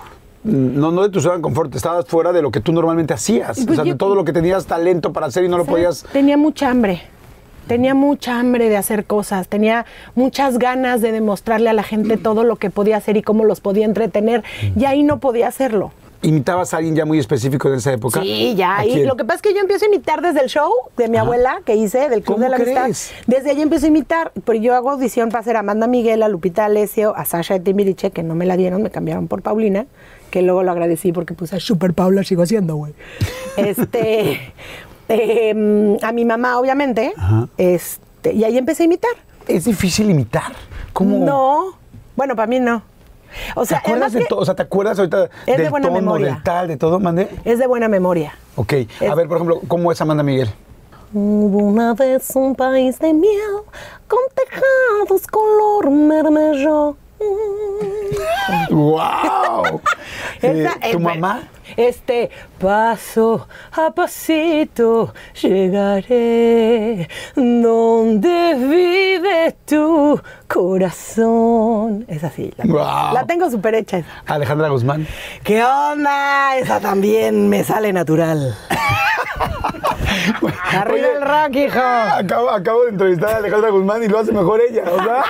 No, 0.45 0.91
no 0.93 1.03
de 1.03 1.09
tu 1.09 1.21
zona 1.21 1.37
de 1.37 1.41
confort, 1.43 1.75
estabas 1.75 2.05
fuera 2.07 2.31
de 2.33 2.43
lo 2.43 2.51
que 2.51 2.61
tú 2.61 2.73
normalmente 2.73 3.15
hacías. 3.15 3.57
Pues 3.57 3.71
o 3.71 3.75
sea, 3.77 3.85
yo- 3.85 3.93
de 3.95 3.99
todo 3.99 4.15
lo 4.15 4.25
que 4.25 4.33
tenías 4.33 4.67
talento 4.67 5.13
para 5.13 5.27
hacer 5.27 5.43
y 5.45 5.49
no 5.49 5.57
lo 5.57 5.65
podías. 5.65 6.05
Tenía 6.13 6.37
mucha 6.37 6.71
hambre. 6.71 7.03
Tenía 7.67 7.95
mucha 7.95 8.39
hambre 8.39 8.69
de 8.69 8.77
hacer 8.77 9.07
cosas, 9.07 9.49
tenía 9.49 9.87
muchas 10.15 10.59
ganas 10.59 11.01
de 11.01 11.13
demostrarle 11.13 11.71
a 11.71 11.73
la 11.73 11.83
gente 11.83 12.19
todo 12.19 12.45
lo 12.45 12.57
que 12.57 12.69
podía 12.69 12.99
hacer 12.99 13.17
y 13.17 13.23
cómo 13.23 13.45
los 13.45 13.61
podía 13.61 13.87
entretener. 13.87 14.45
Y 14.79 14.85
ahí 14.85 15.03
no 15.03 15.19
podía 15.19 15.49
hacerlo. 15.49 15.93
¿Imitabas 16.25 16.73
a 16.73 16.79
alguien 16.79 16.97
ya 16.97 17.05
muy 17.05 17.19
específico 17.19 17.69
en 17.69 17.75
esa 17.75 17.93
época? 17.93 18.23
Sí, 18.23 18.55
ya. 18.57 18.79
¿A 18.79 18.87
Y 18.87 19.05
lo 19.05 19.15
que 19.15 19.25
pasa 19.25 19.37
es 19.37 19.43
que 19.43 19.53
yo 19.53 19.61
empiezo 19.61 19.85
a 19.85 19.89
imitar 19.89 20.23
desde 20.23 20.41
el 20.41 20.49
show 20.49 20.73
de 20.97 21.09
mi 21.09 21.19
abuela 21.19 21.61
que 21.67 21.77
hice, 21.77 22.09
del 22.09 22.23
Club 22.23 22.37
¿Cómo 22.37 22.45
de 22.45 22.49
la 22.49 22.57
Amistad. 22.57 22.83
crees? 22.85 23.13
Desde 23.27 23.51
allí 23.51 23.61
empiezo 23.61 23.85
a 23.85 23.89
imitar. 23.91 24.33
Pero 24.45 24.59
yo 24.59 24.75
hago 24.75 24.91
audición 24.91 25.29
para 25.29 25.41
hacer 25.41 25.57
a 25.57 25.61
Amanda 25.61 25.87
Miguel, 25.87 26.23
a 26.23 26.29
Lupita 26.29 26.65
Alessio, 26.65 27.15
a 27.15 27.27
Sasha 27.27 27.55
de 27.55 27.61
Timbiriche, 27.61 28.11
que 28.11 28.23
no 28.23 28.35
me 28.35 28.47
la 28.47 28.57
dieron, 28.57 28.83
me 28.83 28.91
cambiaron 28.91 29.29
por 29.29 29.43
Paulina, 29.43 29.87
que 30.31 30.41
luego 30.41 30.63
lo 30.63 30.71
agradecí 30.71 31.13
porque 31.13 31.35
puse 31.35 31.57
a 31.57 31.61
Super 31.61 31.93
Paula, 31.93 32.25
sigo 32.25 32.43
haciendo, 32.43 32.77
güey. 32.77 32.95
Este. 33.59 34.55
eh, 35.11 35.99
a 36.01 36.13
mi 36.13 36.25
mamá, 36.25 36.59
obviamente. 36.59 37.13
Ajá. 37.19 37.49
Este, 37.59 38.33
y 38.33 38.45
ahí 38.45 38.57
empecé 38.57 38.85
a 38.85 38.87
imitar. 38.87 39.13
Es 39.47 39.67
difícil 39.67 40.09
imitar. 40.09 40.53
¿Cómo? 40.95 41.19
No. 41.19 41.79
Bueno, 42.17 42.35
para 42.35 42.47
mí 42.47 42.61
no. 42.61 42.83
O 43.55 43.63
¿Te 43.63 43.67
sea, 43.69 43.79
acuerdas 43.79 44.09
además 44.09 44.13
de 44.15 44.27
todo? 44.27 44.39
O 44.41 44.45
sea, 44.45 44.55
¿te 44.55 44.63
acuerdas 44.63 44.99
ahorita 44.99 45.25
Es 45.47 45.57
de 45.57 45.63
del 45.63 45.71
buena 45.71 45.89
tono, 45.89 46.01
memoria. 46.01 46.27
del 46.35 46.43
tal, 46.43 46.69
de 46.69 46.77
todo, 46.77 47.01
mande? 47.01 47.29
es 47.45 47.59
de 47.59 47.67
buena 47.67 47.89
memoria. 47.89 48.35
Ok. 48.57 48.73
A 48.73 49.05
Es- 49.05 49.15
ver, 49.17 49.29
por 49.29 49.37
ejemplo, 49.39 49.61
¿cómo 49.69 49.91
es 49.93 50.01
Amanda 50.01 50.23
Miguel? 50.23 50.51
Hubo 51.13 51.59
una 51.59 51.95
vez 51.95 52.29
un 52.35 52.55
país 52.57 52.99
de 52.99 53.13
miel 53.13 53.33
con 54.09 54.19
tejados 54.35 55.27
color 55.29 55.91
mermello. 55.91 56.97
¡Wow! 58.71 59.81
Eh, 60.43 60.69
¿Tu 60.93 61.01
mamá? 61.01 61.43
Este, 61.77 62.31
paso 62.59 63.49
a 63.73 63.91
pasito 63.93 65.15
llegaré 65.41 67.09
donde 67.35 68.55
vive 68.55 69.57
tu 69.65 70.21
corazón. 70.47 72.05
Es 72.07 72.23
así. 72.23 72.53
La, 72.59 72.65
Guau. 72.67 73.15
la 73.15 73.27
tengo 73.27 73.51
súper 73.51 73.77
hecha. 73.77 73.99
esa. 73.99 74.09
Alejandra 74.27 74.69
Guzmán. 74.69 75.07
¿Qué 75.43 75.65
onda? 75.65 76.57
Esa 76.59 76.81
también 76.81 77.49
me 77.49 77.65
sale 77.65 77.93
natural. 77.93 78.55
Arriba 80.73 80.93
Oye, 80.93 81.13
el 81.13 81.23
rock, 81.23 81.57
hijo. 81.57 81.81
Acabo, 81.81 82.51
acabo 82.51 82.85
de 82.85 82.91
entrevistar 82.91 83.31
a 83.31 83.37
Alejandra 83.37 83.71
Guzmán 83.71 84.03
y 84.03 84.09
lo 84.09 84.19
hace 84.19 84.33
mejor 84.33 84.61
ella, 84.61 84.85
o 84.91 85.03
sea. 85.03 85.25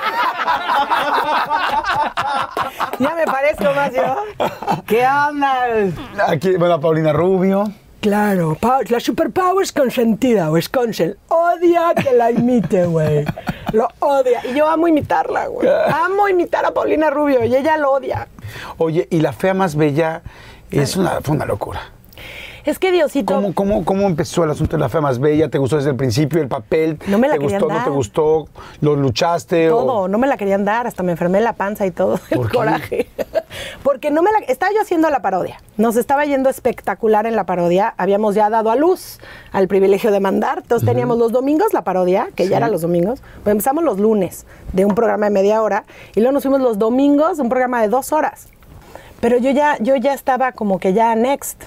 Ya 2.99 3.15
me 3.15 3.25
parezco 3.25 3.65
más 3.75 3.91
yo. 3.93 4.15
¿Qué 4.85 5.05
onda? 5.05 5.65
Aquí, 6.27 6.55
bueno, 6.55 6.79
Paulina 6.79 7.13
Rubio. 7.13 7.65
Claro, 8.05 8.55
la 8.89 8.99
superpower 8.99 9.63
es 9.63 9.71
consentida, 9.71 10.51
Wisconsin. 10.51 11.15
Odia 11.27 11.93
que 11.95 12.13
la 12.13 12.29
imite, 12.29 12.85
güey. 12.85 13.25
Lo 13.73 13.87
odia. 13.99 14.45
Y 14.45 14.53
yo 14.53 14.67
amo 14.67 14.87
imitarla, 14.87 15.47
güey. 15.47 15.67
Amo 15.91 16.29
imitar 16.29 16.63
a 16.65 16.71
Paulina 16.71 17.09
Rubio 17.09 17.43
y 17.43 17.55
ella 17.55 17.77
lo 17.77 17.93
odia. 17.93 18.27
Oye, 18.77 19.07
y 19.09 19.21
la 19.21 19.33
fea 19.33 19.55
más 19.55 19.75
bella 19.75 20.21
es 20.69 20.95
una, 20.95 21.19
fue 21.21 21.35
una 21.35 21.45
locura. 21.45 21.81
Es 22.65 22.79
que 22.79 22.91
Diosito. 22.91 23.35
¿Cómo, 23.35 23.53
cómo, 23.53 23.85
¿Cómo 23.85 24.07
empezó 24.07 24.43
el 24.43 24.49
asunto 24.51 24.75
de 24.75 24.81
la 24.81 24.89
fea 24.89 24.99
más 25.01 25.19
bella? 25.19 25.49
¿Te 25.49 25.57
gustó 25.59 25.75
desde 25.77 25.91
el 25.91 25.95
principio 25.95 26.41
el 26.41 26.47
papel? 26.47 26.97
No 27.07 27.19
me 27.19 27.27
la 27.27 27.35
¿Te 27.35 27.39
querían 27.41 27.59
gustó, 27.61 27.67
no 27.71 27.75
dar. 27.75 27.83
te 27.85 27.89
gustó? 27.91 28.47
¿Lo 28.81 28.95
luchaste? 28.95 29.69
o- 29.71 29.77
Todo, 29.77 30.07
no 30.07 30.17
me 30.17 30.25
la 30.27 30.35
querían 30.37 30.65
dar, 30.65 30.87
hasta 30.87 31.03
me 31.03 31.11
enfermé 31.11 31.41
la 31.41 31.53
panza 31.53 31.85
y 31.85 31.91
todo, 31.91 32.19
el 32.31 32.49
coraje. 32.49 33.07
Porque 33.83 34.09
no 34.11 34.21
me 34.23 34.31
la 34.31 34.39
estaba 34.47 34.71
yo 34.73 34.81
haciendo 34.81 35.09
la 35.11 35.21
parodia. 35.21 35.57
Nos 35.77 35.95
estaba 35.95 36.25
yendo 36.25 36.49
espectacular 36.49 37.25
en 37.27 37.35
la 37.35 37.45
parodia. 37.45 37.93
Habíamos 37.97 38.33
ya 38.35 38.49
dado 38.49 38.71
a 38.71 38.75
luz 38.75 39.19
al 39.51 39.67
privilegio 39.67 40.11
de 40.11 40.19
mandar. 40.19 40.59
Entonces 40.63 40.87
teníamos 40.87 41.17
los 41.19 41.31
domingos 41.31 41.71
la 41.73 41.83
parodia, 41.83 42.29
que 42.35 42.45
Sí. 42.45 42.49
ya 42.49 42.57
era 42.57 42.67
los 42.67 42.81
domingos. 42.81 43.21
Pues 43.43 43.51
empezamos 43.51 43.83
los 43.83 43.99
lunes 43.99 44.45
de 44.73 44.85
un 44.85 44.95
programa 44.95 45.27
de 45.27 45.29
media 45.31 45.61
hora 45.61 45.83
y 46.15 46.19
luego 46.19 46.33
nos 46.33 46.43
fuimos 46.43 46.61
los 46.61 46.79
domingos 46.79 47.37
de 47.37 47.43
un 47.43 47.49
programa 47.49 47.81
de 47.81 47.87
dos 47.89 48.11
horas. 48.11 48.47
Pero 49.25 49.39
yo 49.39 49.49
ya, 49.49 49.79
yo 49.79 49.95
ya 49.95 50.13
estaba 50.13 50.51
como 50.51 50.77
que 50.77 50.93
ya 50.93 51.15
next, 51.15 51.59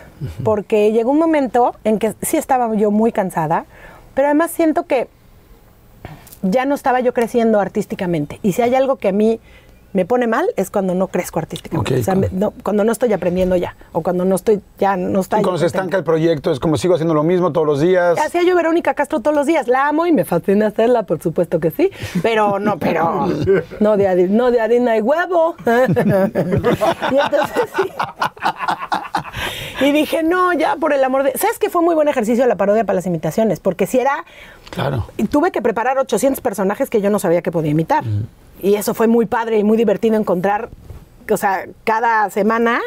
porque 0.44 0.92
llegó 0.92 1.10
un 1.10 1.18
momento 1.18 1.74
en 1.82 1.98
que 1.98 2.14
sí 2.22 2.36
estaba 2.36 2.72
yo 2.76 2.92
muy 2.92 3.10
cansada, 3.10 3.64
pero 4.14 4.28
además 4.28 4.52
siento 4.52 4.84
que 4.84 5.08
ya 6.42 6.66
no 6.66 6.76
estaba 6.76 7.00
yo 7.00 7.12
creciendo 7.12 7.58
artísticamente. 7.58 8.38
Y 8.44 8.52
si 8.52 8.62
hay 8.62 8.76
algo 8.76 8.94
que 8.94 9.08
a 9.08 9.12
mí 9.12 9.40
me 9.94 10.04
pone 10.04 10.26
mal 10.26 10.46
es 10.56 10.70
cuando 10.70 10.94
no 10.94 11.06
crezco 11.08 11.38
artísticamente. 11.38 11.98
O 12.00 12.02
sea, 12.02 12.14
me- 12.14 12.28
no- 12.30 12.52
cuando 12.62 12.84
no 12.84 12.92
estoy 12.92 13.12
aprendiendo 13.12 13.56
ya. 13.56 13.74
O 13.92 14.02
cuando 14.02 14.24
no 14.26 14.36
estoy, 14.36 14.60
ya 14.78 14.96
no 14.96 15.20
está 15.20 15.40
Y 15.40 15.42
cuando 15.42 15.58
se 15.58 15.66
estanca 15.66 15.96
el 15.96 16.04
proyecto, 16.04 16.52
es 16.52 16.60
como 16.60 16.76
sigo 16.76 16.94
haciendo 16.94 17.14
lo 17.14 17.22
mismo 17.22 17.52
todos 17.52 17.66
los 17.66 17.80
días. 17.80 18.18
Hacía 18.18 18.42
yo 18.42 18.54
Verónica 18.54 18.92
Castro 18.94 19.20
todos 19.20 19.34
los 19.34 19.46
días. 19.46 19.66
La 19.66 19.88
amo 19.88 20.06
y 20.06 20.12
me 20.12 20.24
fascina 20.26 20.66
hacerla, 20.66 21.04
por 21.04 21.22
supuesto 21.22 21.58
que 21.58 21.70
sí. 21.70 21.90
Pero 22.22 22.58
no, 22.58 22.78
pero 22.78 23.26
no 23.80 23.96
de, 23.96 24.06
hari- 24.08 24.28
no 24.28 24.50
de 24.50 24.60
harina 24.60 24.96
y 24.96 25.00
huevo. 25.00 25.56
y 25.66 27.18
entonces 27.18 27.68
sí. 27.76 27.90
Y 29.80 29.92
dije, 29.92 30.22
no, 30.22 30.52
ya 30.52 30.76
por 30.76 30.92
el 30.92 31.02
amor 31.04 31.22
de. 31.22 31.32
¿Sabes 31.38 31.58
que 31.58 31.70
fue 31.70 31.82
muy 31.82 31.94
buen 31.94 32.08
ejercicio 32.08 32.44
la 32.46 32.56
parodia 32.56 32.84
para 32.84 32.96
las 32.96 33.06
imitaciones? 33.06 33.60
Porque 33.60 33.86
si 33.86 33.98
era. 34.00 34.24
Claro. 34.70 35.06
Tuve 35.30 35.50
que 35.52 35.62
preparar 35.62 35.98
800 35.98 36.40
personajes 36.40 36.90
que 36.90 37.00
yo 37.00 37.10
no 37.10 37.18
sabía 37.18 37.40
que 37.42 37.50
podía 37.52 37.70
imitar. 37.70 38.04
Y 38.62 38.74
eso 38.74 38.94
fue 38.94 39.06
muy 39.06 39.26
padre 39.26 39.58
y 39.58 39.64
muy 39.64 39.76
divertido 39.76 40.16
encontrar, 40.16 40.68
o 41.30 41.36
sea, 41.36 41.66
cada 41.84 42.28
semana 42.30 42.80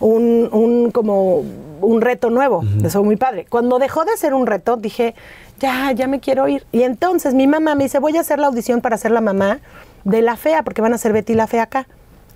un, 0.00 0.48
un 0.52 0.90
como 0.90 1.44
un 1.80 2.00
reto 2.00 2.30
nuevo. 2.30 2.62
Eso 2.84 2.98
fue 3.00 3.02
muy 3.06 3.16
padre. 3.16 3.46
Cuando 3.48 3.78
dejó 3.78 4.04
de 4.04 4.16
ser 4.16 4.34
un 4.34 4.46
reto, 4.46 4.76
dije, 4.76 5.14
ya, 5.60 5.90
ya 5.92 6.06
me 6.06 6.20
quiero 6.20 6.46
ir. 6.48 6.64
Y 6.72 6.82
entonces 6.82 7.34
mi 7.34 7.46
mamá 7.46 7.74
me 7.74 7.84
dice, 7.84 7.98
voy 7.98 8.16
a 8.16 8.20
hacer 8.20 8.38
la 8.38 8.46
audición 8.48 8.80
para 8.80 8.96
ser 8.96 9.10
la 9.10 9.20
mamá 9.20 9.58
de 10.04 10.22
la 10.22 10.36
fea, 10.36 10.62
porque 10.62 10.80
van 10.82 10.92
a 10.94 10.98
ser 10.98 11.12
Betty 11.12 11.34
la 11.34 11.46
fea 11.46 11.64
acá. 11.64 11.86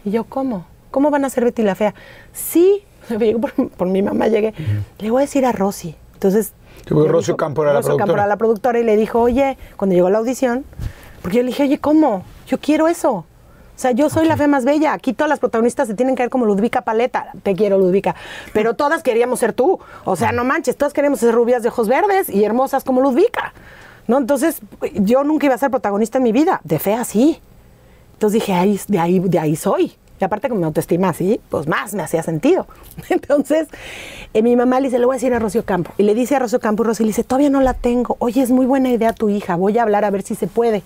Y 0.04 0.10
yo, 0.10 0.24
¿cómo? 0.24 0.66
¿Cómo 0.90 1.10
van 1.10 1.24
a 1.24 1.30
ser 1.30 1.44
Betty 1.44 1.62
la 1.62 1.74
fea? 1.74 1.94
Sí, 2.32 2.82
por, 3.40 3.52
por 3.70 3.88
mi 3.88 4.02
mamá 4.02 4.26
llegué, 4.28 4.54
le 4.98 5.10
voy 5.10 5.20
a 5.20 5.24
decir 5.26 5.46
a 5.46 5.52
Rosy. 5.52 5.94
Entonces 6.14 6.52
Sí, 6.86 7.26
dijo- 7.28 7.36
Campo 7.36 7.62
era 7.62 7.72
la 7.72 7.80
Campo 7.80 7.96
productora. 7.96 8.22
era 8.22 8.26
la 8.28 8.36
productora 8.36 8.78
y 8.80 8.84
le 8.84 8.96
dijo, 8.96 9.20
oye, 9.20 9.56
cuando 9.76 9.94
llegó 9.94 10.10
la 10.10 10.18
audición, 10.18 10.64
porque 11.20 11.36
yo 11.38 11.42
le 11.44 11.48
dije, 11.48 11.62
oye, 11.62 11.78
¿cómo? 11.78 12.24
Yo 12.52 12.58
quiero 12.58 12.86
eso. 12.86 13.10
O 13.14 13.24
sea, 13.76 13.92
yo 13.92 14.10
soy 14.10 14.26
la 14.28 14.36
fe 14.36 14.46
más 14.46 14.66
bella. 14.66 14.92
Aquí 14.92 15.14
todas 15.14 15.30
las 15.30 15.38
protagonistas 15.38 15.88
se 15.88 15.94
tienen 15.94 16.14
que 16.14 16.22
ver 16.22 16.28
como 16.28 16.44
Ludvica 16.44 16.82
Paleta. 16.82 17.28
Te 17.42 17.54
quiero, 17.54 17.78
Ludvica. 17.78 18.14
Pero 18.52 18.74
todas 18.74 19.02
queríamos 19.02 19.38
ser 19.38 19.54
tú. 19.54 19.80
O 20.04 20.16
sea, 20.16 20.32
no 20.32 20.44
manches, 20.44 20.76
todas 20.76 20.92
queríamos 20.92 21.20
ser 21.20 21.34
rubias 21.34 21.62
de 21.62 21.70
ojos 21.70 21.88
verdes 21.88 22.28
y 22.28 22.44
hermosas 22.44 22.84
como 22.84 23.00
Ludvica. 23.00 23.54
¿No? 24.06 24.18
Entonces, 24.18 24.60
yo 24.92 25.24
nunca 25.24 25.46
iba 25.46 25.54
a 25.54 25.58
ser 25.58 25.70
protagonista 25.70 26.18
en 26.18 26.24
mi 26.24 26.32
vida. 26.32 26.60
De 26.62 26.78
fea, 26.78 27.04
sí. 27.04 27.40
Entonces 28.12 28.42
dije, 28.42 28.52
ahí, 28.52 28.78
de, 28.86 28.98
ahí, 28.98 29.18
de 29.18 29.38
ahí 29.38 29.56
soy. 29.56 29.92
Y 30.20 30.24
aparte 30.24 30.50
con 30.50 30.58
mi 30.58 30.64
autoestima 30.64 31.08
así, 31.08 31.40
pues 31.48 31.66
más 31.66 31.94
me 31.94 32.02
hacía 32.02 32.22
sentido. 32.22 32.66
Entonces, 33.08 33.66
eh, 34.34 34.42
mi 34.42 34.56
mamá 34.56 34.78
le 34.78 34.88
dice, 34.88 34.98
le 34.98 35.06
voy 35.06 35.14
a 35.14 35.16
decir 35.16 35.32
a 35.32 35.38
Rocío 35.38 35.64
Campo. 35.64 35.92
Y 35.96 36.02
le 36.02 36.14
dice 36.14 36.36
a 36.36 36.38
Rocío 36.38 36.60
Campo, 36.60 36.82
y 36.82 36.86
Rocío 36.86 37.06
le 37.06 37.12
dice, 37.12 37.24
todavía 37.24 37.48
no 37.48 37.62
la 37.62 37.72
tengo. 37.72 38.16
Oye, 38.18 38.42
es 38.42 38.50
muy 38.50 38.66
buena 38.66 38.90
idea 38.90 39.14
tu 39.14 39.30
hija, 39.30 39.56
voy 39.56 39.78
a 39.78 39.84
hablar 39.84 40.04
a 40.04 40.10
ver 40.10 40.20
si 40.20 40.34
se 40.34 40.48
puede. 40.48 40.82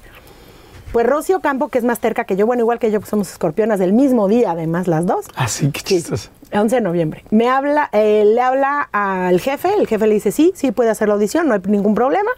Pues 0.92 1.06
Rocío 1.06 1.40
Campo, 1.40 1.68
que 1.68 1.78
es 1.78 1.84
más 1.84 2.00
cerca 2.00 2.24
que 2.24 2.36
yo, 2.36 2.46
bueno, 2.46 2.62
igual 2.62 2.78
que 2.78 2.90
yo, 2.90 3.00
pues 3.00 3.10
somos 3.10 3.30
escorpionas 3.30 3.78
del 3.78 3.92
mismo 3.92 4.28
día, 4.28 4.52
además 4.52 4.86
las 4.86 5.04
dos. 5.06 5.26
Así 5.34 5.70
que 5.70 5.80
Sí, 5.80 5.86
chistoso. 5.96 6.30
11 6.52 6.76
de 6.76 6.80
noviembre. 6.80 7.24
Me 7.30 7.48
habla, 7.48 7.90
eh, 7.92 8.24
le 8.24 8.40
habla 8.40 8.88
al 8.92 9.40
jefe, 9.40 9.74
el 9.78 9.86
jefe 9.86 10.06
le 10.06 10.14
dice, 10.14 10.30
sí, 10.32 10.52
sí 10.54 10.72
puede 10.72 10.90
hacer 10.90 11.08
la 11.08 11.14
audición, 11.14 11.48
no 11.48 11.54
hay 11.54 11.60
ningún 11.66 11.94
problema. 11.94 12.30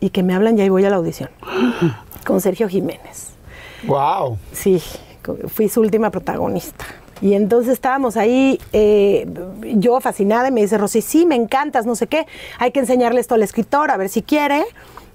Y 0.00 0.10
que 0.10 0.22
me 0.22 0.34
hablan 0.34 0.58
y 0.58 0.62
ahí 0.62 0.68
voy 0.68 0.84
a 0.84 0.90
la 0.90 0.96
audición. 0.96 1.30
Con 2.26 2.40
Sergio 2.40 2.68
Jiménez. 2.68 3.30
Wow. 3.86 4.38
Sí, 4.52 4.82
fui 5.48 5.68
su 5.68 5.80
última 5.80 6.10
protagonista. 6.10 6.86
Y 7.20 7.34
entonces 7.34 7.74
estábamos 7.74 8.16
ahí, 8.16 8.58
eh, 8.72 9.26
yo 9.76 10.00
fascinada, 10.00 10.48
y 10.48 10.50
me 10.50 10.62
dice 10.62 10.76
Rosy, 10.78 11.00
sí, 11.00 11.26
me 11.26 11.36
encantas, 11.36 11.86
no 11.86 11.94
sé 11.94 12.06
qué, 12.06 12.26
hay 12.58 12.72
que 12.72 12.80
enseñarle 12.80 13.20
esto 13.20 13.34
al 13.34 13.42
escritor, 13.42 13.90
a 13.90 13.96
ver 13.96 14.08
si 14.08 14.22
quiere. 14.22 14.64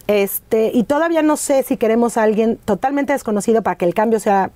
Este, 0.09 0.71
y 0.73 0.85
todavía 0.85 1.21
no 1.21 1.37
sé 1.37 1.61
si 1.61 1.77
queremos 1.77 2.17
a 2.17 2.23
alguien 2.23 2.57
totalmente 2.65 3.13
desconocido 3.13 3.61
para 3.61 3.75
que 3.75 3.85
el 3.85 3.93
cambio 3.93 4.19
sea 4.19 4.49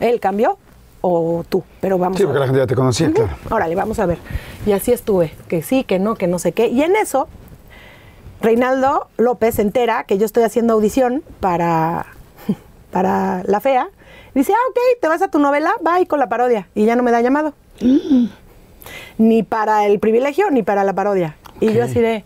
el 0.00 0.18
cambio 0.18 0.56
o 1.02 1.44
tú, 1.46 1.62
pero 1.82 1.98
vamos 1.98 2.16
Sí, 2.16 2.22
a 2.22 2.26
porque 2.26 2.38
ver. 2.38 2.40
la 2.40 2.46
gente 2.46 2.60
ya 2.60 2.66
te 2.66 2.74
conocía, 2.74 3.12
claro. 3.12 3.32
Órale, 3.50 3.74
vamos 3.74 3.98
a 3.98 4.06
ver. 4.06 4.16
Y 4.64 4.72
así 4.72 4.90
estuve, 4.90 5.34
que 5.48 5.60
sí, 5.62 5.84
que 5.84 5.98
no, 5.98 6.14
que 6.14 6.26
no 6.26 6.38
sé 6.38 6.52
qué. 6.52 6.68
Y 6.68 6.82
en 6.82 6.96
eso, 6.96 7.28
Reinaldo 8.40 9.08
López 9.18 9.56
se 9.56 9.62
entera 9.62 10.04
que 10.04 10.16
yo 10.16 10.24
estoy 10.24 10.44
haciendo 10.44 10.72
audición 10.72 11.22
para, 11.40 12.06
para 12.92 13.42
La 13.44 13.60
Fea. 13.60 13.88
Dice, 14.34 14.54
ah, 14.54 14.68
ok, 14.70 15.00
te 15.02 15.06
vas 15.08 15.20
a 15.20 15.28
tu 15.28 15.38
novela, 15.38 15.74
bye 15.82 16.06
con 16.06 16.18
la 16.18 16.30
parodia. 16.30 16.66
Y 16.74 16.86
ya 16.86 16.96
no 16.96 17.02
me 17.02 17.10
da 17.10 17.20
llamado. 17.20 17.52
Ni 19.18 19.42
para 19.42 19.84
el 19.84 19.98
privilegio, 20.00 20.50
ni 20.50 20.62
para 20.62 20.82
la 20.82 20.94
parodia. 20.94 21.36
Y 21.60 21.74
yo 21.74 21.84
así 21.84 22.00
de, 22.00 22.24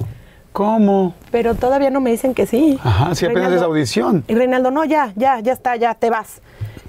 ¿Cómo? 0.57 1.15
pero 1.31 1.55
todavía 1.55 1.91
no 1.91 2.01
me 2.01 2.11
dicen 2.11 2.33
que 2.33 2.47
sí. 2.47 2.79
Ajá, 2.83 3.15
sí, 3.15 3.27
apenas 3.27 3.53
es 3.53 3.61
audición. 3.61 4.25
Y 4.27 4.35
Reinaldo, 4.35 4.71
no, 4.71 4.87
ya, 4.87 5.13
ya, 5.15 5.39
ya 5.41 5.53
está, 5.53 5.77
ya 5.77 5.93
te 5.95 6.09
vas. 6.09 6.41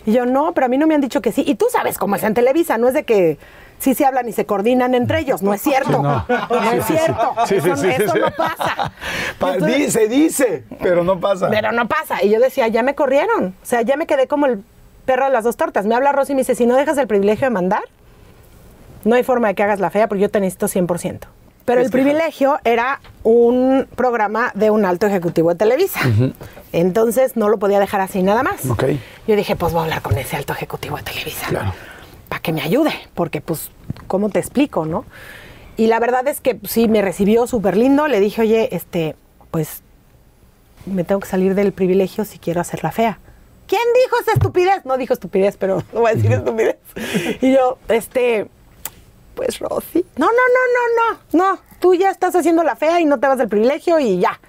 Y 0.05 0.13
yo, 0.13 0.26
no, 0.26 0.53
pero 0.53 0.68
a 0.68 0.70
mí 0.70 0.78
no 0.78 0.88
me 0.88 0.95
han 0.95 1.01
dicho 1.01 1.22
que 1.22 1.34
sí. 1.34 1.43
Y 1.45 1.55
tú 1.55 1.65
sabes 1.70 1.97
cómo 1.97 2.15
es 2.15 2.24
en 2.24 2.34
Televisa, 2.34 2.78
no 2.78 2.88
es 2.88 2.93
de 2.93 3.03
que 3.03 3.38
sí 3.80 3.93
se 3.93 4.05
hablan 4.05 4.30
y 4.30 4.32
se 4.32 4.45
coordinan 4.45 4.95
entre 4.95 5.20
ellos, 5.20 5.41
no 5.43 5.53
es 5.53 5.61
cierto. 5.61 6.01
no. 6.01 6.26
No, 6.49 6.72
es 6.72 6.86
cierto. 6.86 7.34
Sí, 7.45 7.59
sí, 7.59 7.70
eso 7.89 8.15
no 8.15 8.32
pasa. 8.38 8.93
Pa- 9.38 9.55
Entonces- 9.55 9.78
di- 9.78 9.91
se 9.91 10.07
dice, 10.07 10.63
pero 10.82 11.03
no 11.03 11.20
pasa. 11.20 11.49
pero 11.49 11.74
no 11.74 11.89
pasa. 11.89 12.24
Y 12.24 12.30
yo 12.30 12.39
decía, 12.39 12.70
ya 12.70 12.84
me 12.84 12.95
corrieron. 12.95 13.47
O 13.61 13.65
sea, 13.65 13.82
ya 13.82 13.97
me 13.97 14.07
quedé 14.07 14.28
como 14.28 14.45
el 14.45 14.63
perro 15.05 15.26
de 15.26 15.32
las 15.32 15.43
dos 15.43 15.57
tortas. 15.57 15.86
Me 15.86 15.93
habla 15.93 16.13
Rosy 16.13 16.32
y 16.32 16.36
me 16.36 16.41
dice, 16.41 16.55
si 16.55 16.65
no 16.65 16.78
dejas 16.78 16.97
el 16.99 17.07
privilegio 17.07 17.47
de 17.47 17.51
mandar, 17.51 17.84
no 19.03 19.15
hay 19.15 19.24
forma 19.24 19.49
de 19.49 19.55
que 19.55 19.63
hagas 19.63 19.82
la 19.82 19.89
fea 19.89 20.07
porque 20.07 20.22
yo 20.22 20.30
te 20.32 20.39
necesito 20.39 20.68
100%. 20.70 21.20
Pero 21.68 21.82
el 21.82 21.89
privilegio 21.89 22.59
era 22.63 23.01
un 23.24 23.89
programa 23.93 24.51
de 24.55 24.72
un 24.72 24.86
alto 24.86 25.05
ejecutivo 25.05 25.49
de 25.49 25.55
Televisa. 25.55 25.99
Entonces 26.72 27.36
no 27.36 27.49
lo 27.49 27.59
podía 27.59 27.78
dejar 27.82 27.99
así 27.99 28.24
nada 28.24 28.41
más. 28.41 28.65
Ok. 28.70 28.86
Yo 29.28 29.36
dije, 29.36 29.57
pues 29.57 29.74
voy 29.74 29.82
a 29.82 29.84
hablar 29.84 30.01
con 30.01 30.18
ese 30.18 30.38
alto 30.38 30.53
ejecutivo 30.53 30.95
de 30.95 31.03
Televisa. 31.03 31.47
Claro. 31.49 31.74
Para 32.30 32.41
que 32.41 32.53
me 32.53 32.61
ayude, 32.61 32.93
porque 33.13 33.41
pues, 33.41 33.70
¿cómo 34.07 34.30
te 34.30 34.39
explico, 34.39 34.86
no? 34.86 35.03
Y 35.76 35.88
la 35.88 35.99
verdad 35.99 36.26
es 36.30 36.39
que 36.39 36.55
pues, 36.55 36.72
sí, 36.72 36.88
me 36.88 37.01
recibió 37.01 37.47
súper 37.47 37.76
lindo. 37.76 38.07
Le 38.07 38.22
dije, 38.22 38.43
oye, 38.43 38.70
este, 38.74 39.18
pues 39.51 39.82
me 40.86 41.03
tengo 41.03 41.20
que 41.20 41.28
salir 41.28 41.53
del 41.53 41.74
privilegio 41.74 42.24
si 42.24 42.39
quiero 42.39 42.61
hacer 42.61 42.82
la 42.82 42.93
fea. 42.93 43.20
¿Quién 43.68 43.82
dijo 44.05 44.15
esa 44.22 44.32
estupidez? 44.32 44.86
No 44.86 44.97
dijo 44.97 45.11
estupidez, 45.11 45.57
pero 45.57 45.84
no 45.93 45.99
voy 45.99 46.11
a 46.11 46.15
decir 46.15 46.32
estupidez. 46.32 46.78
Y 47.41 47.51
yo, 47.51 47.78
este, 47.89 48.47
pues 49.38 49.59
Rosy. 49.59 50.05
No, 50.17 50.25
no, 50.25 50.31
no, 50.31 50.35
no, 50.75 51.19
no, 51.31 51.53
no. 51.53 51.59
Tú 51.79 51.93
ya 51.93 52.09
estás 52.09 52.35
haciendo 52.35 52.63
la 52.63 52.75
fea 52.75 52.99
y 52.99 53.05
no 53.05 53.19
te 53.19 53.27
vas 53.27 53.38
del 53.38 53.47
privilegio 53.47 53.99
y 53.99 54.19
ya. 54.19 54.39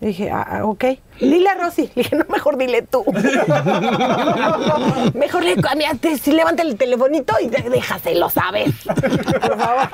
Y 0.00 0.06
dije, 0.06 0.30
ah, 0.30 0.46
ah, 0.50 0.64
ok. 0.64 0.84
Dile 1.20 1.48
a 1.48 1.54
Rosy. 1.54 1.82
Le 1.94 2.02
dije, 2.02 2.16
no, 2.16 2.24
mejor 2.28 2.56
dile 2.58 2.82
tú. 2.82 3.04
mejor 5.14 5.44
le 5.44 5.56
cambiaste, 5.56 6.18
si 6.18 6.32
levanta 6.32 6.62
el 6.62 6.76
telefonito 6.76 7.34
y 7.40 7.48
de- 7.48 7.70
déjaselo, 7.70 8.28
¿sabes? 8.28 8.72
Por 8.84 9.58
favor. 9.58 9.88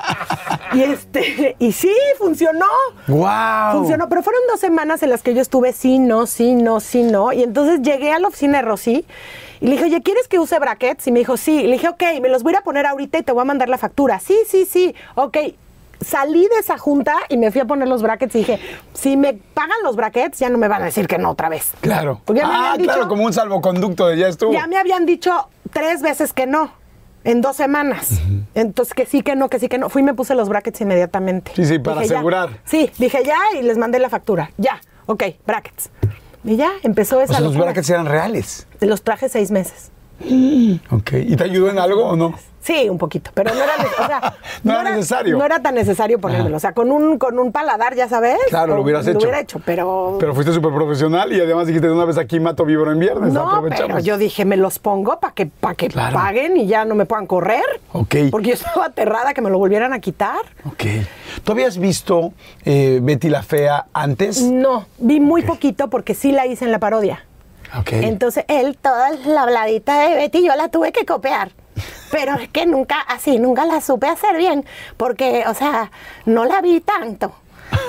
Y 0.73 0.81
este, 0.81 1.55
y 1.59 1.71
sí, 1.71 1.93
funcionó. 2.17 2.65
¡Wow! 3.07 3.71
Funcionó, 3.73 4.09
pero 4.09 4.23
fueron 4.23 4.41
dos 4.49 4.59
semanas 4.59 5.03
en 5.03 5.11
las 5.11 5.21
que 5.21 5.33
yo 5.33 5.41
estuve 5.41 5.73
sí, 5.73 5.99
no, 5.99 6.25
sí, 6.25 6.55
no, 6.55 6.79
sí, 6.79 7.03
no. 7.03 7.31
Y 7.31 7.43
entonces 7.43 7.81
llegué 7.81 8.11
a 8.11 8.19
la 8.19 8.27
oficina 8.29 8.57
de 8.59 8.63
Rosy 8.63 9.05
y 9.61 9.65
le 9.65 9.71
dije, 9.73 9.83
oye, 9.85 10.01
¿quieres 10.01 10.27
que 10.27 10.39
use 10.39 10.57
brackets? 10.59 11.07
Y 11.07 11.11
me 11.11 11.19
dijo, 11.19 11.35
sí. 11.37 11.61
Y 11.63 11.67
le 11.67 11.73
dije, 11.73 11.89
ok, 11.89 12.03
me 12.21 12.29
los 12.29 12.43
voy 12.43 12.55
a 12.55 12.61
poner 12.61 12.85
ahorita 12.85 13.17
y 13.17 13.23
te 13.23 13.31
voy 13.31 13.41
a 13.41 13.45
mandar 13.45 13.69
la 13.69 13.77
factura. 13.77 14.19
Sí, 14.19 14.37
sí, 14.47 14.65
sí, 14.65 14.95
ok. 15.15 15.37
Salí 16.01 16.47
de 16.47 16.55
esa 16.61 16.77
junta 16.77 17.13
y 17.27 17.35
me 17.35 17.51
fui 17.51 17.59
a 17.59 17.65
poner 17.65 17.87
los 17.89 18.01
brackets 18.01 18.33
y 18.35 18.37
dije, 18.39 18.59
si 18.93 19.17
me 19.17 19.33
pagan 19.33 19.75
los 19.83 19.97
brackets, 19.97 20.39
ya 20.39 20.49
no 20.49 20.57
me 20.57 20.69
van 20.69 20.81
a 20.81 20.85
decir 20.85 21.07
que 21.07 21.17
no 21.17 21.31
otra 21.31 21.49
vez. 21.49 21.73
Claro. 21.81 22.21
Porque 22.23 22.39
ya 22.41 22.47
me 22.47 22.53
ah, 22.53 22.57
habían 22.73 22.83
claro, 22.85 22.99
dicho- 23.01 23.09
como 23.09 23.25
un 23.25 23.33
salvoconducto 23.33 24.07
de 24.07 24.17
ya 24.17 24.29
estuvo. 24.29 24.53
Ya 24.53 24.65
me 24.67 24.77
habían 24.77 25.05
dicho 25.05 25.49
tres 25.73 26.01
veces 26.01 26.31
que 26.31 26.47
no, 26.47 26.71
en 27.25 27.41
dos 27.41 27.57
semanas. 27.57 28.11
Entonces, 28.55 28.93
que 28.93 29.05
sí, 29.05 29.23
que 29.23 29.35
no, 29.35 29.49
que 29.49 29.59
sí, 29.59 29.67
que 29.67 29.77
no. 29.77 29.89
Fui 29.89 30.01
y 30.01 30.05
me 30.05 30.13
puse 30.13 30.35
los 30.35 30.47
brackets 30.47 30.79
inmediatamente. 30.79 31.51
Sí, 31.53 31.65
sí, 31.65 31.79
para 31.79 31.97
Dije, 31.99 32.13
ya. 32.13 32.15
asegurar. 32.19 32.49
Sí, 32.63 32.89
dije 32.97 33.21
ya 33.25 33.37
y 33.59 33.63
les 33.63 33.77
mandé 33.77 33.99
la 33.99 34.07
factura. 34.09 34.51
Ya, 34.55 34.79
ok, 35.05 35.23
brackets. 35.45 35.89
Y 36.43 36.55
ya, 36.55 36.71
empezó 36.83 37.17
O 37.17 37.21
esa 37.21 37.33
sea, 37.33 37.41
los 37.41 37.57
brackets 37.57 37.89
eran 37.89 38.05
reales. 38.05 38.67
Los 38.79 39.01
traje 39.01 39.29
seis 39.29 39.51
meses. 39.51 39.91
Ok. 40.89 41.11
¿Y 41.13 41.35
te 41.35 41.43
ayudó 41.43 41.69
en 41.69 41.79
algo 41.79 42.05
o 42.05 42.15
no? 42.15 42.33
Sí, 42.69 42.87
un 42.87 42.99
poquito, 42.99 43.31
pero 43.33 43.51
no 43.51 43.63
era, 43.63 43.77
ne- 43.77 43.85
o 44.03 44.05
sea, 44.07 44.33
No 44.63 44.73
era 44.79 44.91
necesario. 44.91 45.37
No 45.37 45.43
era 45.43 45.59
tan 45.59 45.73
necesario 45.73 46.19
ponérmelo. 46.19 46.55
O 46.55 46.59
sea, 46.59 46.73
con 46.73 46.91
un, 46.91 47.17
con 47.17 47.39
un 47.39 47.51
paladar, 47.51 47.95
ya 47.95 48.07
sabes. 48.07 48.37
Claro, 48.49 48.75
lo 48.75 48.83
hubieras 48.83 49.07
hecho. 49.07 49.13
Lo 49.17 49.23
hubiera 49.23 49.39
hecho, 49.39 49.59
pero... 49.65 50.17
Pero 50.19 50.35
fuiste 50.35 50.53
súper 50.53 50.71
profesional 50.73 51.33
y 51.33 51.41
además 51.41 51.65
dijiste 51.65 51.87
de 51.87 51.93
una 51.93 52.05
vez 52.05 52.19
aquí 52.19 52.39
mato 52.39 52.65
víbora 52.65 52.91
en 52.91 52.99
viernes. 52.99 53.33
no, 53.33 53.49
aprovechamos. 53.49 53.87
pero 53.87 53.99
yo 54.01 54.19
dije, 54.19 54.45
me 54.45 54.55
los 54.55 54.77
pongo 54.77 55.19
para 55.19 55.33
que, 55.33 55.47
pa 55.47 55.73
que 55.73 55.87
Claro. 55.87 56.13
paguen 56.15 56.57
y 56.57 56.67
ya 56.67 56.85
no 56.85 56.93
me 56.93 57.05
puedan 57.07 57.25
correr. 57.25 57.63
Ok. 57.93 58.15
Porque 58.29 58.49
yo 58.49 58.53
estaba 58.53 58.85
aterrada 58.85 59.33
que 59.33 59.41
me 59.41 59.49
lo 59.49 59.57
volvieran 59.57 59.91
a 59.93 59.99
quitar. 59.99 60.37
Ok. 60.65 60.83
¿Tú 61.43 61.51
habías 61.53 61.77
visto 61.79 62.33
eh, 62.65 62.99
Betty 63.01 63.29
la 63.29 63.41
Fea 63.41 63.87
antes? 63.93 64.43
No, 64.43 64.85
vi 64.99 65.19
muy 65.19 65.41
poquito 65.41 65.89
porque 65.89 66.13
sí 66.13 66.31
la 66.31 66.45
hice 66.45 66.65
en 66.65 66.71
la 66.71 66.77
parodia. 66.77 67.25
Ok. 67.79 67.93
Entonces 67.93 68.45
él, 68.47 68.77
toda 68.79 69.09
la 69.25 69.41
habladita 69.43 70.01
de 70.07 70.15
Betty, 70.15 70.45
yo 70.45 70.55
la 70.55 70.69
tuve 70.69 70.91
que 70.91 71.05
copiar. 71.05 71.51
Pero 72.11 72.35
es 72.35 72.49
que 72.49 72.65
nunca, 72.65 72.99
así, 73.01 73.39
nunca 73.39 73.65
la 73.65 73.81
supe 73.81 74.07
hacer 74.07 74.35
bien, 74.37 74.65
porque, 74.97 75.43
o 75.47 75.53
sea, 75.53 75.91
no 76.25 76.45
la 76.45 76.61
vi 76.61 76.79
tanto. 76.81 77.33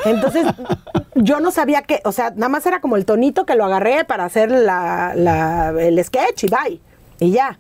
Entonces, 0.05 0.47
yo 1.15 1.41
no 1.41 1.51
sabía 1.51 1.83
que, 1.83 2.01
o 2.05 2.13
sea, 2.13 2.31
nada 2.31 2.49
más 2.49 2.67
era 2.67 2.81
como 2.81 2.97
el 2.97 3.05
tonito 3.05 3.47
que 3.47 3.55
lo 3.55 3.65
agarré 3.65 4.05
para 4.05 4.25
hacer 4.25 4.51
la, 4.51 5.13
la- 5.15 5.73
el 5.79 6.03
sketch 6.05 6.45
y 6.45 6.47
bye. 6.49 6.81
Y 7.19 7.31
ya. 7.33 7.59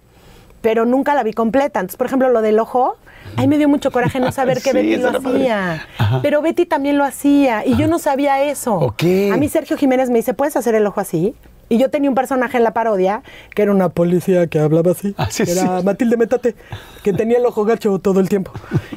Pero 0.60 0.84
nunca 0.84 1.14
la 1.14 1.22
vi 1.22 1.32
completa. 1.32 1.80
Entonces, 1.80 1.96
por 1.96 2.06
ejemplo, 2.06 2.28
lo 2.28 2.42
del 2.42 2.58
ojo, 2.58 2.96
ahí 3.38 3.48
me 3.48 3.56
dio 3.56 3.66
mucho 3.68 3.90
coraje 3.90 4.20
no 4.20 4.30
saber 4.32 4.58
que 4.62 4.72
Sí, 4.72 4.76
Betty 4.76 4.96
lo 4.96 5.08
hacía. 5.18 5.86
Pero 6.22 6.42
Betty 6.42 6.66
también 6.66 6.98
lo 6.98 7.04
hacía 7.04 7.64
y 7.64 7.76
yo 7.76 7.86
no 7.88 7.98
sabía 7.98 8.42
eso. 8.42 8.74
Ok. 8.74 9.02
A 9.32 9.36
mí 9.38 9.48
Sergio 9.48 9.78
Jiménez 9.78 10.10
me 10.10 10.16
dice, 10.18 10.34
¿puedes 10.34 10.56
hacer 10.56 10.74
el 10.74 10.86
ojo 10.86 11.00
así? 11.00 11.34
Y 11.72 11.78
yo 11.78 11.88
tenía 11.88 12.10
un 12.10 12.16
personaje 12.16 12.56
en 12.56 12.64
la 12.64 12.72
parodia 12.72 13.22
que 13.54 13.62
era 13.62 13.70
una 13.70 13.90
policía 13.90 14.48
que 14.48 14.58
hablaba 14.58 14.90
así. 14.90 15.14
Ah, 15.16 15.28
sí, 15.30 15.44
que 15.44 15.52
era 15.52 15.78
sí. 15.78 15.84
Matilde 15.84 16.16
Métate, 16.16 16.56
que 17.04 17.12
tenía 17.12 17.38
el 17.38 17.46
ojo 17.46 17.64
gacho 17.64 17.96
todo 18.00 18.18
el 18.18 18.28
tiempo. 18.28 18.50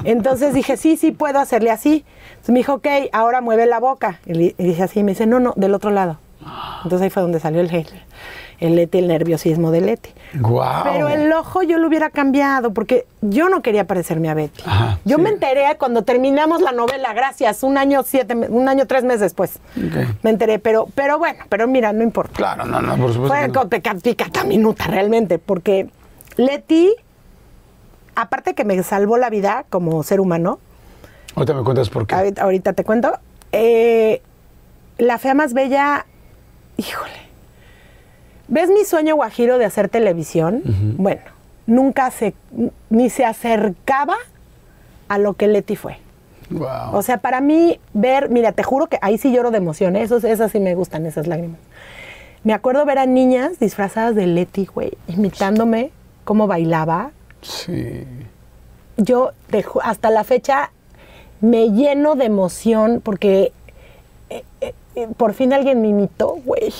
Entonces 0.04 0.56
dije, 0.56 0.76
sí, 0.76 0.98
sí, 0.98 1.12
puedo 1.12 1.40
hacerle 1.40 1.70
así. 1.70 2.04
Entonces 2.32 2.50
me 2.50 2.60
dijo, 2.60 2.74
ok, 2.74 2.88
ahora 3.12 3.42
mueve 3.42 3.68
la 3.68 3.80
boca. 3.80 4.20
Y, 4.26 4.54
dije 4.58 4.82
así, 4.82 5.02
y 5.02 5.04
me 5.04 5.12
dice, 5.12 5.28
no, 5.28 5.40
no, 5.40 5.54
del 5.56 5.76
otro 5.76 5.92
lado. 5.92 6.18
Entonces 6.84 7.04
ahí 7.04 7.10
fue 7.12 7.22
donde 7.22 7.40
salió 7.40 7.62
el, 7.62 7.70
el 8.60 8.76
Leti, 8.76 9.00
el 9.00 9.08
nerviosismo 9.08 9.72
de 9.72 9.82
Leti. 9.82 10.10
Guau. 10.36 10.84
Pero 10.84 11.10
el 11.10 11.32
ojo 11.32 11.64
yo 11.64 11.78
lo 11.78 11.88
hubiera 11.88 12.10
cambiado 12.10 12.74
porque 12.74 13.06
yo 13.22 13.50
no 13.50 13.62
quería 13.62 13.86
parecerme 13.86 14.30
a 14.30 14.34
Betty. 14.34 14.64
Ajá, 14.66 15.00
yo 15.06 15.18
sí. 15.18 15.22
me 15.22 15.30
enteré 15.30 15.66
cuando 15.78 16.04
terminamos 16.04 16.62
la 16.62 16.72
novela, 16.72 17.14
gracias, 17.14 17.64
un 17.64 17.78
año 17.78 18.04
siete, 18.04 18.36
un 18.36 18.68
año 18.70 18.86
tres 18.88 19.04
meses 19.04 19.22
después. 19.22 19.60
Me 20.22 20.30
enteré, 20.30 20.60
pero, 20.60 20.88
pero 20.96 21.18
bueno, 21.18 21.44
pero 21.50 21.68
mira, 21.68 21.94
no 21.94 22.04
importa. 22.04 22.34
Claro, 22.34 22.66
no, 22.66 22.82
no, 22.82 22.98
por 22.98 23.14
supuesto. 23.14 23.28
Fue 23.64 23.84
no. 23.94 24.00
picata 24.02 24.44
minuta 24.44 24.86
realmente, 24.86 25.40
porque 25.40 25.90
Leti, 26.38 26.94
aparte 28.16 28.54
que 28.54 28.66
me 28.66 28.82
salvó 28.84 29.18
la 29.18 29.30
vida 29.30 29.66
como 29.70 30.04
ser 30.04 30.20
humano, 30.20 30.60
Ahorita 31.36 31.54
me 31.54 31.64
cuentas 31.64 31.90
por 31.90 32.06
qué. 32.06 32.14
ahorita, 32.14 32.44
ahorita 32.44 32.74
te 32.74 32.84
cuento, 32.84 33.18
eh, 33.52 34.22
la 34.98 35.18
fea 35.18 35.34
más 35.34 35.54
bella, 35.54 36.06
híjole. 36.78 37.33
¿Ves 38.48 38.70
mi 38.70 38.84
sueño 38.86 39.16
guajiro 39.16 39.58
de 39.58 39.66
hacer 39.66 39.90
televisión? 39.90 40.62
Bueno, 40.98 41.22
nunca 41.66 42.12
se, 42.12 42.34
ni 42.90 43.10
se 43.10 43.26
acercaba 43.26 44.16
a 45.08 45.18
lo 45.18 45.34
que 45.34 45.48
Leti 45.48 45.76
fue. 45.76 45.98
Guau. 46.50 46.96
O 46.96 47.02
sea, 47.02 47.18
para 47.18 47.42
mí 47.42 47.80
ver, 47.94 48.30
mira, 48.30 48.52
te 48.52 48.64
juro 48.64 48.88
que 48.88 49.00
ahí 49.02 49.18
sí 49.18 49.32
lloro 49.32 49.50
de 49.50 49.58
emoción, 49.58 49.96
¿eh? 49.96 50.04
Esos, 50.04 50.24
esas 50.24 50.52
sí 50.52 50.60
me 50.60 50.76
gustan, 50.76 51.06
esas 51.06 51.26
lágrimas. 51.28 51.60
Me 52.44 52.54
acuerdo 52.54 52.86
ver 52.86 53.00
a 53.00 53.06
niñas 53.06 53.60
disfrazadas 53.60 54.16
de 54.16 54.28
Leti, 54.28 54.66
güey, 54.66 54.92
imitándome 55.08 55.92
cómo 56.24 56.48
bailaba. 56.48 57.12
sí. 57.42 58.06
Yo 58.96 59.32
hasta 59.82 60.12
la 60.12 60.24
fecha 60.24 60.70
me 61.42 61.72
lleno 61.72 62.14
de 62.14 62.26
emoción 62.26 63.02
porque 63.04 63.52
eh, 64.30 64.44
eh, 64.62 65.08
por 65.18 65.34
fin 65.34 65.52
alguien 65.52 65.82
me 65.82 65.88
imitó, 65.88 66.38
güey. 66.46 66.72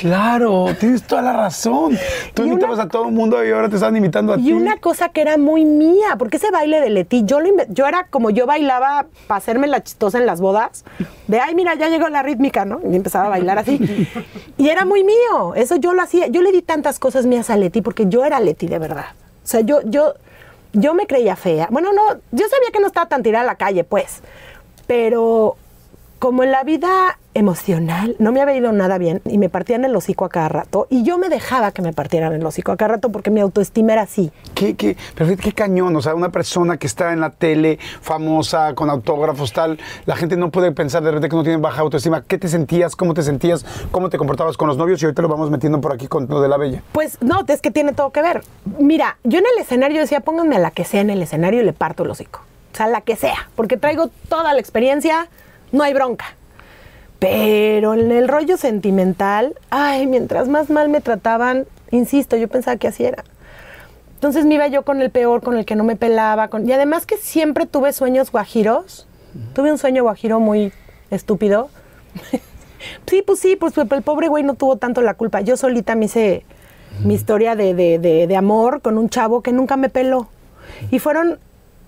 Claro, 0.00 0.64
tienes 0.80 1.02
toda 1.02 1.20
la 1.20 1.34
razón. 1.34 1.98
Tú 2.32 2.44
Y 2.44 2.46
imitabas 2.48 2.76
una- 2.76 2.84
a 2.84 2.88
todo 2.88 3.04
el 3.08 3.12
mundo 3.12 3.44
y 3.44 3.50
ahora 3.50 3.68
te 3.68 3.74
están 3.74 3.94
imitando 3.94 4.32
a 4.32 4.36
ti. 4.36 4.48
Y 4.48 4.52
una 4.54 4.78
cosa 4.78 5.10
que 5.10 5.20
era 5.20 5.36
muy 5.36 5.66
mía, 5.66 6.16
porque 6.18 6.38
ese 6.38 6.50
baile 6.50 6.80
de 6.80 6.88
Leti, 6.88 7.22
yo, 7.26 7.38
lo 7.40 7.50
yo 7.68 7.86
era 7.86 8.06
como 8.08 8.30
yo 8.30 8.46
bailaba 8.46 9.04
para 9.26 9.36
hacerme 9.36 9.66
la 9.66 9.82
chistosa 9.82 10.16
en 10.16 10.24
las 10.24 10.40
bodas, 10.40 10.86
de 11.26 11.38
ay, 11.38 11.54
mira, 11.54 11.74
ya 11.74 11.90
llegó 11.90 12.08
la 12.08 12.22
rítmica, 12.22 12.64
¿no? 12.64 12.80
Y 12.90 12.96
empezaba 12.96 13.26
a 13.26 13.28
bailar 13.28 13.58
así. 13.58 14.08
Y 14.56 14.70
era 14.70 14.86
muy 14.86 15.04
mío, 15.04 15.54
eso 15.54 15.76
yo 15.76 15.92
lo 15.92 16.00
hacía. 16.00 16.28
Yo 16.28 16.40
le 16.40 16.50
di 16.50 16.62
tantas 16.62 16.98
cosas 16.98 17.26
mías 17.26 17.50
a 17.50 17.58
Leti 17.58 17.82
porque 17.82 18.06
yo 18.08 18.24
era 18.24 18.40
Leti 18.40 18.68
de 18.68 18.78
verdad. 18.78 19.06
O 19.44 19.46
sea, 19.46 19.60
yo, 19.60 19.80
yo, 19.84 20.14
yo 20.72 20.94
me 20.94 21.06
creía 21.06 21.36
fea. 21.36 21.68
Bueno, 21.70 21.92
no, 21.92 22.02
yo 22.32 22.48
sabía 22.48 22.70
que 22.72 22.80
no 22.80 22.86
estaba 22.86 23.06
tan 23.06 23.22
tirada 23.22 23.42
a 23.44 23.46
la 23.46 23.56
calle, 23.56 23.84
pues, 23.84 24.22
pero 24.86 25.56
como 26.20 26.44
en 26.44 26.52
la 26.52 26.62
vida 26.64 27.18
emocional 27.32 28.14
no 28.18 28.30
me 28.30 28.42
había 28.42 28.56
ido 28.56 28.72
nada 28.72 28.98
bien 28.98 29.22
y 29.24 29.38
me 29.38 29.48
partían 29.48 29.84
el 29.86 29.96
hocico 29.96 30.26
a 30.26 30.28
cada 30.28 30.48
rato 30.50 30.86
y 30.90 31.02
yo 31.02 31.16
me 31.16 31.30
dejaba 31.30 31.72
que 31.72 31.80
me 31.80 31.94
partieran 31.94 32.34
el 32.34 32.44
hocico 32.44 32.72
a 32.72 32.76
cada 32.76 32.96
rato 32.96 33.10
porque 33.10 33.30
mi 33.30 33.40
autoestima 33.40 33.94
era 33.94 34.02
así. 34.02 34.30
¿Qué, 34.54 34.76
qué, 34.76 34.98
pero 35.14 35.34
qué 35.34 35.52
cañón, 35.52 35.96
o 35.96 36.02
sea, 36.02 36.14
una 36.14 36.28
persona 36.28 36.76
que 36.76 36.86
está 36.86 37.14
en 37.14 37.20
la 37.20 37.30
tele, 37.30 37.78
famosa, 38.02 38.74
con 38.74 38.90
autógrafos, 38.90 39.54
tal, 39.54 39.78
la 40.04 40.14
gente 40.14 40.36
no 40.36 40.50
puede 40.50 40.72
pensar 40.72 41.02
de 41.02 41.10
repente 41.10 41.30
que 41.30 41.36
no 41.36 41.42
tiene 41.42 41.56
baja 41.58 41.80
autoestima. 41.80 42.22
¿Qué 42.22 42.36
te 42.36 42.48
sentías? 42.48 42.96
¿Cómo 42.96 43.14
te 43.14 43.22
sentías? 43.22 43.64
¿Cómo 43.90 44.10
te 44.10 44.18
comportabas 44.18 44.58
con 44.58 44.68
los 44.68 44.76
novios? 44.76 45.00
Y 45.00 45.06
ahorita 45.06 45.22
lo 45.22 45.28
vamos 45.28 45.50
metiendo 45.50 45.80
por 45.80 45.94
aquí 45.94 46.06
con 46.06 46.26
lo 46.28 46.42
de 46.42 46.48
la 46.48 46.58
bella. 46.58 46.82
Pues 46.92 47.16
no, 47.22 47.46
es 47.48 47.62
que 47.62 47.70
tiene 47.70 47.94
todo 47.94 48.10
que 48.10 48.20
ver. 48.20 48.42
Mira, 48.78 49.16
yo 49.24 49.38
en 49.38 49.46
el 49.54 49.62
escenario 49.62 50.02
decía, 50.02 50.20
pónganme 50.20 50.56
a 50.56 50.58
la 50.58 50.70
que 50.70 50.84
sea 50.84 51.00
en 51.00 51.08
el 51.08 51.22
escenario 51.22 51.62
y 51.62 51.64
le 51.64 51.72
parto 51.72 52.02
el 52.02 52.10
hocico. 52.10 52.40
O 52.74 52.76
sea, 52.76 52.88
la 52.88 53.00
que 53.00 53.16
sea, 53.16 53.48
porque 53.56 53.78
traigo 53.78 54.10
toda 54.28 54.52
la 54.52 54.60
experiencia, 54.60 55.28
no 55.72 55.82
hay 55.82 55.94
bronca. 55.94 56.36
Pero 57.18 57.94
en 57.94 58.10
el 58.12 58.28
rollo 58.28 58.56
sentimental, 58.56 59.54
ay, 59.68 60.06
mientras 60.06 60.48
más 60.48 60.70
mal 60.70 60.88
me 60.88 61.00
trataban, 61.00 61.66
insisto, 61.90 62.36
yo 62.36 62.48
pensaba 62.48 62.78
que 62.78 62.88
así 62.88 63.04
era. 63.04 63.24
Entonces 64.14 64.46
me 64.46 64.54
iba 64.54 64.66
yo 64.68 64.82
con 64.82 65.00
el 65.02 65.10
peor, 65.10 65.42
con 65.42 65.56
el 65.56 65.64
que 65.64 65.76
no 65.76 65.84
me 65.84 65.96
pelaba. 65.96 66.48
Con... 66.48 66.68
Y 66.68 66.72
además 66.72 67.06
que 67.06 67.16
siempre 67.16 67.66
tuve 67.66 67.92
sueños 67.92 68.30
guajiros. 68.32 69.06
Tuve 69.54 69.70
un 69.70 69.78
sueño 69.78 70.02
guajiro 70.02 70.40
muy 70.40 70.72
estúpido. 71.10 71.70
sí, 73.06 73.22
pues 73.22 73.38
sí, 73.38 73.56
pues 73.56 73.76
el 73.78 74.02
pobre 74.02 74.28
güey 74.28 74.42
no 74.42 74.54
tuvo 74.54 74.76
tanto 74.76 75.00
la 75.02 75.14
culpa. 75.14 75.40
Yo 75.40 75.56
solita 75.56 75.94
me 75.94 76.06
hice 76.06 76.44
mi 77.04 77.14
historia 77.14 77.54
de, 77.54 77.74
de, 77.74 77.98
de, 77.98 78.26
de 78.26 78.36
amor 78.36 78.82
con 78.82 78.98
un 78.98 79.08
chavo 79.08 79.42
que 79.42 79.52
nunca 79.52 79.76
me 79.76 79.88
peló. 79.88 80.28
Y 80.90 80.98
fueron 80.98 81.38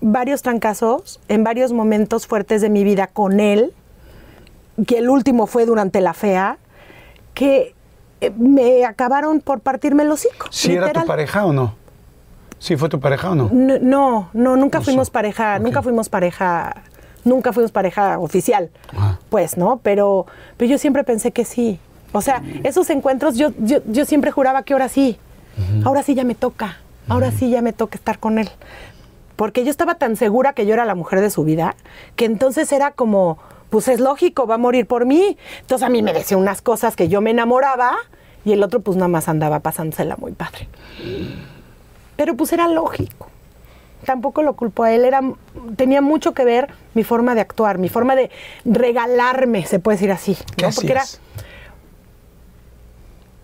varios 0.03 0.41
trancazos 0.41 1.19
en 1.27 1.43
varios 1.43 1.73
momentos 1.73 2.27
fuertes 2.27 2.61
de 2.61 2.69
mi 2.69 2.83
vida 2.83 3.07
con 3.07 3.39
él 3.39 3.73
que 4.87 4.97
el 4.97 5.09
último 5.09 5.47
fue 5.47 5.65
durante 5.65 6.01
la 6.01 6.13
fea, 6.13 6.57
que 7.33 7.75
eh, 8.21 8.31
me 8.37 8.85
acabaron 8.85 9.39
por 9.39 9.59
partirme 9.59 10.03
los 10.03 10.25
hocico. 10.25 10.47
¿Sí 10.49 10.73
era 10.73 10.91
tu 10.91 11.05
pareja 11.05 11.45
o 11.45 11.53
no? 11.53 11.75
¿Sí 12.59 12.77
fue 12.77 12.89
tu 12.89 12.99
pareja 12.99 13.31
o 13.31 13.35
no? 13.35 13.49
No, 13.51 14.29
no, 14.33 14.55
nunca 14.55 14.81
fuimos 14.81 15.09
pareja, 15.09 15.59
nunca 15.59 15.81
fuimos 15.81 16.07
pareja, 16.09 16.75
nunca 17.25 17.51
fuimos 17.51 17.71
pareja 17.71 18.19
oficial, 18.19 18.69
pues, 19.29 19.57
¿no? 19.57 19.81
Pero, 19.83 20.25
pero 20.55 20.71
yo 20.71 20.77
siempre 20.77 21.03
pensé 21.03 21.31
que 21.31 21.43
sí. 21.43 21.79
O 22.13 22.21
sea, 22.21 22.41
esos 22.63 22.89
encuentros 22.89 23.35
yo, 23.35 23.49
yo, 23.59 24.05
siempre 24.05 24.31
juraba 24.31 24.63
que 24.63 24.73
ahora 24.73 24.87
sí, 24.87 25.17
ahora 25.83 26.03
sí 26.03 26.15
ya 26.15 26.23
me 26.23 26.35
toca, 26.35 26.77
ahora 27.09 27.31
sí 27.31 27.49
ya 27.49 27.61
me 27.61 27.73
toca 27.73 27.95
estar 27.95 28.17
con 28.17 28.39
él. 28.39 28.49
Porque 29.35 29.63
yo 29.63 29.71
estaba 29.71 29.95
tan 29.95 30.15
segura 30.15 30.53
que 30.53 30.65
yo 30.65 30.73
era 30.73 30.85
la 30.85 30.95
mujer 30.95 31.21
de 31.21 31.29
su 31.29 31.43
vida, 31.43 31.75
que 32.15 32.25
entonces 32.25 32.71
era 32.71 32.91
como, 32.91 33.37
pues 33.69 33.87
es 33.87 33.99
lógico, 33.99 34.45
va 34.45 34.55
a 34.55 34.59
morir 34.59 34.85
por 34.85 35.05
mí. 35.05 35.37
Entonces 35.61 35.85
a 35.85 35.89
mí 35.89 36.01
me 36.01 36.13
decía 36.13 36.37
unas 36.37 36.61
cosas 36.61 36.95
que 36.95 37.07
yo 37.07 37.21
me 37.21 37.31
enamoraba 37.31 37.95
y 38.45 38.51
el 38.51 38.63
otro 38.63 38.81
pues 38.81 38.97
nada 38.97 39.07
más 39.07 39.27
andaba 39.27 39.59
pasándosela 39.61 40.15
muy 40.17 40.33
padre. 40.33 40.67
Pero 42.15 42.35
pues 42.35 42.53
era 42.53 42.67
lógico. 42.67 43.27
Tampoco 44.05 44.43
lo 44.43 44.53
culpo 44.55 44.83
a 44.83 44.91
él, 44.91 45.05
era, 45.05 45.21
tenía 45.77 46.01
mucho 46.01 46.33
que 46.33 46.43
ver 46.43 46.69
mi 46.93 47.03
forma 47.03 47.35
de 47.35 47.41
actuar, 47.41 47.77
mi 47.77 47.87
forma 47.87 48.15
de 48.15 48.29
regalarme, 48.65 49.65
se 49.65 49.79
puede 49.79 49.95
decir 49.95 50.11
así. 50.11 50.37
¿no? 50.61 50.69
Porque 50.75 50.91
era, 50.91 51.03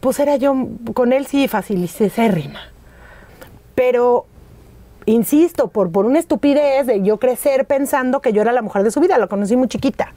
pues 0.02 0.20
era 0.20 0.36
yo, 0.36 0.54
con 0.94 1.14
él 1.14 1.28
sí 1.28 1.48
rima. 1.48 2.60
Pero 3.74 4.26
insisto, 5.12 5.68
por, 5.68 5.92
por 5.92 6.06
una 6.06 6.20
estupidez 6.20 6.88
de 6.88 7.02
yo 7.02 7.18
crecer 7.18 7.66
pensando 7.66 8.22
que 8.22 8.34
yo 8.34 8.42
era 8.42 8.52
la 8.52 8.62
mujer 8.62 8.84
de 8.84 8.92
su 8.92 9.00
vida, 9.00 9.18
lo 9.18 9.30
conocí 9.30 9.56
muy 9.56 9.68
chiquita. 9.68 10.14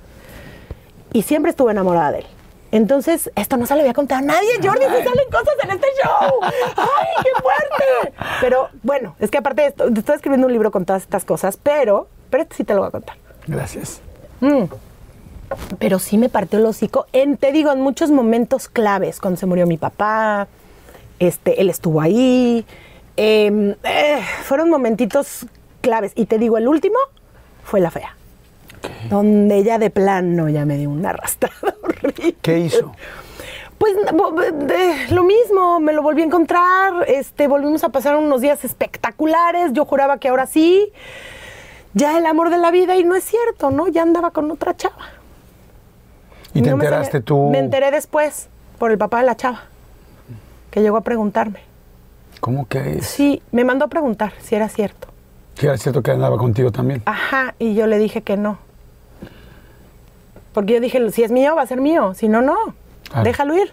Y 1.12 1.23
siempre 1.23 1.51
estuve 1.51 1.73
enamorada 1.73 2.12
de 2.12 2.19
él. 2.20 2.27
Entonces, 2.73 3.31
esto 3.36 3.59
no 3.59 3.66
se 3.66 3.74
le 3.74 3.81
había 3.81 3.93
contado 3.93 4.20
a 4.20 4.24
nadie, 4.24 4.48
Jordi, 4.62 4.85
se 4.85 5.05
salen 5.05 5.27
cosas 5.31 5.55
en 5.62 5.70
este 5.73 5.86
show. 6.02 6.40
¡Ay, 6.43 7.23
qué 7.23 7.43
fuerte! 7.43 8.14
Pero 8.40 8.70
bueno, 8.82 9.14
es 9.20 9.31
que 9.31 9.39
aparte 9.39 9.60
de 9.60 9.69
esto, 9.69 9.89
estoy 9.89 10.16
escribiendo 10.16 10.47
un 10.47 10.52
libro 10.55 10.70
con 10.70 10.86
todas 10.86 11.02
estas 11.02 11.27
cosas, 11.27 11.59
pero, 11.62 12.09
pero 12.31 12.44
este 12.44 12.56
sí 12.56 12.64
te 12.64 12.73
lo 12.73 12.81
voy 12.81 12.89
a 12.89 12.90
contar. 12.90 13.16
Gracias. 13.47 14.01
Mm. 14.40 14.64
Pero 15.78 15.98
sí 15.98 16.16
me 16.16 16.31
partió 16.31 16.59
el 16.59 16.64
hocico, 16.64 17.06
en, 17.12 17.36
te 17.36 17.52
digo, 17.52 17.73
en 17.73 17.82
muchos 17.82 18.10
momentos 18.10 18.69
claves, 18.69 19.20
cuando 19.20 19.39
se 19.39 19.44
murió 19.44 19.66
mi 19.66 19.77
papá, 19.77 20.48
este, 21.19 21.60
él 21.60 21.69
estuvo 21.69 22.01
ahí, 22.01 22.64
Em, 23.16 23.74
eh, 23.82 24.22
fueron 24.44 24.70
momentitos 24.70 25.47
claves. 25.80 26.12
Y 26.14 26.26
te 26.26 26.39
digo, 26.39 26.59
el 26.59 26.68
último 26.68 26.97
fue 27.64 27.80
la 27.80 27.90
fea. 27.90 28.16
Donde 29.10 29.59
ella 29.59 29.78
de 29.78 29.90
plano 29.90 30.48
ya 30.48 30.64
me 30.64 30.76
dio 30.76 30.90
una 30.90 31.10
arrastrada 31.10 31.74
horrible. 31.82 32.36
¿Qué 32.40 32.59
hizo? 32.59 32.93
Pues 33.78 33.97
lo 35.10 35.24
mismo, 35.24 35.80
me 35.80 35.93
lo 35.93 36.02
volví 36.02 36.22
a 36.22 36.24
encontrar, 36.24 37.05
este, 37.09 37.48
volvimos 37.48 37.82
a 37.82 37.89
pasar 37.89 38.14
unos 38.14 38.40
días 38.40 38.64
espectaculares, 38.64 39.72
yo 39.72 39.84
juraba 39.84 40.18
que 40.18 40.28
ahora 40.28 40.47
sí, 40.47 40.93
ya 41.93 42.16
el 42.16 42.26
amor 42.26 42.51
de 42.51 42.59
la 42.59 42.70
vida 42.70 42.97
y 42.97 43.02
no 43.02 43.16
es 43.16 43.24
cierto, 43.24 43.72
¿no? 43.72 43.89
Ya 43.89 44.02
andaba 44.02 44.30
con 44.30 44.48
otra 44.52 44.76
chava. 44.76 45.09
¿Y 46.55 46.62
te 46.62 46.70
enteraste 46.70 47.22
tú? 47.22 47.51
Me 47.51 47.59
enteré 47.59 47.90
después 47.90 48.48
por 48.78 48.93
el 48.93 48.98
papá 48.98 49.18
de 49.18 49.24
la 49.24 49.36
chava, 49.36 49.62
que 50.70 50.80
llegó 50.80 50.98
a 50.98 51.01
preguntarme. 51.01 51.71
¿Cómo 52.43 52.66
que 52.66 52.98
es? 52.98 53.06
Sí, 53.06 53.40
me 53.52 53.64
mandó 53.64 53.85
a 53.85 53.89
preguntar 53.89 54.32
si 54.40 54.56
era 54.56 54.69
cierto. 54.69 55.06
Si 55.55 55.64
era 55.64 55.78
cierto 55.78 56.02
que 56.02 56.10
andaba 56.10 56.36
contigo 56.39 56.73
también. 56.73 57.01
Ajá, 57.05 57.55
y 57.60 57.74
yo 57.74 57.86
le 57.86 57.98
dije 57.98 58.23
que 58.23 58.36
no. 58.36 58.59
Porque 60.52 60.73
yo 60.73 60.81
dije, 60.81 61.09
si 61.12 61.23
es 61.23 61.31
mío, 61.31 61.55
va 61.55 61.62
a 61.62 61.66
ser 61.69 61.81
mío. 61.81 62.14
Si 62.14 62.27
no, 62.27 62.43
no. 62.43 62.56
Déjalo 63.23 63.56
ir. 63.56 63.73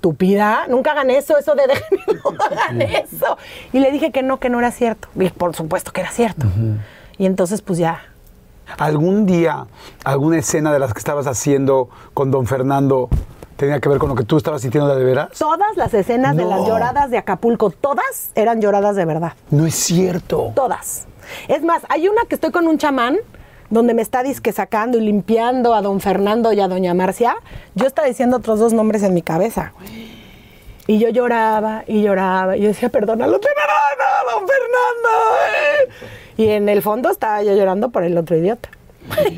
Tupida, 0.00 0.66
nunca 0.70 0.92
hagan 0.92 1.10
eso, 1.10 1.36
eso 1.36 1.54
de 1.54 1.66
déjenme, 1.66 2.04
no 2.24 2.44
hagan 2.44 2.80
eso. 2.80 3.36
Y 3.74 3.80
le 3.80 3.92
dije 3.92 4.10
que 4.10 4.22
no, 4.22 4.40
que 4.40 4.48
no 4.48 4.58
era 4.58 4.70
cierto. 4.70 5.08
Y 5.14 5.28
por 5.28 5.54
supuesto 5.54 5.92
que 5.92 6.00
era 6.00 6.12
cierto. 6.12 6.46
Y 7.18 7.26
entonces, 7.26 7.60
pues 7.60 7.78
ya. 7.78 8.04
¿Algún 8.78 9.26
día, 9.26 9.66
alguna 10.02 10.38
escena 10.38 10.72
de 10.72 10.78
las 10.78 10.94
que 10.94 10.98
estabas 10.98 11.26
haciendo 11.26 11.90
con 12.14 12.30
don 12.30 12.46
Fernando 12.46 13.10
tenía 13.56 13.80
que 13.80 13.88
ver 13.88 13.98
con 13.98 14.08
lo 14.08 14.14
que 14.14 14.24
tú 14.24 14.36
estabas 14.36 14.62
sintiendo 14.62 14.94
de 14.94 15.04
veras? 15.04 15.30
Todas 15.38 15.76
las 15.76 15.92
escenas 15.94 16.36
de 16.36 16.44
las 16.44 16.66
lloradas 16.66 17.10
de 17.10 17.18
Acapulco, 17.18 17.70
todas 17.70 18.30
eran 18.34 18.60
lloradas 18.60 18.96
de 18.96 19.04
verdad. 19.04 19.32
No 19.50 19.66
es 19.66 19.74
cierto. 19.74 20.52
Todas. 20.54 21.06
Es 21.48 21.62
más, 21.62 21.82
hay 21.88 22.08
una 22.08 22.22
que 22.28 22.34
estoy 22.34 22.50
con 22.50 22.66
un 22.66 22.78
chamán 22.78 23.18
donde 23.70 23.94
me 23.94 24.02
está 24.02 24.22
disque 24.22 24.52
sacando 24.52 24.98
y 24.98 25.00
limpiando 25.00 25.74
a 25.74 25.82
don 25.82 26.00
Fernando 26.00 26.52
y 26.52 26.60
a 26.60 26.68
doña 26.68 26.94
Marcia. 26.94 27.36
Yo 27.74 27.86
estaba 27.86 28.06
diciendo 28.06 28.36
otros 28.36 28.58
dos 28.58 28.72
nombres 28.72 29.02
en 29.02 29.14
mi 29.14 29.22
cabeza. 29.22 29.72
Y 30.86 30.98
yo 30.98 31.08
lloraba 31.08 31.82
y 31.86 32.02
lloraba. 32.02 32.56
Y 32.56 32.60
yo 32.60 32.68
decía, 32.68 32.90
perdónalo, 32.90 33.40
te 33.40 33.48
don 34.30 34.46
Fernando. 34.46 35.98
Y 36.36 36.48
en 36.48 36.68
el 36.68 36.82
fondo 36.82 37.10
estaba 37.10 37.42
yo 37.42 37.54
llorando 37.54 37.88
por 37.90 38.04
el 38.04 38.16
otro 38.18 38.36
idiota. 38.36 38.68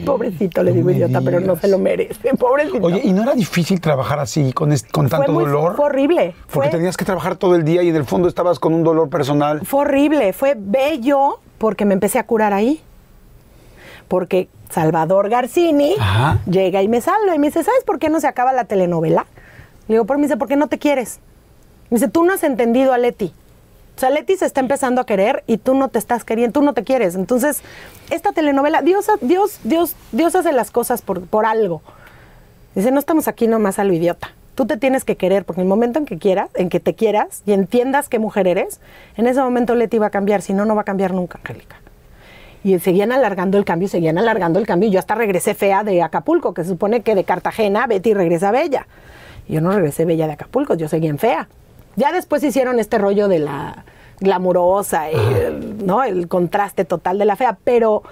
Pobrecito, 0.04 0.62
le 0.62 0.72
digo 0.72 0.90
idiota, 0.90 1.20
pero 1.20 1.40
no 1.40 1.56
se 1.56 1.68
lo 1.68 1.78
merece. 1.78 2.34
Pobrecito. 2.34 2.86
Oye, 2.86 3.00
¿y 3.04 3.12
no 3.12 3.22
era 3.22 3.34
difícil 3.34 3.80
trabajar 3.80 4.20
así, 4.20 4.52
con, 4.52 4.72
con 4.92 5.08
tanto 5.08 5.32
dolor? 5.32 5.76
Fue 5.76 5.86
horrible. 5.86 6.34
Porque 6.52 6.68
tenías 6.68 6.96
que 6.96 7.04
trabajar 7.04 7.36
todo 7.36 7.54
el 7.56 7.64
día 7.64 7.82
y 7.82 7.88
en 7.88 7.96
el 7.96 8.04
fondo 8.04 8.28
estabas 8.28 8.58
con 8.58 8.74
un 8.74 8.84
dolor 8.84 9.08
personal. 9.08 9.60
Fue 9.64 9.80
horrible. 9.80 10.32
Fue 10.32 10.54
bello 10.56 11.40
porque 11.58 11.84
me 11.84 11.94
empecé 11.94 12.18
a 12.18 12.26
curar 12.26 12.52
ahí. 12.52 12.80
Porque 14.08 14.48
Salvador 14.70 15.28
Garcini 15.28 15.94
llega 16.48 16.82
y 16.82 16.88
me 16.88 17.00
salva 17.00 17.34
y 17.34 17.38
me 17.38 17.48
dice, 17.48 17.64
¿sabes 17.64 17.84
por 17.84 17.98
qué 17.98 18.08
no 18.08 18.20
se 18.20 18.26
acaba 18.26 18.52
la 18.52 18.64
telenovela? 18.64 19.26
Le 19.88 19.94
digo, 19.94 20.04
por 20.04 20.16
mí 20.16 20.24
dice, 20.24 20.36
¿por 20.36 20.48
qué 20.48 20.56
no 20.56 20.68
te 20.68 20.78
quieres? 20.78 21.20
Me 21.90 21.96
dice, 21.96 22.08
tú 22.08 22.24
no 22.24 22.32
has 22.32 22.42
entendido 22.42 22.92
a 22.92 22.98
Leti. 22.98 23.32
O 23.96 23.98
sea, 23.98 24.10
Leti 24.10 24.36
se 24.36 24.44
está 24.44 24.60
empezando 24.60 25.00
a 25.00 25.06
querer 25.06 25.42
y 25.46 25.56
tú 25.56 25.74
no 25.74 25.88
te 25.88 25.98
estás 25.98 26.22
queriendo, 26.22 26.60
tú 26.60 26.62
no 26.64 26.74
te 26.74 26.84
quieres. 26.84 27.14
Entonces, 27.14 27.62
esta 28.10 28.32
telenovela, 28.32 28.82
Dios, 28.82 29.06
Dios, 29.22 29.58
Dios, 29.64 29.96
Dios 30.12 30.34
hace 30.34 30.52
las 30.52 30.70
cosas 30.70 31.00
por, 31.00 31.22
por 31.22 31.46
algo. 31.46 31.80
Dice, 32.74 32.90
no 32.90 32.98
estamos 32.98 33.26
aquí 33.26 33.46
nomás 33.46 33.78
a 33.78 33.84
lo 33.84 33.94
idiota. 33.94 34.32
Tú 34.54 34.66
te 34.66 34.76
tienes 34.76 35.04
que 35.04 35.16
querer, 35.16 35.46
porque 35.46 35.62
en 35.62 35.66
el 35.66 35.68
momento 35.68 35.98
en 35.98 36.04
que 36.04 36.18
quieras, 36.18 36.50
en 36.54 36.68
que 36.68 36.78
te 36.78 36.94
quieras 36.94 37.42
y 37.46 37.52
entiendas 37.52 38.10
qué 38.10 38.18
mujer 38.18 38.46
eres, 38.46 38.80
en 39.16 39.26
ese 39.26 39.40
momento 39.40 39.74
Leti 39.74 39.98
va 39.98 40.08
a 40.08 40.10
cambiar, 40.10 40.42
si 40.42 40.52
no, 40.52 40.66
no 40.66 40.74
va 40.74 40.82
a 40.82 40.84
cambiar 40.84 41.14
nunca, 41.14 41.38
Angélica. 41.38 41.76
Y 42.64 42.78
seguían 42.80 43.12
alargando 43.12 43.56
el 43.56 43.64
cambio, 43.64 43.88
seguían 43.88 44.18
alargando 44.18 44.58
el 44.58 44.66
cambio. 44.66 44.90
Yo 44.90 44.98
hasta 44.98 45.14
regresé 45.14 45.54
fea 45.54 45.84
de 45.84 46.02
Acapulco, 46.02 46.52
que 46.52 46.64
se 46.64 46.70
supone 46.70 47.00
que 47.00 47.14
de 47.14 47.24
Cartagena 47.24 47.86
Betty 47.86 48.12
regresa 48.12 48.50
bella. 48.50 48.86
Yo 49.48 49.62
no 49.62 49.70
regresé 49.70 50.04
bella 50.04 50.26
de 50.26 50.34
Acapulco, 50.34 50.74
yo 50.74 50.86
seguía 50.86 51.08
en 51.08 51.18
fea. 51.18 51.48
Ya 51.96 52.12
después 52.12 52.42
hicieron 52.44 52.78
este 52.78 52.98
rollo 52.98 53.28
de 53.28 53.40
la 53.40 53.84
glamurosa, 54.20 55.08
el, 55.08 55.84
¿no? 55.84 56.04
El 56.04 56.28
contraste 56.28 56.84
total 56.84 57.18
de 57.18 57.24
la 57.24 57.36
fea, 57.36 57.58
pero, 57.64 58.02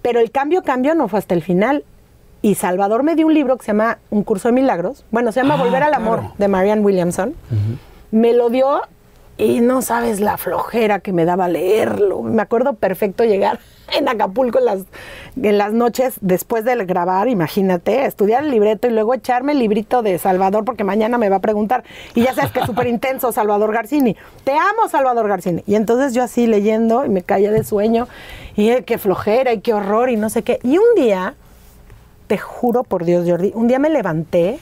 pero 0.00 0.20
el 0.20 0.30
cambio, 0.30 0.62
cambio 0.62 0.94
no 0.94 1.08
fue 1.08 1.18
hasta 1.18 1.34
el 1.34 1.42
final. 1.42 1.84
Y 2.40 2.56
Salvador 2.56 3.04
me 3.04 3.14
dio 3.14 3.26
un 3.26 3.34
libro 3.34 3.56
que 3.56 3.64
se 3.64 3.68
llama 3.68 3.98
Un 4.10 4.24
curso 4.24 4.48
de 4.48 4.52
milagros. 4.52 5.04
Bueno, 5.12 5.30
se 5.30 5.40
llama 5.40 5.54
ah, 5.54 5.62
Volver 5.62 5.82
al 5.84 5.94
amor 5.94 6.22
de 6.38 6.48
Marianne 6.48 6.82
Williamson. 6.82 7.34
Me 8.10 8.32
lo 8.32 8.50
dio 8.50 8.82
Y 9.38 9.60
no 9.60 9.82
sabes 9.82 10.20
la 10.20 10.36
flojera 10.36 11.00
que 11.00 11.12
me 11.12 11.24
daba 11.24 11.48
leerlo. 11.48 12.22
Me 12.22 12.42
acuerdo 12.42 12.74
perfecto 12.74 13.24
llegar 13.24 13.60
en 13.98 14.08
Acapulco 14.08 14.58
en 14.58 14.64
las, 14.66 14.80
en 15.40 15.58
las 15.58 15.72
noches 15.72 16.14
después 16.20 16.64
de 16.64 16.76
grabar, 16.84 17.28
imagínate, 17.28 18.04
estudiar 18.04 18.44
el 18.44 18.50
libreto 18.50 18.86
y 18.86 18.90
luego 18.90 19.14
echarme 19.14 19.52
el 19.52 19.58
librito 19.58 20.02
de 20.02 20.18
Salvador 20.18 20.64
porque 20.64 20.84
mañana 20.84 21.18
me 21.18 21.28
va 21.28 21.36
a 21.36 21.40
preguntar. 21.40 21.84
Y 22.14 22.22
ya 22.22 22.34
sabes 22.34 22.52
que 22.52 22.60
es 22.60 22.66
súper 22.66 22.86
intenso 22.86 23.32
Salvador 23.32 23.72
Garcini. 23.72 24.16
Te 24.44 24.52
amo 24.52 24.88
Salvador 24.90 25.28
Garcini. 25.28 25.62
Y 25.66 25.74
entonces 25.74 26.14
yo 26.14 26.22
así 26.22 26.46
leyendo 26.46 27.04
y 27.04 27.08
me 27.08 27.22
caía 27.22 27.50
de 27.50 27.64
sueño 27.64 28.08
y 28.54 28.70
eh, 28.70 28.84
qué 28.84 28.98
flojera 28.98 29.52
y 29.52 29.60
qué 29.60 29.74
horror 29.74 30.10
y 30.10 30.16
no 30.16 30.30
sé 30.30 30.42
qué. 30.42 30.58
Y 30.62 30.78
un 30.78 30.94
día, 30.94 31.34
te 32.26 32.38
juro 32.38 32.84
por 32.84 33.04
Dios 33.04 33.28
Jordi, 33.28 33.52
un 33.54 33.66
día 33.66 33.78
me 33.78 33.90
levanté 33.90 34.58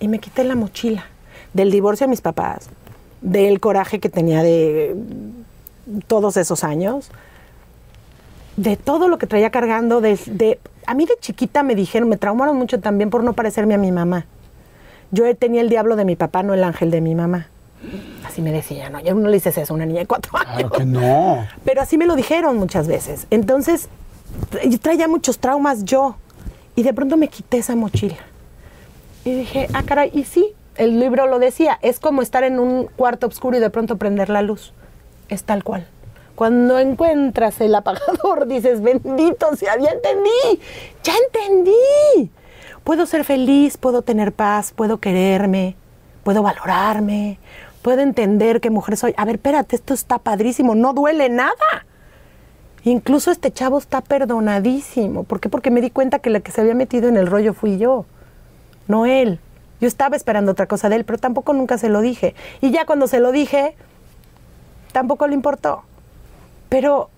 y 0.00 0.08
me 0.08 0.18
quité 0.18 0.44
la 0.44 0.54
mochila 0.54 1.06
del 1.52 1.70
divorcio 1.70 2.06
de 2.06 2.10
mis 2.10 2.20
papás, 2.20 2.68
del 3.20 3.60
coraje 3.60 3.98
que 4.00 4.08
tenía 4.08 4.42
de 4.42 4.96
todos 6.06 6.36
esos 6.36 6.64
años, 6.64 7.10
de 8.56 8.76
todo 8.76 9.08
lo 9.08 9.18
que 9.18 9.26
traía 9.26 9.50
cargando, 9.50 10.00
de, 10.00 10.18
de- 10.26 10.58
a 10.86 10.94
mí 10.94 11.04
de 11.06 11.14
chiquita 11.20 11.62
me 11.62 11.74
dijeron, 11.74 12.08
me 12.08 12.16
traumaron 12.16 12.56
mucho 12.56 12.80
también 12.80 13.10
por 13.10 13.24
no 13.24 13.32
parecerme 13.32 13.74
a 13.74 13.78
mi 13.78 13.92
mamá. 13.92 14.26
Yo 15.10 15.34
tenía 15.36 15.60
el 15.60 15.68
diablo 15.68 15.96
de 15.96 16.04
mi 16.04 16.16
papá, 16.16 16.42
no 16.42 16.54
el 16.54 16.62
ángel 16.64 16.90
de 16.90 17.00
mi 17.00 17.14
mamá. 17.14 17.48
Así 18.26 18.42
me 18.42 18.50
decían, 18.52 18.92
¿no? 18.92 19.00
Ya 19.00 19.14
no 19.14 19.28
le 19.28 19.34
dices 19.34 19.56
eso 19.58 19.72
a 19.72 19.76
una 19.76 19.86
niña 19.86 20.00
de 20.00 20.06
cuatro 20.06 20.36
años. 20.38 20.54
Claro 20.54 20.70
que 20.70 20.84
no. 20.84 21.46
Pero 21.64 21.80
así 21.82 21.98
me 21.98 22.06
lo 22.06 22.16
dijeron 22.16 22.56
muchas 22.56 22.86
veces. 22.88 23.26
Entonces, 23.30 23.88
tra- 24.50 24.68
yo 24.68 24.78
traía 24.80 25.06
muchos 25.08 25.38
traumas 25.38 25.84
yo. 25.84 26.16
Y 26.74 26.82
de 26.82 26.92
pronto 26.92 27.16
me 27.16 27.28
quité 27.28 27.58
esa 27.58 27.76
mochila. 27.76 28.16
Y 29.24 29.34
dije, 29.34 29.68
ah, 29.74 29.82
caray, 29.82 30.10
y 30.14 30.24
sí, 30.24 30.52
el 30.78 31.00
libro 31.00 31.26
lo 31.26 31.38
decía, 31.38 31.78
es 31.82 32.00
como 32.00 32.22
estar 32.22 32.44
en 32.44 32.58
un 32.58 32.86
cuarto 32.86 33.26
oscuro 33.26 33.56
y 33.56 33.60
de 33.60 33.70
pronto 33.70 33.96
prender 33.96 34.28
la 34.28 34.42
luz. 34.42 34.72
Es 35.28 35.44
tal 35.44 35.64
cual. 35.64 35.86
Cuando 36.34 36.78
encuentras 36.78 37.60
el 37.60 37.74
apagador, 37.74 38.46
dices, 38.48 38.82
bendito 38.82 39.56
sea, 39.56 39.78
ya 39.78 39.90
entendí, 39.90 40.60
ya 41.02 41.14
entendí. 41.26 42.30
Puedo 42.84 43.06
ser 43.06 43.24
feliz, 43.24 43.76
puedo 43.78 44.02
tener 44.02 44.32
paz, 44.32 44.72
puedo 44.72 44.98
quererme, 44.98 45.74
puedo 46.22 46.42
valorarme, 46.42 47.38
puedo 47.82 48.00
entender 48.00 48.60
qué 48.60 48.70
mujer 48.70 48.96
soy. 48.96 49.14
A 49.16 49.24
ver, 49.24 49.36
espérate, 49.36 49.76
esto 49.76 49.94
está 49.94 50.18
padrísimo, 50.18 50.74
no 50.74 50.92
duele 50.92 51.28
nada. 51.28 51.86
Incluso 52.84 53.32
este 53.32 53.50
chavo 53.50 53.78
está 53.78 54.00
perdonadísimo. 54.00 55.24
¿Por 55.24 55.40
qué? 55.40 55.48
Porque 55.48 55.72
me 55.72 55.80
di 55.80 55.90
cuenta 55.90 56.20
que 56.20 56.30
la 56.30 56.38
que 56.38 56.52
se 56.52 56.60
había 56.60 56.74
metido 56.74 57.08
en 57.08 57.16
el 57.16 57.26
rollo 57.26 57.52
fui 57.52 57.78
yo, 57.78 58.04
no 58.86 59.06
él. 59.06 59.40
Yo 59.80 59.88
estaba 59.88 60.16
esperando 60.16 60.52
otra 60.52 60.66
cosa 60.66 60.88
de 60.88 60.96
él, 60.96 61.04
pero 61.04 61.18
tampoco 61.18 61.52
nunca 61.52 61.76
se 61.78 61.88
lo 61.88 62.00
dije. 62.00 62.34
Y 62.60 62.70
ya 62.70 62.86
cuando 62.86 63.06
se 63.08 63.20
lo 63.20 63.30
dije, 63.32 63.74
tampoco 64.92 65.26
le 65.26 65.34
importó. 65.34 65.82
Pero 66.68 67.10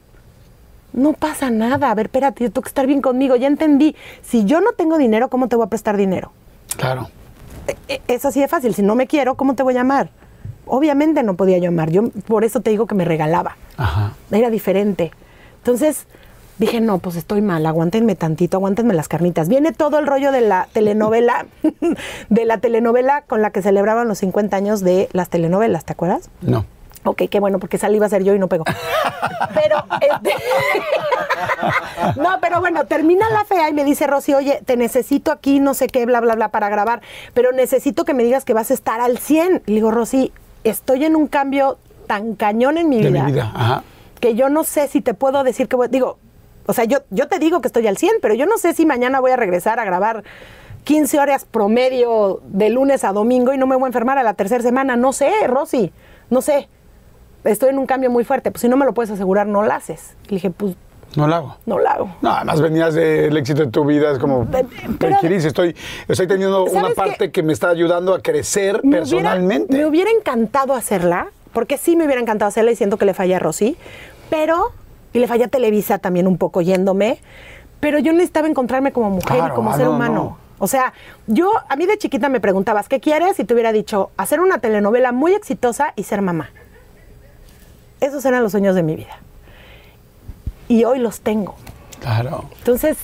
no 0.92 1.12
pasa 1.12 1.50
nada. 1.50 1.90
A 1.90 1.94
ver, 1.94 2.06
espérate, 2.06 2.44
yo 2.44 2.50
tengo 2.50 2.62
que 2.62 2.68
estar 2.68 2.86
bien 2.86 3.00
conmigo. 3.00 3.36
Ya 3.36 3.46
entendí. 3.46 3.94
Si 4.22 4.44
yo 4.44 4.60
no 4.60 4.72
tengo 4.72 4.98
dinero, 4.98 5.28
¿cómo 5.28 5.48
te 5.48 5.56
voy 5.56 5.66
a 5.66 5.68
prestar 5.68 5.96
dinero? 5.96 6.32
Claro. 6.76 7.08
E- 7.88 8.00
Es 8.08 8.24
así 8.24 8.40
de 8.40 8.48
fácil. 8.48 8.74
Si 8.74 8.82
no 8.82 8.94
me 8.94 9.06
quiero, 9.06 9.36
¿cómo 9.36 9.54
te 9.54 9.62
voy 9.62 9.76
a 9.76 9.82
amar? 9.82 10.10
Obviamente 10.66 11.22
no 11.22 11.34
podía 11.34 11.58
yo 11.58 11.68
amar. 11.68 11.90
Yo 11.90 12.10
por 12.26 12.44
eso 12.44 12.60
te 12.60 12.70
digo 12.70 12.86
que 12.86 12.94
me 12.94 13.04
regalaba. 13.04 13.56
Ajá. 13.76 14.12
Era 14.30 14.50
diferente. 14.50 15.12
Entonces 15.58 16.06
dije, 16.58 16.80
no, 16.80 16.98
pues 16.98 17.16
estoy 17.16 17.42
mal, 17.42 17.64
aguántenme 17.66 18.14
tantito, 18.14 18.56
aguántenme 18.56 18.94
las 18.94 19.08
carnitas. 19.08 19.48
Viene 19.48 19.72
todo 19.72 19.98
el 19.98 20.06
rollo 20.06 20.32
de 20.32 20.40
la 20.40 20.68
telenovela, 20.72 21.46
de 22.28 22.44
la 22.44 22.58
telenovela 22.58 23.22
con 23.22 23.42
la 23.42 23.50
que 23.50 23.62
celebraban 23.62 24.08
los 24.08 24.18
50 24.18 24.56
años 24.56 24.80
de 24.80 25.08
las 25.12 25.28
telenovelas, 25.28 25.84
¿te 25.84 25.92
acuerdas? 25.92 26.30
No. 26.42 26.64
Ok, 27.04 27.22
qué 27.30 27.40
bueno, 27.40 27.58
porque 27.58 27.78
iba 27.90 28.06
a 28.06 28.08
ser 28.08 28.24
yo 28.24 28.34
y 28.34 28.38
no 28.38 28.48
pegó. 28.48 28.64
Pero, 29.54 29.84
este, 30.00 30.34
no, 32.20 32.38
pero 32.40 32.60
bueno, 32.60 32.84
termina 32.86 33.30
la 33.30 33.44
fea 33.44 33.68
y 33.70 33.72
me 33.72 33.84
dice 33.84 34.06
Rosy, 34.06 34.34
oye, 34.34 34.60
te 34.66 34.76
necesito 34.76 35.30
aquí, 35.30 35.60
no 35.60 35.74
sé 35.74 35.86
qué, 35.86 36.04
bla, 36.06 36.20
bla, 36.20 36.34
bla, 36.34 36.48
para 36.48 36.68
grabar, 36.68 37.00
pero 37.34 37.52
necesito 37.52 38.04
que 38.04 38.14
me 38.14 38.24
digas 38.24 38.44
que 38.44 38.52
vas 38.52 38.70
a 38.70 38.74
estar 38.74 39.00
al 39.00 39.18
100. 39.18 39.62
Le 39.66 39.74
digo, 39.74 39.90
Rosy, 39.90 40.32
estoy 40.64 41.04
en 41.04 41.16
un 41.16 41.28
cambio 41.28 41.78
tan 42.06 42.34
cañón 42.34 42.78
en 42.78 42.88
mi 42.88 43.00
De 43.00 43.10
vida, 43.10 43.24
mi 43.24 43.32
vida. 43.32 43.52
Ajá. 43.54 43.82
que 44.20 44.34
yo 44.34 44.48
no 44.48 44.64
sé 44.64 44.88
si 44.88 45.00
te 45.00 45.14
puedo 45.14 45.44
decir 45.44 45.68
que 45.68 45.76
voy, 45.76 45.88
digo, 45.88 46.18
o 46.68 46.72
sea, 46.72 46.84
yo, 46.84 46.98
yo 47.10 47.26
te 47.28 47.38
digo 47.38 47.60
que 47.60 47.66
estoy 47.68 47.86
al 47.86 47.96
100, 47.96 48.16
pero 48.22 48.34
yo 48.34 48.46
no 48.46 48.58
sé 48.58 48.72
si 48.74 48.86
mañana 48.86 49.18
voy 49.20 49.30
a 49.32 49.36
regresar 49.36 49.80
a 49.80 49.84
grabar 49.84 50.22
15 50.84 51.18
horas 51.18 51.44
promedio 51.44 52.40
de 52.44 52.70
lunes 52.70 53.04
a 53.04 53.12
domingo 53.12 53.52
y 53.52 53.58
no 53.58 53.66
me 53.66 53.74
voy 53.74 53.84
a 53.84 53.86
enfermar 53.88 54.18
a 54.18 54.22
la 54.22 54.34
tercera 54.34 54.62
semana. 54.62 54.96
No 54.96 55.12
sé, 55.12 55.30
Rosy, 55.46 55.92
no 56.30 56.40
sé. 56.42 56.68
Estoy 57.44 57.70
en 57.70 57.78
un 57.78 57.86
cambio 57.86 58.10
muy 58.10 58.24
fuerte. 58.24 58.50
Pues 58.50 58.62
si 58.62 58.68
no 58.68 58.76
me 58.76 58.84
lo 58.84 58.92
puedes 58.94 59.10
asegurar, 59.10 59.46
no 59.46 59.62
lo 59.62 59.72
haces. 59.72 60.14
Le 60.24 60.36
dije, 60.36 60.50
pues 60.50 60.76
No 61.16 61.26
lo 61.26 61.34
hago. 61.34 61.56
no 61.66 61.78
lo 61.78 61.88
hago. 61.88 62.16
No, 62.20 62.30
además 62.32 62.60
venías 62.60 62.94
del 62.94 63.36
éxito 63.36 63.64
de 63.64 63.70
tu 63.70 63.84
vida, 63.84 64.10
es 64.12 64.18
como, 64.18 64.44
Pe- 64.46 64.66
pero- 64.98 65.16
Kiris, 65.20 65.44
estoy, 65.46 65.74
estoy 66.06 66.26
teniendo 66.26 66.64
una 66.64 66.80
¿Sabes 66.82 66.94
parte 66.96 67.30
que 67.30 67.42
me 67.42 67.52
está 67.52 67.68
ayudando 67.70 68.12
a 68.14 68.20
crecer 68.20 68.80
Me 68.84 68.98
personalmente. 68.98 69.66
Hubiera, 69.72 69.84
me 69.84 69.90
hubiera 69.90 70.10
encantado 70.10 70.74
hacerla, 70.74 71.28
porque 71.52 71.78
sí 71.78 71.96
me 71.96 72.04
hubiera 72.04 72.20
encantado 72.20 72.48
hacerla 72.48 72.72
y 72.72 72.76
siento 72.76 72.98
que 72.98 73.04
le 73.06 73.14
falla 73.14 73.36
a 73.36 73.38
Rosy, 73.40 73.76
pero, 74.30 74.72
y 75.12 75.18
le 75.18 75.26
falla 75.26 75.46
a 75.46 75.48
Televisa 75.48 75.98
también 75.98 76.26
un 76.26 76.38
poco 76.38 76.60
yéndome, 76.60 77.18
pero 77.80 77.98
yo 77.98 78.12
necesitaba 78.12 78.48
encontrarme 78.48 78.92
como 78.92 79.10
mujer 79.10 79.36
Claro, 79.36 79.54
y 79.54 79.56
como 79.56 79.70
ah, 79.70 79.76
ser 79.76 79.86
no, 79.86 79.92
humano. 79.92 80.14
no. 80.14 80.38
O 80.60 80.66
sea, 80.66 80.92
yo, 81.26 81.52
a 81.68 81.76
mí 81.76 81.86
de 81.86 81.96
chiquita 81.98 82.28
me 82.28 82.40
preguntabas, 82.40 82.88
¿qué 82.88 82.98
quieres? 83.00 83.38
Y 83.38 83.44
te 83.44 83.54
hubiera 83.54 83.72
dicho, 83.72 84.10
hacer 84.16 84.40
una 84.40 84.58
telenovela 84.58 85.12
muy 85.12 85.32
exitosa 85.34 85.92
y 85.94 86.02
ser 86.02 86.20
mamá. 86.20 86.50
Esos 88.00 88.24
eran 88.24 88.42
los 88.42 88.52
sueños 88.52 88.74
de 88.74 88.82
mi 88.82 88.96
vida. 88.96 89.18
Y 90.66 90.84
hoy 90.84 90.98
los 90.98 91.20
tengo. 91.20 91.54
Claro. 92.00 92.44
Entonces, 92.58 92.98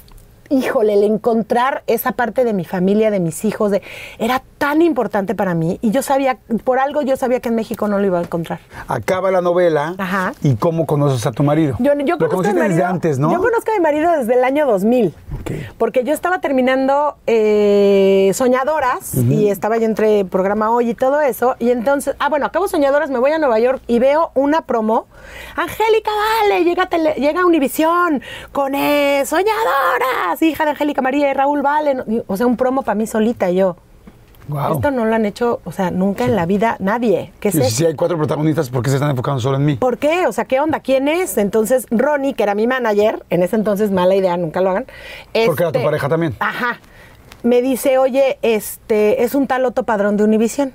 híjole, 0.51 0.95
el 0.95 1.03
encontrar 1.05 1.83
esa 1.87 2.13
parte 2.13 2.45
de 2.45 2.53
mi 2.53 2.65
familia, 2.65 3.11
de 3.11 3.21
mis 3.21 3.45
hijos, 3.45 3.71
de, 3.71 3.83
era 4.19 4.43
tan 4.59 4.83
importante 4.83 5.35
para 5.35 5.55
mí. 5.55 5.79
Y 5.83 5.91
yo 5.91 6.03
sabía, 6.03 6.39
por 6.65 6.79
algo 6.79 7.03
yo 7.03 7.17
sabía 7.17 7.41
que 7.41 7.49
en 7.49 7.55
México 7.55 7.89
no 7.89 7.99
lo 7.99 8.07
iba 8.07 8.19
a 8.19 8.23
encontrar. 8.23 8.61
Acaba 8.89 9.31
la 9.31 9.41
novela 9.41 9.95
Ajá. 9.99 10.33
y 10.43 10.55
cómo 10.57 10.87
conoces 10.87 11.27
a 11.27 11.33
tu 11.33 11.43
marido. 11.43 11.77
Yo, 11.79 11.93
yo 11.95 12.17
Lo 12.17 12.19
conozco 12.19 12.25
a 12.25 12.29
mi 12.29 12.29
conociste 12.29 12.59
marido, 12.61 12.69
desde 12.77 12.85
antes, 12.85 13.19
¿no? 13.19 13.33
Yo 13.33 13.39
conozco 13.39 13.71
a 13.71 13.75
mi 13.75 13.81
marido 13.81 14.11
desde 14.13 14.35
el 14.35 14.45
año 14.45 14.67
2000. 14.67 15.15
Ok. 15.41 15.51
Porque 15.79 16.05
yo 16.05 16.13
estaba 16.15 16.41
terminando 16.41 17.17
eh, 17.27 18.31
Soñadoras 18.35 19.15
y 19.15 19.49
estaba 19.49 19.77
yo 19.79 19.85
entre 19.85 20.25
programa 20.25 20.71
hoy 20.71 20.91
y 20.91 20.95
todo 20.95 21.21
eso. 21.21 21.57
Y 21.59 21.71
entonces, 21.71 22.15
ah, 22.19 22.29
bueno, 22.29 22.47
acabo 22.47 22.69
Soñadoras, 22.69 23.11
me 23.11 23.19
voy 23.19 23.33
a 23.33 23.39
Nueva 23.39 23.59
York 23.59 23.83
y 23.87 23.99
veo 23.99 24.31
una 24.35 24.63
promo. 24.63 25.07
Angélica 25.57 26.11
Vale, 26.43 26.65
llega, 26.65 26.87
tele- 26.87 27.15
llega 27.15 27.43
a 27.43 27.47
Univisión 27.47 28.23
con 28.53 28.75
eh, 28.75 29.25
Soñadoras, 29.27 30.34
hija 30.43 30.65
de 30.65 30.71
Angélica 30.71 31.03
María 31.03 31.31
y 31.31 31.35
Raúl 31.35 31.63
Vale. 31.63 31.95
No, 31.95 32.05
y- 32.07 32.23
O 32.27 32.37
sea, 32.37 32.47
un 32.47 32.57
promo 32.57 32.83
para 32.83 32.95
mí 32.95 33.07
solita 33.07 33.51
yo. 33.51 33.77
Esto 34.73 34.91
no 34.91 35.07
lo 35.07 35.15
han 35.15 35.25
hecho, 35.25 35.61
o 35.65 35.73
sea, 35.73 35.91
nunca 35.91 36.25
en 36.25 36.37
la 36.37 36.45
vida 36.45 36.77
nadie. 36.79 37.33
¿Qué 37.41 37.49
es 37.49 37.55
Y 37.55 37.63
si 37.71 37.87
hay 37.87 37.95
cuatro 37.95 38.19
protagonistas, 38.19 38.69
¿por 38.69 38.83
qué 38.83 38.91
se 38.91 38.97
están 38.97 39.09
enfocando 39.11 39.41
solo 39.41 39.57
en 39.57 39.65
mí? 39.65 39.77
¿Por 39.77 39.97
qué? 39.97 40.27
O 40.27 40.33
sea, 40.33 40.45
¿qué 40.45 40.61
onda? 40.61 40.81
¿Quién 40.81 41.09
es? 41.09 41.39
Entonces, 41.39 41.87
Ronnie, 41.91 42.35
que 42.35 42.43
era 42.43 42.55
mi 42.55 42.67
manager, 42.67 43.25
en 43.31 43.43
ese 43.43 43.57
entonces, 43.57 43.91
mala 43.91 44.15
idea, 44.15 44.37
nunca 44.37 44.61
lo 44.61 44.69
hagan. 44.71 44.85
Porque 45.47 45.63
era 45.63 45.73
tu 45.73 45.79
este, 45.79 45.85
pareja 45.85 46.09
también. 46.11 46.37
Ajá. 46.41 46.79
Me 47.43 47.63
dice, 47.63 47.97
oye, 47.97 48.39
este, 48.43 49.23
es 49.25 49.35
un 49.35 49.47
tal 49.47 49.65
Otto 49.65 49.85
Padrón 49.85 50.19
de 50.19 50.25
Univisión. 50.25 50.75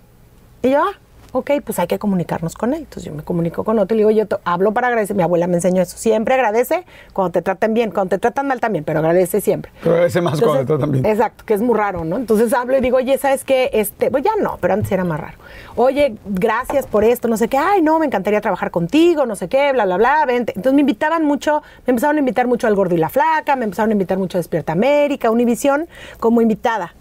Y 0.64 0.72
yo, 0.72 0.82
ah, 0.82 0.98
ok, 1.32 1.52
pues 1.64 1.80
hay 1.80 1.88
que 1.88 2.00
comunicarnos 2.00 2.56
con 2.56 2.74
él. 2.74 2.80
Entonces 2.80 3.04
yo 3.06 3.14
me 3.14 3.24
comunico 3.24 3.64
con 3.64 3.78
Otto 3.80 3.94
y 3.94 3.98
le 3.98 4.02
digo, 4.02 4.12
yo 4.12 4.28
to- 4.28 4.40
hablo 4.44 4.74
para 4.74 4.88
agradecer. 4.88 5.16
Mi 5.16 5.24
abuela 5.24 5.48
me 5.48 5.56
enseñó 5.56 5.82
eso. 5.82 5.98
Siempre 5.98 6.34
agradece 6.36 6.86
cuando 7.14 7.32
te 7.32 7.42
tratan 7.42 7.74
bien, 7.74 7.92
cuando 7.92 8.10
te 8.12 8.18
tratan 8.20 8.48
mal 8.48 8.60
también, 8.60 8.84
pero 8.84 9.00
agradece 9.00 9.42
siempre. 9.42 9.72
Pero 9.82 9.94
agradece 9.96 10.22
más 10.22 10.40
cuando 10.40 10.60
te 10.60 10.66
tratan 10.66 10.92
bien. 10.92 11.06
Exacto, 11.06 11.44
que 11.46 11.54
es 11.54 11.62
muy 11.62 11.76
raro, 11.78 12.04
¿no? 12.06 12.18
Entonces 12.18 12.54
hablo 12.54 12.78
y 12.78 12.82
digo, 12.82 12.98
oye, 12.98 13.18
¿sabes 13.18 13.44
qué? 13.44 13.70
Este, 13.74 14.10
pues 14.12 14.24
ya 14.24 14.32
no, 14.42 14.58
pero 14.62 14.74
antes 14.74 14.92
era 14.92 15.04
más 15.04 15.20
raro. 15.20 15.38
Oye, 15.76 16.16
gracias 16.26 16.86
por 16.88 17.04
esto, 17.04 17.28
no 17.28 17.38
sé 17.38 17.48
qué. 17.48 17.58
Ay, 17.58 17.82
no, 17.82 18.00
me 18.00 18.06
encantaría 18.06 18.42
trabajar 18.42 18.72
contigo, 18.72 19.26
no 19.26 19.36
sé 19.36 19.48
qué, 19.48 19.72
bla, 19.72 19.86
bla, 19.86 19.98
bla, 19.98 20.26
vente. 20.26 20.54
Entonces 20.56 20.74
me 20.74 20.82
invitaban 20.82 21.26
mucho, 21.26 21.62
me 21.88 21.92
empezaron 21.92 22.18
a 22.18 22.20
invitar 22.20 22.48
mucho 22.48 22.68
al 22.68 22.76
Gordo 22.76 22.96
y 22.96 22.98
la 22.98 23.10
Flaca, 23.10 23.56
me 23.56 23.66
empezaron 23.66 23.90
a 23.90 23.94
invitar 23.94 24.18
mucho 24.18 24.38
a 24.38 24.40
Despierta 24.40 24.74
América, 24.74 25.32
Univisión, 25.32 25.88
como 26.20 26.42
invitada. 26.42 26.94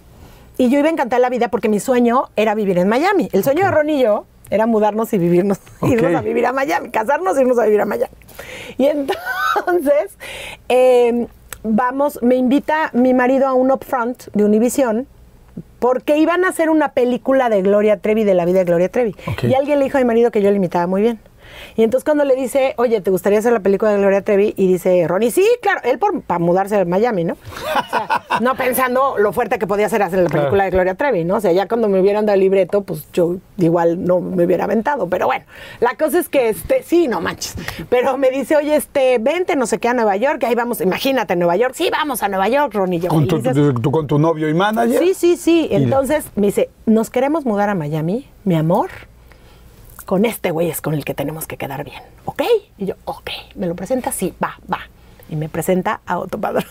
Y 0.58 0.70
yo 0.70 0.78
iba 0.80 0.88
a 0.88 0.92
encantar 0.92 1.20
la 1.20 1.30
vida 1.30 1.48
porque 1.48 1.68
mi 1.68 1.80
sueño 1.80 2.24
era 2.36 2.54
vivir 2.54 2.78
en 2.78 2.88
Miami. 2.88 3.28
El 3.32 3.44
sueño 3.44 3.64
de 3.64 3.70
Ron 3.70 3.90
y 3.90 4.02
yo 4.02 4.26
era 4.50 4.66
mudarnos 4.66 5.12
y 5.12 5.18
vivirnos, 5.18 5.58
Ok. 5.80 5.90
irnos 5.92 6.14
a 6.16 6.20
vivir 6.20 6.46
a 6.46 6.52
Miami, 6.52 6.90
casarnos 6.90 7.38
y 7.38 7.42
irnos 7.42 7.58
a 7.58 7.64
vivir 7.64 7.80
a 7.80 7.86
Miami. 7.86 8.12
Y 8.76 8.86
entonces, 8.86 10.16
eh, 10.68 11.26
vamos, 11.62 12.18
me 12.22 12.36
invita 12.36 12.90
mi 12.92 13.14
marido 13.14 13.46
a 13.46 13.54
un 13.54 13.70
upfront 13.70 14.24
de 14.34 14.44
Univision 14.44 15.06
porque 15.78 16.18
iban 16.18 16.44
a 16.44 16.48
hacer 16.48 16.70
una 16.70 16.88
película 16.88 17.48
de 17.48 17.62
Gloria 17.62 17.98
Trevi, 17.98 18.24
de 18.24 18.34
la 18.34 18.44
vida 18.44 18.58
de 18.58 18.64
Gloria 18.64 18.88
Trevi. 18.88 19.14
Y 19.42 19.54
alguien 19.54 19.78
le 19.78 19.84
dijo 19.84 19.98
a 19.98 20.00
mi 20.00 20.06
marido 20.06 20.32
que 20.32 20.42
yo 20.42 20.50
le 20.50 20.56
imitaba 20.56 20.88
muy 20.88 21.02
bien. 21.02 21.20
Y 21.76 21.82
entonces 21.82 22.04
cuando 22.04 22.24
le 22.24 22.34
dice, 22.36 22.74
oye, 22.76 23.00
¿te 23.00 23.10
gustaría 23.10 23.38
hacer 23.38 23.52
la 23.52 23.60
película 23.60 23.92
de 23.92 23.98
Gloria 23.98 24.22
Trevi? 24.22 24.54
Y 24.56 24.66
dice 24.68 25.06
Ronnie, 25.08 25.30
sí, 25.30 25.46
claro, 25.62 25.80
él 25.84 25.98
por, 25.98 26.20
para 26.22 26.38
mudarse 26.38 26.76
a 26.76 26.84
Miami, 26.84 27.24
¿no? 27.24 27.34
O 27.34 27.90
sea, 27.90 28.22
no 28.40 28.54
pensando 28.56 29.16
lo 29.18 29.32
fuerte 29.32 29.58
que 29.58 29.66
podía 29.66 29.88
ser 29.88 30.02
hacer 30.02 30.18
la 30.20 30.28
película 30.28 30.48
Claro. 30.50 30.64
de 30.64 30.70
Gloria 30.70 30.94
Trevi, 30.94 31.24
¿no? 31.24 31.36
O 31.36 31.40
sea, 31.40 31.52
ya 31.52 31.68
cuando 31.68 31.88
me 31.88 32.00
hubieran 32.00 32.26
dado 32.26 32.34
el 32.34 32.40
libreto, 32.40 32.82
pues 32.82 33.06
yo 33.12 33.36
igual 33.58 34.04
no 34.04 34.20
me 34.20 34.44
hubiera 34.44 34.64
aventado. 34.64 35.08
Pero 35.08 35.26
bueno, 35.26 35.44
la 35.80 35.94
cosa 35.96 36.18
es 36.18 36.28
que, 36.28 36.48
este, 36.48 36.82
sí, 36.82 37.08
no 37.08 37.20
manches. 37.20 37.54
Pero 37.90 38.16
me 38.18 38.30
dice, 38.30 38.56
oye, 38.56 38.76
este, 38.76 39.18
vente, 39.18 39.56
no 39.56 39.66
sé 39.66 39.78
qué, 39.78 39.88
a 39.88 39.94
Nueva 39.94 40.16
York, 40.16 40.42
ahí 40.44 40.54
vamos, 40.54 40.80
imagínate, 40.80 41.36
Nueva 41.36 41.56
York. 41.56 41.74
Sí, 41.74 41.88
vamos 41.90 42.22
a 42.22 42.28
Nueva 42.28 42.48
York, 42.48 42.72
Ronnie. 42.74 43.00
Yo 43.00 43.08
Con 43.08 43.26
tu, 43.28 43.40
felices. 43.40 43.54
tu- 43.74 43.80
tu- 43.80 43.90
con 43.90 44.06
tu 44.06 44.18
novio 44.18 44.48
y 44.48 44.54
manager. 44.54 44.98
Sí, 45.02 45.14
sí, 45.14 45.36
sí. 45.36 45.68
Entonces 45.70 46.24
me 46.36 46.46
dice, 46.46 46.70
nos 46.86 47.10
queremos 47.10 47.44
mudar 47.44 47.68
a 47.68 47.74
Miami, 47.74 48.28
mi 48.44 48.54
amor. 48.56 48.88
Con 50.08 50.24
este 50.24 50.52
güey 50.52 50.70
es 50.70 50.80
con 50.80 50.94
el 50.94 51.04
que 51.04 51.12
tenemos 51.12 51.46
que 51.46 51.58
quedar 51.58 51.84
bien, 51.84 52.00
¿ok? 52.24 52.42
Y 52.78 52.86
yo, 52.86 52.94
ok. 53.04 53.28
¿Me 53.56 53.66
lo 53.66 53.74
presenta? 53.74 54.10
Sí, 54.10 54.32
va, 54.42 54.58
va. 54.72 54.78
Y 55.28 55.36
me 55.36 55.50
presenta 55.50 56.00
a 56.06 56.18
Otto 56.18 56.40
Padrón. 56.40 56.64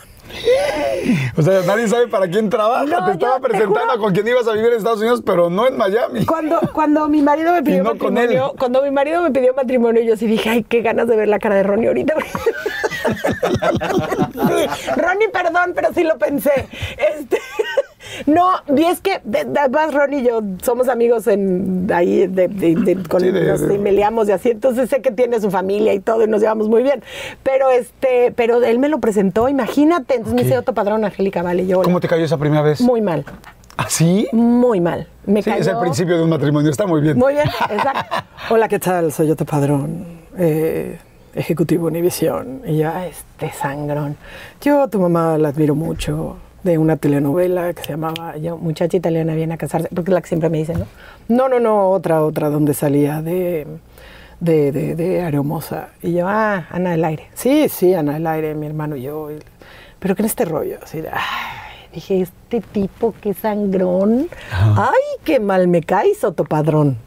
O 1.37 1.43
sea, 1.43 1.61
nadie 1.67 1.87
sabe 1.87 2.07
para 2.07 2.27
quién 2.27 2.49
trabaja. 2.49 2.85
No, 2.85 3.05
te 3.05 3.11
estaba 3.11 3.35
te 3.35 3.41
presentando 3.43 3.91
juro. 3.91 4.01
con 4.01 4.13
quien 4.15 4.27
ibas 4.27 4.47
a 4.47 4.53
vivir 4.53 4.71
en 4.71 4.77
Estados 4.77 5.01
Unidos, 5.01 5.21
pero 5.23 5.51
no 5.51 5.67
en 5.67 5.77
Miami. 5.77 6.25
Cuando, 6.25 6.59
cuando 6.73 7.07
mi 7.07 7.21
marido 7.21 7.53
me 7.53 7.61
pidió 7.61 7.83
no 7.83 7.93
matrimonio, 7.93 8.55
cuando 8.57 8.81
mi 8.81 8.89
marido 8.89 9.21
me 9.21 9.29
pidió 9.29 9.53
matrimonio, 9.53 10.01
yo 10.01 10.17
sí 10.17 10.25
dije, 10.25 10.49
ay, 10.49 10.63
qué 10.63 10.81
ganas 10.81 11.07
de 11.07 11.15
ver 11.15 11.27
la 11.27 11.37
cara 11.37 11.53
de 11.53 11.63
Ronnie 11.63 11.89
ahorita. 11.89 12.15
Ronnie, 14.97 15.29
perdón, 15.29 15.73
pero 15.75 15.93
sí 15.93 16.03
lo 16.03 16.17
pensé. 16.17 16.67
Este, 17.15 17.37
no, 18.25 18.51
y 18.75 18.83
es 18.83 19.01
que 19.01 19.21
de- 19.23 19.45
de- 19.45 19.59
además 19.59 19.93
Ronnie 19.93 20.19
y 20.19 20.23
yo 20.27 20.41
somos 20.61 20.89
amigos 20.89 21.27
en 21.27 21.87
ahí 21.93 22.27
de, 22.27 22.47
de- 22.47 22.75
de- 22.75 23.03
con 23.07 23.21
Sí, 23.21 23.31
de- 23.31 23.41
nos 23.41 24.27
y 24.29 24.31
así, 24.31 24.49
entonces 24.51 24.89
sé 24.89 25.01
que 25.01 25.11
tiene 25.11 25.39
su 25.41 25.51
familia 25.51 25.93
y 25.93 25.99
todo 25.99 26.23
y 26.23 26.27
nos 26.27 26.41
llevamos 26.41 26.69
muy 26.69 26.83
bien. 26.83 27.03
Pero 27.43 27.69
este, 27.69 28.31
pero 28.35 28.63
él 28.63 28.79
me 28.79 28.89
lo 28.89 28.99
presentó, 28.99 29.49
imagínate. 29.49 30.15
Entonces 30.15 30.33
me 30.35 30.41
Ok. 30.41 30.45
dice 30.45 30.57
Otto 30.57 30.73
Padrón, 30.73 31.03
Angélica, 31.05 31.41
vale, 31.43 31.65
yo. 31.67 31.81
¿Cómo 31.81 31.99
te 31.99 32.07
cayó 32.07 32.25
esa 32.25 32.37
primera 32.37 32.61
vez? 32.61 32.81
Muy 32.81 33.01
mal, 33.01 33.25
¿Ah, 33.77 33.85
sí? 33.89 34.27
muy 34.31 34.79
mal. 34.81 35.07
Me 35.25 35.41
Sí, 35.41 35.49
cayó. 35.49 35.61
es 35.61 35.67
el 35.67 35.77
principio 35.79 36.17
de 36.17 36.23
un 36.23 36.29
matrimonio. 36.29 36.69
Está 36.71 36.87
muy 36.87 37.01
bien. 37.01 37.17
Muy 37.17 37.33
bien, 37.33 37.47
exacto. 37.69 38.15
Hola, 38.49 38.67
¿qué 38.67 38.79
tal? 38.79 39.11
Soy 39.11 39.29
Otto 39.29 39.45
Padrón, 39.45 40.05
eh, 40.37 40.99
ejecutivo 41.35 41.87
Univisión. 41.87 42.61
Y 42.65 42.77
ya, 42.77 43.05
este 43.05 43.51
sangrón. 43.51 44.17
Yo 44.61 44.81
a 44.83 44.87
tu 44.87 44.99
mamá 44.99 45.37
la 45.37 45.49
admiro 45.49 45.75
mucho 45.75 46.37
de 46.63 46.77
una 46.77 46.97
telenovela 46.97 47.73
que 47.73 47.83
se 47.83 47.89
llamaba 47.89 48.35
yo, 48.37 48.57
Muchacha 48.57 48.97
Italiana 48.97 49.33
viene 49.35 49.53
a 49.53 49.57
casarse, 49.57 49.87
porque 49.93 50.11
es 50.11 50.13
la 50.13 50.21
que 50.21 50.27
siempre 50.27 50.49
me 50.49 50.57
dicen, 50.57 50.79
¿no? 50.79 50.85
No, 51.27 51.49
no, 51.49 51.59
no, 51.59 51.89
otra, 51.91 52.23
otra, 52.23 52.49
donde 52.49 52.73
salía 52.73 53.21
de, 53.21 53.67
de, 54.39 54.71
de, 54.71 54.95
de 54.95 55.21
Areomosa. 55.21 55.89
Y 56.01 56.13
yo, 56.13 56.27
ah, 56.27 56.67
Ana 56.71 56.91
del 56.91 57.05
Aire. 57.05 57.27
Sí, 57.33 57.69
sí, 57.69 57.93
Ana 57.93 58.13
del 58.13 58.27
Aire, 58.27 58.55
mi 58.55 58.65
hermano 58.67 58.95
y 58.95 59.03
yo. 59.03 59.31
Y- 59.31 59.39
pero 59.99 60.15
que 60.15 60.21
en 60.21 60.27
este 60.27 60.45
rollo, 60.45 60.77
así 60.83 61.01
de, 61.01 61.09
ay, 61.09 61.89
dije, 61.93 62.21
este 62.21 62.61
tipo, 62.61 63.13
qué 63.21 63.33
sangrón. 63.33 64.27
Ay, 64.51 65.01
qué 65.23 65.39
mal 65.39 65.67
me 65.67 65.81
cae, 65.81 66.13
Soto 66.15 66.43
Padrón. 66.43 66.97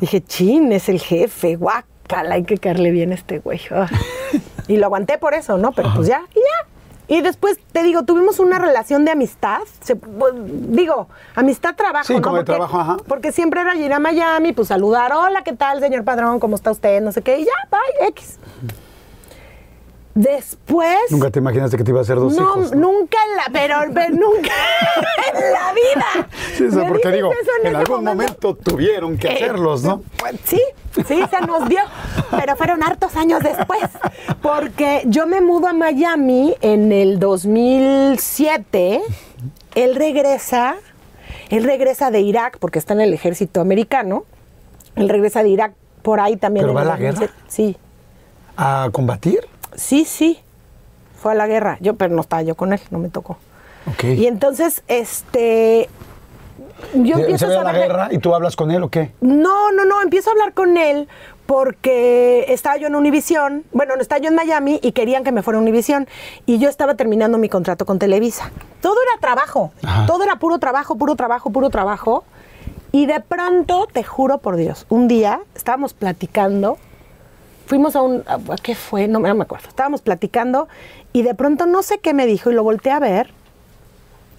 Dije, 0.00 0.20
chin, 0.22 0.70
es 0.72 0.88
el 0.88 1.00
jefe, 1.00 1.56
guácala, 1.56 2.34
hay 2.36 2.44
que 2.44 2.58
caerle 2.58 2.90
bien 2.90 3.12
a 3.12 3.14
este 3.14 3.38
güey. 3.40 3.60
Ah. 3.70 3.88
y 4.68 4.76
lo 4.76 4.86
aguanté 4.86 5.18
por 5.18 5.34
eso, 5.34 5.58
¿no? 5.58 5.72
Pero 5.72 5.92
pues 5.94 6.06
ya, 6.08 6.22
y 6.32 6.38
ya. 6.38 6.68
Y 7.08 7.20
después, 7.20 7.58
te 7.72 7.82
digo, 7.84 8.02
tuvimos 8.04 8.40
una 8.40 8.58
relación 8.58 9.04
de 9.04 9.12
amistad. 9.12 9.60
Se- 9.80 9.94
pues, 9.96 10.32
digo, 10.36 11.08
amistad-trabajo, 11.36 12.04
Sí, 12.06 12.14
¿no? 12.14 12.22
como 12.22 12.36
de 12.36 12.40
Porque- 12.44 12.52
trabajo, 12.52 12.78
ajá. 12.80 12.96
Porque 13.06 13.30
siempre 13.32 13.60
era 13.60 13.76
ir 13.76 13.92
a 13.92 14.00
Miami, 14.00 14.52
pues 14.52 14.68
saludar, 14.68 15.12
hola, 15.12 15.42
¿qué 15.44 15.52
tal, 15.52 15.78
señor 15.80 16.02
Padrón? 16.04 16.40
¿Cómo 16.40 16.56
está 16.56 16.70
usted? 16.72 17.00
No 17.00 17.12
sé 17.12 17.22
qué, 17.22 17.38
y 17.38 17.44
ya, 17.44 17.52
bye, 17.70 18.08
X. 18.08 18.38
Después... 20.16 20.96
Nunca 21.10 21.30
te 21.30 21.40
imaginaste 21.40 21.76
que 21.76 21.84
te 21.84 21.90
iba 21.90 21.98
a 22.00 22.02
hacer 22.02 22.16
dos 22.16 22.34
no, 22.34 22.42
hijos. 22.42 22.72
¿no? 22.74 22.90
nunca 22.90 23.18
en 23.30 23.36
la, 23.36 23.42
pero, 23.52 23.76
pero 23.92 24.14
nunca 24.14 24.50
en 25.34 25.52
la 25.52 25.72
vida. 25.74 26.28
Sí, 26.56 26.64
o 26.64 26.72
sea, 26.72 26.88
porque 26.88 27.12
digo, 27.12 27.30
en 27.62 27.76
algún 27.76 28.02
momento 28.02 28.54
tuvieron 28.56 29.18
que 29.18 29.28
Eh, 29.28 29.34
hacerlos, 29.34 29.82
¿no? 29.82 30.02
sí, 30.44 30.62
sí, 31.06 31.20
se 31.30 31.46
nos 31.46 31.68
dio, 31.68 31.80
pero 32.30 32.56
fueron 32.56 32.82
hartos 32.82 33.14
años 33.14 33.42
después, 33.42 33.82
porque 34.40 35.02
yo 35.04 35.26
me 35.26 35.42
mudo 35.42 35.66
a 35.68 35.74
Miami 35.74 36.54
en 36.62 36.92
el 36.92 37.18
2007, 37.18 39.02
él 39.74 39.94
regresa, 39.96 40.76
él 41.50 41.62
regresa 41.64 42.10
de 42.10 42.20
Irak, 42.22 42.56
porque 42.58 42.78
está 42.78 42.94
en 42.94 43.02
el 43.02 43.12
ejército 43.12 43.60
americano, 43.60 44.24
él 44.94 45.10
regresa 45.10 45.42
de 45.42 45.50
Irak 45.50 45.74
por 46.00 46.20
ahí 46.20 46.38
también. 46.38 46.64
¿Pero 46.64 46.72
va 46.72 46.80
a 46.80 46.84
la 46.86 46.96
guerra? 46.96 47.20
2007. 47.20 47.34
Sí, 47.48 47.76
¿A 48.56 48.88
combatir? 48.90 49.40
Sí, 49.76 50.04
sí, 50.04 50.40
fue 51.16 51.32
a 51.32 51.34
la 51.34 51.46
guerra, 51.46 51.78
yo, 51.80 51.94
pero 51.94 52.14
no 52.14 52.20
estaba 52.20 52.42
yo 52.42 52.54
con 52.54 52.72
él, 52.72 52.80
no 52.90 52.98
me 52.98 53.08
tocó. 53.08 53.38
Y 54.02 54.26
entonces, 54.26 54.82
este, 54.88 55.88
yo 56.94 57.16
¿Se 57.16 57.22
empiezo 57.22 57.46
ve 57.48 57.56
a 57.56 57.60
a 57.60 57.64
la 57.64 57.72
guerra 57.72 58.08
y 58.10 58.18
tú 58.18 58.34
hablas 58.34 58.56
con 58.56 58.70
él 58.72 58.82
o 58.82 58.88
qué? 58.88 59.12
no, 59.20 59.70
no, 59.72 59.84
no, 59.84 60.02
empiezo 60.02 60.30
a 60.30 60.32
hablar 60.32 60.54
con 60.54 60.76
él 60.76 61.08
porque 61.46 62.46
estaba 62.48 62.76
yo 62.76 62.88
en 62.88 62.96
Univisión, 62.96 63.64
bueno, 63.72 63.94
no 63.94 64.02
estaba 64.02 64.18
yo 64.20 64.28
en 64.28 64.34
Miami 64.34 64.80
y 64.82 64.90
querían 64.92 65.22
que 65.22 65.30
me 65.30 65.42
fuera 65.42 65.58
a 65.58 65.62
Univisión 65.62 66.08
y 66.44 66.58
yo 66.58 66.68
estaba 66.68 66.96
terminando 66.96 67.38
mi 67.38 67.48
contrato 67.48 67.86
con 67.86 68.00
Televisa. 68.00 68.50
Todo 68.80 68.96
era 69.00 69.20
trabajo, 69.20 69.70
Ajá. 69.84 70.06
todo 70.06 70.24
era 70.24 70.36
puro 70.36 70.58
trabajo, 70.58 70.96
puro 70.96 71.14
trabajo, 71.14 71.50
puro 71.50 71.70
trabajo. 71.70 72.24
Y 72.90 73.06
de 73.06 73.20
pronto, 73.20 73.86
te 73.92 74.02
juro 74.02 74.38
por 74.38 74.56
Dios, 74.56 74.86
un 74.88 75.06
día 75.06 75.40
estábamos 75.54 75.94
platicando, 75.94 76.78
fuimos 77.66 77.94
a 77.96 78.02
un, 78.02 78.22
a- 78.26 78.38
¿qué 78.62 78.74
fue? 78.74 79.08
No, 79.08 79.20
me- 79.20 79.28
no 79.28 79.34
me 79.34 79.42
acuerdo, 79.42 79.68
estábamos 79.68 80.00
platicando 80.02 80.68
y 81.12 81.22
de 81.22 81.34
pronto 81.34 81.66
no 81.66 81.82
sé 81.82 81.98
qué 81.98 82.14
me 82.14 82.26
dijo 82.26 82.50
y 82.50 82.54
lo 82.54 82.62
volteé 82.62 82.92
a 82.92 82.98
ver 83.00 83.30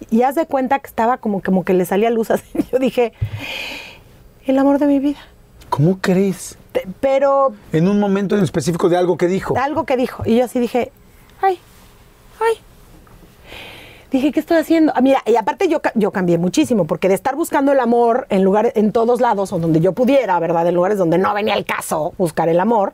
y 0.09 0.21
haz 0.23 0.35
de 0.35 0.45
cuenta 0.45 0.79
que 0.79 0.87
estaba 0.87 1.17
como, 1.17 1.41
como 1.41 1.63
que 1.65 1.73
le 1.73 1.85
salía 1.85 2.09
luz 2.09 2.31
así. 2.31 2.47
Yo 2.71 2.79
dije, 2.79 3.13
el 4.45 4.57
amor 4.57 4.79
de 4.79 4.87
mi 4.87 4.99
vida. 4.99 5.19
¿Cómo 5.69 5.99
crees? 5.99 6.57
Te- 6.71 6.87
Pero 7.01 7.53
En 7.73 7.87
un 7.87 7.99
momento 7.99 8.37
en 8.37 8.43
específico 8.43 8.87
de 8.89 8.97
algo 8.97 9.17
que 9.17 9.27
dijo. 9.27 9.57
algo 9.57 9.85
que 9.85 9.97
dijo. 9.97 10.23
Y 10.25 10.37
yo 10.37 10.45
así 10.45 10.59
dije, 10.59 10.91
ay, 11.41 11.59
ay. 12.39 12.55
Dije, 14.09 14.31
¿qué 14.31 14.39
estoy 14.39 14.55
haciendo? 14.57 14.93
Ah, 14.95 15.01
mira, 15.01 15.21
y 15.25 15.35
aparte 15.35 15.67
yo, 15.67 15.81
ca- 15.81 15.91
yo 15.95 16.11
cambié 16.11 16.37
muchísimo, 16.37 16.85
porque 16.85 17.09
de 17.09 17.13
estar 17.15 17.35
buscando 17.35 17.73
el 17.73 17.79
amor 17.81 18.25
en 18.29 18.41
lugares, 18.43 18.71
en 18.77 18.93
todos 18.93 19.19
lados, 19.19 19.51
o 19.51 19.59
donde 19.59 19.81
yo 19.81 19.91
pudiera, 19.91 20.39
¿verdad? 20.39 20.65
En 20.65 20.75
lugares 20.75 20.97
donde 20.97 21.17
no 21.17 21.33
venía 21.33 21.55
el 21.55 21.65
caso 21.65 22.13
buscar 22.17 22.47
el 22.47 22.61
amor, 22.61 22.93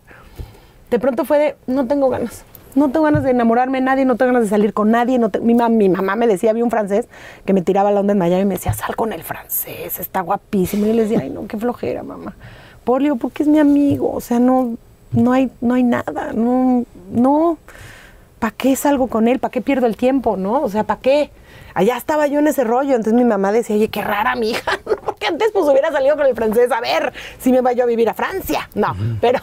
de 0.93 0.99
pronto 0.99 1.25
fue 1.25 1.39
de, 1.39 1.55
no 1.65 1.87
tengo 1.87 2.07
ganas. 2.09 2.43
No 2.75 2.89
tengo 2.91 3.05
ganas 3.05 3.23
de 3.23 3.31
enamorarme 3.31 3.79
de 3.79 3.83
nadie, 3.85 4.05
no 4.05 4.15
tengo 4.15 4.31
ganas 4.31 4.43
de 4.43 4.49
salir 4.49 4.73
con 4.75 4.91
nadie. 4.91 5.17
No 5.17 5.29
te- 5.29 5.39
mi, 5.39 5.55
mam- 5.55 5.71
mi 5.75 5.89
mamá 5.89 6.15
me 6.15 6.27
decía, 6.27 6.51
había 6.51 6.63
un 6.63 6.69
francés 6.69 7.07
que 7.45 7.53
me 7.53 7.63
tiraba 7.63 7.89
la 7.89 7.99
onda 8.01 8.13
en 8.13 8.19
Miami 8.19 8.43
y 8.43 8.45
me 8.45 8.53
decía, 8.55 8.73
sal 8.73 8.95
con 8.95 9.11
el 9.11 9.23
francés, 9.23 9.99
está 9.99 10.21
guapísimo. 10.21 10.85
Y 10.85 10.89
yo 10.89 10.93
le 10.93 11.01
decía, 11.03 11.19
ay, 11.21 11.31
no, 11.31 11.47
qué 11.47 11.57
flojera, 11.57 12.03
mamá. 12.03 12.35
Polio, 12.83 13.15
porque 13.15 13.41
es 13.41 13.49
mi 13.49 13.57
amigo, 13.57 14.11
o 14.13 14.21
sea, 14.21 14.37
no, 14.39 14.75
no, 15.11 15.31
hay, 15.31 15.49
no 15.61 15.73
hay 15.73 15.81
nada, 15.83 16.31
no, 16.33 16.85
no. 17.11 17.57
¿Para 18.37 18.51
qué 18.55 18.75
salgo 18.75 19.07
con 19.07 19.27
él? 19.27 19.39
¿Para 19.39 19.51
qué 19.51 19.61
pierdo 19.61 19.87
el 19.87 19.95
tiempo, 19.97 20.37
no? 20.37 20.61
O 20.61 20.69
sea, 20.69 20.83
¿para 20.83 20.99
qué? 20.99 21.31
Allá 21.73 21.97
estaba 21.97 22.27
yo 22.27 22.39
en 22.39 22.47
ese 22.47 22.63
rollo, 22.63 22.91
entonces 22.95 23.13
mi 23.13 23.23
mamá 23.23 23.51
decía, 23.51 23.75
oye, 23.75 23.89
qué 23.89 24.01
rara 24.01 24.35
mi 24.35 24.51
hija, 24.51 24.79
¿no? 24.85 24.95
porque 24.95 25.27
antes 25.27 25.51
pues 25.51 25.65
hubiera 25.65 25.91
salido 25.91 26.15
con 26.15 26.25
el 26.25 26.35
francés, 26.35 26.71
a 26.71 26.81
ver 26.81 27.13
si 27.39 27.51
me 27.51 27.61
voy 27.61 27.75
yo 27.75 27.83
a 27.83 27.87
vivir 27.87 28.09
a 28.09 28.13
Francia. 28.13 28.69
No, 28.75 28.95
pero, 29.21 29.39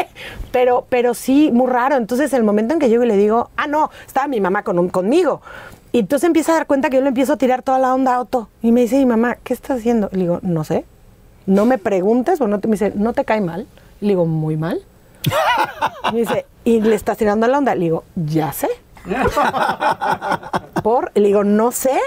pero, 0.52 0.86
pero 0.88 1.14
sí, 1.14 1.50
muy 1.52 1.70
raro. 1.70 1.96
Entonces 1.96 2.32
el 2.32 2.42
momento 2.42 2.74
en 2.74 2.80
que 2.80 2.88
llego 2.88 3.04
y 3.04 3.08
le 3.08 3.16
digo, 3.16 3.50
ah, 3.56 3.66
no, 3.66 3.90
estaba 4.06 4.28
mi 4.28 4.40
mamá 4.40 4.62
con, 4.62 4.88
conmigo. 4.88 5.42
Y 5.92 6.00
entonces 6.00 6.26
empieza 6.26 6.52
a 6.52 6.54
dar 6.56 6.66
cuenta 6.66 6.88
que 6.88 6.96
yo 6.96 7.02
le 7.02 7.08
empiezo 7.08 7.34
a 7.34 7.36
tirar 7.36 7.62
toda 7.62 7.78
la 7.78 7.94
onda 7.94 8.14
a 8.14 8.20
Otto. 8.20 8.48
Y 8.62 8.72
me 8.72 8.80
dice, 8.80 8.96
mi 8.96 9.06
mamá, 9.06 9.36
¿qué 9.42 9.52
estás 9.52 9.78
haciendo? 9.78 10.08
Y 10.12 10.16
le 10.16 10.22
digo, 10.22 10.38
no 10.42 10.64
sé. 10.64 10.86
No 11.44 11.66
me 11.66 11.76
preguntes, 11.76 12.40
o 12.40 12.48
no 12.48 12.60
te, 12.60 12.68
me 12.68 12.72
dice, 12.72 12.92
¿no 12.94 13.12
te 13.12 13.24
cae 13.24 13.40
mal? 13.42 13.66
Y 14.00 14.06
le 14.06 14.12
digo, 14.12 14.24
muy 14.24 14.56
mal. 14.56 14.80
Y 16.10 16.12
me 16.14 16.20
dice, 16.20 16.46
¿y 16.64 16.80
le 16.80 16.94
estás 16.94 17.18
tirando 17.18 17.46
la 17.46 17.58
onda? 17.58 17.74
Le 17.74 17.82
digo, 17.82 18.04
ya 18.16 18.52
sé. 18.52 18.68
Por, 20.82 21.10
le 21.14 21.28
digo, 21.28 21.44
no 21.44 21.70
sé. 21.72 21.98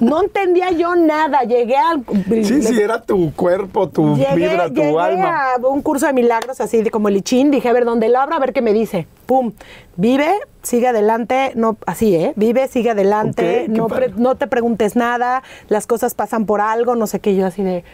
No 0.00 0.22
entendía 0.22 0.70
yo 0.72 0.94
nada. 0.94 1.40
Llegué 1.42 1.76
al. 1.76 2.04
Sí, 2.44 2.62
sí, 2.62 2.80
era 2.80 3.00
tu 3.02 3.32
cuerpo, 3.34 3.88
tu 3.88 4.14
Llegué, 4.16 4.34
vibra, 4.36 4.68
tu 4.68 4.74
llegué 4.74 4.98
alma. 4.98 5.54
a 5.54 5.66
un 5.66 5.82
curso 5.82 6.06
de 6.06 6.12
milagros 6.12 6.60
así 6.60 6.82
de 6.82 6.90
como 6.90 7.08
el 7.08 7.14
lichín, 7.14 7.50
dije, 7.50 7.68
a 7.68 7.72
ver, 7.72 7.84
donde 7.84 8.08
lo 8.08 8.20
abra, 8.20 8.36
a 8.36 8.40
ver 8.40 8.52
qué 8.52 8.62
me 8.62 8.72
dice. 8.72 9.06
Pum, 9.26 9.52
vive, 9.96 10.30
sigue 10.62 10.88
adelante, 10.88 11.52
no, 11.54 11.76
así, 11.86 12.14
¿eh? 12.14 12.32
Vive, 12.36 12.68
sigue 12.68 12.90
adelante, 12.90 13.68
pre- 13.88 14.12
no 14.16 14.34
te 14.34 14.46
preguntes 14.46 14.96
nada, 14.96 15.42
las 15.68 15.86
cosas 15.86 16.14
pasan 16.14 16.46
por 16.46 16.60
algo, 16.60 16.94
no 16.96 17.06
sé 17.06 17.20
qué, 17.20 17.34
yo 17.36 17.46
así 17.46 17.62
de, 17.62 17.84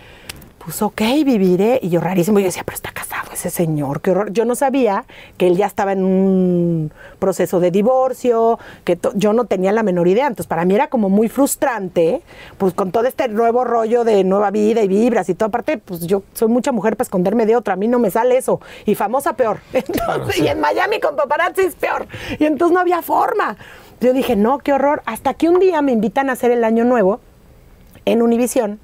pues 0.66 0.82
ok, 0.82 1.00
viviré. 1.24 1.78
Y 1.80 1.90
yo 1.90 2.00
rarísimo, 2.00 2.40
yo 2.40 2.46
decía, 2.46 2.64
pero 2.66 2.74
está 2.74 2.90
casado 2.90 3.30
ese 3.32 3.50
señor, 3.50 4.00
qué 4.00 4.10
horror. 4.10 4.32
Yo 4.32 4.44
no 4.44 4.56
sabía 4.56 5.04
que 5.36 5.46
él 5.46 5.56
ya 5.56 5.66
estaba 5.66 5.92
en 5.92 6.02
un 6.02 6.92
proceso 7.20 7.60
de 7.60 7.70
divorcio, 7.70 8.58
que 8.82 8.98
yo 9.14 9.32
no 9.32 9.44
tenía 9.44 9.70
la 9.70 9.84
menor 9.84 10.08
idea. 10.08 10.26
Entonces, 10.26 10.48
para 10.48 10.64
mí 10.64 10.74
era 10.74 10.88
como 10.88 11.08
muy 11.08 11.28
frustrante, 11.28 12.20
pues 12.58 12.74
con 12.74 12.90
todo 12.90 13.04
este 13.04 13.28
nuevo 13.28 13.62
rollo 13.62 14.02
de 14.02 14.24
nueva 14.24 14.50
vida 14.50 14.82
y 14.82 14.88
vibras 14.88 15.28
y 15.28 15.34
todo. 15.34 15.50
Aparte, 15.50 15.78
pues 15.78 16.00
yo 16.00 16.24
soy 16.34 16.48
mucha 16.48 16.72
mujer 16.72 16.96
para 16.96 17.04
esconderme 17.04 17.46
de 17.46 17.54
otra, 17.54 17.74
a 17.74 17.76
mí 17.76 17.86
no 17.86 18.00
me 18.00 18.10
sale 18.10 18.36
eso. 18.36 18.60
Y 18.86 18.96
famosa 18.96 19.34
peor. 19.34 19.60
Entonces, 19.72 20.40
Y 20.40 20.48
en 20.48 20.58
Miami 20.58 20.98
con 20.98 21.14
paparazzi 21.14 21.60
es 21.60 21.76
peor. 21.76 22.08
Y 22.40 22.44
entonces 22.44 22.74
no 22.74 22.80
había 22.80 23.02
forma. 23.02 23.56
Yo 24.00 24.12
dije, 24.12 24.34
no, 24.34 24.58
qué 24.58 24.72
horror. 24.72 25.04
Hasta 25.06 25.34
que 25.34 25.48
un 25.48 25.60
día 25.60 25.80
me 25.80 25.92
invitan 25.92 26.28
a 26.28 26.32
hacer 26.32 26.50
el 26.50 26.64
año 26.64 26.82
nuevo 26.82 27.20
en 28.04 28.20
Univisión 28.20 28.80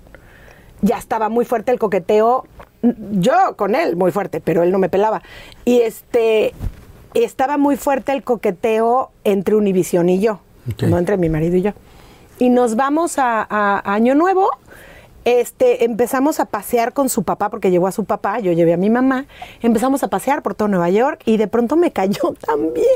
ya 0.83 0.99
estaba 0.99 1.29
muy 1.29 1.45
fuerte 1.45 1.73
el 1.73 1.79
coqueteo. 1.79 2.45
Yo 2.83 3.57
con 3.57 3.75
él, 3.75 3.97
muy 3.97 4.11
fuerte, 4.11 4.41
pero 4.41 4.63
él 4.63 4.71
no 4.71 4.79
me 4.79 4.89
pelaba. 4.89 5.23
Y 5.65 5.81
este 5.81 6.53
estaba 7.15 7.57
muy 7.57 7.77
fuerte 7.77 8.13
el 8.13 8.23
coqueteo 8.23 9.11
entre 9.25 9.55
Univisión 9.55 10.09
y 10.09 10.19
yo, 10.19 10.41
no 10.87 10.99
entre 10.99 11.17
mi 11.17 11.29
marido 11.29 11.57
y 11.57 11.63
yo. 11.63 11.73
Y 12.39 12.49
nos 12.49 12.75
vamos 12.75 13.19
a, 13.19 13.47
a 13.49 13.95
Año 13.95 14.15
Nuevo. 14.15 14.51
Este, 15.25 15.85
empezamos 15.85 16.41
a 16.41 16.47
pasear 16.47 16.93
con 16.93 17.09
su 17.09 17.23
papá, 17.23 17.49
porque 17.49 17.71
llevó 17.71 17.87
a 17.87 17.93
su 17.93 18.05
papá, 18.05 18.41
yo 18.41 18.51
llevé 18.51 18.73
a 18.73 18.77
mi 18.77 18.91
mamá. 18.91 19.27
Empezamos 19.61 20.03
a 20.03 20.09
pasear 20.09 20.43
por 20.43 20.57
todo 20.57 20.67
Nueva 20.67 20.91
York 20.91 21.23
y 21.25 21.37
de 21.37 21.47
pronto 21.47 21.77
me 21.77 21.93
cayó 21.93 22.35
también. 22.47 22.87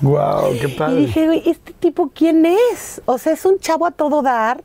Wow, 0.00 0.56
qué 0.58 0.68
padre. 0.70 0.94
Y 0.94 1.06
dije, 1.06 1.50
¿este 1.50 1.72
tipo 1.74 2.10
quién 2.14 2.46
es? 2.46 3.02
O 3.04 3.18
sea, 3.18 3.34
es 3.34 3.44
un 3.44 3.58
chavo 3.58 3.84
a 3.84 3.90
todo 3.90 4.22
dar. 4.22 4.62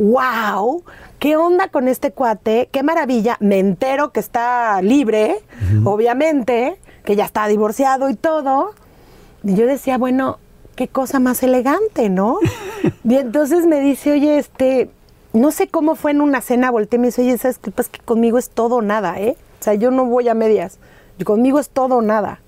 ¡Wow! 0.00 0.82
¿Qué 1.18 1.36
onda 1.36 1.68
con 1.68 1.86
este 1.86 2.10
cuate? 2.10 2.70
¡Qué 2.72 2.82
maravilla! 2.82 3.36
Me 3.40 3.58
entero 3.58 4.12
que 4.12 4.20
está 4.20 4.80
libre, 4.80 5.36
obviamente, 5.84 6.78
que 7.04 7.16
ya 7.16 7.26
está 7.26 7.46
divorciado 7.48 8.08
y 8.08 8.14
todo. 8.14 8.70
Y 9.44 9.54
yo 9.54 9.66
decía, 9.66 9.98
bueno, 9.98 10.38
qué 10.74 10.88
cosa 10.88 11.20
más 11.20 11.42
elegante, 11.42 12.08
¿no? 12.08 12.38
y 13.04 13.16
entonces 13.16 13.66
me 13.66 13.80
dice, 13.80 14.12
oye, 14.12 14.38
este, 14.38 14.88
no 15.34 15.50
sé 15.50 15.68
cómo 15.68 15.96
fue 15.96 16.12
en 16.12 16.22
una 16.22 16.40
cena, 16.40 16.70
volteé 16.70 16.96
y 16.96 17.00
me 17.00 17.06
dice, 17.08 17.20
oye, 17.20 17.36
¿sabes 17.36 17.58
qué? 17.58 17.70
Pues 17.70 17.90
que 17.90 18.00
conmigo 18.00 18.38
es 18.38 18.48
todo 18.48 18.76
o 18.76 18.82
nada, 18.82 19.20
¿eh? 19.20 19.36
O 19.60 19.62
sea, 19.62 19.74
yo 19.74 19.90
no 19.90 20.06
voy 20.06 20.30
a 20.30 20.34
medias. 20.34 20.78
Conmigo 21.26 21.58
es 21.60 21.68
todo 21.68 21.96
o 21.96 22.02
nada. 22.02 22.40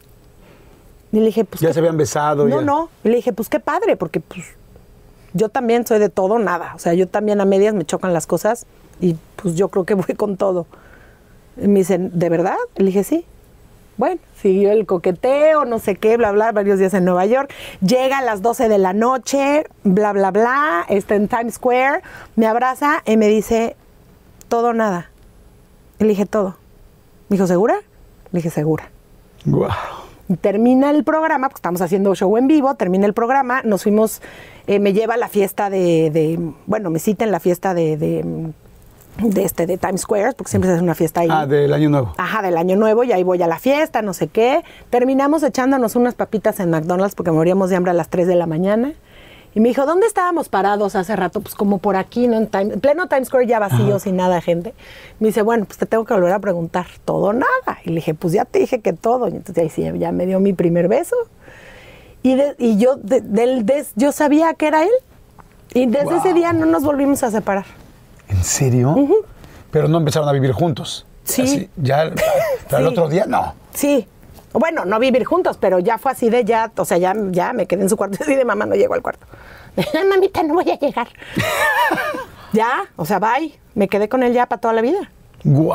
Y 1.13 1.19
le 1.21 1.27
dije, 1.27 1.45
pues. 1.45 1.61
Ya 1.61 1.69
¿qué- 1.69 1.75
se 1.75 1.81
habían 1.81 1.99
besado. 1.99 2.49
No, 2.49 2.61
ya. 2.61 2.65
no. 2.65 2.89
Y 3.05 3.11
le 3.11 3.17
dije, 3.17 3.35
pues 3.35 3.51
qué 3.51 3.61
padre, 3.61 3.97
porque 3.99 4.21
pues 4.21 4.47
yo 5.35 5.49
también 5.49 5.87
soy 5.87 5.99
de 5.99 6.09
todo 6.09 6.39
nada. 6.39 6.73
O 6.75 6.79
sea, 6.79 6.95
yo 6.95 7.09
también 7.09 7.41
a 7.41 7.45
medias 7.45 7.75
me 7.75 7.85
chocan 7.85 8.13
las 8.13 8.27
cosas 8.27 8.67
y 9.01 9.17
pues 9.37 9.55
yo 9.55 9.69
creo 9.69 9.85
que 9.85 9.95
voy 9.95 10.15
con 10.17 10.37
todo. 10.37 10.67
Y 11.57 11.69
me 11.69 11.81
dicen, 11.81 12.11
¿de 12.15 12.29
verdad? 12.29 12.57
Le 12.77 12.87
dije, 12.87 13.05
sí. 13.05 13.27
Bueno, 13.99 14.21
siguió 14.41 14.73
el 14.73 14.87
coqueteo, 14.87 15.67
no 15.67 15.79
sé 15.79 15.97
qué, 15.97 16.17
bla, 16.17 16.33
bla, 16.33 16.51
varios 16.51 16.79
días 16.79 16.95
en 16.95 17.05
Nueva 17.05 17.27
York. 17.27 17.53
Llega 17.83 18.19
a 18.19 18.23
las 18.23 18.41
12 18.41 18.69
de 18.69 18.79
la 18.79 18.95
noche, 18.95 19.67
bla, 19.85 20.13
bla, 20.15 20.31
bla, 20.31 20.87
está 20.89 21.15
en 21.15 21.29
Times 21.29 21.55
Square, 21.55 22.01
me 22.35 22.47
abraza 22.47 23.03
y 23.05 23.19
me 23.19 23.29
dice, 23.29 23.77
todo 24.49 24.73
nada. 24.73 25.11
Le 25.99 26.09
dije, 26.09 26.25
todo. 26.25 26.57
Me 27.29 27.37
dijo, 27.37 27.47
¿segura? 27.47 27.81
Le 28.33 28.39
dije, 28.39 28.51
segura. 28.51 28.91
Wow. 29.45 30.02
Termina 30.41 30.91
el 30.91 31.05
programa, 31.05 31.49
porque 31.49 31.59
estamos 31.59 31.81
haciendo 31.81 32.15
show 32.15 32.37
en 32.37 32.47
vivo, 32.47 32.75
termina 32.75 33.07
el 33.07 33.13
programa, 33.15 33.63
nos 33.63 33.83
fuimos, 33.83 34.23
eh, 34.67 34.79
me 34.79 34.93
lleva 34.93 35.15
a 35.15 35.17
la 35.17 35.29
fiesta 35.29 35.69
de, 35.71 36.11
de- 36.11 36.39
bueno, 36.67 36.91
me 36.91 36.99
cita 36.99 37.25
en 37.25 37.33
la 37.33 37.41
fiesta 37.41 37.75
de, 37.75 37.97
de, 37.97 38.25
de 39.19 39.45
este, 39.45 39.67
de 39.67 39.77
Times 39.79 40.03
Square, 40.03 40.33
porque 40.37 40.51
siempre 40.51 40.69
se 40.71 40.75
hace 40.75 40.83
una 40.85 40.95
fiesta 40.95 41.21
ahí. 41.21 41.29
Ah, 41.31 41.47
del 41.47 41.73
año 41.73 41.91
nuevo. 41.91 42.15
Ajá, 42.17 42.43
del 42.43 42.57
año 42.57 42.77
nuevo, 42.77 43.05
y 43.05 43.13
ahí 43.13 43.23
voy 43.23 43.43
a 43.43 43.47
la 43.47 43.59
fiesta, 43.59 44.01
no 44.03 44.15
sé 44.15 44.29
qué. 44.29 44.63
Terminamos 44.91 45.43
echándonos 45.43 45.97
unas 45.97 46.15
papitas 46.15 46.61
en 46.61 46.71
McDonald's 46.71 47.15
porque 47.15 47.31
moríamos 47.31 47.69
de 47.71 47.77
hambre 47.77 47.91
a 47.91 47.95
las 47.95 48.09
3 48.09 48.27
de 48.27 48.35
la 48.37 48.47
mañana. 48.47 48.93
Y 49.55 49.61
me 49.61 49.69
dijo, 49.69 49.85
¿dónde 49.85 50.07
estábamos 50.07 50.49
parados 50.49 50.97
hace 50.97 51.15
rato? 51.15 51.41
Pues 51.43 51.55
como 51.55 51.77
por 51.79 51.97
aquí, 51.97 52.27
¿no? 52.27 52.37
En, 52.39 52.47
Time- 52.47 52.73
en 52.75 52.81
pleno 52.81 53.07
Times 53.09 53.29
Square 53.29 53.47
ya 53.47 53.59
vacío, 53.59 53.99
sin 53.99 54.17
nada 54.17 54.37
de 54.37 54.41
gente. 54.41 54.75
Me 55.21 55.27
dice, 55.29 55.43
bueno, 55.43 55.67
pues 55.67 55.77
te 55.79 55.85
tengo 55.85 56.05
que 56.07 56.15
volver 56.15 56.33
a 56.33 56.39
preguntar, 56.39 56.87
¿todo 57.05 57.27
o 57.27 57.33
nada? 57.35 57.79
Y 57.85 57.91
le 57.91 57.97
dije, 57.97 58.15
pues 58.15 58.33
ya 58.33 58.47
te 58.47 58.59
dije 58.61 58.81
que 58.81 58.95
todo. 58.95 59.29
Y 59.29 59.33
entonces 59.33 59.63
ahí 59.63 59.69
sí, 59.69 59.87
ya 59.99 60.11
me 60.11 60.25
dio 60.25 60.41
mi 60.41 60.55
primer 60.55 60.89
beso. 60.89 61.17
Y, 62.23 62.35
de- 62.37 62.55
y 62.59 62.79
yo, 62.79 62.97
de- 62.97 63.21
del 63.21 63.67
des- 63.67 63.93
yo 63.95 64.11
sabía 64.13 64.55
que 64.55 64.69
era 64.69 64.85
él. 64.85 64.91
Y 65.75 65.87
desde 65.87 66.17
ese 66.17 66.33
día 66.35 66.53
no 66.53 66.65
nos 66.67 66.83
volvimos 66.85 67.23
a 67.23 67.31
separar. 67.31 67.65
¿En 68.29 68.43
serio? 68.45 68.95
Pero 69.71 69.89
no 69.89 69.99
empezaron 69.99 70.29
a 70.29 70.33
vivir 70.33 70.53
juntos. 70.53 71.05
Sí. 71.25 71.43
Así, 71.43 71.71
ya, 71.77 72.11
pero 72.69 72.79
el 72.79 72.87
otro 72.89 73.09
día 73.09 73.27
no. 73.27 73.55
Sí. 73.75 74.07
Bueno, 74.55 74.85
no 74.85 74.99
vivir 74.99 75.25
juntos, 75.25 75.57
pero 75.59 75.79
ya 75.79 75.99
fue 75.99 76.13
así 76.13 76.29
de 76.31 76.45
ya, 76.45 76.71
o 76.77 76.85
sea, 76.85 76.99
ya, 76.99 77.15
ya 77.31 77.53
me 77.53 77.67
quedé 77.67 77.83
en 77.83 77.89
su 77.89 77.97
cuarto 77.97 78.19
así 78.23 78.35
de 78.35 78.45
mamá, 78.45 78.67
no 78.67 78.75
llego 78.75 78.95
al 78.95 79.03
cuarto. 79.03 79.27
"Ay, 79.77 80.07
mamita, 80.09 80.43
no 80.43 80.55
voy 80.55 80.71
a 80.71 80.79
llegar. 80.79 81.09
ya, 82.53 82.85
o 82.97 83.05
sea, 83.05 83.19
bye. 83.19 83.59
Me 83.75 83.89
quedé 83.89 84.09
con 84.09 84.23
él 84.23 84.33
ya 84.35 84.47
para 84.47 84.61
toda 84.61 84.75
la 84.75 84.83
vida. 84.83 85.11
Wow. 85.45 85.75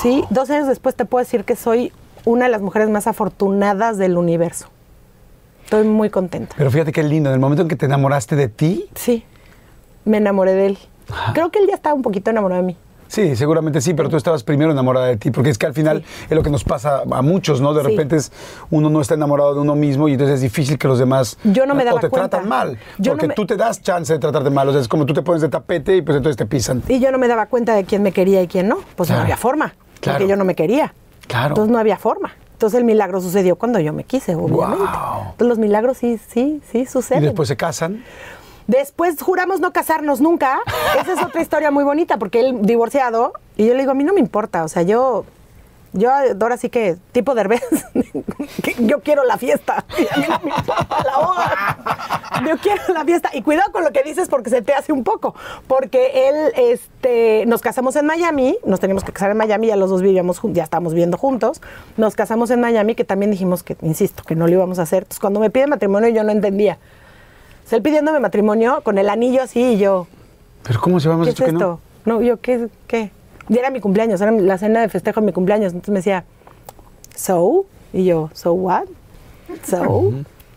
Sí, 0.00 0.24
dos 0.30 0.48
años 0.50 0.66
después 0.66 0.94
te 0.96 1.04
puedo 1.04 1.22
decir 1.24 1.44
que 1.44 1.56
soy 1.56 1.92
una 2.24 2.46
de 2.46 2.50
las 2.50 2.62
mujeres 2.62 2.88
más 2.88 3.06
afortunadas 3.06 3.98
del 3.98 4.16
universo. 4.16 4.68
Estoy 5.64 5.84
muy 5.86 6.08
contenta. 6.10 6.54
Pero 6.56 6.70
fíjate 6.70 6.92
qué 6.92 7.02
lindo, 7.02 7.28
en 7.30 7.34
el 7.34 7.40
momento 7.40 7.62
en 7.62 7.68
que 7.68 7.76
te 7.76 7.86
enamoraste 7.86 8.34
de 8.36 8.48
ti, 8.48 8.88
Sí, 8.94 9.24
me 10.04 10.16
enamoré 10.16 10.54
de 10.54 10.66
él. 10.66 10.78
Creo 11.34 11.50
que 11.50 11.58
él 11.58 11.66
ya 11.68 11.74
estaba 11.74 11.94
un 11.94 12.02
poquito 12.02 12.30
enamorado 12.30 12.62
de 12.62 12.66
mí. 12.68 12.76
Sí, 13.08 13.36
seguramente 13.36 13.80
sí, 13.80 13.94
pero 13.94 14.08
tú 14.08 14.16
estabas 14.16 14.42
primero 14.44 14.70
enamorada 14.72 15.06
de 15.06 15.16
ti, 15.16 15.30
porque 15.30 15.50
es 15.50 15.58
que 15.58 15.66
al 15.66 15.74
final 15.74 16.02
Sí. 16.04 16.24
es 16.30 16.36
lo 16.36 16.42
que 16.42 16.50
nos 16.50 16.64
pasa 16.64 17.02
a 17.10 17.22
muchos, 17.22 17.60
¿no? 17.60 17.74
De 17.74 17.82
Sí. 17.82 17.88
repente 17.90 18.16
es, 18.16 18.32
uno 18.70 18.90
no 18.90 19.00
está 19.00 19.14
enamorado 19.14 19.54
de 19.54 19.60
uno 19.60 19.74
mismo 19.74 20.08
y 20.08 20.12
entonces 20.12 20.36
es 20.36 20.40
difícil 20.40 20.78
que 20.78 20.88
los 20.88 20.98
demás 20.98 21.38
Yo 21.44 21.66
no 21.66 21.74
me 21.74 21.84
daba 21.84 21.98
o 21.98 22.00
te 22.00 22.08
cuenta. 22.08 22.28
tratan 22.30 22.48
mal, 22.48 22.78
Yo 22.98 23.12
no 23.12 23.16
porque 23.16 23.28
me- 23.28 23.34
tú 23.34 23.46
te 23.46 23.56
das 23.56 23.80
chance 23.82 24.12
de 24.12 24.18
tratarte 24.18 24.50
mal, 24.50 24.68
o 24.68 24.72
sea, 24.72 24.80
es 24.80 24.88
como 24.88 25.06
tú 25.06 25.14
te 25.14 25.22
pones 25.22 25.42
de 25.42 25.48
tapete 25.48 25.96
y 25.96 26.02
pues 26.02 26.16
entonces 26.16 26.36
te 26.36 26.46
pisan. 26.46 26.82
Y 26.88 26.98
yo 27.00 27.10
no 27.12 27.18
me 27.18 27.28
daba 27.28 27.46
cuenta 27.46 27.74
de 27.74 27.84
quién 27.84 28.02
me 28.02 28.12
quería 28.12 28.42
y 28.42 28.48
quién 28.48 28.68
no. 28.68 28.78
Pues 28.96 29.08
Claro. 29.08 29.20
no 29.20 29.24
había 29.24 29.36
forma. 29.36 29.74
Claro. 30.00 30.18
Porque 30.18 30.28
yo 30.30 30.36
no 30.36 30.44
me 30.44 30.54
quería. 30.54 30.94
Claro. 31.26 31.48
Entonces 31.48 31.72
no 31.72 31.78
había 31.78 31.96
forma. 31.96 32.32
Entonces 32.52 32.78
el 32.78 32.84
milagro 32.84 33.20
sucedió 33.20 33.56
cuando 33.56 33.80
yo 33.80 33.92
me 33.92 34.04
quise, 34.04 34.34
obviamente. 34.34 34.54
Guau. 34.84 35.20
Entonces 35.32 35.48
los 35.48 35.58
milagros 35.58 35.96
sí, 35.98 36.18
sí, 36.28 36.60
sí 36.70 36.78
Y 36.80 36.86
suceden. 36.86 37.22
después 37.24 37.48
se 37.48 37.56
casan. 37.56 38.04
Después 38.66 39.20
juramos 39.20 39.60
no 39.60 39.72
casarnos 39.72 40.20
nunca. 40.20 40.60
Esa 41.00 41.12
es 41.12 41.22
otra 41.22 41.42
historia 41.42 41.70
muy 41.70 41.84
bonita 41.84 42.18
porque 42.18 42.40
él 42.40 42.58
divorciado 42.62 43.32
y 43.56 43.66
yo 43.66 43.74
le 43.74 43.80
digo, 43.80 43.92
a 43.92 43.94
mí 43.94 44.04
no 44.04 44.12
me 44.12 44.20
importa, 44.20 44.64
o 44.64 44.68
sea, 44.68 44.82
yo 44.82 45.24
yo 45.94 46.10
ahora 46.10 46.56
sí 46.56 46.70
que 46.70 46.96
tipo 47.12 47.36
de 47.36 47.44
yo 48.80 49.00
quiero 49.00 49.24
la 49.24 49.38
fiesta. 49.38 49.84
La. 50.90 52.44
Yo 52.44 52.58
quiero 52.58 52.82
la 52.92 53.04
fiesta 53.04 53.30
y 53.32 53.42
cuidado 53.42 53.70
con 53.70 53.84
lo 53.84 53.92
que 53.92 54.02
dices 54.02 54.28
porque 54.28 54.50
se 54.50 54.60
te 54.60 54.74
hace 54.74 54.92
un 54.92 55.04
poco, 55.04 55.36
porque 55.68 56.28
él 56.28 56.52
este 56.56 57.46
nos 57.46 57.62
casamos 57.62 57.94
en 57.94 58.06
Miami, 58.06 58.58
nos 58.66 58.80
teníamos 58.80 59.04
que 59.04 59.12
casar 59.12 59.30
en 59.30 59.36
Miami, 59.36 59.68
ya 59.68 59.76
los 59.76 59.88
dos 59.88 60.02
vivíamos 60.02 60.40
ya 60.42 60.64
estábamos 60.64 60.94
viviendo 60.94 61.16
juntos. 61.16 61.62
Nos 61.96 62.16
casamos 62.16 62.50
en 62.50 62.60
Miami 62.60 62.96
que 62.96 63.04
también 63.04 63.30
dijimos 63.30 63.62
que 63.62 63.76
insisto, 63.82 64.24
que 64.24 64.34
no 64.34 64.48
lo 64.48 64.52
íbamos 64.52 64.80
a 64.80 64.82
hacer. 64.82 65.04
Entonces 65.04 65.20
cuando 65.20 65.38
me 65.38 65.50
pide 65.50 65.68
matrimonio 65.68 66.08
yo 66.08 66.24
no 66.24 66.32
entendía. 66.32 66.78
Él 67.70 67.82
pidiéndome 67.82 68.20
matrimonio 68.20 68.82
con 68.82 68.98
el 68.98 69.08
anillo 69.08 69.42
así 69.42 69.72
y 69.72 69.78
yo, 69.78 70.06
Pero 70.62 70.80
¿cómo 70.80 71.00
se 71.00 71.08
habíamos 71.08 71.26
¿qué 71.26 71.30
es 71.32 71.36
que 71.36 71.46
esto? 71.46 71.80
no? 72.04 72.14
No, 72.18 72.22
yo, 72.22 72.40
¿qué? 72.40 72.68
¿Qué? 72.86 73.10
Y 73.48 73.58
era 73.58 73.70
mi 73.70 73.80
cumpleaños, 73.80 74.20
era 74.20 74.30
la 74.30 74.58
cena 74.58 74.80
de 74.82 74.88
festejo 74.88 75.20
de 75.20 75.26
mi 75.26 75.32
cumpleaños. 75.32 75.72
Entonces 75.72 75.92
me 75.92 75.98
decía, 75.98 76.24
¿so? 77.16 77.66
Y 77.92 78.04
yo, 78.04 78.30
¿so 78.32 78.52
what? 78.52 78.84
So, 79.64 80.12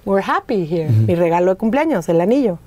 we're 0.05 0.23
happy 0.25 0.65
here. 0.65 0.89
Mi 0.89 1.15
regalo 1.15 1.51
de 1.51 1.57
cumpleaños, 1.57 2.07
el 2.09 2.21
anillo. 2.21 2.59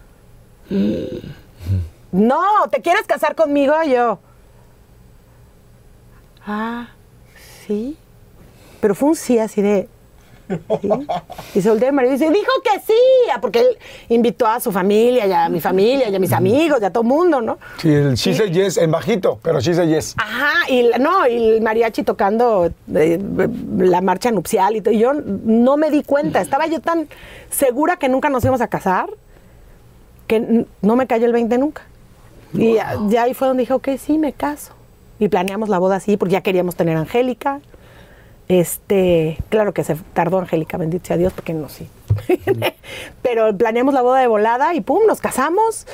No, 2.12 2.43
¿te 2.71 2.81
quieres 2.81 3.07
casar 3.07 3.35
conmigo? 3.35 3.75
Y 3.85 3.91
yo, 3.91 4.19
ah, 6.47 6.89
sí. 7.67 7.97
Pero 8.81 8.95
fue 8.95 9.11
un 9.11 9.17
sí 9.17 9.39
así 9.39 9.62
de, 9.62 9.89
¿Sí? 10.81 10.89
Y 11.55 11.62
se 11.62 11.70
voltea 11.70 11.90
mi 11.90 11.97
marido 11.97 12.14
y 12.14 12.18
dice, 12.18 12.31
dijo 12.31 12.52
que 12.62 12.81
sí, 12.81 12.98
ah, 13.35 13.40
porque 13.40 13.60
él 13.60 13.78
invitó 14.09 14.47
a 14.47 14.60
su 14.60 14.72
familia, 14.72 15.27
y 15.27 15.32
a 15.32 15.48
mi 15.48 15.60
familia, 15.60 16.09
y 16.09 16.14
a 16.14 16.18
mis 16.18 16.32
amigos, 16.32 16.78
y 16.81 16.85
a 16.85 16.93
todo 16.93 17.05
mundo, 17.05 17.40
¿no? 17.40 17.59
Sí, 17.78 17.93
el 17.93 18.14
she 18.14 18.35
said 18.35 18.51
yes 18.51 18.77
en 18.77 18.90
bajito, 18.90 19.39
pero 19.43 19.60
she 19.60 19.72
yes. 19.86 20.14
Ajá, 20.18 20.52
y 20.68 20.90
no, 20.98 21.27
y 21.27 21.55
el 21.56 21.62
mariachi 21.62 22.02
tocando 22.02 22.70
eh, 22.94 23.18
la 23.78 24.01
marcha 24.01 24.31
nupcial 24.31 24.77
y 24.77 24.81
todo. 24.81 24.94
y 24.94 24.98
yo 24.98 25.12
no 25.12 25.77
me 25.77 25.90
di 25.90 26.02
cuenta, 26.02 26.40
estaba 26.40 26.66
yo 26.66 26.81
tan 26.81 27.09
segura 27.51 27.97
que 27.97 28.09
nunca 28.09 28.28
nos 28.28 28.44
íbamos 28.44 28.60
a 28.60 28.68
casar 28.68 29.10
que 30.31 30.64
no 30.81 30.94
me 30.94 31.09
cayó 31.09 31.27
el 31.27 31.32
20 31.32 31.59
nunca. 31.59 31.82
Y 32.55 32.74
ya, 32.74 32.97
ya 33.09 33.24
ahí 33.24 33.35
fue 33.35 33.48
donde 33.48 33.62
dije, 33.62 33.72
ok, 33.72 33.89
sí, 33.98 34.16
me 34.16 34.32
caso. 34.32 34.72
Y 35.18 35.27
planeamos 35.27 35.68
la 35.68 35.81
boda 35.81 35.97
así, 35.97 36.16
porque 36.16 36.35
ya 36.35 36.40
queríamos 36.40 36.77
tener 36.77 36.97
a 36.97 37.01
Angélica. 37.01 37.60
Este, 38.51 39.39
claro 39.48 39.72
que 39.72 39.85
se 39.85 39.94
tardó 40.12 40.40
Angélica, 40.40 40.77
bendito 40.77 41.06
sea 41.06 41.16
Dios, 41.16 41.32
porque 41.32 41.55
no, 41.55 41.68
sí. 41.68 41.86
Pero 43.22 43.56
planeamos 43.56 43.94
la 43.94 44.02
boda 44.02 44.18
de 44.18 44.27
volada 44.27 44.74
y 44.74 44.81
pum, 44.81 45.02
nos 45.06 45.20
casamos. 45.20 45.86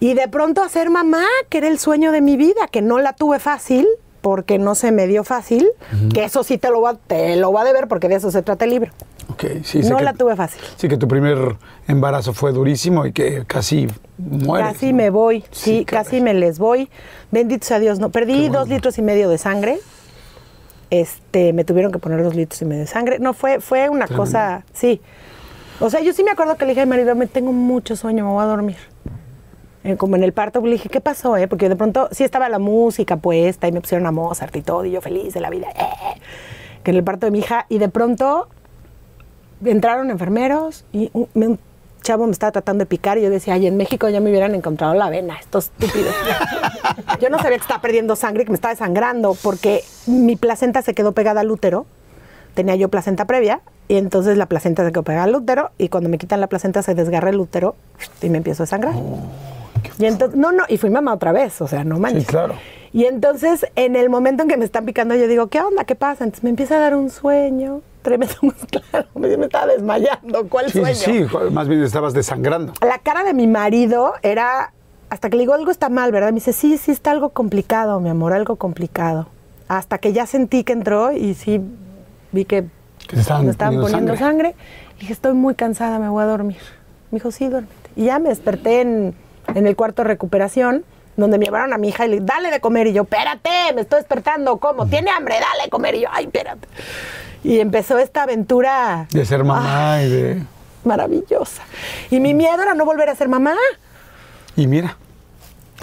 Y 0.00 0.14
de 0.14 0.26
pronto 0.28 0.62
a 0.62 0.68
ser 0.70 0.88
mamá, 0.88 1.26
que 1.50 1.58
era 1.58 1.68
el 1.68 1.78
sueño 1.78 2.10
de 2.10 2.22
mi 2.22 2.38
vida, 2.38 2.68
que 2.70 2.80
no 2.80 2.98
la 3.00 3.12
tuve 3.12 3.38
fácil, 3.38 3.86
porque 4.22 4.58
no 4.58 4.74
se 4.74 4.92
me 4.92 5.06
dio 5.06 5.24
fácil, 5.24 5.68
que 6.14 6.24
eso 6.24 6.42
sí 6.42 6.56
te 6.56 6.70
lo, 6.70 6.80
va, 6.80 6.94
te 6.94 7.36
lo 7.36 7.52
va 7.52 7.60
a 7.60 7.64
deber, 7.64 7.86
porque 7.86 8.08
de 8.08 8.14
eso 8.14 8.30
se 8.30 8.40
trata 8.40 8.64
el 8.64 8.70
libro. 8.70 8.90
Ok, 9.28 9.44
sí, 9.62 9.80
no 9.80 9.98
que- 9.98 10.04
la 10.04 10.14
tuve 10.14 10.36
fácil. 10.36 10.62
Sí, 10.76 10.88
que 10.88 10.96
tu 10.96 11.06
primer 11.06 11.56
embarazo 11.86 12.32
fue 12.32 12.52
durísimo 12.52 13.04
y 13.04 13.12
que 13.12 13.44
casi 13.46 13.88
mueres. 14.16 14.72
Casi 14.72 14.92
¿no? 14.92 14.96
me 14.96 15.10
voy, 15.10 15.44
sí, 15.50 15.84
casi 15.84 16.22
me 16.22 16.32
les 16.32 16.58
voy. 16.58 16.88
Bendito 17.30 17.66
sea 17.66 17.78
Dios, 17.78 17.98
no. 17.98 18.08
Perdí 18.08 18.48
dos 18.48 18.70
litros 18.70 18.96
y 18.96 19.02
medio 19.02 19.28
de 19.28 19.36
sangre. 19.36 19.78
Este, 20.90 21.52
me 21.52 21.64
tuvieron 21.64 21.90
que 21.92 21.98
poner 21.98 22.22
dos 22.22 22.34
litros 22.34 22.60
y 22.62 22.64
medio 22.64 22.82
de 22.82 22.86
sangre. 22.86 23.18
No, 23.18 23.32
fue, 23.34 23.60
fue 23.60 23.88
una 23.88 24.06
Tremendo. 24.06 24.24
cosa, 24.24 24.64
sí. 24.72 25.00
O 25.80 25.90
sea, 25.90 26.00
yo 26.00 26.12
sí 26.12 26.22
me 26.24 26.30
acuerdo 26.30 26.56
que 26.56 26.64
le 26.66 26.70
dije 26.70 26.82
a 26.82 26.86
mi 26.86 26.90
marido, 26.90 27.14
me 27.14 27.26
tengo 27.26 27.52
mucho 27.52 27.96
sueño, 27.96 28.24
me 28.24 28.30
voy 28.32 28.42
a 28.42 28.46
dormir. 28.46 28.76
Eh, 29.82 29.96
como 29.96 30.16
en 30.16 30.22
el 30.24 30.32
parto, 30.32 30.60
le 30.62 30.72
dije, 30.72 30.88
¿qué 30.88 31.00
pasó? 31.00 31.36
Eh? 31.36 31.46
Porque 31.48 31.68
de 31.68 31.76
pronto 31.76 32.08
sí 32.12 32.24
estaba 32.24 32.48
la 32.48 32.58
música 32.58 33.16
puesta 33.16 33.66
y 33.68 33.72
me 33.72 33.80
pusieron 33.80 34.06
a 34.06 34.12
Mozart 34.12 34.54
y 34.56 34.62
todo, 34.62 34.84
y 34.84 34.92
yo 34.92 35.00
feliz 35.00 35.34
de 35.34 35.40
la 35.40 35.50
vida. 35.50 35.68
eh, 35.70 36.20
que 36.82 36.90
en 36.90 36.96
el 36.98 37.04
parto 37.04 37.26
de 37.26 37.32
mi 37.32 37.40
hija, 37.40 37.66
y 37.68 37.78
de 37.78 37.88
pronto 37.88 38.48
entraron 39.64 40.10
enfermeros 40.10 40.84
y 40.92 41.10
un, 41.12 41.28
me- 41.34 41.58
chavo 42.04 42.26
me 42.26 42.32
estaba 42.32 42.52
tratando 42.52 42.82
de 42.82 42.86
picar 42.86 43.18
y 43.18 43.22
yo 43.22 43.30
decía, 43.30 43.54
ay, 43.54 43.66
en 43.66 43.76
México 43.76 44.08
ya 44.08 44.20
me 44.20 44.30
hubieran 44.30 44.54
encontrado 44.54 44.94
la 44.94 45.10
vena, 45.10 45.36
estos 45.40 45.64
estúpidos. 45.64 46.14
yo 47.20 47.30
no 47.30 47.38
sabía 47.38 47.56
que 47.56 47.62
estaba 47.62 47.80
perdiendo 47.80 48.14
sangre, 48.14 48.44
que 48.44 48.52
me 48.52 48.54
estaba 48.54 48.72
desangrando, 48.72 49.36
porque 49.42 49.82
mi 50.06 50.36
placenta 50.36 50.82
se 50.82 50.94
quedó 50.94 51.10
pegada 51.12 51.40
al 51.40 51.50
útero. 51.50 51.86
Tenía 52.54 52.76
yo 52.76 52.88
placenta 52.88 53.24
previa 53.24 53.62
y 53.88 53.96
entonces 53.96 54.36
la 54.36 54.46
placenta 54.46 54.84
se 54.84 54.92
quedó 54.92 55.02
pegada 55.02 55.24
al 55.24 55.34
útero 55.34 55.72
y 55.76 55.88
cuando 55.88 56.08
me 56.08 56.18
quitan 56.18 56.40
la 56.40 56.46
placenta 56.46 56.82
se 56.82 56.94
desgarra 56.94 57.30
el 57.30 57.40
útero 57.40 57.74
y 58.22 58.28
me 58.28 58.38
empiezo 58.38 58.62
a 58.62 58.66
sangrar. 58.66 58.94
Y 59.98 60.06
entonces, 60.06 60.38
no, 60.38 60.52
no, 60.52 60.64
y 60.68 60.76
fui 60.78 60.90
mamá 60.90 61.12
otra 61.14 61.32
vez, 61.32 61.60
o 61.60 61.68
sea, 61.68 61.84
no 61.84 61.98
manches. 61.98 62.22
Sí, 62.24 62.28
claro. 62.28 62.54
Y 62.92 63.06
entonces, 63.06 63.66
en 63.74 63.96
el 63.96 64.08
momento 64.08 64.44
en 64.44 64.48
que 64.48 64.56
me 64.56 64.64
están 64.64 64.84
picando, 64.84 65.14
yo 65.16 65.26
digo, 65.26 65.48
¿qué 65.48 65.60
onda? 65.60 65.84
¿Qué 65.84 65.94
pasa? 65.96 66.24
Entonces 66.24 66.44
me 66.44 66.50
empieza 66.50 66.76
a 66.76 66.78
dar 66.78 66.94
un 66.94 67.10
sueño 67.10 67.80
tremendo, 68.02 68.34
claro, 68.90 69.08
me, 69.16 69.36
me 69.36 69.46
estaba 69.46 69.66
desmayando. 69.66 70.48
¿Cuál 70.48 70.70
Sí, 70.70 70.78
sueño? 70.80 70.94
sí, 70.94 71.26
más 71.50 71.66
bien 71.68 71.82
estabas 71.82 72.12
desangrando. 72.14 72.72
La 72.86 72.98
cara 72.98 73.24
de 73.24 73.34
mi 73.34 73.46
marido 73.48 74.12
era, 74.22 74.72
hasta 75.10 75.28
que 75.28 75.36
le 75.36 75.42
digo, 75.42 75.54
algo 75.54 75.70
está 75.72 75.88
mal, 75.88 76.12
¿verdad? 76.12 76.28
Me 76.28 76.34
dice, 76.36 76.52
sí, 76.52 76.78
sí 76.78 76.92
está 76.92 77.10
algo 77.10 77.30
complicado, 77.30 77.98
mi 78.00 78.10
amor, 78.10 78.32
algo 78.32 78.56
complicado. 78.56 79.26
Hasta 79.66 79.98
que 79.98 80.12
ya 80.12 80.26
sentí 80.26 80.62
que 80.62 80.74
entró 80.74 81.10
y 81.12 81.34
sí 81.34 81.60
vi 82.30 82.44
que, 82.44 82.66
Que 83.08 83.16
estaban 83.18 83.46
me 83.46 83.50
estaban 83.50 83.74
poniendo 83.74 83.90
poniendo 84.12 84.16
sangre. 84.16 84.50
sangre. 84.52 84.64
Le 84.94 85.00
dije, 85.00 85.12
estoy 85.14 85.32
muy 85.32 85.54
cansada, 85.56 85.98
me 85.98 86.08
voy 86.10 86.22
a 86.22 86.26
dormir. 86.26 86.58
Me 87.10 87.16
dijo, 87.16 87.32
sí, 87.32 87.48
duérmete. 87.48 87.74
Y 87.96 88.04
ya 88.04 88.18
me 88.20 88.28
desperté 88.28 88.82
en, 88.82 89.14
en 89.58 89.66
el 89.66 89.76
cuarto 89.76 90.02
de 90.02 90.08
recuperación, 90.08 90.84
donde 91.16 91.38
me 91.38 91.44
llevaron 91.46 91.72
a 91.72 91.78
mi 91.78 91.88
hija 91.88 92.06
y 92.06 92.08
le 92.08 92.14
dije, 92.16 92.26
dale 92.26 92.50
de 92.50 92.60
comer. 92.60 92.86
Y 92.88 92.92
yo, 92.92 93.02
espérate, 93.02 93.50
me 93.74 93.82
estoy 93.82 93.98
despertando, 94.00 94.56
¿cómo? 94.58 94.86
¿Tiene 94.86 95.10
hambre? 95.10 95.34
Dale 95.34 95.64
de 95.64 95.70
comer. 95.70 95.94
Y 95.94 96.00
yo, 96.02 96.08
ay, 96.10 96.24
espérate. 96.24 96.66
Y 97.44 97.60
empezó 97.60 97.98
esta 97.98 98.22
aventura 98.22 99.06
De 99.10 99.24
ser 99.26 99.44
mamá 99.44 100.02
y 100.02 100.08
de. 100.08 100.42
maravillosa. 100.82 101.62
Y 102.10 102.18
mi 102.20 102.34
miedo 102.34 102.62
era 102.62 102.74
no 102.74 102.84
volver 102.84 103.10
a 103.10 103.14
ser 103.14 103.28
mamá. 103.28 103.54
Y 104.56 104.66
mira, 104.66 104.96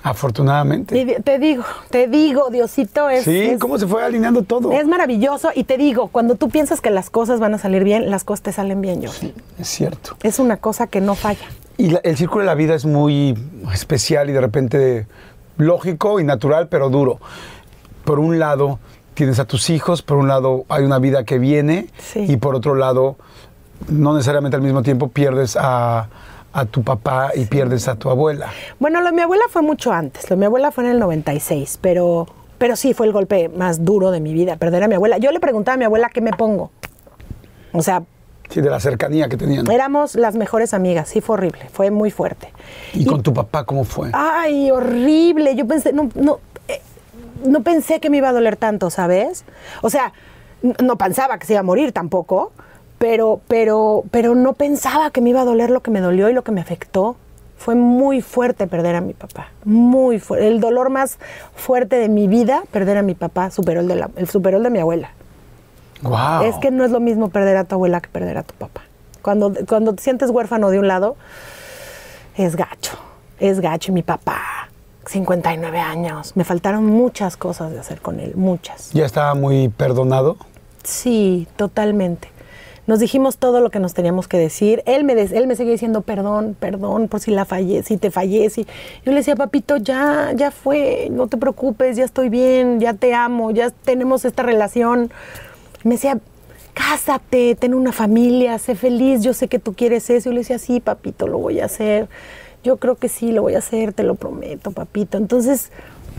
afortunadamente. 0.03 0.97
Y 0.97 1.05
di- 1.05 1.15
te 1.23 1.39
digo, 1.39 1.63
te 1.89 2.07
digo, 2.07 2.49
Diosito 2.49 3.09
es, 3.09 3.23
sí, 3.23 3.39
es, 3.41 3.59
cómo 3.59 3.77
se 3.77 3.87
fue 3.87 4.03
alineando 4.03 4.43
todo. 4.43 4.71
es 4.71 4.87
maravilloso. 4.87 5.49
Y 5.53 5.63
te 5.63 5.77
digo, 5.77 6.07
cuando 6.07 6.35
tú 6.35 6.49
piensas 6.49 6.81
que 6.81 6.89
las 6.89 7.09
cosas 7.09 7.39
van 7.39 7.53
a 7.53 7.57
salir 7.57 7.83
bien, 7.83 8.09
las 8.09 8.23
cosas 8.23 8.41
te 8.43 8.51
salen 8.51 8.81
bien, 8.81 9.01
yo. 9.01 9.09
Es 9.59 9.67
cierto. 9.67 10.15
Es 10.23 10.39
una 10.39 10.57
cosa 10.57 10.87
que 10.87 11.01
no 11.01 11.15
falla. 11.15 11.45
Y 11.77 11.89
la- 11.91 11.99
el 12.03 12.17
círculo 12.17 12.41
de 12.41 12.47
la 12.47 12.55
vida 12.55 12.75
es 12.75 12.85
muy 12.85 13.37
especial 13.73 14.29
y 14.29 14.33
de 14.33 14.41
repente 14.41 15.07
lógico 15.57 16.19
y 16.19 16.23
natural, 16.23 16.67
pero 16.67 16.89
duro. 16.89 17.19
Por 18.03 18.19
un 18.19 18.39
lado, 18.39 18.79
tienes 19.13 19.39
a 19.39 19.45
tus 19.45 19.69
hijos, 19.69 20.01
por 20.01 20.17
un 20.17 20.27
lado, 20.27 20.65
hay 20.69 20.83
una 20.83 20.97
vida 20.99 21.23
que 21.23 21.37
viene, 21.37 21.87
Sí. 21.99 22.25
y 22.27 22.37
por 22.37 22.55
otro 22.55 22.75
lado, 22.75 23.17
no 23.89 24.13
necesariamente 24.13 24.55
al 24.55 24.63
mismo 24.63 24.81
tiempo 24.83 25.09
pierdes 25.09 25.57
a, 25.59 26.07
a 26.53 26.65
tu 26.65 26.83
papá 26.83 27.31
y 27.35 27.45
pierdes 27.45 27.87
a 27.87 27.95
tu 27.95 28.09
abuela. 28.09 28.47
Bueno, 28.79 28.99
lo 29.01 29.07
de 29.07 29.11
mi 29.13 29.21
abuela 29.21 29.43
fue 29.49 29.61
mucho 29.61 29.91
antes. 29.91 30.29
Lo 30.29 30.35
de 30.35 30.39
mi 30.39 30.45
abuela 30.45 30.71
fue 30.71 30.83
en 30.85 30.91
el 30.91 30.99
96, 30.99 31.79
pero, 31.81 32.27
pero 32.57 32.75
sí 32.75 32.93
fue 32.93 33.07
el 33.07 33.13
golpe 33.13 33.49
más 33.49 33.85
duro 33.85 34.11
de 34.11 34.19
mi 34.19 34.33
vida, 34.33 34.57
perder 34.57 34.83
a 34.83 34.87
mi 34.87 34.95
abuela. 34.95 35.17
Yo 35.17 35.31
le 35.31 35.39
preguntaba 35.39 35.75
a 35.75 35.77
mi 35.77 35.85
abuela 35.85 36.09
qué 36.13 36.21
me 36.21 36.31
pongo. 36.33 36.71
O 37.73 37.81
sea, 37.81 38.03
Sí, 38.49 38.59
de 38.59 38.69
la 38.69 38.81
cercanía 38.81 39.29
que 39.29 39.37
tenían. 39.37 39.71
éramos 39.71 40.15
las 40.15 40.35
mejores 40.35 40.73
amigas. 40.73 41.07
Sí, 41.07 41.21
fue 41.21 41.35
horrible, 41.35 41.69
fue 41.71 41.89
muy 41.89 42.11
fuerte. 42.11 42.51
¿Y 42.93 43.05
con 43.05 43.23
tu 43.23 43.33
papá 43.33 43.63
cómo 43.63 43.85
fue? 43.85 44.09
Ay, 44.11 44.69
horrible. 44.71 45.55
Yo 45.55 45.65
pensé, 45.65 45.93
no, 45.93 46.09
no, 46.15 46.39
eh, 46.67 46.81
no 47.45 47.61
pensé 47.63 48.01
que 48.01 48.09
me 48.09 48.17
iba 48.17 48.27
a 48.27 48.33
doler 48.33 48.57
tanto, 48.57 48.89
¿sabes? 48.89 49.45
O 49.81 49.89
sea, 49.89 50.11
no 50.83 50.97
pensaba 50.97 51.37
que 51.37 51.47
se 51.47 51.53
iba 51.53 51.61
a 51.61 51.63
morir 51.63 51.93
tampoco, 51.93 52.51
pero, 53.01 53.41
pero, 53.47 54.03
pero 54.11 54.35
no 54.35 54.53
pensaba 54.53 55.09
que 55.09 55.21
me 55.21 55.31
iba 55.31 55.41
a 55.41 55.43
doler 55.43 55.71
lo 55.71 55.79
que 55.79 55.89
me 55.89 56.01
dolió 56.01 56.29
y 56.29 56.33
lo 56.33 56.43
que 56.43 56.51
me 56.51 56.61
afectó. 56.61 57.15
Fue 57.57 57.73
muy 57.73 58.21
fuerte 58.21 58.67
perder 58.67 58.95
a 58.95 59.01
mi 59.01 59.13
papá, 59.13 59.47
muy 59.65 60.19
fuerte. 60.19 60.47
El 60.47 60.59
dolor 60.59 60.91
más 60.91 61.17
fuerte 61.55 61.95
de 61.95 62.09
mi 62.09 62.27
vida, 62.27 62.61
perder 62.69 62.97
a 62.97 63.01
mi 63.01 63.15
papá, 63.15 63.49
superó 63.49 63.81
el 63.81 63.87
de, 63.87 63.95
la, 63.95 64.11
el 64.17 64.29
superó 64.29 64.57
el 64.57 64.63
de 64.63 64.69
mi 64.69 64.77
abuela. 64.77 65.09
Wow. 66.03 66.43
Es 66.43 66.55
que 66.57 66.69
no 66.69 66.85
es 66.85 66.91
lo 66.91 66.99
mismo 66.99 67.29
perder 67.29 67.57
a 67.57 67.63
tu 67.63 67.73
abuela 67.73 68.01
que 68.01 68.09
perder 68.09 68.37
a 68.37 68.43
tu 68.43 68.53
papá. 68.53 68.81
Cuando, 69.23 69.51
cuando 69.67 69.93
te 69.93 70.03
sientes 70.03 70.29
huérfano 70.29 70.69
de 70.69 70.77
un 70.77 70.87
lado, 70.87 71.15
es 72.37 72.55
gacho, 72.55 72.97
es 73.39 73.61
gacho. 73.61 73.91
Y 73.91 73.95
mi 73.95 74.03
papá, 74.03 74.69
59 75.07 75.79
años, 75.79 76.33
me 76.35 76.43
faltaron 76.43 76.85
muchas 76.85 77.35
cosas 77.35 77.71
de 77.71 77.79
hacer 77.79 77.99
con 77.99 78.19
él, 78.19 78.35
muchas. 78.35 78.91
¿Ya 78.91 79.05
estaba 79.05 79.33
muy 79.33 79.69
perdonado? 79.69 80.37
Sí, 80.83 81.47
totalmente. 81.55 82.29
Nos 82.91 82.99
dijimos 82.99 83.37
todo 83.37 83.61
lo 83.61 83.69
que 83.69 83.79
nos 83.79 83.93
teníamos 83.93 84.27
que 84.27 84.37
decir. 84.37 84.83
Él 84.85 85.05
me, 85.05 85.13
él 85.13 85.47
me 85.47 85.55
seguía 85.55 85.71
diciendo 85.71 86.01
perdón, 86.01 86.57
perdón 86.59 87.07
por 87.07 87.21
si 87.21 87.31
la 87.31 87.45
fallé, 87.45 87.83
si 87.83 87.95
te 87.95 88.11
fallé. 88.11 88.49
si-". 88.49 88.65
Yo 89.05 89.13
le 89.13 89.19
decía, 89.19 89.37
papito, 89.37 89.77
ya, 89.77 90.33
ya 90.35 90.51
fue, 90.51 91.07
no 91.09 91.27
te 91.27 91.37
preocupes, 91.37 91.95
ya 91.95 92.03
estoy 92.03 92.27
bien, 92.27 92.81
ya 92.81 92.93
te 92.93 93.13
amo, 93.13 93.51
ya 93.51 93.69
tenemos 93.69 94.25
esta 94.25 94.43
relación. 94.43 95.09
Me 95.85 95.91
decía, 95.95 96.19
cásate, 96.73 97.55
ten 97.55 97.73
una 97.75 97.93
familia, 97.93 98.59
sé 98.59 98.75
feliz, 98.75 99.21
yo 99.21 99.33
sé 99.33 99.47
que 99.47 99.57
tú 99.57 99.73
quieres 99.73 100.09
eso. 100.09 100.29
Y 100.29 100.33
le 100.33 100.39
decía, 100.39 100.59
sí, 100.59 100.81
papito, 100.81 101.27
lo 101.27 101.37
voy 101.37 101.61
a 101.61 101.65
hacer. 101.67 102.09
Yo 102.61 102.75
creo 102.75 102.95
que 102.95 103.07
sí, 103.07 103.31
lo 103.31 103.41
voy 103.41 103.55
a 103.55 103.59
hacer, 103.59 103.93
te 103.93 104.03
lo 104.03 104.15
prometo, 104.15 104.71
papito. 104.71 105.17
Entonces, 105.17 105.71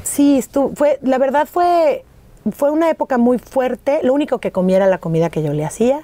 sí, 0.05 0.39
estu- 0.39 0.75
fue, 0.75 0.99
la 1.03 1.19
verdad 1.19 1.47
fue, 1.53 2.07
fue 2.51 2.71
una 2.71 2.89
época 2.89 3.19
muy 3.19 3.37
fuerte. 3.37 4.01
Lo 4.03 4.15
único 4.15 4.39
que 4.39 4.53
comía 4.53 4.77
era 4.77 4.87
la 4.87 4.97
comida 4.97 5.29
que 5.29 5.43
yo 5.43 5.53
le 5.53 5.67
hacía. 5.67 6.01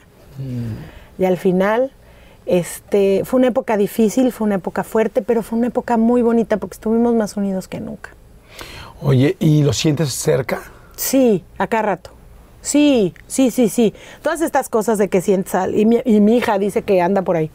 Y 1.18 1.24
al 1.24 1.36
final, 1.36 1.90
este, 2.46 3.22
fue 3.24 3.38
una 3.38 3.48
época 3.48 3.76
difícil, 3.76 4.32
fue 4.32 4.46
una 4.46 4.56
época 4.56 4.84
fuerte, 4.84 5.22
pero 5.22 5.42
fue 5.42 5.58
una 5.58 5.68
época 5.68 5.96
muy 5.96 6.22
bonita 6.22 6.56
porque 6.58 6.74
estuvimos 6.74 7.14
más 7.14 7.36
unidos 7.36 7.68
que 7.68 7.80
nunca. 7.80 8.10
Oye, 9.02 9.36
¿y 9.40 9.62
lo 9.62 9.72
sientes 9.72 10.12
cerca? 10.12 10.62
Sí, 10.96 11.44
acá 11.58 11.82
rato. 11.82 12.10
Sí, 12.60 13.14
sí, 13.26 13.50
sí, 13.50 13.68
sí. 13.68 13.94
Todas 14.22 14.40
estas 14.40 14.68
cosas 14.68 14.98
de 14.98 15.08
que 15.08 15.20
sientes 15.20 15.54
y 15.74 15.86
mi, 15.86 16.00
y 16.04 16.20
mi 16.20 16.36
hija 16.36 16.58
dice 16.58 16.82
que 16.82 17.00
anda 17.00 17.22
por 17.22 17.36
ahí. 17.36 17.50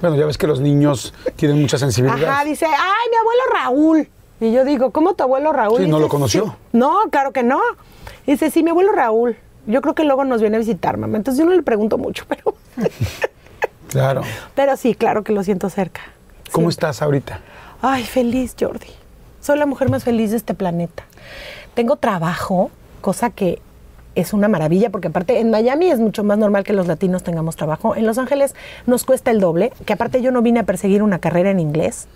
Bueno, 0.00 0.16
ya 0.16 0.24
ves 0.26 0.38
que 0.38 0.46
los 0.46 0.60
niños 0.60 1.12
tienen 1.36 1.60
mucha 1.60 1.76
sensibilidad. 1.78 2.30
Ajá, 2.30 2.44
dice, 2.44 2.64
ay, 2.66 3.08
mi 3.10 3.16
abuelo 3.16 3.42
Raúl. 3.52 4.08
Y 4.40 4.52
yo 4.52 4.64
digo, 4.64 4.90
¿cómo 4.92 5.14
tu 5.14 5.24
abuelo 5.24 5.52
Raúl? 5.52 5.78
Sí, 5.82 5.88
¿no 5.88 5.98
lo 5.98 6.08
conoció? 6.08 6.44
"Sí". 6.46 6.52
No, 6.72 7.00
claro 7.10 7.32
que 7.32 7.42
no. 7.42 7.60
Dice, 8.26 8.50
sí, 8.50 8.62
mi 8.62 8.70
abuelo 8.70 8.92
Raúl. 8.92 9.36
Yo 9.70 9.80
creo 9.82 9.94
que 9.94 10.04
luego 10.04 10.24
nos 10.24 10.40
viene 10.40 10.56
a 10.56 10.58
visitar, 10.60 10.96
mamá. 10.96 11.16
Entonces 11.16 11.38
yo 11.42 11.48
no 11.48 11.54
le 11.56 11.62
pregunto 11.62 11.96
mucho, 11.98 12.24
pero, 12.28 12.54
Claro. 13.88 14.22
pero 14.54 14.76
sí, 14.76 14.94
claro 14.94 15.24
que 15.24 15.32
lo 15.32 15.42
siento 15.42 15.68
cerca. 15.70 16.00
¿Cómo 16.52 16.68
estás 16.68 17.02
ahorita? 17.02 17.40
Ay, 17.82 18.04
feliz, 18.04 18.54
Jordi. 18.58 18.86
Soy 19.40 19.58
la 19.58 19.66
mujer 19.66 19.90
más 19.90 20.04
feliz 20.04 20.30
de 20.30 20.36
este 20.36 20.54
planeta. 20.54 21.04
Tengo 21.74 21.96
trabajo, 21.96 22.70
cosa 23.00 23.30
que 23.30 23.60
es 24.16 24.32
una 24.32 24.48
maravilla, 24.48 24.90
porque 24.90 25.08
aparte 25.08 25.38
en 25.40 25.50
Miami 25.50 25.86
es 25.90 25.98
mucho 26.00 26.24
más 26.24 26.36
normal 26.36 26.64
que 26.64 26.72
los 26.72 26.86
latinos 26.88 27.22
tengamos 27.22 27.56
trabajo. 27.56 27.94
En 27.96 28.06
Los 28.06 28.18
Ángeles 28.18 28.54
nos 28.86 29.04
cuesta 29.04 29.30
el 29.30 29.40
doble, 29.40 29.72
que 29.86 29.92
aparte 29.92 30.20
yo 30.20 30.30
no 30.32 30.42
vine 30.42 30.60
a 30.60 30.64
perseguir 30.64 31.02
una 31.02 31.20
carrera 31.20 31.50
en 31.50 31.60
inglés. 31.60 32.06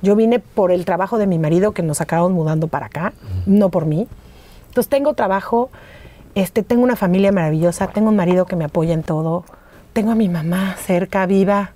Yo 0.00 0.14
vine 0.16 0.38
por 0.38 0.70
el 0.72 0.84
trabajo 0.84 1.18
de 1.18 1.26
mi 1.26 1.38
marido 1.38 1.72
que 1.72 1.82
nos 1.82 2.00
acabamos 2.00 2.30
mudando 2.32 2.68
para 2.68 2.86
acá, 2.86 3.12
no 3.46 3.68
por 3.68 3.84
mí. 3.86 4.06
Entonces 4.68 4.88
tengo 4.88 5.14
trabajo, 5.14 5.70
este, 6.34 6.62
tengo 6.62 6.82
una 6.82 6.96
familia 6.96 7.32
maravillosa, 7.32 7.88
tengo 7.88 8.08
un 8.08 8.16
marido 8.16 8.46
que 8.46 8.56
me 8.56 8.64
apoya 8.64 8.94
en 8.94 9.02
todo, 9.02 9.44
tengo 9.92 10.12
a 10.12 10.14
mi 10.14 10.28
mamá 10.28 10.76
cerca, 10.78 11.26
viva. 11.26 11.72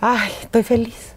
Ay, 0.00 0.30
estoy 0.42 0.62
feliz. 0.62 1.14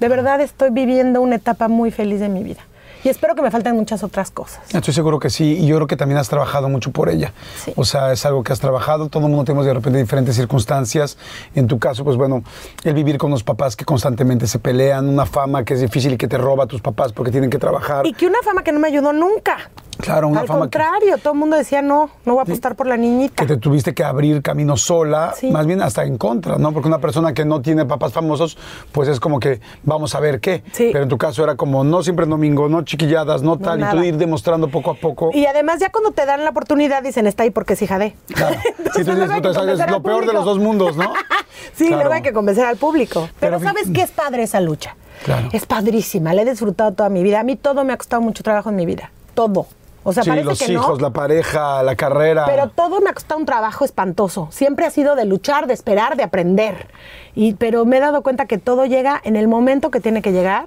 De 0.00 0.08
verdad 0.08 0.40
estoy 0.40 0.70
viviendo 0.70 1.20
una 1.22 1.36
etapa 1.36 1.68
muy 1.68 1.90
feliz 1.90 2.20
de 2.20 2.28
mi 2.28 2.42
vida. 2.42 2.60
Y 3.04 3.08
espero 3.08 3.36
que 3.36 3.42
me 3.42 3.52
falten 3.52 3.76
muchas 3.76 4.02
otras 4.02 4.32
cosas. 4.32 4.62
Estoy 4.74 4.92
seguro 4.92 5.20
que 5.20 5.30
sí, 5.30 5.58
y 5.60 5.66
yo 5.66 5.76
creo 5.76 5.86
que 5.86 5.96
también 5.96 6.18
has 6.18 6.28
trabajado 6.28 6.68
mucho 6.68 6.90
por 6.90 7.08
ella. 7.08 7.32
Sí. 7.64 7.72
O 7.76 7.84
sea, 7.84 8.12
es 8.12 8.26
algo 8.26 8.42
que 8.42 8.52
has 8.52 8.58
trabajado, 8.58 9.08
todo 9.08 9.24
el 9.24 9.30
mundo 9.30 9.44
tenemos 9.44 9.64
de 9.64 9.74
repente 9.74 10.00
diferentes 10.00 10.34
circunstancias. 10.34 11.16
En 11.54 11.68
tu 11.68 11.78
caso, 11.78 12.02
pues 12.02 12.16
bueno, 12.16 12.42
el 12.82 12.94
vivir 12.94 13.16
con 13.16 13.30
unos 13.30 13.44
papás 13.44 13.76
que 13.76 13.84
constantemente 13.84 14.48
se 14.48 14.58
pelean, 14.58 15.08
una 15.08 15.24
fama 15.24 15.64
que 15.64 15.74
es 15.74 15.80
difícil 15.80 16.14
y 16.14 16.16
que 16.16 16.26
te 16.26 16.36
roba 16.36 16.64
a 16.64 16.66
tus 16.66 16.80
papás 16.80 17.12
porque 17.12 17.30
tienen 17.30 17.48
que 17.48 17.58
trabajar. 17.58 18.04
Y 18.06 18.12
que 18.12 18.26
una 18.26 18.38
fama 18.42 18.64
que 18.64 18.72
no 18.72 18.80
me 18.80 18.88
ayudó 18.88 19.12
nunca. 19.12 19.70
Claro, 19.98 20.28
una 20.28 20.40
Al 20.40 20.46
fama 20.46 20.66
que- 20.66 20.78
contrario, 20.78 21.18
todo 21.18 21.32
el 21.32 21.38
mundo 21.38 21.56
decía, 21.56 21.80
no, 21.82 22.10
no 22.24 22.32
voy 22.34 22.40
a 22.40 22.42
apostar 22.42 22.74
por 22.76 22.86
la 22.86 22.96
niñita. 22.96 23.34
que 23.42 23.46
te 23.54 23.56
tuviste 23.56 23.94
que 23.94 24.04
abrir 24.04 24.42
camino 24.42 24.76
sola, 24.76 25.32
Sí. 25.36 25.50
más 25.50 25.66
bien 25.66 25.80
hasta 25.82 26.04
en 26.04 26.18
contra, 26.18 26.56
¿no? 26.58 26.72
Porque 26.72 26.88
una 26.88 26.98
persona 26.98 27.32
que 27.34 27.44
no 27.44 27.62
tiene 27.62 27.84
papás 27.86 28.12
famosos, 28.12 28.58
pues 28.92 29.08
es 29.08 29.20
como 29.20 29.40
que 29.40 29.60
vamos 29.84 30.14
a 30.14 30.20
ver 30.20 30.40
qué. 30.40 30.62
Sí. 30.72 30.90
Pero 30.92 31.04
en 31.04 31.08
tu 31.08 31.16
caso 31.18 31.42
era 31.42 31.54
como 31.56 31.82
no 31.84 32.02
siempre 32.02 32.24
en 32.24 32.30
domingo, 32.30 32.68
no 32.68 32.82
chiquilladas, 32.82 33.42
no, 33.42 33.58
tal, 33.58 33.80
y 33.80 33.84
tú 33.90 34.02
ir 34.04 34.16
demostrando 34.16 34.68
poco 34.68 34.90
a 34.90 34.94
poco. 34.94 35.30
Y 35.32 35.46
además 35.46 35.80
ya 35.80 35.90
cuando 35.90 36.10
te 36.12 36.26
dan 36.26 36.44
la 36.44 36.50
oportunidad 36.50 37.02
dicen, 37.02 37.26
está 37.26 37.42
ahí 37.44 37.50
porque 37.50 37.72
es 37.74 37.82
hija 37.82 37.98
de. 37.98 38.14
Claro. 38.34 38.56
Sí, 38.96 39.04
tú 39.04 39.10
dices, 39.10 39.26
puta, 39.30 39.52
¿sabes? 39.52 39.56
convencer 39.58 39.90
lo 39.90 40.02
peor 40.02 40.26
de 40.26 40.32
los 40.32 40.44
dos 40.46 40.58
mundos, 40.58 40.96
¿no? 40.96 41.12
sí, 41.74 41.86
Claro. 41.88 41.96
luego 42.02 42.14
hay 42.14 42.22
que 42.22 42.32
convencer 42.32 42.64
al 42.64 42.76
público. 42.78 43.28
Pero, 43.40 43.58
Pero 43.58 43.60
¿sabes 43.60 43.88
qué 43.92 44.00
es 44.02 44.10
padre 44.10 44.42
esa 44.44 44.58
lucha? 44.60 44.96
Claro. 45.24 45.48
Es 45.52 45.66
padrísima, 45.66 46.32
la 46.32 46.42
he 46.42 46.44
disfrutado 46.46 46.92
toda 46.92 47.08
mi 47.10 47.22
vida. 47.22 47.40
A 47.40 47.42
mí 47.42 47.56
todo 47.56 47.84
me 47.84 47.92
ha 47.92 47.96
costado 47.98 48.22
mucho 48.22 48.42
trabajo 48.42 48.70
en 48.70 48.76
mi 48.76 48.86
vida. 48.86 49.10
Todo. 49.34 49.66
O 50.08 50.12
sea, 50.12 50.22
sí, 50.22 50.30
parece 50.30 50.46
los 50.46 50.58
que 50.60 50.72
hijos, 50.72 51.00
no. 51.00 51.08
la 51.08 51.12
pareja, 51.12 51.82
la 51.82 51.96
carrera. 51.96 52.44
Pero 52.46 52.68
todo 52.68 53.00
me 53.00 53.10
ha 53.10 53.12
costado 53.12 53.40
un 53.40 53.44
trabajo 53.44 53.84
espantoso. 53.84 54.46
Siempre 54.52 54.86
ha 54.86 54.90
sido 54.90 55.16
de 55.16 55.24
luchar, 55.24 55.66
de 55.66 55.74
esperar, 55.74 56.16
de 56.16 56.22
aprender. 56.22 56.86
Y, 57.34 57.54
pero 57.54 57.84
me 57.84 57.96
he 57.96 58.00
dado 58.00 58.22
cuenta 58.22 58.46
que 58.46 58.56
todo 58.56 58.86
llega 58.86 59.20
en 59.24 59.34
el 59.34 59.48
momento 59.48 59.90
que 59.90 59.98
tiene 59.98 60.22
que 60.22 60.30
llegar. 60.30 60.66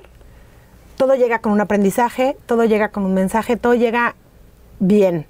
Todo 0.97 1.15
llega 1.15 1.39
con 1.39 1.53
un 1.53 1.61
aprendizaje, 1.61 2.35
todo 2.47 2.65
llega 2.65 2.89
con 2.89 3.05
un 3.05 3.13
mensaje, 3.13 3.55
todo 3.55 3.75
llega 3.75 4.15
bien. 4.79 5.25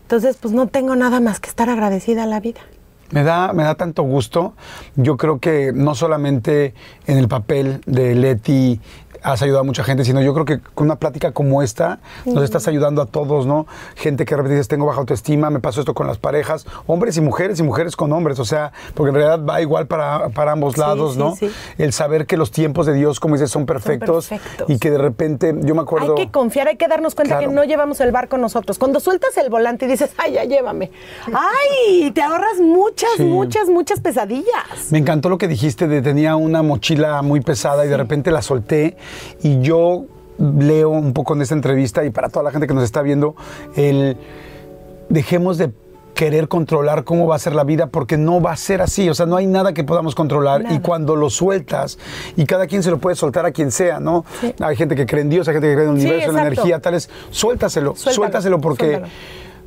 Entonces, 0.00 0.38
pues 0.40 0.54
no 0.54 0.68
tengo 0.68 0.96
nada 0.96 1.20
más 1.20 1.40
que 1.40 1.50
estar 1.50 1.68
agradecida 1.68 2.22
a 2.22 2.26
la 2.26 2.40
vida. 2.40 2.62
Me 3.10 3.22
da, 3.22 3.52
me 3.52 3.64
da 3.64 3.74
tanto 3.74 4.02
gusto. 4.02 4.54
Yo 4.96 5.18
creo 5.18 5.40
que 5.40 5.72
no 5.74 5.94
solamente 5.94 6.72
en 7.06 7.18
el 7.18 7.28
papel 7.28 7.82
de 7.84 8.14
Leti 8.14 8.80
has 9.22 9.42
ayudado 9.42 9.60
a 9.60 9.64
mucha 9.64 9.84
gente, 9.84 10.04
sino 10.04 10.20
yo 10.22 10.32
creo 10.34 10.44
que 10.44 10.60
con 10.60 10.86
una 10.86 10.96
plática 10.96 11.32
como 11.32 11.62
esta 11.62 12.00
nos 12.24 12.42
estás 12.44 12.66
ayudando 12.68 13.02
a 13.02 13.06
todos, 13.06 13.46
¿no? 13.46 13.66
Gente 13.96 14.24
que 14.24 14.30
de 14.34 14.36
repente 14.38 14.54
dices, 14.54 14.68
tengo 14.68 14.86
baja 14.86 15.00
autoestima, 15.00 15.50
me 15.50 15.60
pasó 15.60 15.80
esto 15.80 15.94
con 15.94 16.06
las 16.06 16.18
parejas, 16.18 16.66
hombres 16.86 17.16
y 17.16 17.20
mujeres 17.20 17.58
y 17.60 17.62
mujeres 17.62 17.96
con 17.96 18.12
hombres, 18.12 18.38
o 18.38 18.44
sea, 18.44 18.72
porque 18.94 19.10
en 19.10 19.14
realidad 19.16 19.44
va 19.44 19.60
igual 19.60 19.86
para, 19.86 20.28
para 20.30 20.52
ambos 20.52 20.78
lados, 20.78 21.14
sí, 21.14 21.18
¿no? 21.18 21.36
sí. 21.36 21.50
El 21.78 21.92
saber 21.92 22.26
que 22.26 22.36
los 22.36 22.50
tiempos 22.50 22.86
de 22.86 22.94
Dios, 22.94 23.20
como 23.20 23.34
dices, 23.34 23.50
son 23.50 23.66
perfectos, 23.66 24.28
perfectos. 24.28 24.70
y 24.70 24.78
que 24.78 24.90
de 24.90 24.98
repente, 24.98 25.54
yo 25.60 25.74
me 25.74 25.82
acuerdo... 25.82 26.16
Hay 26.16 26.26
que 26.26 26.32
confiar, 26.32 26.68
hay 26.68 26.76
que 26.76 26.88
darnos 26.88 27.14
cuenta 27.14 27.36
Claro. 27.36 27.48
que 27.50 27.54
no 27.54 27.64
llevamos 27.64 28.00
el 28.00 28.10
barco 28.12 28.36
nosotros. 28.38 28.78
Cuando 28.78 28.98
sueltas 28.98 29.36
el 29.36 29.50
volante 29.50 29.84
y 29.84 29.88
dices, 29.88 30.10
ay, 30.18 30.32
ya 30.32 30.44
llévame. 30.44 30.90
Ay, 31.32 32.10
te 32.10 32.22
ahorras 32.22 32.58
muchas, 32.60 33.18
muchas, 33.20 33.68
muchas 33.68 34.00
pesadillas. 34.00 34.90
Me 34.90 34.98
encantó 34.98 35.28
lo 35.28 35.38
que 35.38 35.48
dijiste 35.48 35.86
de 35.86 36.02
tenía 36.02 36.36
una 36.36 36.62
mochila 36.62 37.22
muy 37.22 37.40
pesada 37.40 37.84
y 37.84 37.88
de 37.88 37.96
repente 37.96 38.30
la 38.30 38.42
solté 38.42 38.96
y 39.42 39.60
yo 39.60 40.04
leo 40.38 40.90
un 40.90 41.12
poco 41.12 41.34
en 41.34 41.42
esta 41.42 41.54
entrevista 41.54 42.04
y 42.04 42.10
para 42.10 42.28
toda 42.28 42.42
la 42.44 42.50
gente 42.50 42.66
que 42.66 42.74
nos 42.74 42.84
está 42.84 43.02
viendo 43.02 43.34
el 43.76 44.16
dejemos 45.08 45.58
de 45.58 45.70
querer 46.14 46.48
controlar 46.48 47.04
cómo 47.04 47.26
va 47.26 47.36
a 47.36 47.38
ser 47.38 47.54
la 47.54 47.64
vida 47.64 47.86
porque 47.86 48.16
no 48.16 48.42
va 48.42 48.52
a 48.52 48.56
ser 48.56 48.82
así, 48.82 49.08
o 49.08 49.14
sea, 49.14 49.26
no 49.26 49.36
hay 49.36 49.46
nada 49.46 49.72
que 49.72 49.84
podamos 49.84 50.14
controlar 50.14 50.66
y 50.70 50.80
cuando 50.80 51.16
lo 51.16 51.30
sueltas 51.30 51.98
y 52.36 52.44
cada 52.44 52.66
quien 52.66 52.82
se 52.82 52.90
lo 52.90 52.98
puede 52.98 53.16
soltar 53.16 53.46
a 53.46 53.52
quien 53.52 53.70
sea, 53.70 54.00
¿no? 54.00 54.24
Sí. 54.40 54.54
Hay 54.60 54.76
gente 54.76 54.96
que 54.96 55.06
cree 55.06 55.22
en 55.22 55.30
Dios, 55.30 55.48
hay 55.48 55.54
gente 55.54 55.68
que 55.68 55.74
cree 55.74 55.86
en 55.86 55.94
el 55.94 56.00
Sí, 56.00 56.06
universo, 56.06 56.30
en 56.30 56.36
la 56.36 56.42
energía, 56.42 56.78
tales, 56.80 57.08
suéltaselo, 57.30 57.94
Suéltalo, 57.94 58.14
suéltaselo 58.14 58.60
porque 58.60 58.86
suéltalo. 58.86 59.12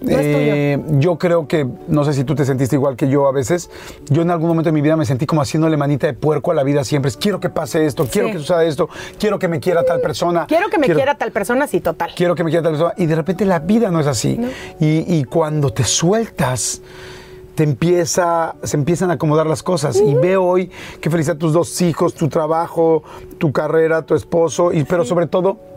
No 0.04 0.18
eh, 0.20 0.84
yo 1.00 1.18
creo 1.18 1.48
que, 1.48 1.66
no 1.88 2.04
sé 2.04 2.12
si 2.12 2.26
tú 2.26 2.36
te 2.36 2.44
sentiste 2.44 2.76
igual 2.76 2.98
que 2.98 3.08
yo 3.08 3.26
a 3.26 3.32
veces, 3.32 3.70
yo 4.10 4.22
en 4.22 4.32
algún 4.32 4.50
momento 4.50 4.68
de 4.68 4.74
mi 4.74 4.82
vida 4.82 4.98
me 4.98 5.06
sentí 5.06 5.26
como 5.26 5.42
haciéndole 5.42 5.78
manita 5.78 6.08
de 6.08 6.14
puerco 6.14 6.52
a 6.52 6.54
la 6.54 6.64
vida 6.64 6.84
siempre. 6.84 7.08
Es, 7.08 7.16
quiero 7.16 7.40
que 7.40 7.50
pase 7.50 7.86
esto, 7.86 8.06
quiero 8.12 8.28
que 8.30 8.40
suceda 8.40 8.66
esto, 8.66 8.90
quiero 9.18 9.40
que 9.40 9.48
me 9.48 9.62
quiera 9.62 9.84
tal 9.84 10.02
persona. 10.02 10.46
Quiero 10.46 10.70
que 10.70 10.78
me 10.78 10.88
quiera 10.88 11.16
tal 11.16 11.32
persona, 11.32 11.68
sí, 11.68 11.80
total. 11.80 12.12
Quiero 12.16 12.36
que 12.36 12.44
me 12.44 12.50
quiera 12.50 12.64
tal 12.64 12.74
persona. 12.74 12.94
Y 12.98 13.06
de 13.06 13.16
repente 13.16 13.46
la 13.46 13.60
vida 13.60 13.92
no 13.92 14.02
es 14.02 14.08
así. 14.08 14.38
Y, 14.80 15.16
y 15.16 15.24
cuando 15.24 15.72
te 15.72 15.86
sueltas, 15.86 16.82
te 17.56 17.64
empieza, 17.64 18.56
se 18.64 18.78
empiezan 18.78 19.10
a 19.12 19.14
acomodar 19.14 19.48
las 19.48 19.64
cosas. 19.64 20.02
Y 20.02 20.16
veo 20.16 20.44
hoy 20.44 20.70
que 21.00 21.10
felicidad 21.10 21.38
a 21.38 21.40
tus 21.40 21.54
dos 21.54 21.82
hijos, 21.82 22.14
tu 22.14 22.28
trabajo, 22.28 23.04
tu 23.38 23.52
carrera, 23.52 24.02
tu 24.02 24.16
esposo, 24.16 24.74
y, 24.74 24.84
pero 24.84 25.06
sobre 25.06 25.28
todo 25.28 25.73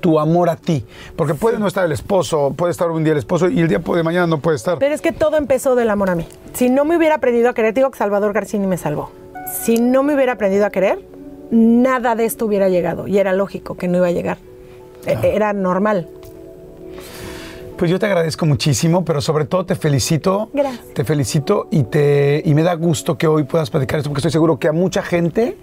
tu 0.00 0.18
amor 0.18 0.48
a 0.50 0.56
ti. 0.56 0.84
Porque 1.16 1.34
puede 1.34 1.58
no 1.58 1.66
estar 1.66 1.84
el 1.84 1.92
esposo, 1.92 2.52
puede 2.56 2.70
estar 2.72 2.90
un 2.90 3.02
día 3.04 3.12
el 3.12 3.18
esposo 3.18 3.48
y 3.48 3.60
el 3.60 3.68
día 3.68 3.78
de 3.78 4.02
mañana 4.02 4.26
no 4.26 4.38
puede 4.40 4.56
estar. 4.56 4.78
Pero 4.78 4.94
es 4.94 5.00
que 5.00 5.12
todo 5.12 5.36
empezó 5.36 5.74
del 5.74 5.90
amor 5.90 6.10
a 6.10 6.14
mí. 6.14 6.26
Si 6.54 6.68
no 6.70 6.84
me 6.84 6.96
hubiera 6.96 7.16
aprendido 7.16 7.48
a 7.50 7.54
querer, 7.54 7.74
te 7.74 7.80
digo 7.80 7.90
que 7.90 7.98
Salvador 7.98 8.32
Garcini 8.32 8.66
me 8.66 8.76
salvó. 8.76 9.10
Si 9.62 9.78
no 9.80 10.02
me 10.02 10.14
hubiera 10.14 10.32
aprendido 10.32 10.64
a 10.66 10.70
querer, 10.70 11.00
nada 11.50 12.14
de 12.14 12.24
esto 12.24 12.46
hubiera 12.46 12.68
llegado. 12.68 13.06
Y 13.08 13.18
era 13.18 13.32
lógico 13.32 13.76
que 13.76 13.88
no 13.88 13.98
iba 13.98 14.06
a 14.06 14.12
llegar. 14.12 14.38
E- 15.06 15.18
Era 15.34 15.52
normal. 15.52 16.08
Pues 17.76 17.90
yo 17.90 17.98
te 17.98 18.04
agradezco 18.04 18.44
muchísimo, 18.44 19.06
pero 19.06 19.22
sobre 19.22 19.46
todo 19.46 19.64
te 19.64 19.74
felicito. 19.74 20.50
Gracias. 20.52 20.84
Te 20.92 21.02
felicito 21.02 21.66
y, 21.70 21.84
te, 21.84 22.42
y 22.44 22.52
me 22.52 22.62
da 22.62 22.74
gusto 22.74 23.16
que 23.16 23.26
hoy 23.26 23.44
puedas 23.44 23.70
platicar 23.70 23.98
esto, 23.98 24.10
porque 24.10 24.18
estoy 24.18 24.32
seguro 24.32 24.58
que 24.58 24.68
a 24.68 24.72
mucha 24.72 25.00
gente 25.00 25.56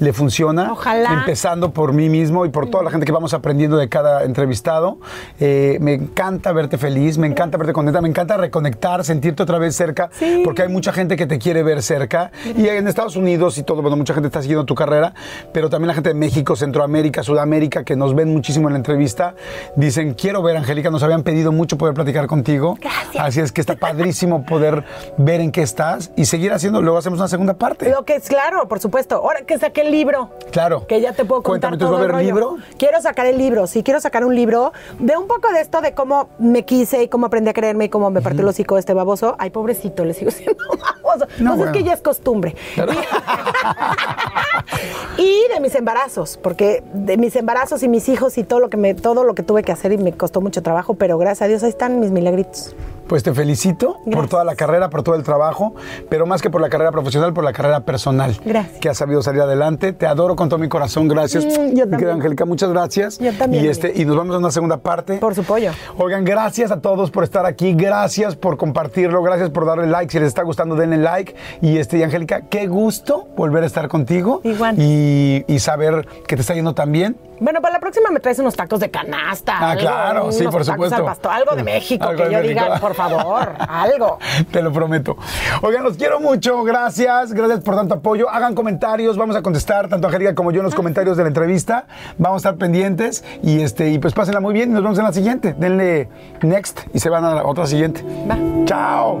le 0.00 0.12
funciona. 0.12 0.72
Ojalá. 0.72 1.12
Empezando 1.12 1.72
por 1.72 1.92
mí 1.92 2.08
mismo 2.08 2.44
y 2.46 2.48
por 2.48 2.68
toda 2.70 2.82
la 2.84 2.90
gente 2.90 3.06
que 3.06 3.12
vamos 3.12 3.34
aprendiendo 3.34 3.76
de 3.76 3.88
cada 3.88 4.24
entrevistado. 4.24 4.98
Eh, 5.40 5.78
me 5.80 5.94
encanta 5.94 6.52
verte 6.52 6.78
feliz, 6.78 7.18
me 7.18 7.26
encanta 7.26 7.56
verte 7.58 7.72
contenta, 7.72 8.00
me 8.00 8.08
encanta 8.08 8.36
reconectar, 8.36 9.04
sentirte 9.04 9.42
otra 9.42 9.58
vez 9.58 9.74
cerca, 9.76 10.10
Sí. 10.12 10.42
porque 10.44 10.62
hay 10.62 10.68
mucha 10.68 10.92
gente 10.92 11.16
que 11.16 11.26
te 11.26 11.38
quiere 11.38 11.62
ver 11.62 11.82
cerca. 11.82 12.30
Y 12.56 12.66
en 12.68 12.88
Estados 12.88 13.16
Unidos 13.16 13.58
y 13.58 13.62
todo, 13.62 13.82
bueno, 13.82 13.96
mucha 13.96 14.14
gente 14.14 14.28
está 14.28 14.40
siguiendo 14.42 14.64
tu 14.64 14.74
carrera, 14.74 15.14
pero 15.52 15.68
también 15.70 15.88
la 15.88 15.94
gente 15.94 16.10
de 16.10 16.14
México, 16.14 16.56
Centroamérica, 16.56 17.22
Sudamérica, 17.22 17.84
que 17.84 17.96
nos 17.96 18.14
ven 18.14 18.32
muchísimo 18.32 18.68
en 18.68 18.74
la 18.74 18.78
entrevista, 18.78 19.34
dicen, 19.76 20.14
quiero 20.14 20.42
ver, 20.42 20.56
Angélica, 20.56 20.90
nos 20.90 21.02
habían 21.02 21.22
pedido 21.22 21.52
mucho 21.52 21.78
poder 21.78 21.94
platicar 21.94 22.26
contigo. 22.26 22.76
Gracias. 22.80 23.24
Así 23.24 23.40
es 23.40 23.52
que 23.52 23.60
está 23.60 23.76
padrísimo 23.76 24.44
poder 24.44 24.84
ver 25.16 25.40
en 25.40 25.52
qué 25.52 25.62
estás 25.62 26.10
y 26.16 26.24
seguir 26.24 26.52
haciendo, 26.52 26.82
luego 26.82 26.98
hacemos 26.98 27.18
una 27.18 27.28
segunda 27.28 27.54
parte. 27.54 27.90
Lo 27.90 28.04
que 28.04 28.16
es 28.16 28.28
claro, 28.28 28.66
por 28.68 28.80
supuesto. 28.80 29.16
Ahora 29.16 29.42
que 29.46 29.58
saqué 29.58 29.83
el 29.84 29.92
libro. 29.92 30.30
Claro. 30.50 30.86
Que 30.86 31.00
ya 31.00 31.12
te 31.12 31.24
puedo 31.24 31.42
contar 31.42 31.70
Cuéntame, 31.70 31.78
todo 31.78 31.88
¿entonces 31.88 32.10
va 32.10 32.16
a 32.16 32.20
el 32.20 32.26
haber 32.26 32.34
libro? 32.34 32.56
Quiero 32.78 33.00
sacar 33.00 33.26
el 33.26 33.38
libro, 33.38 33.66
sí, 33.66 33.82
quiero 33.82 34.00
sacar 34.00 34.24
un 34.24 34.34
libro 34.34 34.72
de 34.98 35.16
un 35.16 35.26
poco 35.26 35.52
de 35.52 35.60
esto 35.60 35.80
de 35.80 35.92
cómo 35.92 36.28
me 36.38 36.64
quise 36.64 37.02
y 37.02 37.08
cómo 37.08 37.26
aprendí 37.26 37.50
a 37.50 37.52
creerme 37.52 37.86
y 37.86 37.88
cómo 37.88 38.10
me 38.10 38.20
partió 38.20 38.42
el 38.42 38.48
hocico 38.48 38.78
este 38.78 38.94
baboso. 38.94 39.36
Ay, 39.38 39.50
pobrecito, 39.50 40.04
le 40.04 40.14
sigo 40.14 40.30
siendo 40.30 40.64
baboso. 40.68 41.26
No, 41.38 41.50
pues 41.50 41.58
bueno. 41.58 41.64
es 41.66 41.72
que 41.72 41.84
ya 41.84 41.92
es 41.92 42.00
costumbre. 42.00 42.54
Claro. 42.74 42.92
y 45.18 45.42
de 45.52 45.60
mis 45.60 45.74
embarazos, 45.74 46.38
porque 46.42 46.82
de 46.92 47.16
mis 47.16 47.36
embarazos 47.36 47.82
y 47.82 47.88
mis 47.88 48.08
hijos 48.08 48.38
y 48.38 48.44
todo 48.44 48.60
lo 48.60 48.70
que 48.70 48.76
me 48.76 48.94
todo 48.94 49.24
lo 49.24 49.34
que 49.34 49.42
tuve 49.42 49.62
que 49.62 49.72
hacer 49.72 49.92
y 49.92 49.98
me 49.98 50.12
costó 50.12 50.40
mucho 50.40 50.62
trabajo, 50.62 50.94
pero 50.94 51.18
gracias 51.18 51.42
a 51.42 51.48
Dios 51.48 51.62
ahí 51.62 51.70
están 51.70 52.00
mis 52.00 52.10
milagritos. 52.10 52.74
Pues 53.08 53.22
te 53.22 53.34
felicito 53.34 53.98
por 54.10 54.28
toda 54.28 54.44
la 54.44 54.54
carrera, 54.54 54.90
por 54.90 55.02
todo 55.02 55.14
el 55.14 55.22
trabajo, 55.22 55.74
pero 56.08 56.26
más 56.26 56.40
que 56.40 56.50
por 56.50 56.60
la 56.60 56.68
carrera 56.68 56.90
profesional, 56.90 57.32
por 57.32 57.44
la 57.44 57.52
carrera 57.52 57.80
personal. 57.80 58.38
Gracias. 58.44 58.78
Que 58.80 58.88
has 58.88 58.96
sabido 58.96 59.22
salir 59.22 59.42
adelante. 59.42 59.92
Te 59.92 60.06
adoro 60.06 60.36
con 60.36 60.48
todo 60.48 60.58
mi 60.58 60.68
corazón. 60.68 61.08
Gracias. 61.08 61.44
Mm, 61.44 61.76
yo 61.76 61.88
también. 61.88 62.10
Angélica, 62.12 62.44
muchas 62.44 62.70
gracias. 62.70 63.18
Yo 63.18 63.32
también, 63.32 63.64
Y, 63.64 63.68
este, 63.68 63.92
y 63.94 64.04
nos 64.04 64.16
vamos 64.16 64.34
a 64.34 64.38
una 64.38 64.50
segunda 64.50 64.78
parte. 64.78 65.18
Por 65.18 65.34
su 65.34 65.44
pollo. 65.44 65.72
Oigan, 65.98 66.24
gracias 66.24 66.70
a 66.70 66.80
todos 66.80 67.10
por 67.10 67.24
estar 67.24 67.46
aquí, 67.46 67.74
gracias 67.74 68.36
por 68.36 68.56
compartirlo, 68.56 69.22
gracias 69.22 69.50
por 69.50 69.66
darle 69.66 69.86
like. 69.86 70.10
Si 70.10 70.18
les 70.18 70.28
está 70.28 70.42
gustando, 70.42 70.74
denle 70.74 70.96
like. 70.98 71.34
Y 71.60 71.78
este, 71.78 71.98
y 71.98 72.02
Angélica, 72.02 72.42
qué 72.48 72.66
gusto 72.66 73.28
volver 73.36 73.64
a 73.64 73.66
estar 73.66 73.88
contigo. 73.88 74.40
Igual. 74.44 74.76
Y, 74.78 75.44
y 75.46 75.58
saber 75.58 76.06
que 76.26 76.36
te 76.36 76.40
está 76.42 76.54
yendo 76.54 76.74
tan 76.74 76.90
bien. 76.92 77.16
Bueno, 77.44 77.60
para 77.60 77.74
la 77.74 77.80
próxima 77.80 78.08
me 78.10 78.20
traes 78.20 78.38
unos 78.38 78.56
tacos 78.56 78.80
de 78.80 78.90
canasta. 78.90 79.58
Ah, 79.58 79.70
algo, 79.72 79.80
claro, 79.82 80.32
sí, 80.32 80.44
por 80.44 80.64
supuesto. 80.64 80.96
al 80.96 81.04
pastor, 81.04 81.30
algo 81.30 81.54
de 81.54 81.62
México, 81.62 82.02
Algo 82.08 82.22
que 82.22 82.28
de 82.30 82.34
yo 82.34 82.38
México. 82.40 82.64
diga, 82.64 82.80
por 82.80 82.94
favor, 82.94 83.52
algo. 83.68 84.18
Te 84.50 84.62
lo 84.62 84.72
prometo. 84.72 85.18
Oigan, 85.60 85.84
los 85.84 85.98
quiero 85.98 86.20
mucho. 86.20 86.62
Gracias. 86.64 87.34
Gracias 87.34 87.60
por 87.60 87.76
tanto 87.76 87.96
apoyo. 87.96 88.30
Hagan 88.30 88.54
comentarios. 88.54 89.18
Vamos 89.18 89.36
a 89.36 89.42
contestar 89.42 89.88
tanto 89.88 90.06
Angélica 90.06 90.34
como 90.34 90.52
yo 90.52 90.60
en 90.60 90.64
los 90.64 90.74
comentarios 90.74 91.18
de 91.18 91.22
la 91.24 91.28
entrevista. 91.28 91.84
Vamos 92.16 92.36
a 92.46 92.48
estar 92.48 92.58
pendientes. 92.58 93.22
Y 93.42 93.60
este, 93.60 93.90
y 93.90 93.98
pues 93.98 94.14
pásenla 94.14 94.40
muy 94.40 94.54
bien. 94.54 94.70
Y 94.70 94.72
nos 94.72 94.82
vemos 94.82 94.96
en 94.98 95.04
la 95.04 95.12
siguiente. 95.12 95.54
Denle 95.58 96.08
next 96.40 96.80
y 96.94 96.98
se 97.00 97.10
van 97.10 97.26
a 97.26 97.34
la 97.34 97.44
otra 97.44 97.66
siguiente. 97.66 98.02
Va. 98.26 98.38
Chao. 98.64 99.20